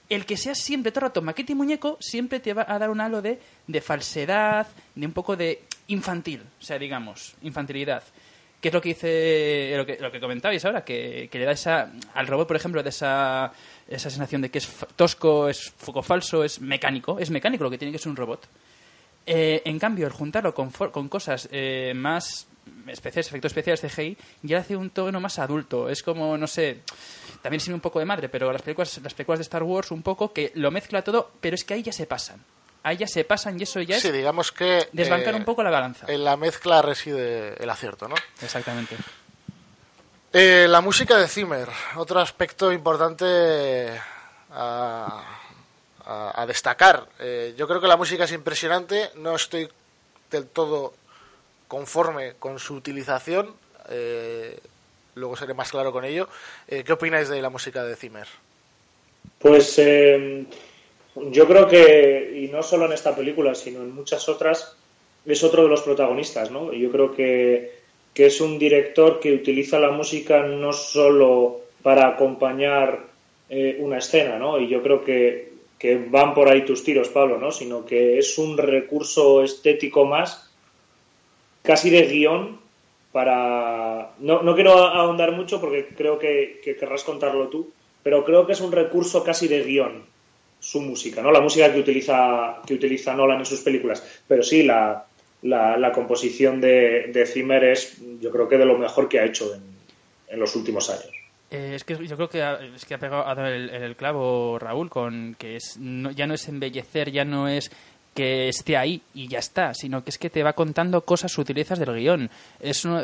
el 0.09 0.25
que 0.25 0.37
sea 0.37 0.55
siempre 0.55 0.93
todo 0.93 1.01
el 1.07 1.11
rato 1.11 1.23
maqueta 1.23 1.53
y 1.53 1.55
muñeco 1.55 1.97
siempre 2.01 2.41
te 2.41 2.55
va 2.55 2.65
a 2.69 2.79
dar 2.79 2.91
un 2.91 3.01
halo 3.01 3.23
de, 3.23 3.41
de 3.67 3.81
falsedad, 3.81 4.67
de 4.95 5.07
un 5.07 5.13
poco 5.13 5.37
de 5.37 5.63
infantil, 5.89 6.43
o 6.61 6.65
sea, 6.65 6.79
digamos, 6.79 7.35
infantilidad. 7.43 8.03
Que 8.61 8.69
es 8.69 8.75
lo 8.75 8.81
que 8.81 8.89
dice, 8.89 9.75
lo 9.77 9.85
que, 9.85 9.99
lo 10.01 10.11
que 10.11 10.19
comentabais 10.19 10.65
ahora, 10.65 10.83
que, 10.83 11.29
que 11.31 11.39
le 11.39 11.45
da 11.45 11.53
esa, 11.53 11.93
al 12.15 12.27
robot, 12.27 12.49
por 12.49 12.57
ejemplo, 12.57 12.83
de 12.83 12.89
esa, 12.89 13.53
esa 13.87 14.11
sensación 14.11 14.41
de 14.41 14.51
que 14.51 14.59
es 14.59 14.69
tosco, 14.97 15.49
es 15.49 15.73
foco 15.77 16.03
falso, 16.03 16.43
es 16.43 16.61
mecánico, 16.61 17.19
es 17.19 17.31
mecánico 17.31 17.65
lo 17.65 17.71
que 17.71 17.79
tiene 17.79 17.93
que 17.93 17.99
ser 17.99 18.09
un 18.09 18.17
robot. 18.17 18.49
Eh, 19.27 19.63
en 19.65 19.79
cambio, 19.79 20.07
el 20.07 20.13
juntarlo 20.13 20.55
con, 20.55 20.71
con 20.71 21.09
cosas 21.09 21.49
eh, 21.51 21.93
más 21.95 22.47
especiales, 22.89 23.29
efectos 23.29 23.51
especiales 23.51 23.83
de 23.83 23.89
CGI, 23.89 24.17
ya 24.43 24.59
hace 24.59 24.77
un 24.77 24.91
tono 24.91 25.21
más 25.21 25.39
adulto. 25.39 25.89
Es 25.89 26.03
como, 26.03 26.37
no 26.39 26.47
sé, 26.47 26.83
también 27.43 27.61
sirve 27.61 27.75
un 27.75 27.81
poco 27.81 27.99
de 27.99 28.05
madre, 28.05 28.29
pero 28.29 28.53
las 28.53 28.63
películas, 28.63 29.01
las 29.03 29.15
películas 29.15 29.39
de 29.41 29.43
Star 29.45 29.63
Wars 29.63 29.91
un 29.91 30.03
poco 30.03 30.33
que 30.33 30.53
lo 30.55 30.71
mezcla 30.71 31.03
todo, 31.03 31.33
pero 31.41 31.55
es 31.55 31.65
que 31.65 31.75
ahí 31.75 31.83
ya 31.83 31.93
se 31.93 32.07
pasan. 32.07 32.43
Ahí 32.83 32.97
ya 32.99 33.09
se 33.09 33.25
pasan 33.25 33.59
y 33.59 33.65
eso 33.65 33.81
ya 33.81 33.99
Sí, 33.99 34.09
es 34.09 34.15
digamos 34.15 34.53
que... 34.53 34.89
desbancar 34.93 35.35
eh, 35.35 35.39
un 35.39 35.45
poco 35.45 35.63
la 35.65 35.71
balanza. 35.71 36.07
En 36.09 36.23
la 36.23 36.37
mezcla 36.37 36.83
reside 36.83 37.61
el 37.61 37.69
acierto, 37.69 38.07
¿no? 38.07 38.15
Exactamente. 38.41 38.97
Eh, 40.33 40.67
la 40.69 40.81
música 40.81 41.17
de 41.17 41.27
Zimmer, 41.27 41.69
otro 41.97 42.21
aspecto 42.21 42.71
importante 42.71 43.91
a, 44.53 45.23
a- 46.07 46.47
destacar. 46.47 47.07
Eh, 47.19 47.55
yo 47.57 47.67
creo 47.67 47.81
que 47.81 47.89
la 47.89 47.97
música 47.97 48.25
es 48.25 48.33
impresionante, 48.33 49.11
no 49.17 49.35
estoy 49.35 49.69
del 50.31 50.47
todo 50.47 50.95
conforme 51.69 52.35
con 52.39 52.59
su 52.59 52.75
utilización, 52.75 53.53
eh, 53.89 54.59
luego 55.17 55.37
seré 55.37 55.55
más 55.55 55.71
claro 55.71 55.93
con 55.93 56.05
ello. 56.05 56.29
Eh, 56.69 56.85
¿Qué 56.85 56.93
opináis 56.93 57.29
de 57.29 57.43
la 57.43 57.51
música 57.51 57.85
de 57.85 57.97
Zimmer? 57.97 58.27
Pues 59.39 59.75
eh, 59.79 60.47
yo 61.17 61.47
creo 61.47 61.67
que, 61.67 62.43
y 62.45 62.49
no 62.53 62.63
solo 62.63 62.87
en 62.87 62.93
esta 62.93 63.15
película, 63.15 63.55
sino 63.55 63.81
en 63.81 63.95
muchas 63.95 64.29
otras, 64.29 64.77
es 65.25 65.43
otro 65.43 65.65
de 65.65 65.69
los 65.69 65.83
protagonistas, 65.83 66.51
¿no? 66.51 66.73
Yo 66.73 66.91
creo 66.91 67.13
que, 67.15 67.81
que 68.15 68.27
es 68.27 68.41
un 68.41 68.59
director 68.59 69.19
que 69.19 69.33
utiliza 69.33 69.79
la 69.81 69.91
música 69.91 70.43
no 70.43 70.73
solo 70.73 71.63
para 71.83 72.07
acompañar 72.09 73.07
eh, 73.49 73.77
una 73.81 73.99
escena, 73.99 74.39
¿no? 74.39 74.59
Y 74.61 74.69
yo 74.69 74.83
creo 74.83 75.05
que, 75.05 75.53
que 75.79 75.97
van 75.97 76.35
por 76.35 76.49
ahí 76.49 76.65
tus 76.65 76.85
tiros, 76.85 77.09
Pablo, 77.09 77.39
¿no? 77.39 77.51
Sino 77.51 77.85
que 77.85 78.19
es 78.19 78.39
un 78.39 78.57
recurso 78.57 79.43
estético 79.43 80.05
más, 80.05 80.51
casi 81.63 81.91
de 81.91 82.03
guion, 82.03 82.59
para... 83.13 84.13
No, 84.19 84.43
no 84.43 84.55
quiero 84.55 84.73
ahondar 84.73 85.33
mucho 85.33 85.61
porque 85.61 85.89
creo 85.97 86.19
que, 86.19 86.61
que 86.63 86.77
querrás 86.77 87.05
contarlo 87.05 87.49
tú, 87.49 87.73
pero 88.03 88.25
creo 88.25 88.47
que 88.47 88.53
es 88.53 88.61
un 88.61 88.73
recurso 88.73 89.25
casi 89.25 89.49
de 89.49 89.63
guion 89.63 90.05
su 90.61 90.81
música, 90.81 91.23
¿no? 91.23 91.31
La 91.31 91.41
música 91.41 91.73
que 91.73 91.81
utiliza, 91.81 92.63
que 92.67 92.75
utiliza 92.75 93.15
Nolan 93.15 93.39
en 93.41 93.47
sus 93.47 93.61
películas. 93.61 94.23
Pero 94.27 94.43
sí, 94.43 94.63
la, 94.63 95.07
la, 95.43 95.77
la 95.77 95.93
composición 95.93 96.61
de, 96.61 97.11
de 97.13 97.27
Zimmer 97.27 97.65
es, 97.65 98.01
yo 98.21 98.31
creo 98.31 98.49
que 98.49 98.59
de 98.59 98.65
lo 98.65 98.79
mejor 98.79 99.09
que 99.09 99.21
ha 99.21 99.25
hecho 99.25 99.55
en, 99.55 99.63
en 100.29 100.41
los 100.41 100.57
últimos 100.57 100.91
años. 100.91 101.16
Eh, 101.51 101.73
es 101.77 101.85
que 101.85 101.95
yo 102.07 102.17
creo 102.17 102.29
que 102.29 102.43
ha, 102.43 102.55
es 102.75 102.85
que 102.85 102.95
ha 102.95 102.99
pegado 102.99 103.47
el, 103.47 103.71
el 103.71 103.95
clavo 103.97 104.59
Raúl 104.59 104.91
con 104.91 105.37
que 105.39 105.57
es 105.57 105.77
no- 105.79 106.11
ya 106.11 106.27
no 106.27 106.35
es 106.35 106.49
embellecer, 106.49 107.11
ya 107.13 107.25
no 107.25 107.47
es 107.49 107.71
que 108.15 108.49
esté 108.49 108.77
ahí 108.77 109.03
y 109.15 109.29
ya 109.29 109.39
está, 109.39 109.75
sino 109.75 110.03
que 110.03 110.11
es 110.11 110.19
que 110.19 110.31
te 110.31 110.43
va 110.43 110.55
contando 110.55 111.03
cosas 111.03 111.31
sutilezas 111.31 111.79
del 111.79 111.95
guion. 111.95 112.31
Es 112.59 112.85
uno- 112.85 113.03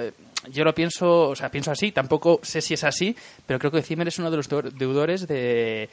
yo 0.50 0.64
lo 0.64 0.74
pienso, 0.74 1.28
o 1.28 1.36
sea, 1.36 1.50
pienso 1.50 1.70
así, 1.70 1.92
tampoco 1.92 2.40
sé 2.42 2.60
si 2.62 2.74
es 2.74 2.82
así, 2.82 3.14
pero 3.46 3.60
creo 3.60 3.70
que 3.70 3.82
Zimmer 3.82 4.08
es 4.08 4.18
uno 4.18 4.30
de 4.30 4.36
los 4.38 4.50
deu- 4.50 4.72
deudores 4.72 5.28
de, 5.28 5.88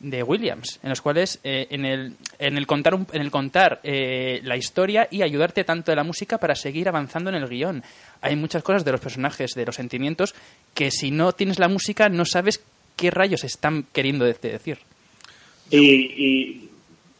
de 0.00 0.22
Williams, 0.22 0.80
en 0.82 0.88
los 0.88 1.00
cuales 1.02 1.38
eh, 1.44 1.66
en, 1.70 1.84
el, 1.84 2.14
en 2.38 2.56
el 2.56 2.66
contar, 2.66 2.94
un- 2.94 3.06
en 3.12 3.20
el 3.20 3.30
contar 3.30 3.80
eh, 3.82 4.40
la 4.44 4.56
historia 4.56 5.06
y 5.10 5.20
ayudarte 5.22 5.62
tanto 5.62 5.92
de 5.92 5.96
la 5.96 6.04
música 6.04 6.38
para 6.38 6.54
seguir 6.54 6.88
avanzando 6.88 7.28
en 7.30 7.36
el 7.36 7.46
guion. 7.48 7.82
Hay 8.22 8.34
muchas 8.34 8.62
cosas 8.62 8.84
de 8.84 8.92
los 8.92 9.00
personajes, 9.00 9.52
de 9.54 9.66
los 9.66 9.76
sentimientos, 9.76 10.34
que 10.74 10.90
si 10.90 11.10
no 11.10 11.32
tienes 11.32 11.58
la 11.58 11.68
música 11.68 12.08
no 12.08 12.24
sabes 12.24 12.62
qué 12.96 13.10
rayos 13.10 13.44
están 13.44 13.84
queriendo 13.92 14.24
de- 14.24 14.34
decir. 14.34 14.78
Y, 15.70 15.78
y 15.78 16.70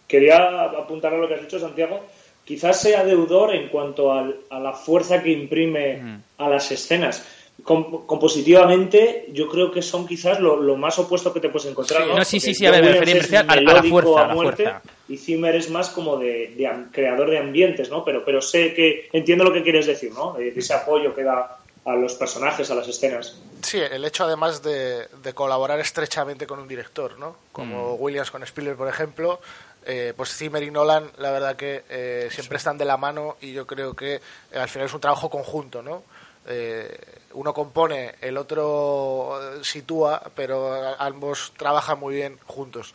quería 0.09 0.63
apuntar 0.65 1.15
a 1.15 1.19
lo 1.19 1.29
que 1.29 1.35
has 1.35 1.43
dicho, 1.43 1.59
Santiago. 1.61 2.05
Quizás 2.45 2.81
sea 2.81 3.05
deudor 3.05 3.55
en 3.55 3.69
cuanto 3.69 4.13
al- 4.13 4.37
a 4.51 4.59
la 4.59 4.73
fuerza 4.73 5.23
que 5.23 5.31
imprime 5.31 6.01
a 6.39 6.49
las 6.49 6.73
escenas. 6.73 7.25
Com- 7.65 8.07
compositivamente, 8.07 9.27
yo 9.33 9.49
creo 9.49 9.71
que 9.71 9.83
son 9.83 10.07
quizás 10.07 10.41
lo, 10.41 10.57
lo 10.57 10.77
más 10.77 10.99
opuesto 10.99 11.33
que 11.33 11.41
te 11.41 11.49
puedes 11.49 11.69
encontrar. 11.71 12.03
Sí. 12.03 12.09
¿no? 12.09 12.17
No, 12.17 12.25
sí, 12.25 12.41
sí, 12.41 12.55
sí, 12.55 12.67
a 12.67 12.71
ver, 12.71 12.83
me 12.85 12.93
refería- 13.01 13.41
a 13.41 13.57
la- 13.57 13.71
a 13.71 13.75
la 13.75 13.83
fuerza, 13.83 14.25
a 14.25 14.27
la 14.29 14.35
muerte, 14.35 14.63
fuerza. 14.65 14.83
Y 15.09 15.17
Zimmer 15.17 15.57
es 15.57 15.71
más 15.71 15.89
como 15.91 16.17
de, 16.17 16.55
creador 16.93 17.31
de 17.31 17.39
ambientes, 17.39 17.91
¿no? 17.91 18.05
Pero, 18.05 18.25
pero 18.25 18.41
sé 18.41 18.75
que 18.75 19.09
entiendo 19.13 19.45
lo 19.45 19.53
que 19.53 19.63
quieres 19.63 19.87
decir, 19.87 20.13
¿no? 20.13 20.37
Ese 20.39 20.73
apoyo 20.75 21.15
que 21.15 21.25
da 21.25 21.59
a 21.85 21.95
los 21.97 22.15
personajes, 22.15 22.71
a 22.71 22.75
las 22.75 22.87
escenas. 22.89 23.37
Sí, 23.63 23.79
el 23.79 24.05
hecho 24.05 24.25
además 24.25 24.63
de, 24.63 25.07
de 25.23 25.33
colaborar 25.35 25.81
estrechamente 25.81 26.47
con 26.47 26.61
un 26.61 26.69
director, 26.69 27.19
¿no? 27.19 27.37
Como 27.53 27.95
Williams 27.95 28.31
con 28.31 28.43
Spielberg, 28.45 28.77
por 28.77 28.89
ejemplo, 28.89 29.41
eh, 29.87 30.13
pues 30.17 30.35
Zimmer 30.37 30.63
y 30.63 30.71
Nolan, 30.71 31.11
la 31.19 31.31
verdad 31.33 31.57
que 31.57 31.83
eh, 31.91 32.29
siempre 32.31 32.59
están 32.59 32.79
de 32.79 32.85
la 32.85 32.97
mano 32.97 33.37
y 33.41 33.53
yo 33.53 33.67
creo 33.67 33.95
que 33.95 34.15
eh, 34.17 34.21
al 34.59 34.69
final 34.69 34.87
es 34.87 34.95
un 34.95 35.01
trabajo 35.01 35.29
conjunto, 35.31 35.83
¿no? 35.83 36.03
Eh, 36.47 36.97
uno 37.33 37.55
compone, 37.55 38.15
el 38.21 38.37
otro 38.37 39.39
eh, 39.41 39.65
sitúa, 39.65 40.23
pero 40.35 40.95
ambos 40.99 41.53
trabajan 41.57 41.99
muy 41.99 42.15
bien 42.15 42.39
juntos. 42.47 42.95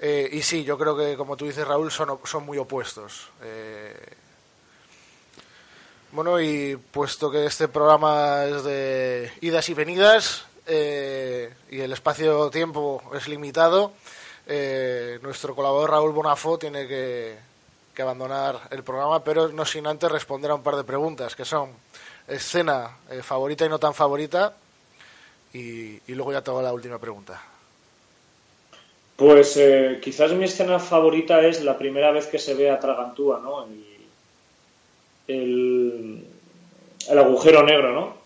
Eh, 0.00 0.28
y 0.32 0.42
sí, 0.42 0.64
yo 0.64 0.78
creo 0.78 0.96
que, 0.96 1.16
como 1.16 1.36
tú 1.36 1.46
dices, 1.46 1.66
Raúl, 1.66 1.90
son, 1.90 2.18
son 2.24 2.44
muy 2.44 2.58
opuestos. 2.58 3.28
Eh, 3.42 3.94
bueno, 6.12 6.40
y 6.40 6.76
puesto 6.76 7.30
que 7.30 7.46
este 7.46 7.68
programa 7.68 8.44
es 8.44 8.64
de 8.64 9.30
idas 9.42 9.68
y 9.68 9.74
venidas 9.74 10.44
eh, 10.66 11.52
y 11.70 11.80
el 11.80 11.92
espacio-tiempo 11.92 13.02
es 13.14 13.28
limitado, 13.28 13.92
eh, 14.46 15.20
nuestro 15.22 15.54
colaborador 15.54 15.90
Raúl 15.90 16.12
Bonafó 16.12 16.58
tiene 16.58 16.88
que, 16.88 17.38
que 17.94 18.02
abandonar 18.02 18.60
el 18.70 18.82
programa, 18.82 19.22
pero 19.22 19.48
no 19.48 19.64
sin 19.64 19.86
antes 19.86 20.10
responder 20.10 20.50
a 20.50 20.56
un 20.56 20.64
par 20.64 20.74
de 20.74 20.82
preguntas, 20.82 21.36
que 21.36 21.44
son 21.44 21.70
escena 22.30 22.96
eh, 23.10 23.22
favorita 23.22 23.66
y 23.66 23.68
no 23.68 23.78
tan 23.78 23.94
favorita, 23.94 24.54
y, 25.52 25.96
y 26.06 26.14
luego 26.14 26.32
ya 26.32 26.42
te 26.42 26.50
hago 26.50 26.62
la 26.62 26.72
última 26.72 26.98
pregunta. 26.98 27.42
Pues 29.16 29.56
eh, 29.58 29.98
quizás 30.02 30.32
mi 30.32 30.44
escena 30.44 30.78
favorita 30.78 31.42
es 31.42 31.62
la 31.62 31.76
primera 31.76 32.10
vez 32.10 32.26
que 32.26 32.38
se 32.38 32.54
ve 32.54 32.70
a 32.70 32.80
Tragantúa, 32.80 33.40
¿no? 33.42 33.64
El, 35.28 36.24
el, 37.08 37.18
agujero 37.18 37.62
negro, 37.62 37.92
¿no? 37.92 38.20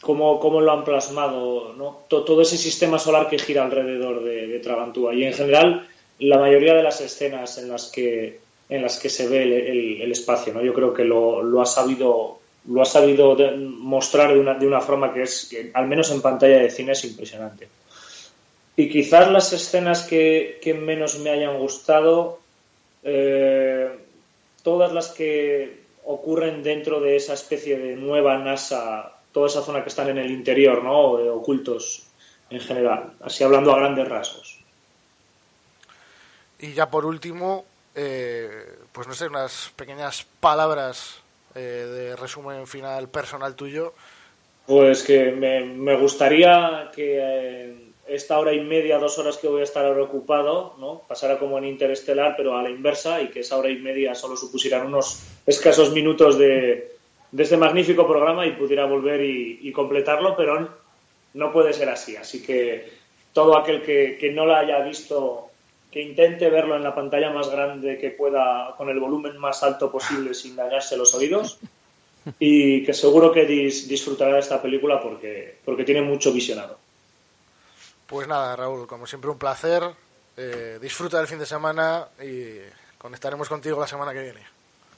Cómo, 0.00 0.60
lo 0.60 0.72
han 0.72 0.84
plasmado, 0.84 1.74
¿no? 1.74 2.00
To- 2.08 2.24
todo 2.24 2.42
ese 2.42 2.58
sistema 2.58 2.98
solar 2.98 3.28
que 3.28 3.38
gira 3.38 3.64
alrededor 3.64 4.24
de, 4.24 4.48
de 4.48 4.58
Tragantúa. 4.58 5.14
Y 5.14 5.24
en 5.24 5.32
general, 5.32 5.88
la 6.18 6.38
mayoría 6.38 6.74
de 6.74 6.82
las 6.82 7.00
escenas 7.00 7.56
en 7.58 7.68
las 7.68 7.90
que, 7.90 8.40
en 8.68 8.82
las 8.82 8.98
que 8.98 9.08
se 9.08 9.28
ve 9.28 9.44
el, 9.44 9.52
el- 9.52 10.02
el 10.02 10.12
espacio, 10.12 10.52
¿no? 10.52 10.62
Yo 10.62 10.74
creo 10.74 10.92
que 10.92 11.04
lo, 11.04 11.42
lo 11.42 11.62
ha 11.62 11.66
sabido 11.66 12.40
lo 12.66 12.82
ha 12.82 12.86
sabido 12.86 13.36
mostrar 13.58 14.32
de 14.32 14.40
una, 14.40 14.54
de 14.54 14.66
una 14.66 14.80
forma 14.80 15.12
que 15.12 15.22
es, 15.22 15.46
que, 15.50 15.70
al 15.74 15.86
menos 15.86 16.10
en 16.10 16.22
pantalla 16.22 16.58
de 16.58 16.70
cine, 16.70 16.92
es 16.92 17.04
impresionante. 17.04 17.68
Y 18.76 18.88
quizás 18.88 19.30
las 19.30 19.52
escenas 19.52 20.02
que, 20.02 20.58
que 20.62 20.74
menos 20.74 21.18
me 21.18 21.30
hayan 21.30 21.58
gustado, 21.58 22.40
eh, 23.02 23.90
todas 24.62 24.92
las 24.92 25.08
que 25.08 25.84
ocurren 26.04 26.62
dentro 26.62 27.00
de 27.00 27.16
esa 27.16 27.34
especie 27.34 27.78
de 27.78 27.96
nueva 27.96 28.38
NASA, 28.38 29.12
toda 29.32 29.46
esa 29.46 29.62
zona 29.62 29.82
que 29.82 29.90
están 29.90 30.08
en 30.08 30.18
el 30.18 30.30
interior, 30.30 30.82
¿no? 30.82 31.12
Ocultos 31.34 32.06
en 32.50 32.60
general, 32.60 33.12
así 33.20 33.44
hablando 33.44 33.72
a 33.72 33.78
grandes 33.78 34.08
rasgos. 34.08 34.60
Y 36.58 36.72
ya 36.72 36.88
por 36.88 37.04
último, 37.04 37.64
eh, 37.94 38.76
pues 38.92 39.06
no 39.06 39.14
sé, 39.14 39.26
unas 39.26 39.72
pequeñas 39.76 40.26
palabras 40.40 41.23
eh, 41.54 41.60
de 41.60 42.16
resumen 42.16 42.66
final 42.66 43.08
personal 43.08 43.54
tuyo. 43.54 43.94
Pues 44.66 45.02
que 45.02 45.30
me, 45.32 45.96
gustaría 45.96 46.90
que 46.94 47.18
eh, 47.20 47.76
esta 48.06 48.38
hora 48.38 48.52
y 48.52 48.60
media, 48.60 48.98
dos 48.98 49.18
horas 49.18 49.36
que 49.36 49.48
voy 49.48 49.60
a 49.60 49.64
estar 49.64 49.84
ahora 49.84 50.02
ocupado, 50.02 50.74
¿no? 50.78 51.02
pasara 51.06 51.38
como 51.38 51.58
en 51.58 51.66
Interestelar, 51.66 52.34
pero 52.36 52.56
a 52.56 52.62
la 52.62 52.70
inversa, 52.70 53.20
y 53.20 53.28
que 53.28 53.40
esa 53.40 53.58
hora 53.58 53.68
y 53.68 53.76
media 53.76 54.14
solo 54.14 54.36
supusieran 54.36 54.86
unos 54.86 55.22
escasos 55.46 55.92
minutos 55.92 56.38
de, 56.38 56.92
de 57.30 57.42
este 57.42 57.56
magnífico 57.56 58.06
programa 58.06 58.46
y 58.46 58.52
pudiera 58.52 58.86
volver 58.86 59.22
y, 59.22 59.58
y 59.62 59.72
completarlo, 59.72 60.34
pero 60.36 60.68
no 61.34 61.52
puede 61.52 61.72
ser 61.72 61.90
así. 61.90 62.16
Así 62.16 62.42
que 62.42 62.88
todo 63.34 63.58
aquel 63.58 63.82
que, 63.82 64.16
que 64.18 64.30
no 64.30 64.46
la 64.46 64.60
haya 64.60 64.78
visto, 64.80 65.50
que 65.94 66.02
intente 66.02 66.50
verlo 66.50 66.74
en 66.74 66.82
la 66.82 66.92
pantalla 66.92 67.30
más 67.30 67.48
grande 67.48 67.98
que 67.98 68.10
pueda, 68.10 68.74
con 68.76 68.88
el 68.88 68.98
volumen 68.98 69.38
más 69.38 69.62
alto 69.62 69.92
posible 69.92 70.34
sin 70.34 70.56
dañarse 70.56 70.96
los 70.96 71.14
oídos, 71.14 71.60
y 72.40 72.84
que 72.84 72.92
seguro 72.92 73.30
que 73.30 73.46
dis- 73.46 73.86
disfrutará 73.86 74.34
de 74.34 74.40
esta 74.40 74.60
película 74.60 75.00
porque, 75.00 75.58
porque 75.64 75.84
tiene 75.84 76.02
mucho 76.02 76.32
visionado. 76.32 76.76
Pues 78.08 78.26
nada, 78.26 78.56
Raúl, 78.56 78.88
como 78.88 79.06
siempre 79.06 79.30
un 79.30 79.38
placer. 79.38 79.84
Eh, 80.36 80.78
disfruta 80.82 81.18
del 81.18 81.28
fin 81.28 81.38
de 81.38 81.46
semana 81.46 82.08
y 82.20 82.58
conectaremos 82.98 83.48
contigo 83.48 83.78
la 83.78 83.86
semana 83.86 84.12
que 84.12 84.22
viene. 84.22 84.40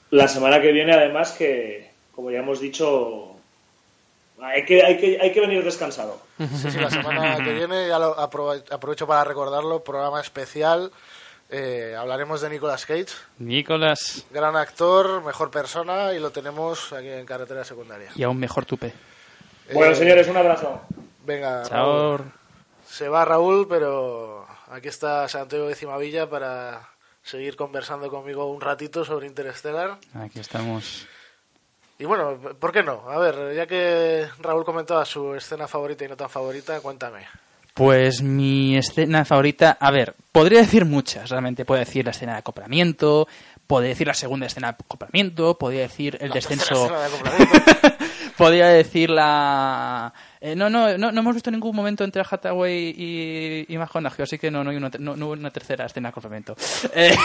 La 0.09 0.27
semana 0.27 0.59
que 0.59 0.71
viene, 0.71 0.93
además, 0.93 1.33
que, 1.33 1.91
como 2.15 2.31
ya 2.31 2.39
hemos 2.39 2.59
dicho, 2.59 3.36
hay 4.41 4.65
que, 4.65 4.83
hay 4.83 4.97
que, 4.97 5.19
hay 5.21 5.31
que 5.31 5.39
venir 5.41 5.63
descansado. 5.63 6.21
Sí, 6.37 6.71
sí, 6.71 6.77
la 6.79 6.89
semana 6.89 7.35
que 7.43 7.53
viene, 7.53 7.87
ya 7.87 7.99
lo 7.99 8.15
aprove- 8.17 8.63
aprovecho 8.71 9.07
para 9.07 9.23
recordarlo, 9.23 9.83
programa 9.83 10.21
especial. 10.21 10.91
Eh, 11.49 11.95
hablaremos 11.97 12.41
de 12.41 12.49
Nicolas 12.49 12.85
Cage, 12.85 13.07
Nicolás. 13.39 14.25
gran 14.31 14.55
actor, 14.57 15.23
mejor 15.23 15.49
persona, 15.49 16.13
y 16.13 16.19
lo 16.19 16.29
tenemos 16.31 16.91
aquí 16.91 17.07
en 17.07 17.25
carretera 17.25 17.63
secundaria. 17.63 18.11
Y 18.15 18.23
aún 18.23 18.37
mejor 18.37 18.65
tupe. 18.65 18.93
Bueno, 19.73 19.93
Eh, 19.93 19.95
señores, 19.95 20.27
un 20.27 20.35
abrazo. 20.37 20.81
Venga, 21.25 21.63
Chao. 21.63 22.17
Raúl. 22.17 22.31
Se 22.85 23.07
va 23.09 23.23
Raúl, 23.25 23.67
pero 23.67 24.45
aquí 24.69 24.87
está 24.89 25.27
Santiago 25.29 25.67
de 25.67 25.75
Cimavilla 25.75 26.29
para 26.29 26.89
seguir 27.23 27.55
conversando 27.55 28.09
conmigo 28.09 28.45
un 28.51 28.61
ratito 28.61 29.03
sobre 29.05 29.27
Interstellar. 29.27 29.97
Aquí 30.15 30.39
estamos. 30.39 31.05
Y 31.99 32.05
bueno, 32.05 32.37
¿por 32.59 32.71
qué 32.71 32.83
no? 32.83 33.09
A 33.09 33.17
ver, 33.17 33.55
ya 33.55 33.65
que 33.65 34.27
Raúl 34.39 34.63
comentaba 34.63 35.03
su 35.05 35.33
escena 35.33 35.67
favorita 35.67 36.05
y 36.05 36.07
no 36.07 36.15
tan 36.15 36.29
favorita, 36.29 36.79
cuéntame. 36.81 37.25
Pues 37.73 38.21
mi 38.21 38.75
escena 38.77 39.23
favorita, 39.25 39.77
a 39.79 39.91
ver, 39.91 40.15
podría 40.31 40.59
decir 40.61 40.85
muchas, 40.85 41.29
realmente. 41.29 41.65
Puedo 41.65 41.79
decir 41.79 42.05
la 42.05 42.11
escena 42.11 42.33
de 42.33 42.39
acoplamiento, 42.39 43.27
podría 43.67 43.89
decir 43.89 44.07
la 44.07 44.13
segunda 44.15 44.45
escena 44.47 44.67
de 44.71 44.77
acoplamiento, 44.83 45.57
podría 45.57 45.81
decir 45.81 46.17
el 46.21 46.29
La 46.29 46.35
descenso. 46.35 46.87
de 46.89 47.95
podría 48.37 48.67
decir 48.67 49.09
la. 49.11 50.11
eh, 50.41 50.55
no, 50.55 50.69
no, 50.69 50.97
no, 50.97 51.11
no 51.11 51.19
hemos 51.19 51.33
visto 51.35 51.51
ningún 51.51 51.75
momento 51.75 52.03
entre 52.03 52.23
Hathaway 52.27 52.93
y, 52.97 53.65
y 53.67 53.77
McConaughey, 53.77 54.23
así 54.23 54.37
que 54.39 54.49
no, 54.49 54.63
no 54.63 54.69
hay 54.71 54.77
una, 54.77 54.89
no, 54.99 55.15
no 55.15 55.25
hubo 55.27 55.33
una 55.33 55.51
tercera 55.51 55.85
escena 55.85 56.09
de 56.09 56.11
acoplamiento. 56.11 56.55
Eh, 56.95 57.15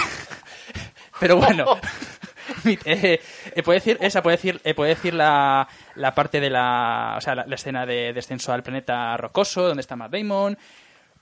pero 1.21 1.37
bueno. 1.37 1.65
Eh, 2.85 3.21
eh, 3.55 3.63
puede 3.63 3.79
decir 3.79 3.99
esa 4.01 4.23
puede 4.23 4.37
decir 4.37 4.61
eh, 4.65 4.75
puede 4.75 4.91
decir 4.91 5.15
la, 5.15 5.69
la 5.95 6.15
parte 6.15 6.41
de 6.41 6.51
la 6.51 7.15
o 7.17 7.21
sea 7.21 7.35
la, 7.35 7.47
la 7.47 7.55
escena 7.55 7.87
de 7.87 8.13
descenso 8.13 8.53
al 8.53 8.63
planeta 8.63 9.17
rocoso 9.17 9.63
donde 9.63 9.81
está 9.81 9.97
Matt 9.97 10.13
Damon. 10.13 10.57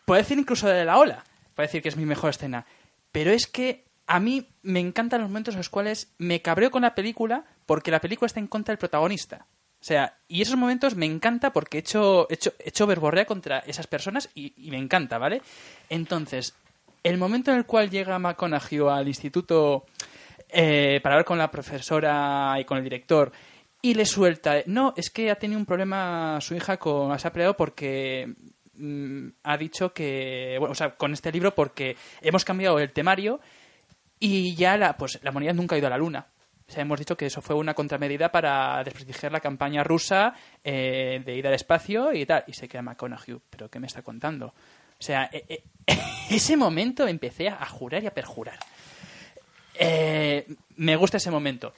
Puede 0.05 0.23
decir 0.23 0.39
incluso 0.39 0.69
de 0.69 0.85
la 0.85 0.99
ola. 0.99 1.25
Puede 1.55 1.69
decir 1.69 1.83
que 1.83 1.89
es 1.89 1.97
mi 1.97 2.07
mejor 2.07 2.31
escena. 2.31 2.67
Pero 3.13 3.31
es 3.31 3.47
que 3.47 3.85
a 4.07 4.19
mí 4.19 4.49
me 4.63 4.81
encantan 4.81 5.21
los 5.21 5.31
momentos 5.31 5.55
en 5.55 5.61
los 5.61 5.69
cuales 5.69 6.13
me 6.19 6.43
cabreo 6.43 6.71
con 6.71 6.83
la 6.83 6.95
película 6.95 7.45
porque 7.67 7.91
la 7.91 8.01
película 8.01 8.27
está 8.27 8.41
en 8.41 8.49
contra 8.49 8.73
del 8.73 8.79
protagonista. 8.79 9.47
O 9.81 9.85
sea, 9.85 10.19
y 10.29 10.43
esos 10.43 10.57
momentos 10.57 10.95
me 10.95 11.07
encanta 11.07 11.53
porque 11.53 11.79
he 11.79 11.81
hecho, 11.81 12.27
he 12.29 12.35
hecho, 12.35 12.53
he 12.59 12.69
hecho 12.69 12.87
verborrea 12.87 13.25
contra 13.25 13.61
esas 13.61 13.87
personas 13.87 14.29
y, 14.35 14.53
y 14.57 14.71
me 14.71 14.79
encanta, 14.79 15.17
¿vale? 15.17 15.41
Entonces, 15.89 16.55
el 17.03 17.17
momento 17.17 17.51
en 17.51 17.59
el 17.59 17.67
cual 17.67 17.89
llega 17.89 18.19
McConaughey 18.19 18.81
al 18.89 19.09
instituto 19.09 19.87
eh, 20.53 21.01
para 21.03 21.15
hablar 21.17 21.25
con 21.25 21.39
la 21.39 21.51
profesora 21.51 22.57
y 22.59 22.65
con 22.65 22.79
el 22.79 22.85
director 22.85 23.33
y 23.83 23.95
le 23.95 24.05
suelta, 24.05 24.57
no, 24.67 24.93
es 24.97 25.11
que 25.11 25.31
ha 25.31 25.37
tenido 25.37 25.59
un 25.59 25.67
problema 25.67 26.39
su 26.41 26.55
hija 26.55 26.77
con 26.77 27.19
se 27.19 27.29
ha 27.29 27.33
peleado 27.33 27.57
porque 27.57 28.35
mm, 28.75 29.29
ha 29.43 29.57
dicho 29.57 29.93
que, 29.93 30.57
bueno, 30.59 30.73
o 30.73 30.75
sea, 30.75 30.97
con 30.97 31.13
este 31.13 31.33
libro 31.33 31.55
porque 31.55 31.97
hemos 32.21 32.45
cambiado 32.45 32.79
el 32.79 32.93
temario 32.93 33.41
y 34.19 34.55
ya 34.55 34.77
la, 34.77 34.97
pues, 34.97 35.19
la 35.23 35.31
humanidad 35.31 35.55
nunca 35.55 35.77
ha 35.77 35.79
ido 35.79 35.87
a 35.87 35.91
la 35.91 35.99
luna. 35.99 36.27
O 36.69 36.73
sea, 36.73 36.83
hemos 36.83 36.99
dicho 37.01 37.17
que 37.17 37.27
eso 37.27 37.41
fue 37.41 37.57
una 37.57 37.75
contramedida 37.75 38.31
para 38.31 38.85
desprestigiar 38.85 39.33
la 39.33 39.41
campaña 39.41 39.83
rusa 39.83 40.35
eh, 40.63 41.21
de 41.25 41.35
ir 41.35 41.45
al 41.47 41.55
espacio 41.55 42.13
y 42.13 42.25
tal. 42.25 42.45
Y 42.47 42.53
se 42.53 42.69
queda 42.69 42.83
McConaughey, 42.83 43.41
¿pero 43.51 43.69
qué 43.69 43.81
me 43.81 43.89
está 43.89 44.03
contando? 44.03 44.47
O 44.47 45.03
sea, 45.03 45.29
eh, 45.33 45.65
ese 46.31 46.57
momento 46.57 47.09
empecé 47.09 47.49
a 47.49 47.67
jurar 47.67 48.05
y 48.05 48.07
a 48.07 48.15
perjurar. 48.15 48.59
Eh, 49.83 50.47
me 50.77 50.95
gusta 50.97 51.17
ese 51.17 51.31
momento. 51.31 51.73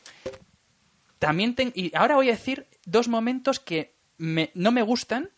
También 1.19 1.55
ten- 1.55 1.73
y 1.75 1.95
ahora 1.97 2.17
voy 2.17 2.29
a 2.29 2.33
decir 2.33 2.67
dos 2.85 3.07
momentos 3.09 3.61
que 3.61 3.95
me- 4.19 4.51
no 4.55 4.73
me 4.73 4.83
gustan 4.83 5.31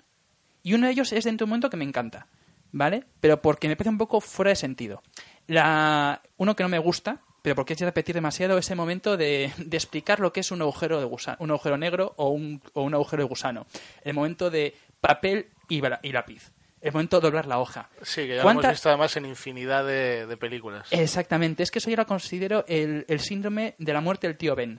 y 0.62 0.72
uno 0.74 0.86
de 0.86 0.92
ellos 0.92 1.12
es 1.12 1.24
dentro 1.24 1.44
de 1.44 1.48
un 1.48 1.50
momento 1.50 1.68
que 1.70 1.76
me 1.76 1.84
encanta, 1.84 2.26
¿vale? 2.72 3.04
Pero 3.20 3.42
porque 3.42 3.68
me 3.68 3.76
parece 3.76 3.90
un 3.90 3.98
poco 3.98 4.20
fuera 4.22 4.48
de 4.48 4.56
sentido. 4.56 5.02
La, 5.46 6.22
uno 6.38 6.56
que 6.56 6.62
no 6.62 6.70
me 6.70 6.78
gusta, 6.78 7.20
pero 7.42 7.54
porque 7.54 7.74
es 7.74 7.80
repetir 7.80 8.14
demasiado 8.14 8.56
ese 8.56 8.74
momento 8.74 9.18
de, 9.18 9.52
explicar 9.72 10.20
lo 10.20 10.32
que 10.32 10.40
es 10.40 10.50
un 10.50 10.62
agujero 10.62 10.98
de 11.00 11.04
gusano, 11.04 11.36
un 11.40 11.50
agujero 11.50 11.76
negro 11.76 12.14
o 12.16 12.30
un, 12.30 12.62
o 12.72 12.82
un 12.82 12.94
agujero 12.94 13.22
de 13.22 13.28
gusano. 13.28 13.66
El 14.02 14.14
momento 14.14 14.48
de 14.48 14.74
papel 15.02 15.48
y, 15.68 15.82
y 16.02 16.12
lápiz. 16.12 16.50
El 16.84 16.92
momento 16.92 17.18
de 17.18 17.22
doblar 17.26 17.46
la 17.46 17.58
hoja. 17.58 17.88
Sí, 18.02 18.22
que 18.22 18.28
ya 18.28 18.34
lo 18.36 18.42
¿Cuánta- 18.42 18.68
hemos 18.68 18.74
visto 18.74 18.88
además 18.90 19.16
en 19.16 19.26
infinidad 19.26 19.84
de, 19.86 20.26
de 20.26 20.36
películas. 20.36 20.86
Exactamente, 20.90 21.62
es 21.62 21.70
que 21.70 21.78
eso 21.80 21.90
yo 21.90 21.96
lo 21.96 22.06
considero 22.06 22.64
el, 22.68 23.04
el 23.08 23.20
síndrome 23.20 23.74
de 23.78 23.92
la 23.92 24.00
muerte 24.00 24.26
del 24.28 24.36
tío 24.36 24.54
Ben. 24.54 24.78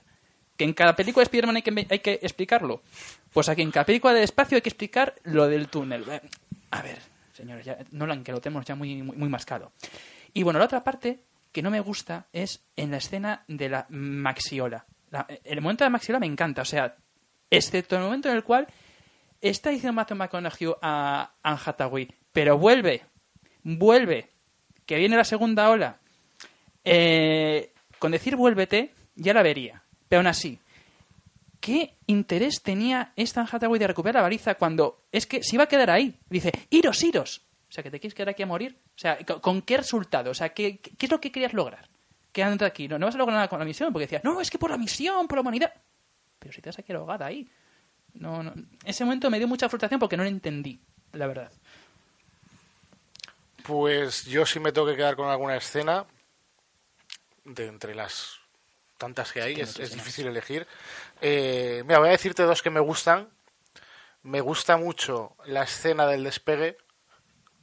Que 0.56 0.64
en 0.64 0.72
cada 0.72 0.96
película 0.96 1.20
de 1.22 1.24
Spider-Man 1.24 1.56
hay 1.56 1.62
que, 1.62 1.86
hay 1.90 1.98
que 1.98 2.12
explicarlo. 2.22 2.82
Pues 3.32 3.48
aquí 3.48 3.60
en 3.62 3.70
cada 3.70 3.84
película 3.84 4.14
del 4.14 4.22
espacio 4.24 4.56
hay 4.56 4.62
que 4.62 4.70
explicar 4.70 5.14
lo 5.24 5.46
del 5.48 5.68
túnel. 5.68 6.04
Eh, 6.08 6.22
A 6.70 6.80
ver, 6.80 6.98
señores, 7.34 7.66
ya, 7.66 7.76
Nolan, 7.90 8.22
que 8.24 8.32
lo 8.32 8.40
tenemos 8.40 8.64
ya 8.64 8.74
muy, 8.74 9.02
muy, 9.02 9.16
muy 9.16 9.28
mascado. 9.28 9.72
Y 10.32 10.42
bueno, 10.44 10.58
la 10.58 10.64
otra 10.64 10.82
parte 10.84 11.18
que 11.52 11.60
no 11.60 11.70
me 11.70 11.80
gusta 11.80 12.26
es 12.32 12.62
en 12.76 12.90
la 12.92 12.98
escena 12.98 13.42
de 13.48 13.68
la 13.68 13.86
maxiola. 13.90 14.86
La- 15.10 15.26
el 15.44 15.60
momento 15.60 15.84
de 15.84 15.86
la 15.86 15.90
maxiola 15.90 16.20
me 16.20 16.26
encanta, 16.26 16.62
o 16.62 16.64
sea, 16.64 16.94
excepto 17.50 17.96
el 17.96 18.02
momento 18.02 18.28
en 18.30 18.36
el 18.36 18.44
cual 18.44 18.66
está 19.48 19.70
diciendo 19.70 19.94
Matthew 19.94 20.16
McConaughey 20.16 20.74
a 20.82 21.32
Anne 21.42 22.08
pero 22.32 22.58
vuelve, 22.58 23.02
vuelve, 23.62 24.28
que 24.84 24.96
viene 24.96 25.16
la 25.16 25.24
segunda 25.24 25.70
ola. 25.70 25.98
Eh, 26.84 27.72
con 27.98 28.12
decir 28.12 28.36
vuélvete, 28.36 28.92
ya 29.14 29.32
la 29.34 29.42
vería. 29.42 29.82
Pero 30.08 30.20
aún 30.20 30.26
así, 30.26 30.58
¿qué 31.60 31.94
interés 32.06 32.62
tenía 32.62 33.12
esta 33.16 33.40
Anne 33.40 33.78
de 33.78 33.86
recuperar 33.86 34.16
la 34.16 34.22
baliza 34.22 34.54
cuando 34.54 35.04
es 35.10 35.26
que 35.26 35.42
se 35.42 35.56
iba 35.56 35.64
a 35.64 35.68
quedar 35.68 35.90
ahí? 35.90 36.14
Dice, 36.28 36.52
iros, 36.70 37.02
iros. 37.02 37.42
O 37.68 37.72
sea, 37.72 37.82
que 37.82 37.90
te 37.90 37.98
quieres 37.98 38.14
quedar 38.14 38.28
aquí 38.28 38.42
a 38.42 38.46
morir. 38.46 38.76
O 38.94 38.98
sea, 38.98 39.18
¿con, 39.40 39.62
qué 39.62 39.76
resultado? 39.78 40.30
O 40.30 40.34
sea, 40.34 40.50
¿qué, 40.50 40.80
es 40.98 41.10
lo 41.10 41.20
que 41.20 41.32
querías 41.32 41.52
lograr? 41.52 41.88
Quedándote 42.32 42.64
aquí. 42.64 42.86
No, 42.88 42.98
no 42.98 43.06
vas 43.06 43.14
a 43.16 43.18
lograr 43.18 43.34
nada 43.34 43.48
con 43.48 43.58
la 43.58 43.64
misión, 43.64 43.92
porque 43.92 44.04
decías, 44.04 44.22
no, 44.24 44.40
es 44.40 44.50
que 44.50 44.58
por 44.58 44.70
la 44.70 44.78
misión, 44.78 45.26
por 45.26 45.38
la 45.38 45.40
humanidad. 45.40 45.72
Pero 46.38 46.52
si 46.52 46.62
te 46.62 46.70
vas 46.70 46.78
a 46.78 46.92
ahogada 46.94 47.26
ahí. 47.26 47.48
No, 48.18 48.42
no. 48.42 48.54
Ese 48.84 49.04
momento 49.04 49.30
me 49.30 49.38
dio 49.38 49.48
mucha 49.48 49.68
frustración 49.68 50.00
porque 50.00 50.16
no 50.16 50.22
lo 50.22 50.28
entendí, 50.28 50.80
la 51.12 51.26
verdad. 51.26 51.52
Pues 53.64 54.24
yo 54.24 54.46
sí 54.46 54.60
me 54.60 54.72
tengo 54.72 54.86
que 54.86 54.96
quedar 54.96 55.16
con 55.16 55.28
alguna 55.28 55.56
escena 55.56 56.06
de 57.44 57.66
entre 57.66 57.94
las 57.94 58.38
tantas 58.96 59.32
que 59.32 59.42
hay, 59.42 59.60
es, 59.60 59.78
es 59.78 59.92
difícil 59.92 60.26
elegir. 60.26 60.66
Eh, 61.20 61.82
mira, 61.86 61.98
voy 61.98 62.08
a 62.08 62.12
decirte 62.12 62.42
dos 62.42 62.62
que 62.62 62.70
me 62.70 62.80
gustan. 62.80 63.28
Me 64.22 64.40
gusta 64.40 64.76
mucho 64.76 65.36
la 65.44 65.62
escena 65.62 66.06
del 66.06 66.24
despegue 66.24 66.76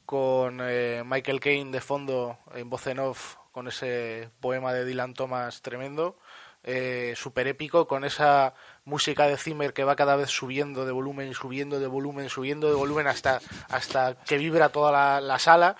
con 0.05 0.59
eh, 0.61 1.03
Michael 1.05 1.39
Caine 1.39 1.71
de 1.71 1.81
fondo 1.81 2.37
en 2.53 2.69
voz 2.69 2.87
en 2.87 2.99
off 2.99 3.35
con 3.51 3.67
ese 3.67 4.29
poema 4.39 4.73
de 4.73 4.85
Dylan 4.85 5.13
Thomas 5.13 5.61
tremendo. 5.61 6.17
Eh, 6.63 7.13
súper 7.15 7.47
épico 7.47 7.87
con 7.87 8.03
esa 8.03 8.53
música 8.85 9.27
de 9.27 9.37
Zimmer 9.37 9.73
que 9.73 9.83
va 9.83 9.95
cada 9.95 10.15
vez 10.15 10.29
subiendo 10.29 10.85
de 10.85 10.91
volumen, 10.91 11.33
subiendo 11.33 11.79
de 11.79 11.87
volumen, 11.87 12.29
subiendo 12.29 12.67
de 12.67 12.75
volumen 12.75 13.07
hasta, 13.07 13.39
hasta 13.69 14.15
que 14.23 14.37
vibra 14.37 14.69
toda 14.69 14.91
la, 14.91 15.21
la 15.21 15.39
sala 15.39 15.75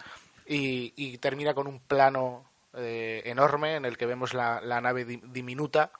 y, 0.45 0.93
y 0.95 1.18
termina 1.18 1.53
con 1.53 1.68
un 1.68 1.80
plano 1.80 2.45
eh, 2.73 3.22
enorme 3.26 3.76
en 3.76 3.85
el 3.85 3.97
que 3.97 4.05
vemos 4.05 4.34
la, 4.34 4.61
la 4.61 4.81
nave 4.81 5.05
di- 5.05 5.22
diminuta. 5.23 5.91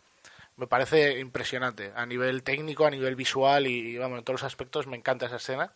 Me 0.56 0.68
parece 0.68 1.20
impresionante 1.20 1.92
a 1.96 2.06
nivel 2.06 2.44
técnico, 2.44 2.86
a 2.86 2.92
nivel 2.92 3.16
visual 3.16 3.66
y, 3.66 3.96
y, 3.96 3.98
vamos, 3.98 4.20
en 4.20 4.24
todos 4.24 4.42
los 4.42 4.48
aspectos 4.48 4.86
me 4.86 4.98
encanta 4.98 5.26
esa 5.26 5.38
escena. 5.38 5.74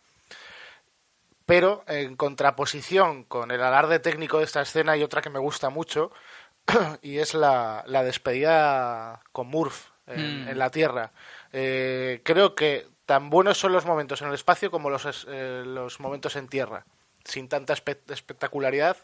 Pero 1.46 1.82
en 1.86 2.14
contraposición 2.14 3.24
con 3.24 3.50
el 3.50 3.62
alarde 3.62 4.00
técnico 4.00 4.38
de 4.38 4.44
esta 4.44 4.60
escena 4.60 4.92
hay 4.92 5.02
otra 5.02 5.22
que 5.22 5.30
me 5.30 5.38
gusta 5.38 5.70
mucho 5.70 6.12
y 7.02 7.18
es 7.18 7.34
la, 7.34 7.82
la 7.86 8.04
despedida 8.04 9.20
con 9.32 9.48
Murph 9.48 9.86
en, 10.06 10.44
Mm. 10.44 10.48
en 10.48 10.58
la 10.58 10.70
Tierra. 10.70 11.12
Eh, 11.52 12.20
creo 12.24 12.54
que 12.54 12.86
tan 13.06 13.30
buenos 13.30 13.58
son 13.58 13.72
los 13.72 13.86
momentos 13.86 14.22
en 14.22 14.28
el 14.28 14.34
espacio 14.34 14.70
como 14.70 14.90
los, 14.90 15.26
eh, 15.28 15.62
los 15.66 15.98
momentos 16.00 16.36
en 16.36 16.48
tierra, 16.48 16.84
sin 17.24 17.48
tanta 17.48 17.74
espe- 17.74 17.98
espectacularidad, 18.12 18.96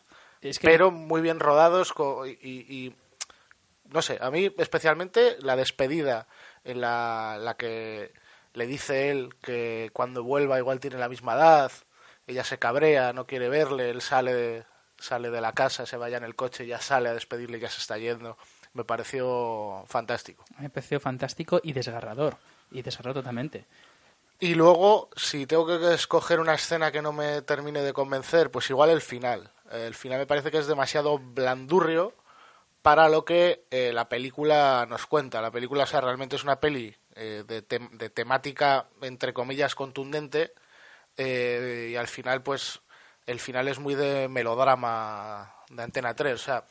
Es 0.42 0.58
que- 0.58 0.68
pero 0.68 0.90
muy 0.90 1.20
bien 1.22 1.40
rodados 1.40 1.92
co- 1.92 2.26
y, 2.26 2.36
y- 2.42 2.94
no 3.90 4.02
sé, 4.02 4.18
a 4.20 4.30
mí 4.30 4.52
especialmente 4.58 5.36
la 5.40 5.56
despedida 5.56 6.26
en 6.64 6.80
la, 6.82 7.36
la 7.40 7.56
que 7.56 8.12
le 8.54 8.66
dice 8.66 9.10
él 9.10 9.34
que 9.42 9.90
cuando 9.92 10.22
vuelva 10.22 10.58
igual 10.58 10.80
tiene 10.80 10.98
la 10.98 11.08
misma 11.08 11.34
edad, 11.34 11.72
ella 12.26 12.44
se 12.44 12.58
cabrea, 12.58 13.12
no 13.12 13.26
quiere 13.26 13.48
verle, 13.48 13.90
él 13.90 14.00
sale 14.02 14.64
sale 14.98 15.30
de 15.30 15.40
la 15.40 15.52
casa, 15.52 15.86
se 15.86 15.96
vaya 15.96 16.16
en 16.16 16.24
el 16.24 16.34
coche, 16.34 16.66
ya 16.66 16.80
sale 16.80 17.08
a 17.08 17.14
despedirle 17.14 17.58
y 17.58 17.60
ya 17.60 17.70
se 17.70 17.80
está 17.80 17.98
yendo. 17.98 18.36
Me 18.72 18.84
pareció 18.84 19.84
fantástico. 19.86 20.44
Me 20.58 20.70
pareció 20.70 20.98
fantástico 21.00 21.60
y 21.62 21.72
desgarrador. 21.72 22.36
Y 22.70 22.82
desgarrador 22.82 23.22
totalmente. 23.22 23.66
Y 24.40 24.54
luego, 24.54 25.10
si 25.16 25.46
tengo 25.46 25.66
que 25.66 25.94
escoger 25.94 26.40
una 26.40 26.54
escena 26.54 26.90
que 26.90 27.02
no 27.02 27.12
me 27.12 27.42
termine 27.42 27.82
de 27.82 27.92
convencer, 27.92 28.50
pues 28.50 28.68
igual 28.70 28.90
el 28.90 29.00
final. 29.00 29.50
El 29.70 29.94
final 29.94 30.18
me 30.18 30.26
parece 30.26 30.50
que 30.50 30.58
es 30.58 30.66
demasiado 30.66 31.18
blandurrio 31.18 32.14
para 32.82 33.08
lo 33.08 33.24
que 33.24 33.64
eh, 33.70 33.92
la 33.92 34.08
película 34.08 34.86
nos 34.88 35.06
cuenta. 35.06 35.40
La 35.40 35.50
película, 35.50 35.84
o 35.84 35.86
sea, 35.86 36.00
realmente 36.00 36.36
es 36.36 36.44
una 36.44 36.60
peli 36.60 36.94
eh, 37.14 37.44
de, 37.46 37.62
de 37.62 38.10
temática, 38.10 38.88
entre 39.00 39.32
comillas, 39.32 39.74
contundente, 39.74 40.52
eh, 41.16 41.90
y 41.92 41.96
al 41.96 42.08
final, 42.08 42.42
pues, 42.42 42.80
el 43.26 43.40
final 43.40 43.68
es 43.68 43.78
muy 43.78 43.94
de 43.94 44.28
melodrama 44.28 45.54
de 45.70 45.82
Antena 45.82 46.14
3. 46.14 46.34
O 46.34 46.38
sea, 46.38 46.64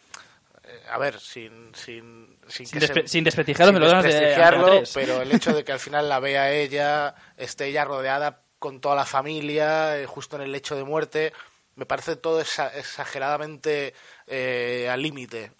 eh, 0.64 0.82
a 0.92 0.98
ver, 0.98 1.20
sin, 1.20 1.74
sin, 1.76 2.38
sin, 2.48 2.66
Sin 2.68 2.80
se- 2.80 2.88
despre- 2.94 3.08
sin 3.08 3.24
desprestigiar 3.24 3.68
los 3.68 3.74
sin 3.74 3.80
melodramas 3.80 4.04
de 4.06 4.10
desprestigiarlo, 4.12 4.66
Antena 4.66 4.80
3. 4.82 4.92
pero 4.94 5.22
el 5.22 5.32
hecho 5.32 5.54
de 5.54 5.64
que 5.64 5.72
al 5.72 5.80
final 5.80 6.08
la 6.10 6.20
vea 6.20 6.52
ella, 6.52 7.16
esté 7.38 7.66
ella 7.66 7.86
rodeada 7.86 8.42
con 8.60 8.80
toda 8.80 8.96
la 8.96 9.06
familia, 9.06 10.00
eh, 10.00 10.06
justo 10.06 10.36
en 10.38 10.44
el 10.44 10.52
lecho 10.52 10.76
de 10.76 10.84
muerte, 10.86 11.34
me 11.76 11.86
parece 11.86 12.16
todo 12.16 12.40
exa- 12.42 12.72
exageradamente 12.76 13.94
eh, 14.28 14.88
al 14.90 15.02
límite. 15.02 15.52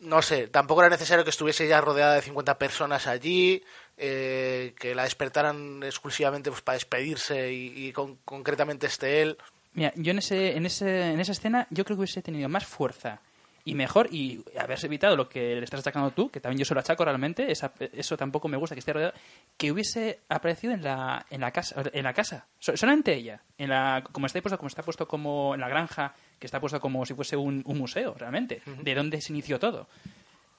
No 0.00 0.22
sé, 0.22 0.46
tampoco 0.46 0.80
era 0.82 0.90
necesario 0.90 1.24
que 1.24 1.30
estuviese 1.30 1.66
ya 1.66 1.80
rodeada 1.80 2.14
de 2.14 2.22
50 2.22 2.56
personas 2.56 3.06
allí, 3.08 3.62
eh, 3.96 4.72
que 4.78 4.94
la 4.94 5.02
despertaran 5.02 5.82
exclusivamente 5.82 6.50
pues, 6.50 6.62
para 6.62 6.74
despedirse 6.74 7.52
y, 7.52 7.88
y 7.88 7.92
con- 7.92 8.16
concretamente 8.24 8.86
esté 8.86 9.22
él. 9.22 9.38
Mira, 9.74 9.92
yo 9.96 10.12
en, 10.12 10.18
ese, 10.18 10.56
en, 10.56 10.66
ese, 10.66 11.10
en 11.12 11.18
esa 11.20 11.32
escena 11.32 11.66
yo 11.70 11.84
creo 11.84 11.96
que 11.96 12.02
hubiese 12.02 12.22
tenido 12.22 12.48
más 12.48 12.64
fuerza 12.64 13.20
y 13.64 13.74
mejor 13.74 14.08
y 14.12 14.42
haberse 14.58 14.86
evitado 14.86 15.14
lo 15.16 15.28
que 15.28 15.56
le 15.56 15.64
estás 15.64 15.80
atacando 15.80 16.10
tú, 16.12 16.30
que 16.30 16.40
también 16.40 16.58
yo 16.60 16.64
se 16.64 16.74
lo 16.74 16.80
achaco 16.80 17.04
realmente, 17.04 17.50
esa- 17.50 17.72
eso 17.92 18.16
tampoco 18.16 18.46
me 18.48 18.56
gusta 18.56 18.74
que 18.76 18.78
esté 18.78 18.92
rodeado, 18.92 19.12
que 19.56 19.72
hubiese 19.72 20.20
aparecido 20.28 20.72
en 20.74 20.82
la, 20.84 21.26
en 21.28 21.40
la 21.40 21.50
casa, 21.50 21.82
en 21.92 22.04
la 22.04 22.14
casa, 22.14 22.46
so- 22.60 22.76
solamente 22.76 23.12
ella, 23.14 23.42
en 23.58 23.68
la, 23.70 24.04
como 24.12 24.26
está 24.26 24.40
puesto, 24.40 24.56
como 24.58 24.68
está 24.68 24.82
puesto 24.84 25.06
como 25.08 25.54
en 25.54 25.60
la 25.60 25.68
granja, 25.68 26.14
que 26.38 26.46
está 26.46 26.60
puesto 26.60 26.80
como 26.80 27.04
si 27.06 27.14
fuese 27.14 27.36
un, 27.36 27.62
un 27.66 27.78
museo 27.78 28.14
realmente, 28.14 28.62
de 28.66 28.94
dónde 28.94 29.20
se 29.20 29.32
inició 29.32 29.58
todo. 29.58 29.88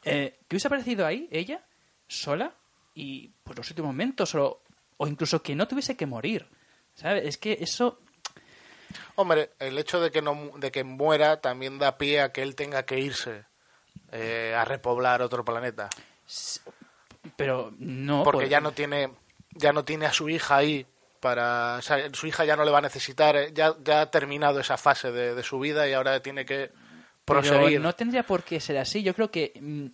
Eh, 0.03 0.37
que 0.47 0.55
hubiese 0.55 0.67
aparecido 0.67 1.05
ahí 1.05 1.27
ella, 1.31 1.63
sola, 2.07 2.53
y 2.95 3.29
pues 3.43 3.57
los 3.57 3.69
últimos 3.69 3.89
momentos, 3.89 4.33
o, 4.35 4.61
o 4.97 5.07
incluso 5.07 5.41
que 5.41 5.55
no 5.55 5.67
tuviese 5.67 5.95
que 5.95 6.05
morir. 6.05 6.47
¿Sabes? 6.95 7.25
Es 7.25 7.37
que 7.37 7.57
eso 7.61 7.99
Hombre, 9.15 9.51
el 9.59 9.77
hecho 9.77 9.99
de 10.01 10.11
que 10.11 10.21
no 10.21 10.33
mu- 10.33 10.57
de 10.57 10.71
que 10.71 10.83
muera 10.83 11.39
también 11.41 11.77
da 11.77 11.97
pie 11.97 12.21
a 12.21 12.31
que 12.31 12.41
él 12.41 12.55
tenga 12.55 12.83
que 12.83 12.99
irse 12.99 13.43
eh, 14.11 14.53
a 14.57 14.65
repoblar 14.65 15.21
otro 15.21 15.45
planeta. 15.45 15.89
Pero 17.35 17.73
no. 17.77 18.23
porque 18.23 18.39
pues- 18.41 18.49
ya 18.49 18.61
no 18.61 18.71
tiene 18.71 19.11
ya 19.51 19.73
no 19.73 19.83
tiene 19.85 20.05
a 20.05 20.13
su 20.13 20.29
hija 20.29 20.57
ahí 20.57 20.85
para 21.19 21.75
o 21.77 21.81
sea, 21.81 22.09
su 22.13 22.27
hija 22.27 22.45
ya 22.45 22.55
no 22.55 22.63
le 22.63 22.71
va 22.71 22.77
a 22.79 22.81
necesitar 22.81 23.35
eh, 23.35 23.51
ya, 23.53 23.75
ya 23.83 24.01
ha 24.01 24.11
terminado 24.11 24.59
esa 24.59 24.77
fase 24.77 25.11
de, 25.11 25.35
de 25.35 25.43
su 25.43 25.59
vida 25.59 25.87
y 25.87 25.93
ahora 25.93 26.21
tiene 26.21 26.45
que 26.45 26.71
Pero 27.25 27.41
proseguir 27.41 27.81
no 27.81 27.93
tendría 27.93 28.23
por 28.23 28.43
qué 28.43 28.59
ser 28.59 28.77
así. 28.77 29.03
Yo 29.03 29.13
creo 29.13 29.29
que 29.31 29.53
mm, 29.59 29.85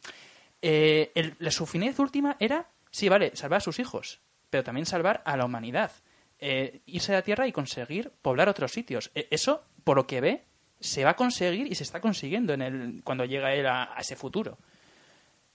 eh, 0.62 1.12
el- 1.16 1.36
la, 1.40 1.52
su 1.52 1.66
finalidad 1.66 2.00
última 2.00 2.36
era, 2.40 2.68
sí, 2.92 3.10
vale, 3.10 3.36
salvar 3.36 3.58
a 3.58 3.62
sus 3.62 3.80
hijos, 3.80 4.22
pero 4.50 4.64
también 4.64 4.86
salvar 4.86 5.22
a 5.26 5.36
la 5.38 5.46
humanidad. 5.46 5.92
Eh, 6.40 6.82
irse 6.86 7.12
a 7.14 7.16
la 7.16 7.22
Tierra 7.22 7.48
y 7.48 7.52
conseguir 7.52 8.12
poblar 8.22 8.50
otros 8.50 8.72
sitios. 8.72 9.10
E- 9.16 9.28
eso, 9.32 9.64
por 9.84 9.98
lo 9.98 10.06
que 10.06 10.22
ve, 10.22 10.46
se 10.80 11.04
va 11.04 11.12
a 11.12 11.16
conseguir 11.16 11.68
y 11.72 11.76
se 11.76 11.84
está 11.84 12.02
consiguiendo 12.02 12.54
en 12.54 12.62
el, 12.62 13.02
cuando 13.04 13.26
llega 13.26 13.54
él 13.54 13.66
a, 13.66 13.96
a 13.96 14.00
ese 14.02 14.16
futuro. 14.16 14.58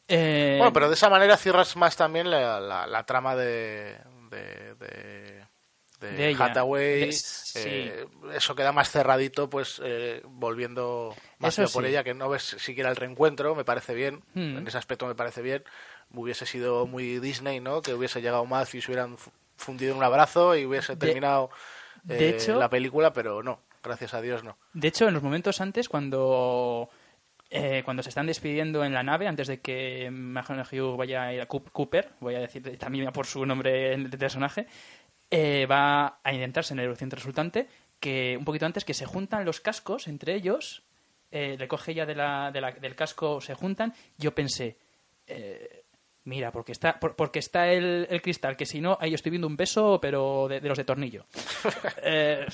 Eh, 0.08 0.56
bueno 0.58 0.72
pero 0.72 0.88
de 0.88 0.94
esa 0.94 1.08
manera 1.08 1.36
cierras 1.36 1.76
más 1.76 1.94
también 1.96 2.30
la, 2.30 2.58
la- 2.58 2.86
la 2.86 3.06
trama 3.06 3.36
de 3.36 3.96
de, 4.30 4.74
de, 4.74 5.39
de 6.00 6.12
De. 6.12 6.36
Hathaway 6.38 7.00
De- 7.06 7.12
sí. 7.12 7.58
eh, 7.64 8.06
eso 8.34 8.54
queda 8.54 8.72
más 8.72 8.90
cerradito 8.90 9.48
pues 9.50 9.80
eh, 9.84 10.22
volviendo 10.24 11.14
más 11.38 11.58
Eso 11.58 11.72
por 11.72 11.84
sí. 11.84 11.90
ella 11.90 12.02
que 12.04 12.14
no 12.14 12.28
ves 12.28 12.42
siquiera 12.58 12.90
el 12.90 12.96
reencuentro 12.96 13.54
me 13.54 13.64
parece 13.64 13.94
bien 13.94 14.22
Mm. 14.34 14.58
en 14.58 14.66
ese 14.66 14.78
aspecto 14.78 15.06
me 15.06 15.14
parece 15.14 15.42
bien 15.42 15.62
hubiese 16.12 16.46
sido 16.46 16.86
muy 16.86 17.18
Disney 17.20 17.60
no 17.60 17.82
que 17.82 17.94
hubiese 17.94 18.20
llegado 18.20 18.44
más 18.46 18.74
y 18.74 18.80
se 18.80 18.90
hubieran 18.90 19.16
fu- 19.18 19.30
fundido 19.56 19.92
en 19.92 19.98
un 19.98 20.04
abrazo 20.04 20.56
y 20.56 20.64
hubiese 20.66 20.96
terminado 20.96 21.50
de 22.02 22.30
eh, 22.30 22.36
hecho- 22.36 22.58
la 22.58 22.68
película 22.70 23.12
pero 23.12 23.42
no 23.42 23.60
gracias 23.82 24.14
a 24.14 24.20
Dios 24.22 24.42
no 24.42 24.56
De 24.72 24.88
hecho, 24.88 25.06
en 25.08 25.14
los 25.14 25.22
momentos 25.22 25.60
antes, 25.60 25.88
cuando 25.88 26.88
eh, 27.52 27.82
cuando 27.84 28.02
se 28.04 28.10
están 28.10 28.26
despidiendo 28.26 28.84
en 28.84 28.94
la 28.94 29.02
nave, 29.02 29.26
antes 29.26 29.48
de 29.48 29.58
que 29.60 30.08
McConaughey 30.12 30.78
vaya 30.96 31.22
a 31.24 31.34
ir 31.34 31.40
a 31.40 31.48
Coop- 31.48 31.70
Cooper, 31.72 32.10
voy 32.20 32.36
a 32.36 32.38
decir 32.38 32.78
también 32.78 33.10
por 33.12 33.26
su 33.26 33.44
nombre 33.44 33.96
de 33.96 34.18
personaje, 34.18 34.66
eh, 35.30 35.66
va 35.66 36.20
a 36.22 36.32
intentarse 36.32 36.72
en 36.74 36.80
el 36.80 36.86
erupción 36.86 37.10
resultante, 37.10 37.68
que 37.98 38.36
un 38.38 38.44
poquito 38.44 38.66
antes 38.66 38.84
que 38.84 38.94
se 38.94 39.06
juntan 39.06 39.44
los 39.44 39.60
cascos 39.60 40.08
entre 40.08 40.34
ellos, 40.34 40.82
eh, 41.30 41.56
le 41.58 41.68
coge 41.68 41.92
ella 41.92 42.06
de 42.06 42.14
la, 42.14 42.50
de 42.50 42.60
la- 42.60 42.72
del 42.72 42.94
casco, 42.96 43.40
se 43.40 43.54
juntan, 43.54 43.94
yo 44.18 44.34
pensé, 44.34 44.76
eh, 45.26 45.84
mira, 46.24 46.50
porque 46.50 46.72
está, 46.72 46.98
por- 46.98 47.14
porque 47.14 47.38
está 47.38 47.68
el, 47.70 48.06
el 48.10 48.20
cristal, 48.22 48.56
que 48.56 48.66
si 48.66 48.80
no, 48.80 48.98
ahí 49.00 49.14
estoy 49.14 49.30
viendo 49.30 49.46
un 49.46 49.56
beso, 49.56 50.00
pero 50.00 50.48
de, 50.48 50.60
de 50.60 50.68
los 50.68 50.78
de 50.78 50.84
tornillo. 50.84 51.24
Eh, 52.02 52.46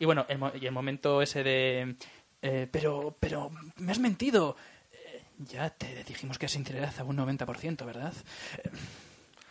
y 0.00 0.04
bueno, 0.04 0.26
el, 0.28 0.38
y 0.60 0.66
el 0.66 0.72
momento 0.72 1.22
ese 1.22 1.42
de... 1.42 1.96
eh, 2.42 2.68
pero, 2.70 3.16
pero, 3.18 3.50
me 3.76 3.92
has 3.92 3.98
mentido. 3.98 4.56
Ya 5.38 5.70
te 5.70 6.02
dijimos 6.04 6.36
que 6.38 6.46
es 6.46 6.52
sinceridad 6.52 6.92
a 6.98 7.04
un 7.04 7.16
90%, 7.16 7.84
¿verdad? 7.86 8.12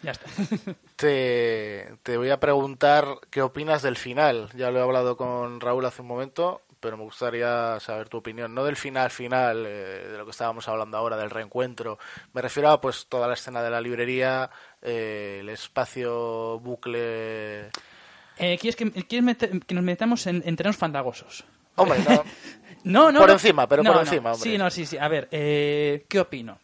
Ya 0.04 0.12
está. 0.12 0.26
te, 0.96 1.94
te 2.04 2.18
voy 2.18 2.30
a 2.30 2.40
preguntar 2.40 3.06
qué 3.30 3.42
opinas 3.42 3.82
del 3.82 3.96
final. 3.98 4.50
Ya 4.56 4.72
lo 4.72 4.80
he 4.80 4.82
hablado 4.82 5.18
con 5.18 5.60
Raúl 5.60 5.86
hace 5.86 6.02
un 6.02 6.08
momento, 6.08 6.62
pero 6.80 6.98
me 6.98 7.04
gustaría 7.04 7.80
saber 7.80 8.08
tu 8.10 8.18
opinión. 8.18 8.54
No 8.54 8.64
del 8.64 8.76
final 8.76 9.10
final, 9.12 9.66
eh, 9.68 10.08
de 10.12 10.18
lo 10.18 10.26
que 10.26 10.32
estábamos 10.32 10.68
hablando 10.68 10.98
ahora, 10.98 11.18
del 11.18 11.30
reencuentro. 11.32 11.98
Me 12.34 12.42
refiero 12.42 12.70
a 12.70 12.80
pues 12.82 13.08
toda 13.08 13.28
la 13.28 13.34
escena 13.34 13.62
de 13.64 13.70
la 13.72 13.82
librería, 13.82 14.50
eh, 14.82 15.40
el 15.42 15.50
espacio 15.50 16.60
bucle. 16.60 17.70
Eh, 18.40 18.58
¿Quieres, 18.62 18.76
que, 18.76 18.92
quieres 18.92 19.24
meter- 19.24 19.66
que 19.66 19.74
nos 19.74 19.84
metamos 19.84 20.28
en, 20.28 20.44
en 20.46 20.56
terrenos 20.56 20.78
fantagosos? 20.78 21.44
Hombre, 21.76 22.00
no. 22.10 22.24
No, 22.84 23.12
no, 23.12 23.20
Por 23.20 23.30
no. 23.30 23.34
encima, 23.34 23.68
pero 23.68 23.84
por 23.84 23.98
encima, 24.02 24.34
hombre. 24.34 24.50
Sí, 24.52 24.58
no, 24.58 24.70
sí, 24.70 24.86
sí. 24.86 24.98
A 24.98 25.08
ver, 25.08 25.28
eh, 25.32 26.06
¿qué 26.08 26.20
opino? 26.20 26.60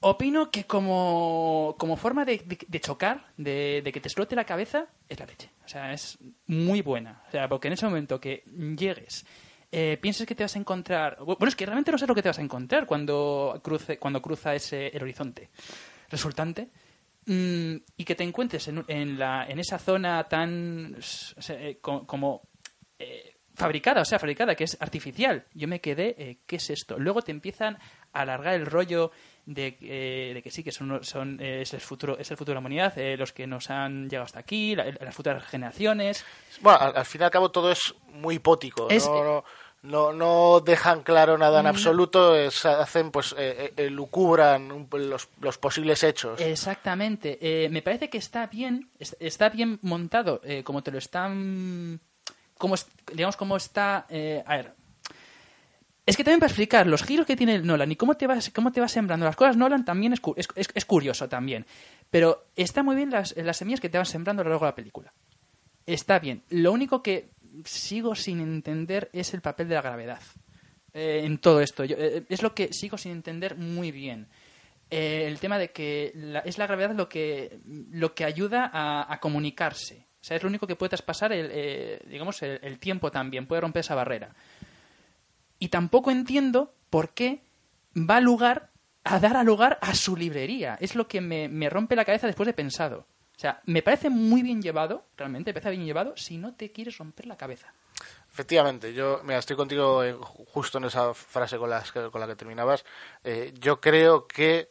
Opino 0.00 0.50
que 0.50 0.64
como, 0.64 1.74
como 1.78 1.96
forma 1.96 2.24
de, 2.24 2.38
de- 2.68 2.80
chocar, 2.80 3.26
de, 3.36 3.80
de 3.82 3.92
que 3.92 4.00
te 4.00 4.08
explote 4.08 4.36
la 4.36 4.44
cabeza, 4.44 4.86
es 5.08 5.18
la 5.18 5.26
leche. 5.26 5.50
O 5.64 5.68
sea, 5.68 5.92
es 5.92 6.18
muy 6.46 6.82
buena. 6.82 7.22
O 7.28 7.30
sea, 7.30 7.48
porque 7.48 7.68
en 7.68 7.74
ese 7.74 7.86
momento 7.86 8.20
que 8.20 8.44
llegues, 8.78 9.24
eh, 9.72 9.98
pienses 10.00 10.26
que 10.26 10.34
te 10.34 10.44
vas 10.44 10.54
a 10.54 10.58
encontrar... 10.58 11.16
Bueno, 11.24 11.48
es 11.48 11.56
que 11.56 11.64
realmente 11.66 11.90
no 11.90 11.98
sé 11.98 12.06
lo 12.06 12.14
que 12.14 12.22
te 12.22 12.28
vas 12.28 12.38
a 12.38 12.42
encontrar 12.42 12.86
cuando, 12.86 13.58
cruce, 13.64 13.98
cuando 13.98 14.20
cruza 14.22 14.54
ese, 14.54 14.88
el 14.88 15.02
horizonte 15.02 15.48
resultante. 16.10 16.68
Mm, 17.24 17.76
y 17.96 18.04
que 18.04 18.14
te 18.14 18.22
encuentres 18.22 18.68
en, 18.68 18.84
en, 18.86 19.18
la, 19.18 19.46
en 19.48 19.58
esa 19.58 19.78
zona 19.78 20.24
tan... 20.28 20.96
eh, 21.48 21.78
co- 21.80 22.06
como... 22.06 22.42
eh, 22.98 23.32
fabricada, 23.54 24.02
o 24.02 24.04
sea, 24.04 24.18
fabricada, 24.18 24.54
que 24.54 24.64
es 24.64 24.76
artificial. 24.80 25.46
Yo 25.54 25.66
me 25.66 25.80
quedé, 25.80 26.14
eh, 26.18 26.38
¿qué 26.46 26.56
es 26.56 26.68
esto? 26.68 26.98
Luego 26.98 27.22
te 27.22 27.32
empiezan 27.32 27.78
a 28.12 28.20
alargar 28.20 28.52
el 28.54 28.66
rollo 28.66 29.10
de, 29.46 29.78
eh, 29.80 30.32
de 30.34 30.42
que 30.42 30.50
sí, 30.50 30.62
que 30.64 30.72
son, 30.72 31.02
son 31.04 31.38
eh, 31.40 31.62
es, 31.62 31.72
el 31.72 31.80
futuro, 31.80 32.18
es 32.18 32.30
el 32.30 32.36
futuro 32.36 32.50
de 32.52 32.54
la 32.56 32.60
humanidad, 32.60 32.98
eh, 32.98 33.16
los 33.16 33.32
que 33.32 33.46
nos 33.46 33.70
han 33.70 34.08
llegado 34.10 34.24
hasta 34.26 34.40
aquí, 34.40 34.74
la- 34.74 34.84
las 35.00 35.14
futuras 35.14 35.44
generaciones. 35.44 36.24
Bueno, 36.60 36.78
al, 36.80 36.96
al 36.96 37.04
fin 37.06 37.20
y 37.20 37.24
al 37.24 37.30
cabo 37.30 37.50
todo 37.50 37.70
es 37.70 37.94
muy 38.12 38.34
hipótico. 38.36 38.90
Es- 38.90 39.06
no, 39.06 39.22
no, 39.24 39.44
no, 39.82 40.12
no 40.12 40.60
dejan 40.60 41.02
claro 41.04 41.38
nada 41.38 41.60
en 41.60 41.66
absoluto, 41.68 42.34
es- 42.36 42.66
hacen, 42.66 43.12
pues, 43.12 43.34
eh, 43.38 43.72
eh, 43.76 43.88
lucubran 43.88 44.88
los, 44.90 45.28
los 45.40 45.58
posibles 45.58 46.02
hechos. 46.02 46.40
Exactamente. 46.40 47.38
Eh, 47.40 47.68
me 47.68 47.82
parece 47.82 48.10
que 48.10 48.18
está 48.18 48.48
bien, 48.48 48.90
es- 48.98 49.16
está 49.20 49.48
bien 49.48 49.78
montado, 49.82 50.40
eh, 50.42 50.64
como 50.64 50.82
te 50.82 50.90
lo 50.90 50.98
están, 50.98 52.00
como 52.58 52.74
digamos 53.12 53.36
cómo 53.36 53.56
está. 53.56 54.06
eh, 54.08 54.42
a 54.44 54.56
ver. 54.56 54.72
Es 56.06 56.16
que 56.16 56.22
también 56.22 56.38
para 56.40 56.48
explicar 56.50 56.86
los 56.86 57.02
giros 57.02 57.26
que 57.26 57.36
tiene 57.36 57.58
Nolan 57.58 57.90
y 57.90 57.96
cómo 57.96 58.16
te 58.16 58.28
vas, 58.28 58.50
cómo 58.54 58.70
te 58.70 58.80
va 58.80 58.86
sembrando 58.88 59.26
las 59.26 59.34
cosas, 59.34 59.56
Nolan 59.56 59.84
también 59.84 60.12
es, 60.12 60.20
es- 60.36 60.68
es 60.72 60.84
curioso 60.84 61.28
también. 61.28 61.66
Pero 62.10 62.44
está 62.54 62.82
muy 62.84 62.94
bien 62.94 63.10
las, 63.10 63.36
las 63.36 63.56
semillas 63.56 63.80
que 63.80 63.88
te 63.88 63.98
van 63.98 64.06
sembrando 64.06 64.42
a 64.42 64.44
lo 64.44 64.50
largo 64.50 64.64
de 64.66 64.70
la 64.70 64.76
película. 64.76 65.12
Está 65.84 66.18
bien. 66.20 66.42
Lo 66.50 66.72
único 66.72 67.02
que 67.02 67.30
sigo 67.64 68.14
sin 68.14 68.40
entender 68.40 69.10
es 69.12 69.34
el 69.34 69.40
papel 69.40 69.68
de 69.68 69.74
la 69.74 69.82
gravedad 69.82 70.20
eh, 70.94 71.22
en 71.24 71.38
todo 71.38 71.60
esto. 71.60 71.84
Yo, 71.84 71.96
eh, 71.98 72.24
es 72.28 72.42
lo 72.42 72.54
que 72.54 72.72
sigo 72.72 72.96
sin 72.98 73.10
entender 73.12 73.56
muy 73.56 73.90
bien. 73.90 74.28
Eh, 74.90 75.24
el 75.26 75.40
tema 75.40 75.58
de 75.58 75.72
que 75.72 76.12
la- 76.14 76.40
es 76.40 76.56
la 76.58 76.66
gravedad 76.68 76.94
lo 76.94 77.08
que, 77.08 77.58
lo 77.90 78.14
que 78.14 78.24
ayuda 78.24 78.70
a, 78.72 79.12
a 79.12 79.18
comunicarse. 79.18 80.06
O 80.20 80.24
sea, 80.26 80.36
es 80.36 80.42
lo 80.44 80.48
único 80.48 80.66
que 80.68 80.76
puede 80.76 80.90
traspasar 80.90 81.32
el, 81.32 81.48
eh, 81.52 82.00
digamos, 82.08 82.40
el, 82.42 82.60
el 82.62 82.78
tiempo 82.78 83.10
también, 83.10 83.46
puede 83.46 83.60
romper 83.60 83.80
esa 83.80 83.94
barrera. 83.96 84.30
Y 85.58 85.68
tampoco 85.68 86.10
entiendo 86.10 86.74
por 86.90 87.10
qué 87.10 87.42
va 87.96 88.16
a 88.16 88.20
lugar 88.20 88.70
a 89.04 89.20
dar 89.20 89.36
a 89.36 89.44
lugar 89.44 89.78
a 89.82 89.94
su 89.94 90.16
librería. 90.16 90.76
Es 90.80 90.94
lo 90.96 91.06
que 91.06 91.20
me, 91.20 91.48
me 91.48 91.70
rompe 91.70 91.94
la 91.96 92.04
cabeza 92.04 92.26
después 92.26 92.46
de 92.46 92.52
pensado. 92.52 93.06
O 93.36 93.38
sea, 93.38 93.60
me 93.66 93.82
parece 93.82 94.10
muy 94.10 94.42
bien 94.42 94.62
llevado, 94.62 95.04
realmente, 95.16 95.50
me 95.50 95.54
parece 95.54 95.70
bien 95.70 95.84
llevado, 95.84 96.16
si 96.16 96.38
no 96.38 96.54
te 96.54 96.72
quieres 96.72 96.96
romper 96.98 97.26
la 97.26 97.36
cabeza. 97.36 97.72
Efectivamente, 98.32 98.92
yo 98.94 99.20
mira, 99.24 99.38
estoy 99.38 99.56
contigo 99.56 100.02
en- 100.04 100.18
justo 100.20 100.78
en 100.78 100.84
esa 100.84 101.14
frase 101.14 101.56
con, 101.58 101.70
las 101.70 101.92
con 101.92 102.20
la 102.20 102.26
que 102.26 102.36
terminabas. 102.36 102.84
Eh, 103.24 103.52
yo 103.58 103.80
creo 103.80 104.26
que 104.26 104.68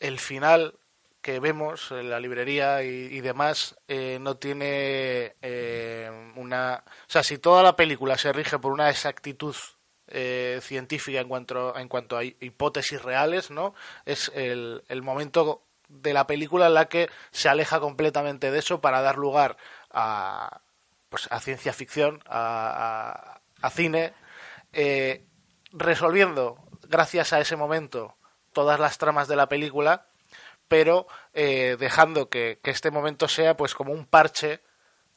el 0.00 0.18
final 0.18 0.74
que 1.22 1.40
vemos 1.40 1.90
en 1.90 2.10
la 2.10 2.20
librería 2.20 2.82
y, 2.84 2.88
y 2.88 3.20
demás 3.20 3.76
eh, 3.88 4.18
no 4.20 4.36
tiene 4.36 5.34
eh, 5.42 6.32
una... 6.36 6.84
O 6.86 7.10
sea, 7.10 7.22
si 7.24 7.38
toda 7.38 7.62
la 7.62 7.74
película 7.74 8.16
se 8.18 8.32
rige 8.32 8.58
por 8.58 8.72
una 8.72 8.90
exactitud 8.90 9.54
eh, 10.08 10.60
científica 10.62 11.20
en 11.20 11.28
cuanto, 11.28 11.76
en 11.76 11.88
cuanto 11.88 12.16
a 12.16 12.24
hi- 12.24 12.36
hipótesis 12.40 13.02
reales, 13.02 13.50
¿no? 13.50 13.74
Es 14.04 14.30
el, 14.34 14.84
el 14.88 15.02
momento 15.02 15.62
de 15.88 16.12
la 16.12 16.26
película 16.26 16.66
en 16.66 16.74
la 16.74 16.88
que 16.88 17.08
se 17.30 17.48
aleja 17.48 17.80
completamente 17.80 18.50
de 18.50 18.58
eso 18.58 18.80
para 18.80 19.02
dar 19.02 19.16
lugar 19.16 19.56
a, 19.90 20.60
pues, 21.08 21.28
a 21.30 21.40
ciencia 21.40 21.72
ficción, 21.72 22.22
a, 22.26 23.40
a- 23.62 23.66
a 23.66 23.70
cine, 23.70 24.12
eh, 24.72 25.24
resolviendo, 25.72 26.58
gracias 26.88 27.32
a 27.32 27.40
ese 27.40 27.56
momento, 27.56 28.16
todas 28.52 28.78
las 28.80 28.98
tramas 28.98 29.28
de 29.28 29.36
la 29.36 29.48
película, 29.48 30.06
pero 30.68 31.06
eh, 31.32 31.76
dejando 31.78 32.28
que, 32.28 32.58
que 32.62 32.70
este 32.70 32.90
momento 32.90 33.28
sea 33.28 33.56
pues 33.56 33.74
como 33.74 33.92
un 33.92 34.04
parche 34.06 34.60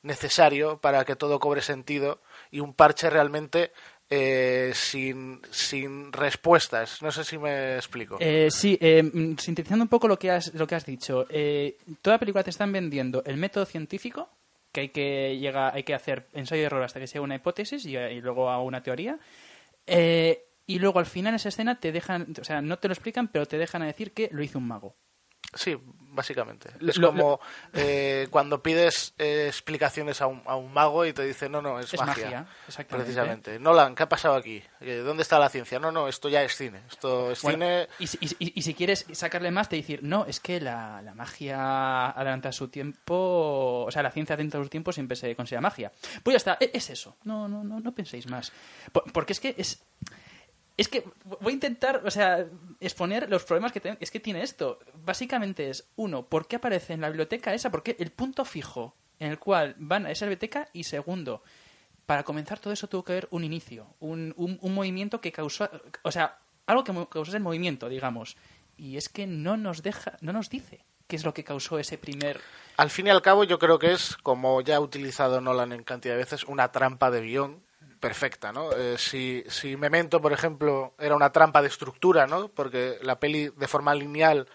necesario 0.02 0.80
para 0.80 1.04
que 1.06 1.16
todo 1.16 1.40
cobre 1.40 1.62
sentido 1.62 2.22
y 2.52 2.60
un 2.62 2.74
parche 2.74 3.10
realmente 3.10 3.74
eh, 4.10 4.72
sin, 4.74 5.42
sin 5.52 6.12
respuestas. 6.12 7.02
No 7.02 7.12
sé 7.12 7.24
si 7.24 7.38
me 7.38 7.76
explico. 7.76 8.18
Eh, 8.20 8.50
sí, 8.50 8.78
eh, 8.82 9.04
mm, 9.04 9.38
sintetizando 9.38 9.84
un 9.84 9.90
poco 9.90 10.08
lo 10.08 10.18
que 10.18 10.32
has, 10.32 10.54
lo 10.54 10.66
que 10.68 10.76
has 10.76 10.86
dicho, 10.86 11.26
eh, 11.30 11.78
toda 12.02 12.16
la 12.16 12.20
película 12.20 12.44
te 12.44 12.50
están 12.50 12.72
vendiendo 12.72 13.24
el 13.26 13.38
método 13.38 13.66
científico, 13.66 14.30
que 14.72 14.82
hay 14.82 14.90
que, 14.90 15.38
llega, 15.38 15.74
hay 15.74 15.84
que 15.84 15.94
hacer 15.94 16.28
ensayo 16.34 16.62
y 16.62 16.66
error 16.66 16.84
hasta 16.84 17.00
que 17.00 17.08
sea 17.08 17.22
una 17.22 17.36
hipótesis 17.36 17.86
y, 17.86 17.98
y 17.98 18.22
luego 18.22 18.50
a 18.50 18.62
una 18.62 18.82
teoría. 18.82 19.20
Eh, 19.86 20.46
y 20.68 20.78
luego 20.78 21.00
al 21.00 21.08
final 21.08 21.34
esa 21.34 21.50
escena 21.50 21.80
te 21.80 21.92
dejan, 21.92 22.36
o 22.40 22.44
sea, 22.44 22.62
no 22.62 22.78
te 22.78 22.88
lo 22.88 22.94
explican, 22.94 23.28
pero 23.30 23.48
te 23.48 23.58
dejan 23.58 23.82
a 23.82 23.88
decir 23.88 24.14
que 24.14 24.30
lo 24.32 24.44
hizo 24.44 24.60
un 24.60 24.68
mago. 24.68 24.96
Sí, 25.54 25.76
básicamente. 26.12 26.70
Es 26.88 26.98
lo- 26.98 27.08
como 27.08 27.40
eh, 27.74 28.28
cuando 28.30 28.62
pides 28.62 29.14
eh, 29.18 29.46
explicaciones 29.48 30.22
a 30.22 30.28
un, 30.28 30.42
a 30.46 30.56
un 30.56 30.72
mago 30.74 31.06
y 31.06 31.14
te 31.14 31.24
dice, 31.26 31.50
no, 31.50 31.62
no, 31.62 31.80
es, 31.80 31.92
Es 31.94 32.00
magia, 32.00 32.46
exactamente. 32.68 33.06
Precisamente. 33.06 33.60
Nolan, 33.60 33.96
¿qué 33.96 34.04
ha 34.04 34.10
pasado 34.10 34.36
aquí? 34.36 34.62
Eh, 34.82 34.98
¿Dónde 35.06 35.24
está 35.24 35.40
la 35.40 35.50
ciencia? 35.50 35.80
No, 35.80 35.92
no, 35.92 36.08
esto 36.08 36.30
ya 36.30 36.44
es 36.44 36.56
cine. 36.56 36.82
Esto 36.90 37.32
es 37.32 37.42
Bueno, 37.42 37.66
cine... 37.66 37.88
y, 38.00 38.08
si- 38.08 38.18
y- 38.22 38.36
y- 38.46 38.54
y 38.60 38.62
si 38.62 38.74
quieres 38.76 39.06
sacarle 39.14 39.50
más, 39.52 39.70
te 39.70 39.76
decir, 39.78 40.02
no, 40.04 40.26
es 40.26 40.40
que 40.40 40.60
la, 40.62 41.02
la 41.02 41.14
magia 41.16 42.10
adelanta 42.10 42.52
su 42.52 42.68
tiempo, 42.68 43.86
o 43.88 43.92
sea, 43.92 44.04
la 44.04 44.12
ciencia 44.12 44.36
de 44.38 44.50
su 44.52 44.70
tiempo 44.70 44.92
siempre 44.92 45.16
se 45.16 45.36
considera 45.36 45.62
magia. 45.62 45.92
Pues 46.24 46.34
ya 46.34 46.38
está, 46.38 46.58
e- 46.60 46.72
es 46.74 46.90
eso, 46.90 47.18
no, 47.24 47.48
no, 47.48 47.64
no, 47.64 47.80
no 47.80 47.92
penséis 47.96 48.28
más. 48.30 48.52
Por- 48.92 49.12
porque 49.12 49.34
es 49.34 49.40
que 49.40 49.56
es... 49.58 49.82
Es 50.80 50.88
que 50.88 51.04
voy 51.42 51.52
a 51.52 51.56
intentar, 51.56 52.04
o 52.06 52.10
sea, 52.10 52.46
exponer 52.80 53.30
los 53.30 53.44
problemas 53.44 53.74
que, 53.74 53.98
es 54.00 54.12
que 54.12 54.22
tiene 54.22 54.44
esto. 54.44 54.80
Básicamente 55.04 55.70
es, 55.70 55.90
uno, 55.98 56.26
¿por 56.26 56.48
qué 56.48 56.56
aparece 56.56 56.94
en 56.94 57.02
la 57.02 57.10
biblioteca 57.10 57.54
esa? 57.54 57.70
¿Por 57.70 57.84
qué 57.84 57.98
el 58.00 58.12
punto 58.12 58.46
fijo 58.46 58.96
en 59.20 59.32
el 59.32 59.40
cual 59.40 59.76
van 59.78 60.06
a 60.06 60.12
esa 60.12 60.24
biblioteca? 60.24 60.70
Y 60.72 60.86
segundo, 60.86 61.44
para 62.06 62.24
comenzar 62.24 62.60
todo 62.60 62.72
eso 62.72 62.88
tuvo 62.88 63.04
que 63.04 63.12
haber 63.12 63.28
un 63.32 63.44
inicio, 63.44 63.88
un, 64.00 64.34
un, 64.38 64.58
un 64.62 64.74
movimiento 64.74 65.20
que 65.20 65.34
causó, 65.34 65.70
o 66.04 66.14
sea, 66.14 66.38
algo 66.66 66.86
que 66.86 66.94
causó 67.10 67.36
el 67.36 67.44
movimiento, 67.44 67.90
digamos. 67.90 68.38
Y 68.78 68.96
es 68.96 69.10
que 69.10 69.28
no 69.28 69.58
nos 69.58 69.84
deja, 69.84 70.18
no 70.22 70.32
nos 70.32 70.50
dice 70.50 70.86
qué 71.08 71.18
es 71.18 71.26
lo 71.26 71.34
que 71.34 71.44
causó 71.44 71.78
ese 71.78 71.98
primer... 71.98 72.40
Al 72.78 72.90
fin 72.90 73.08
y 73.08 73.10
al 73.10 73.22
cabo, 73.22 73.44
yo 73.44 73.60
creo 73.60 73.80
que 73.80 73.92
es, 73.92 74.16
como 74.24 74.62
ya 74.62 74.78
ha 74.78 74.80
utilizado 74.80 75.42
Nolan 75.42 75.74
en 75.74 75.84
cantidad 75.84 76.14
de 76.14 76.20
veces, 76.20 76.46
una 76.46 76.72
trampa 76.72 77.12
de 77.12 77.20
guion 77.20 77.68
perfecta, 78.00 78.52
¿no? 78.52 78.72
Eh, 78.72 78.98
si, 78.98 79.44
si 79.48 79.76
Memento, 79.78 80.22
por 80.22 80.34
ejemplo, 80.34 80.94
era 81.00 81.16
una 81.16 81.32
trampa 81.32 81.62
de 81.62 81.68
estructura, 81.68 82.26
¿no? 82.28 82.48
Porque 82.50 82.98
la 83.02 83.20
peli 83.20 83.50
de 83.50 83.68
forma 83.68 83.94
lineal 83.94 84.48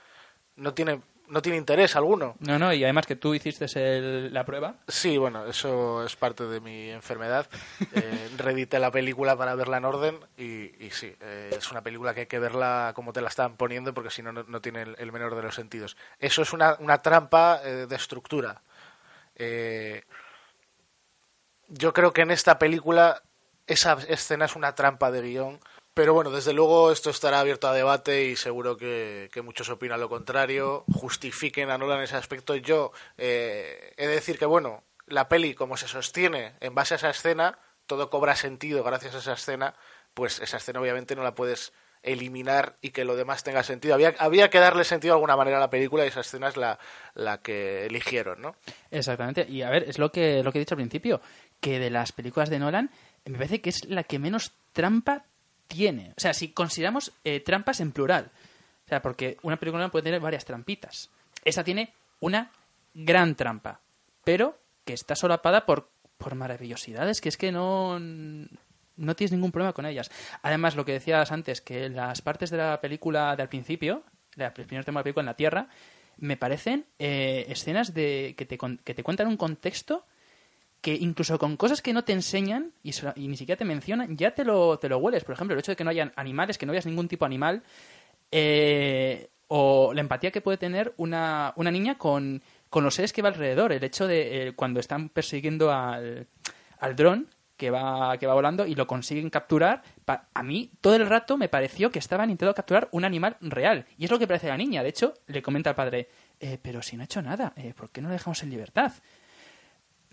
no 0.57 0.73
tiene, 0.75 1.01
no 1.29 1.43
tiene 1.43 1.59
interés 1.59 1.97
alguno. 1.97 2.37
No, 2.41 2.59
no, 2.59 2.73
y 2.73 2.83
además 2.85 3.07
que 3.07 3.17
tú 3.17 3.35
hiciste 3.35 3.67
el- 3.75 4.33
la 4.33 4.45
prueba. 4.45 4.77
Sí, 4.89 5.17
bueno, 5.19 5.47
eso 5.47 6.05
es 6.05 6.17
parte 6.17 6.45
de 6.45 6.61
mi 6.61 6.91
enfermedad. 6.91 7.47
Eh, 7.93 8.29
reedité 8.39 8.79
la 8.79 8.91
película 8.91 9.37
para 9.37 9.55
verla 9.55 9.79
en 9.79 9.85
orden 9.85 10.19
y, 10.37 10.85
y 10.85 10.91
sí, 10.93 11.15
eh, 11.21 11.51
es 11.57 11.71
una 11.71 11.83
película 11.83 12.15
que 12.15 12.21
hay 12.21 12.27
que 12.27 12.39
verla 12.39 12.93
como 12.95 13.13
te 13.13 13.21
la 13.21 13.29
están 13.29 13.57
poniendo 13.57 13.93
porque 13.95 14.11
si 14.11 14.23
no, 14.23 14.33
no 14.33 14.61
tiene 14.61 14.83
el, 14.83 14.97
el 14.99 15.13
menor 15.13 15.35
de 15.35 15.43
los 15.43 15.55
sentidos. 15.55 15.97
Eso 16.19 16.43
es 16.43 16.53
una, 16.53 16.77
una 16.81 17.03
trampa 17.03 17.61
eh, 17.65 17.87
de 17.89 17.97
estructura. 17.97 18.63
Eh, 19.37 20.03
yo 21.69 21.93
creo 21.93 22.13
que 22.13 22.23
en 22.23 22.31
esta 22.31 22.59
película 22.59 23.23
esa 23.67 23.99
escena 24.09 24.45
es 24.47 24.57
una 24.57 24.75
trampa 24.75 25.11
de 25.11 25.23
guion. 25.23 25.61
Pero 25.95 26.13
bueno, 26.13 26.31
desde 26.31 26.53
luego 26.53 26.91
esto 26.91 27.11
estará 27.11 27.39
abierto 27.39 27.69
a 27.69 27.73
debate 27.73 28.25
y 28.25 28.35
seguro 28.35 28.77
que, 28.77 29.31
muchos 29.45 29.69
opinan 29.69 30.01
lo 30.01 30.09
contrario, 30.09 30.85
justifiquen 30.93 31.71
a 31.71 31.79
Nolan 31.79 31.99
en 31.99 32.05
ese 32.05 32.17
aspecto. 32.17 32.57
Yo 32.57 32.91
eh, 33.17 33.95
he 33.97 34.09
de 34.09 34.15
decir 34.15 34.37
que, 34.37 34.47
bueno, 34.47 34.83
la 35.07 35.29
peli 35.29 35.55
como 35.55 35.77
se 35.77 35.87
sostiene 35.87 36.55
en 36.59 36.75
base 36.75 36.95
a 36.95 36.97
esa 36.97 37.11
escena, 37.11 37.59
todo 37.87 38.11
cobra 38.11 38.35
sentido 38.35 38.83
gracias 38.83 39.15
a 39.15 39.19
esa 39.19 39.35
escena, 39.35 39.75
pues 40.15 40.41
esa 40.41 40.57
escena 40.57 40.81
obviamente 40.81 41.15
no 41.15 41.23
la 41.23 41.37
puedes 41.37 41.73
eliminar 42.05 42.77
y 42.83 42.91
que 42.91 43.05
lo 43.05 43.17
demás 43.17 43.45
tenga 43.45 43.63
sentido. 43.63 43.95
Había, 43.95 44.15
había 44.19 44.51
que 44.51 44.59
darle 44.59 44.85
sentido 44.85 45.13
de 45.13 45.17
alguna 45.17 45.37
manera 45.37 45.57
a 45.57 45.61
la 45.61 45.71
película 45.71 46.05
y 46.05 46.09
esa 46.09 46.21
escena 46.21 46.49
es 46.49 46.57
la, 46.57 46.79
la 47.15 47.39
que 47.39 47.87
eligieron, 47.87 48.41
¿no? 48.41 48.57
Exactamente. 48.91 49.47
Y 49.49 49.63
a 49.63 49.71
ver, 49.71 49.85
es 49.89 49.99
lo 49.99 50.13
que, 50.13 50.43
lo 50.43 50.53
que 50.53 50.59
he 50.59 50.61
dicho 50.61 50.75
al 50.75 50.81
principio, 50.81 51.21
que 51.61 51.79
de 51.79 51.91
las 51.91 52.13
películas 52.13 52.51
de 52.51 52.59
Nolan, 52.59 52.91
me 53.25 53.37
parece 53.37 53.61
que 53.61 53.71
es 53.71 53.85
la 53.87 54.05
que 54.05 54.19
menos 54.19 54.53
trampa 54.73 55.25
tiene. 55.69 56.13
O 56.17 56.21
sea, 56.21 56.35
si 56.35 56.49
consideramos 56.49 57.13
eh, 57.25 57.41
trampas 57.41 57.81
en 57.81 57.93
plural. 57.93 58.31
O 58.85 58.89
sea, 58.89 59.01
porque 59.01 59.39
una 59.43 59.57
película 59.57 59.89
puede 59.91 60.05
tener 60.05 60.21
varias 60.21 60.45
trampitas. 60.45 61.11
Esta 61.45 61.65
tiene 61.65 61.95
una 62.21 62.51
gran 62.93 63.35
trampa, 63.35 63.81
pero 64.25 64.59
que 64.85 64.93
está 64.93 65.17
solapada 65.17 65.67
por, 65.67 65.91
por 66.19 66.35
maravillosidades 66.35 67.21
que 67.21 67.29
es 67.29 67.37
que 67.37 67.51
no, 67.51 67.99
no 67.99 69.17
tienes 69.17 69.33
ningún 69.33 69.53
problema 69.53 69.73
con 69.73 69.87
ellas. 69.87 70.11
Además, 70.43 70.77
lo 70.77 70.85
que 70.85 70.93
decías 70.93 71.33
antes, 71.33 71.61
que 71.61 71.89
las 71.89 72.23
partes 72.23 72.51
de 72.51 72.59
la 72.59 72.81
película 72.81 73.35
del 73.37 73.49
principio, 73.49 74.05
de 74.37 74.45
la 74.45 74.55
primer 74.55 74.85
tema 74.85 74.99
de 74.99 75.01
la 75.01 75.05
película 75.05 75.23
en 75.23 75.27
la 75.27 75.37
Tierra, 75.37 75.69
me 76.17 76.37
parecen 76.37 76.87
eh, 76.99 77.47
escenas 77.49 77.95
de 77.95 78.35
que 78.37 78.47
te, 78.47 78.59
que 78.59 78.95
te 78.95 79.03
cuentan 79.03 79.27
un 79.27 79.37
contexto 79.37 80.07
que 80.85 80.93
incluso 80.93 81.39
con 81.39 81.57
cosas 81.57 81.81
que 81.81 81.95
no 81.95 82.05
te 82.05 82.13
enseñan 82.13 82.73
y, 82.83 82.91
ni 83.17 83.37
siquiera 83.39 83.57
te 83.57 83.65
mencionan, 83.65 84.19
ya 84.19 84.33
te 84.33 84.45
lo, 84.45 84.79
te 84.79 84.91
lo 84.91 84.99
hueles. 84.99 85.25
Por 85.25 85.33
ejemplo, 85.33 85.55
el 85.55 85.61
hecho 85.61 85.73
de 85.73 85.77
que 85.77 85.83
no 85.83 85.89
hayan 85.89 86.13
animales, 86.15 86.59
que 86.59 86.67
no 86.67 86.73
veas 86.73 86.85
ningún 86.85 87.09
tipo 87.09 87.25
de 87.25 87.29
animal, 87.29 87.63
eh, 88.31 89.31
o 89.49 89.95
la 89.95 90.03
empatía 90.03 90.31
que 90.31 90.43
puede 90.43 90.59
tener 90.59 90.93
una, 90.99 91.55
una 91.57 91.71
niña 91.71 91.97
con, 91.97 92.43
con 92.69 92.85
los 92.85 92.97
seres 92.97 93.15
que 93.15 93.23
va 93.23 93.31
alrededor. 93.31 93.73
El 93.73 93.83
hecho 93.83 94.07
de 94.07 94.49
eh, 94.49 94.53
cuando 94.53 94.79
están 94.79 95.09
persiguiendo 95.09 95.73
al, 95.73 96.27
al 96.79 96.97
dron, 96.97 97.31
que 97.57 97.65
que 97.65 97.71
va, 97.71 98.19
que 98.19 98.27
va 98.27 98.35
volando 98.35 98.67
y 98.67 98.75
lo 98.75 98.87
consiguen 98.87 99.31
capturar. 99.31 99.83
a 100.07 100.43
mí, 100.43 100.71
todo 100.83 100.97
el 100.97 101.09
rato 101.09 101.39
me 101.39 101.49
pareció 101.49 101.91
que 101.91 101.99
estaban 101.99 102.29
intentando 102.29 102.55
capturar 102.55 102.89
un 102.91 103.07
animal 103.07 103.39
real. 103.41 103.87
Y 103.97 104.05
es 104.05 104.11
lo 104.11 104.19
que 104.19 104.27
parece 104.27 104.49
la 104.49 104.59
niña. 104.59 104.83
De 104.83 104.91
hecho, 104.91 105.15
le 105.29 105.41
comenta 105.41 105.71
al 105.71 105.77
padre, 105.77 106.11
eh, 106.41 106.59
pero 106.61 106.83
si 106.83 106.97
no 106.97 107.05
ha 107.05 107.07
hecho 107.07 107.23
nada, 107.23 107.55
eh, 107.57 107.73
¿por 107.75 107.89
qué 107.89 108.03
no 108.03 108.09
lo 108.09 108.13
dejamos 108.13 108.43
en 108.43 108.51
libertad? 108.51 108.93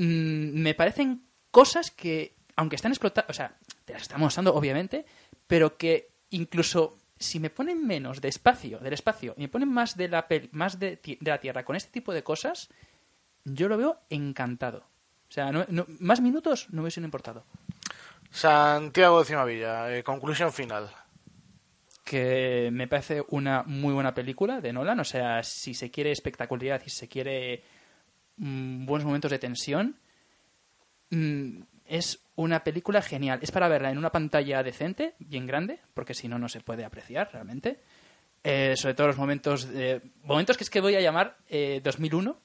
Mm, 0.02 0.64
me 0.64 0.74
parecen 0.74 1.28
cosas 1.52 1.92
que, 1.92 2.34
aunque 2.56 2.76
están 2.76 2.92
explotadas, 2.92 3.30
o 3.30 3.34
sea, 3.34 3.56
te 3.86 3.94
las 3.94 4.02
estamos 4.02 4.26
mostrando, 4.26 4.56
obviamente, 4.56 5.06
pero 5.46 5.78
que 5.78 6.10
incluso 6.32 6.98
si 7.20 7.40
me 7.40 7.52
ponen 7.52 7.86
menos 7.86 8.20
de 8.20 8.30
espacio, 8.30 8.80
del 8.80 8.94
espacio, 8.94 9.36
y 9.38 9.42
me 9.42 9.48
ponen 9.48 9.70
más 9.70 9.96
de 9.96 10.08
la, 10.08 10.26
más 10.54 10.80
de, 10.80 11.00
la 11.20 11.40
Tierra 11.40 11.64
con 11.64 11.76
este 11.76 11.92
tipo 11.92 12.14
de 12.14 12.24
cosas, 12.24 12.70
yo 13.44 13.68
lo 13.68 13.78
veo 13.78 14.00
encantado. 14.10 14.80
O 15.30 15.32
sea, 15.34 15.52
más 16.00 16.20
minutos 16.20 16.68
no 16.72 16.82
hubiesen 16.82 17.04
importado. 17.04 17.46
Santiago 18.32 19.20
de 19.20 19.26
Cimavilla, 19.26 19.96
eh, 19.96 20.04
conclusión 20.04 20.52
final. 20.52 20.90
Que 22.04 22.70
me 22.74 22.88
parece 22.88 23.24
una 23.30 23.62
muy 23.68 23.94
buena 23.94 24.16
película 24.16 24.62
de 24.62 24.74
Nolan. 24.74 25.00
O 25.00 25.06
sea, 25.06 25.44
si 25.44 25.76
se 25.76 25.92
quiere 25.92 26.12
espectacularidad 26.12 26.82
y 26.86 26.90
si 26.90 26.98
se 26.98 27.08
quiere 27.08 27.64
mm, 28.42 28.86
buenos 28.86 29.06
momentos 29.06 29.32
de 29.32 29.40
tensión, 29.40 29.96
mm, 31.10 31.62
es 31.86 32.24
una 32.36 32.64
película 32.64 33.02
genial. 33.02 33.40
Es 33.42 33.52
para 33.52 33.68
verla 33.68 33.92
en 33.92 33.98
una 33.98 34.12
pantalla 34.12 34.64
decente, 34.64 35.16
bien 35.20 35.46
grande, 35.46 35.80
porque 35.94 36.14
si 36.14 36.28
no, 36.28 36.40
no 36.40 36.50
se 36.50 36.62
puede 36.62 36.86
apreciar 36.86 37.30
realmente. 37.32 37.80
Eh, 38.44 38.74
sobre 38.76 38.96
todo 38.96 39.08
los 39.08 39.18
momentos, 39.18 39.68
momentos 40.24 40.58
que 40.58 40.64
es 40.64 40.70
que 40.70 40.82
voy 40.82 40.96
a 40.96 41.02
llamar 41.02 41.38
2001, 41.84 42.32
eh, 42.32 42.36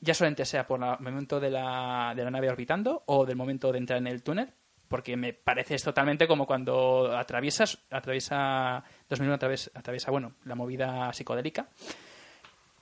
ya 0.00 0.14
solamente 0.14 0.44
sea 0.44 0.66
por 0.66 0.82
el 0.82 1.00
momento 1.00 1.40
de 1.40 1.50
la, 1.50 2.12
de 2.14 2.24
la 2.24 2.30
nave 2.30 2.50
orbitando 2.50 3.04
o 3.06 3.24
del 3.24 3.36
momento 3.36 3.72
de 3.72 3.78
entrar 3.78 3.98
en 3.98 4.06
el 4.06 4.22
túnel, 4.22 4.52
porque 4.88 5.16
me 5.16 5.32
parece 5.32 5.76
es 5.76 5.84
totalmente 5.84 6.26
como 6.26 6.46
cuando 6.46 7.16
atraviesas, 7.16 7.78
atraviesa 7.90 8.82
2001 9.08 9.34
atraviesa, 9.34 9.70
atraviesa, 9.74 10.10
bueno, 10.10 10.34
la 10.44 10.56
movida 10.56 11.12
psicodélica. 11.12 11.68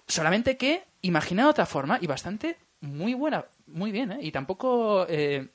Solamente 0.08 0.56
que 0.56 0.84
imaginado 1.02 1.48
de 1.48 1.52
otra 1.52 1.66
forma 1.66 1.98
y 2.00 2.06
bastante 2.06 2.56
muy 2.80 3.14
buena, 3.14 3.44
muy 3.66 3.92
bien, 3.92 4.12
¿eh? 4.12 4.18
Y 4.22 4.32
tampoco 4.32 5.06
eh, 5.08 5.48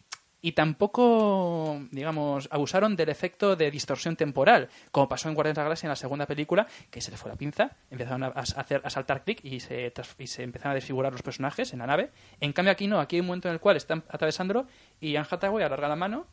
y 0.46 0.52
tampoco, 0.52 1.80
digamos, 1.92 2.50
abusaron 2.52 2.98
del 2.98 3.08
efecto 3.08 3.56
de 3.56 3.72
distorsión 3.72 4.18
temporal, 4.18 4.68
como 4.92 5.08
pasó 5.08 5.30
en 5.30 5.36
Guardians 5.36 5.58
of 5.58 5.62
the 5.62 5.64
Galaxy 5.64 5.86
en 5.86 5.90
la 5.90 5.96
segunda 5.96 6.26
película, 6.26 6.68
que 6.92 7.00
se 7.00 7.12
le 7.12 7.18
fue 7.18 7.32
la 7.32 7.38
pinza, 7.38 7.72
empezaron 7.90 8.24
a, 8.24 8.28
hacer, 8.28 8.82
a 8.84 8.90
saltar 8.90 9.24
clic 9.24 9.40
y 9.42 9.62
se, 9.62 9.94
y 10.18 10.28
se 10.28 10.44
empezaron 10.44 10.74
a 10.74 10.76
desfigurar 10.76 11.14
los 11.14 11.22
personajes 11.22 11.72
en 11.72 11.80
la 11.80 11.88
nave. 11.88 12.12
En 12.42 12.52
cambio 12.52 12.74
aquí 12.74 12.88
no, 12.88 13.00
aquí 13.00 13.16
hay 13.16 13.22
un 13.22 13.28
momento 13.28 13.48
en 13.48 13.54
el 13.54 13.62
cual 13.62 13.78
están 13.78 14.04
atravesándolo 14.10 14.68
y 15.00 15.16
Anne 15.16 15.28
Hathaway 15.32 15.64
alarga 15.64 15.88
la 15.88 15.96
mano 15.96 16.28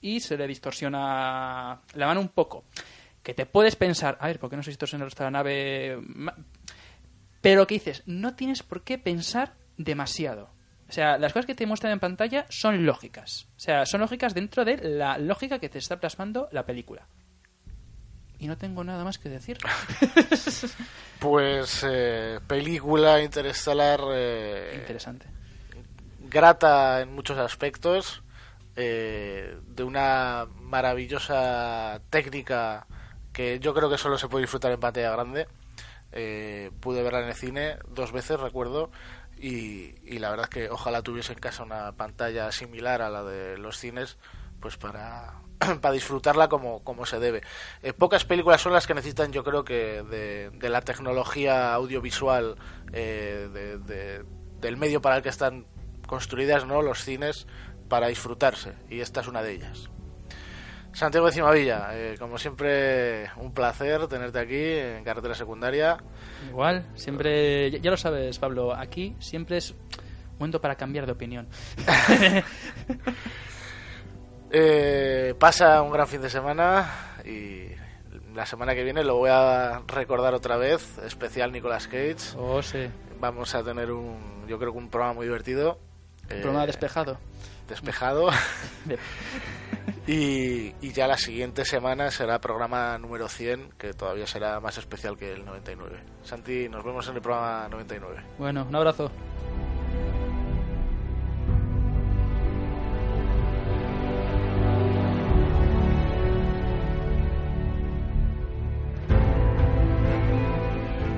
y 0.00 0.20
se 0.20 0.36
le 0.36 0.46
distorsiona 0.46 1.80
la 1.92 2.06
mano 2.06 2.20
un 2.20 2.28
poco. 2.28 2.66
Que 3.20 3.34
te 3.34 3.46
puedes 3.46 3.74
pensar, 3.74 4.16
a 4.20 4.28
ver, 4.28 4.38
¿por 4.38 4.48
qué 4.48 4.54
no 4.54 4.62
se 4.62 4.70
distorsiona 4.70 5.06
de 5.06 5.24
la 5.24 5.30
nave? 5.32 5.98
Pero 7.46 7.66
que 7.66 7.74
dices, 7.74 8.02
no 8.06 8.34
tienes 8.34 8.62
por 8.62 8.82
qué 8.82 8.98
pensar 8.98 9.54
demasiado 9.76 10.50
o 10.88 10.92
sea, 10.92 11.18
las 11.18 11.32
cosas 11.32 11.46
que 11.46 11.54
te 11.54 11.66
muestran 11.66 11.92
en 11.92 12.00
pantalla 12.00 12.46
son 12.48 12.86
lógicas. 12.86 13.48
O 13.56 13.60
sea, 13.60 13.86
son 13.86 14.00
lógicas 14.00 14.34
dentro 14.34 14.64
de 14.64 14.76
la 14.76 15.18
lógica 15.18 15.58
que 15.58 15.68
te 15.68 15.78
está 15.78 15.98
plasmando 15.98 16.48
la 16.52 16.64
película. 16.64 17.06
Y 18.38 18.46
no 18.46 18.56
tengo 18.56 18.84
nada 18.84 19.02
más 19.02 19.18
que 19.18 19.28
decir. 19.28 19.58
pues 21.18 21.84
eh, 21.88 22.38
película 22.46 23.20
interestelar... 23.20 24.00
Eh, 24.12 24.76
Interesante. 24.76 25.26
Grata 26.20 27.00
en 27.00 27.14
muchos 27.14 27.38
aspectos. 27.38 28.22
Eh, 28.76 29.58
de 29.66 29.82
una 29.82 30.46
maravillosa 30.60 32.00
técnica 32.10 32.86
que 33.32 33.58
yo 33.58 33.72
creo 33.74 33.88
que 33.88 33.96
solo 33.96 34.18
se 34.18 34.28
puede 34.28 34.42
disfrutar 34.42 34.70
en 34.70 34.78
pantalla 34.78 35.10
grande. 35.10 35.48
Pude 36.80 37.02
verla 37.02 37.20
en 37.22 37.28
el 37.28 37.34
cine 37.34 37.76
dos 37.88 38.12
veces, 38.12 38.40
recuerdo. 38.40 38.90
Y, 39.38 40.18
la 40.18 40.30
verdad 40.30 40.46
es 40.48 40.50
que 40.50 40.70
ojalá 40.70 41.02
tuviese 41.02 41.32
en 41.32 41.38
casa 41.38 41.62
una 41.62 41.92
pantalla 41.92 42.50
similar 42.52 43.02
a 43.02 43.10
la 43.10 43.22
de 43.22 43.58
los 43.58 43.76
cines, 43.76 44.16
pues 44.60 44.76
para, 44.76 45.34
para 45.80 45.92
disfrutarla 45.92 46.48
como, 46.48 46.82
como 46.82 47.04
se 47.04 47.18
debe. 47.18 47.42
Eh, 47.82 47.92
pocas 47.92 48.24
películas 48.24 48.60
son 48.60 48.72
las 48.72 48.86
que 48.86 48.94
necesitan, 48.94 49.32
yo 49.32 49.44
creo 49.44 49.64
que, 49.64 50.02
de, 50.02 50.68
la 50.68 50.80
tecnología 50.80 51.74
audiovisual 51.74 52.56
eh, 52.92 53.78
del 54.60 54.76
medio 54.76 55.02
para 55.02 55.16
el 55.16 55.22
que 55.22 55.28
están 55.28 55.66
construidas, 56.06 56.66
¿no? 56.66 56.80
Los 56.80 57.04
cines 57.04 57.46
para 57.88 58.08
disfrutarse, 58.08 58.74
y 58.88 59.00
esta 59.00 59.20
es 59.20 59.28
una 59.28 59.42
de 59.42 59.52
ellas. 59.52 59.90
Santiago 60.96 61.26
de 61.26 61.32
Cimavilla, 61.32 61.90
eh, 61.92 62.14
como 62.18 62.38
siempre, 62.38 63.28
un 63.36 63.52
placer 63.52 64.08
tenerte 64.08 64.38
aquí 64.38 64.56
en 64.56 65.04
carretera 65.04 65.34
secundaria. 65.34 65.98
Igual, 66.48 66.86
siempre, 66.94 67.70
ya, 67.70 67.90
lo 67.90 67.98
sabes, 67.98 68.38
Pablo, 68.38 68.74
aquí 68.74 69.14
siempre 69.18 69.58
es 69.58 69.74
momento 70.38 70.58
para 70.58 70.74
cambiar 70.74 71.04
de 71.04 71.12
opinión. 71.12 71.48
Eh, 74.48 75.34
pasa 75.40 75.82
un 75.82 75.90
gran 75.90 76.06
fin 76.06 76.22
de 76.22 76.30
semana 76.30 76.88
y 77.24 77.66
la 78.32 78.46
semana 78.46 78.76
que 78.76 78.84
viene 78.84 79.02
lo 79.02 79.16
voy 79.16 79.28
a 79.30 79.82
recordar 79.88 80.34
otra 80.34 80.56
vez, 80.56 80.98
especial 80.98 81.50
Nicolas 81.50 81.88
Cage. 81.88 82.36
Oh, 82.38 82.62
sí. 82.62 82.86
Vamos 83.18 83.56
a 83.56 83.64
tener 83.64 83.90
un, 83.90 84.46
yo 84.46 84.56
creo 84.56 84.70
que 84.70 84.78
un 84.78 84.88
programa 84.88 85.14
muy 85.14 85.26
divertido. 85.26 85.80
Un 86.30 86.40
programa 86.40 86.62
eh, 86.62 86.68
despejado. 86.68 87.18
Despejado. 87.68 88.28
Y, 90.08 90.92
ya 90.92 91.08
la 91.08 91.18
siguiente 91.18 91.64
semana 91.64 92.12
será 92.12 92.40
programa 92.40 92.96
número 92.96 93.28
100, 93.28 93.72
que 93.76 93.92
todavía 93.92 94.26
será 94.26 94.60
más 94.60 94.78
especial 94.78 95.16
que 95.16 95.32
el 95.32 95.44
99. 95.44 95.98
Santi, 96.22 96.68
nos 96.68 96.84
vemos 96.84 97.08
en 97.08 97.16
el 97.16 97.22
programa 97.22 97.68
99. 97.68 98.22
Bueno, 98.38 98.66
un 98.68 98.76
abrazo. 98.76 99.10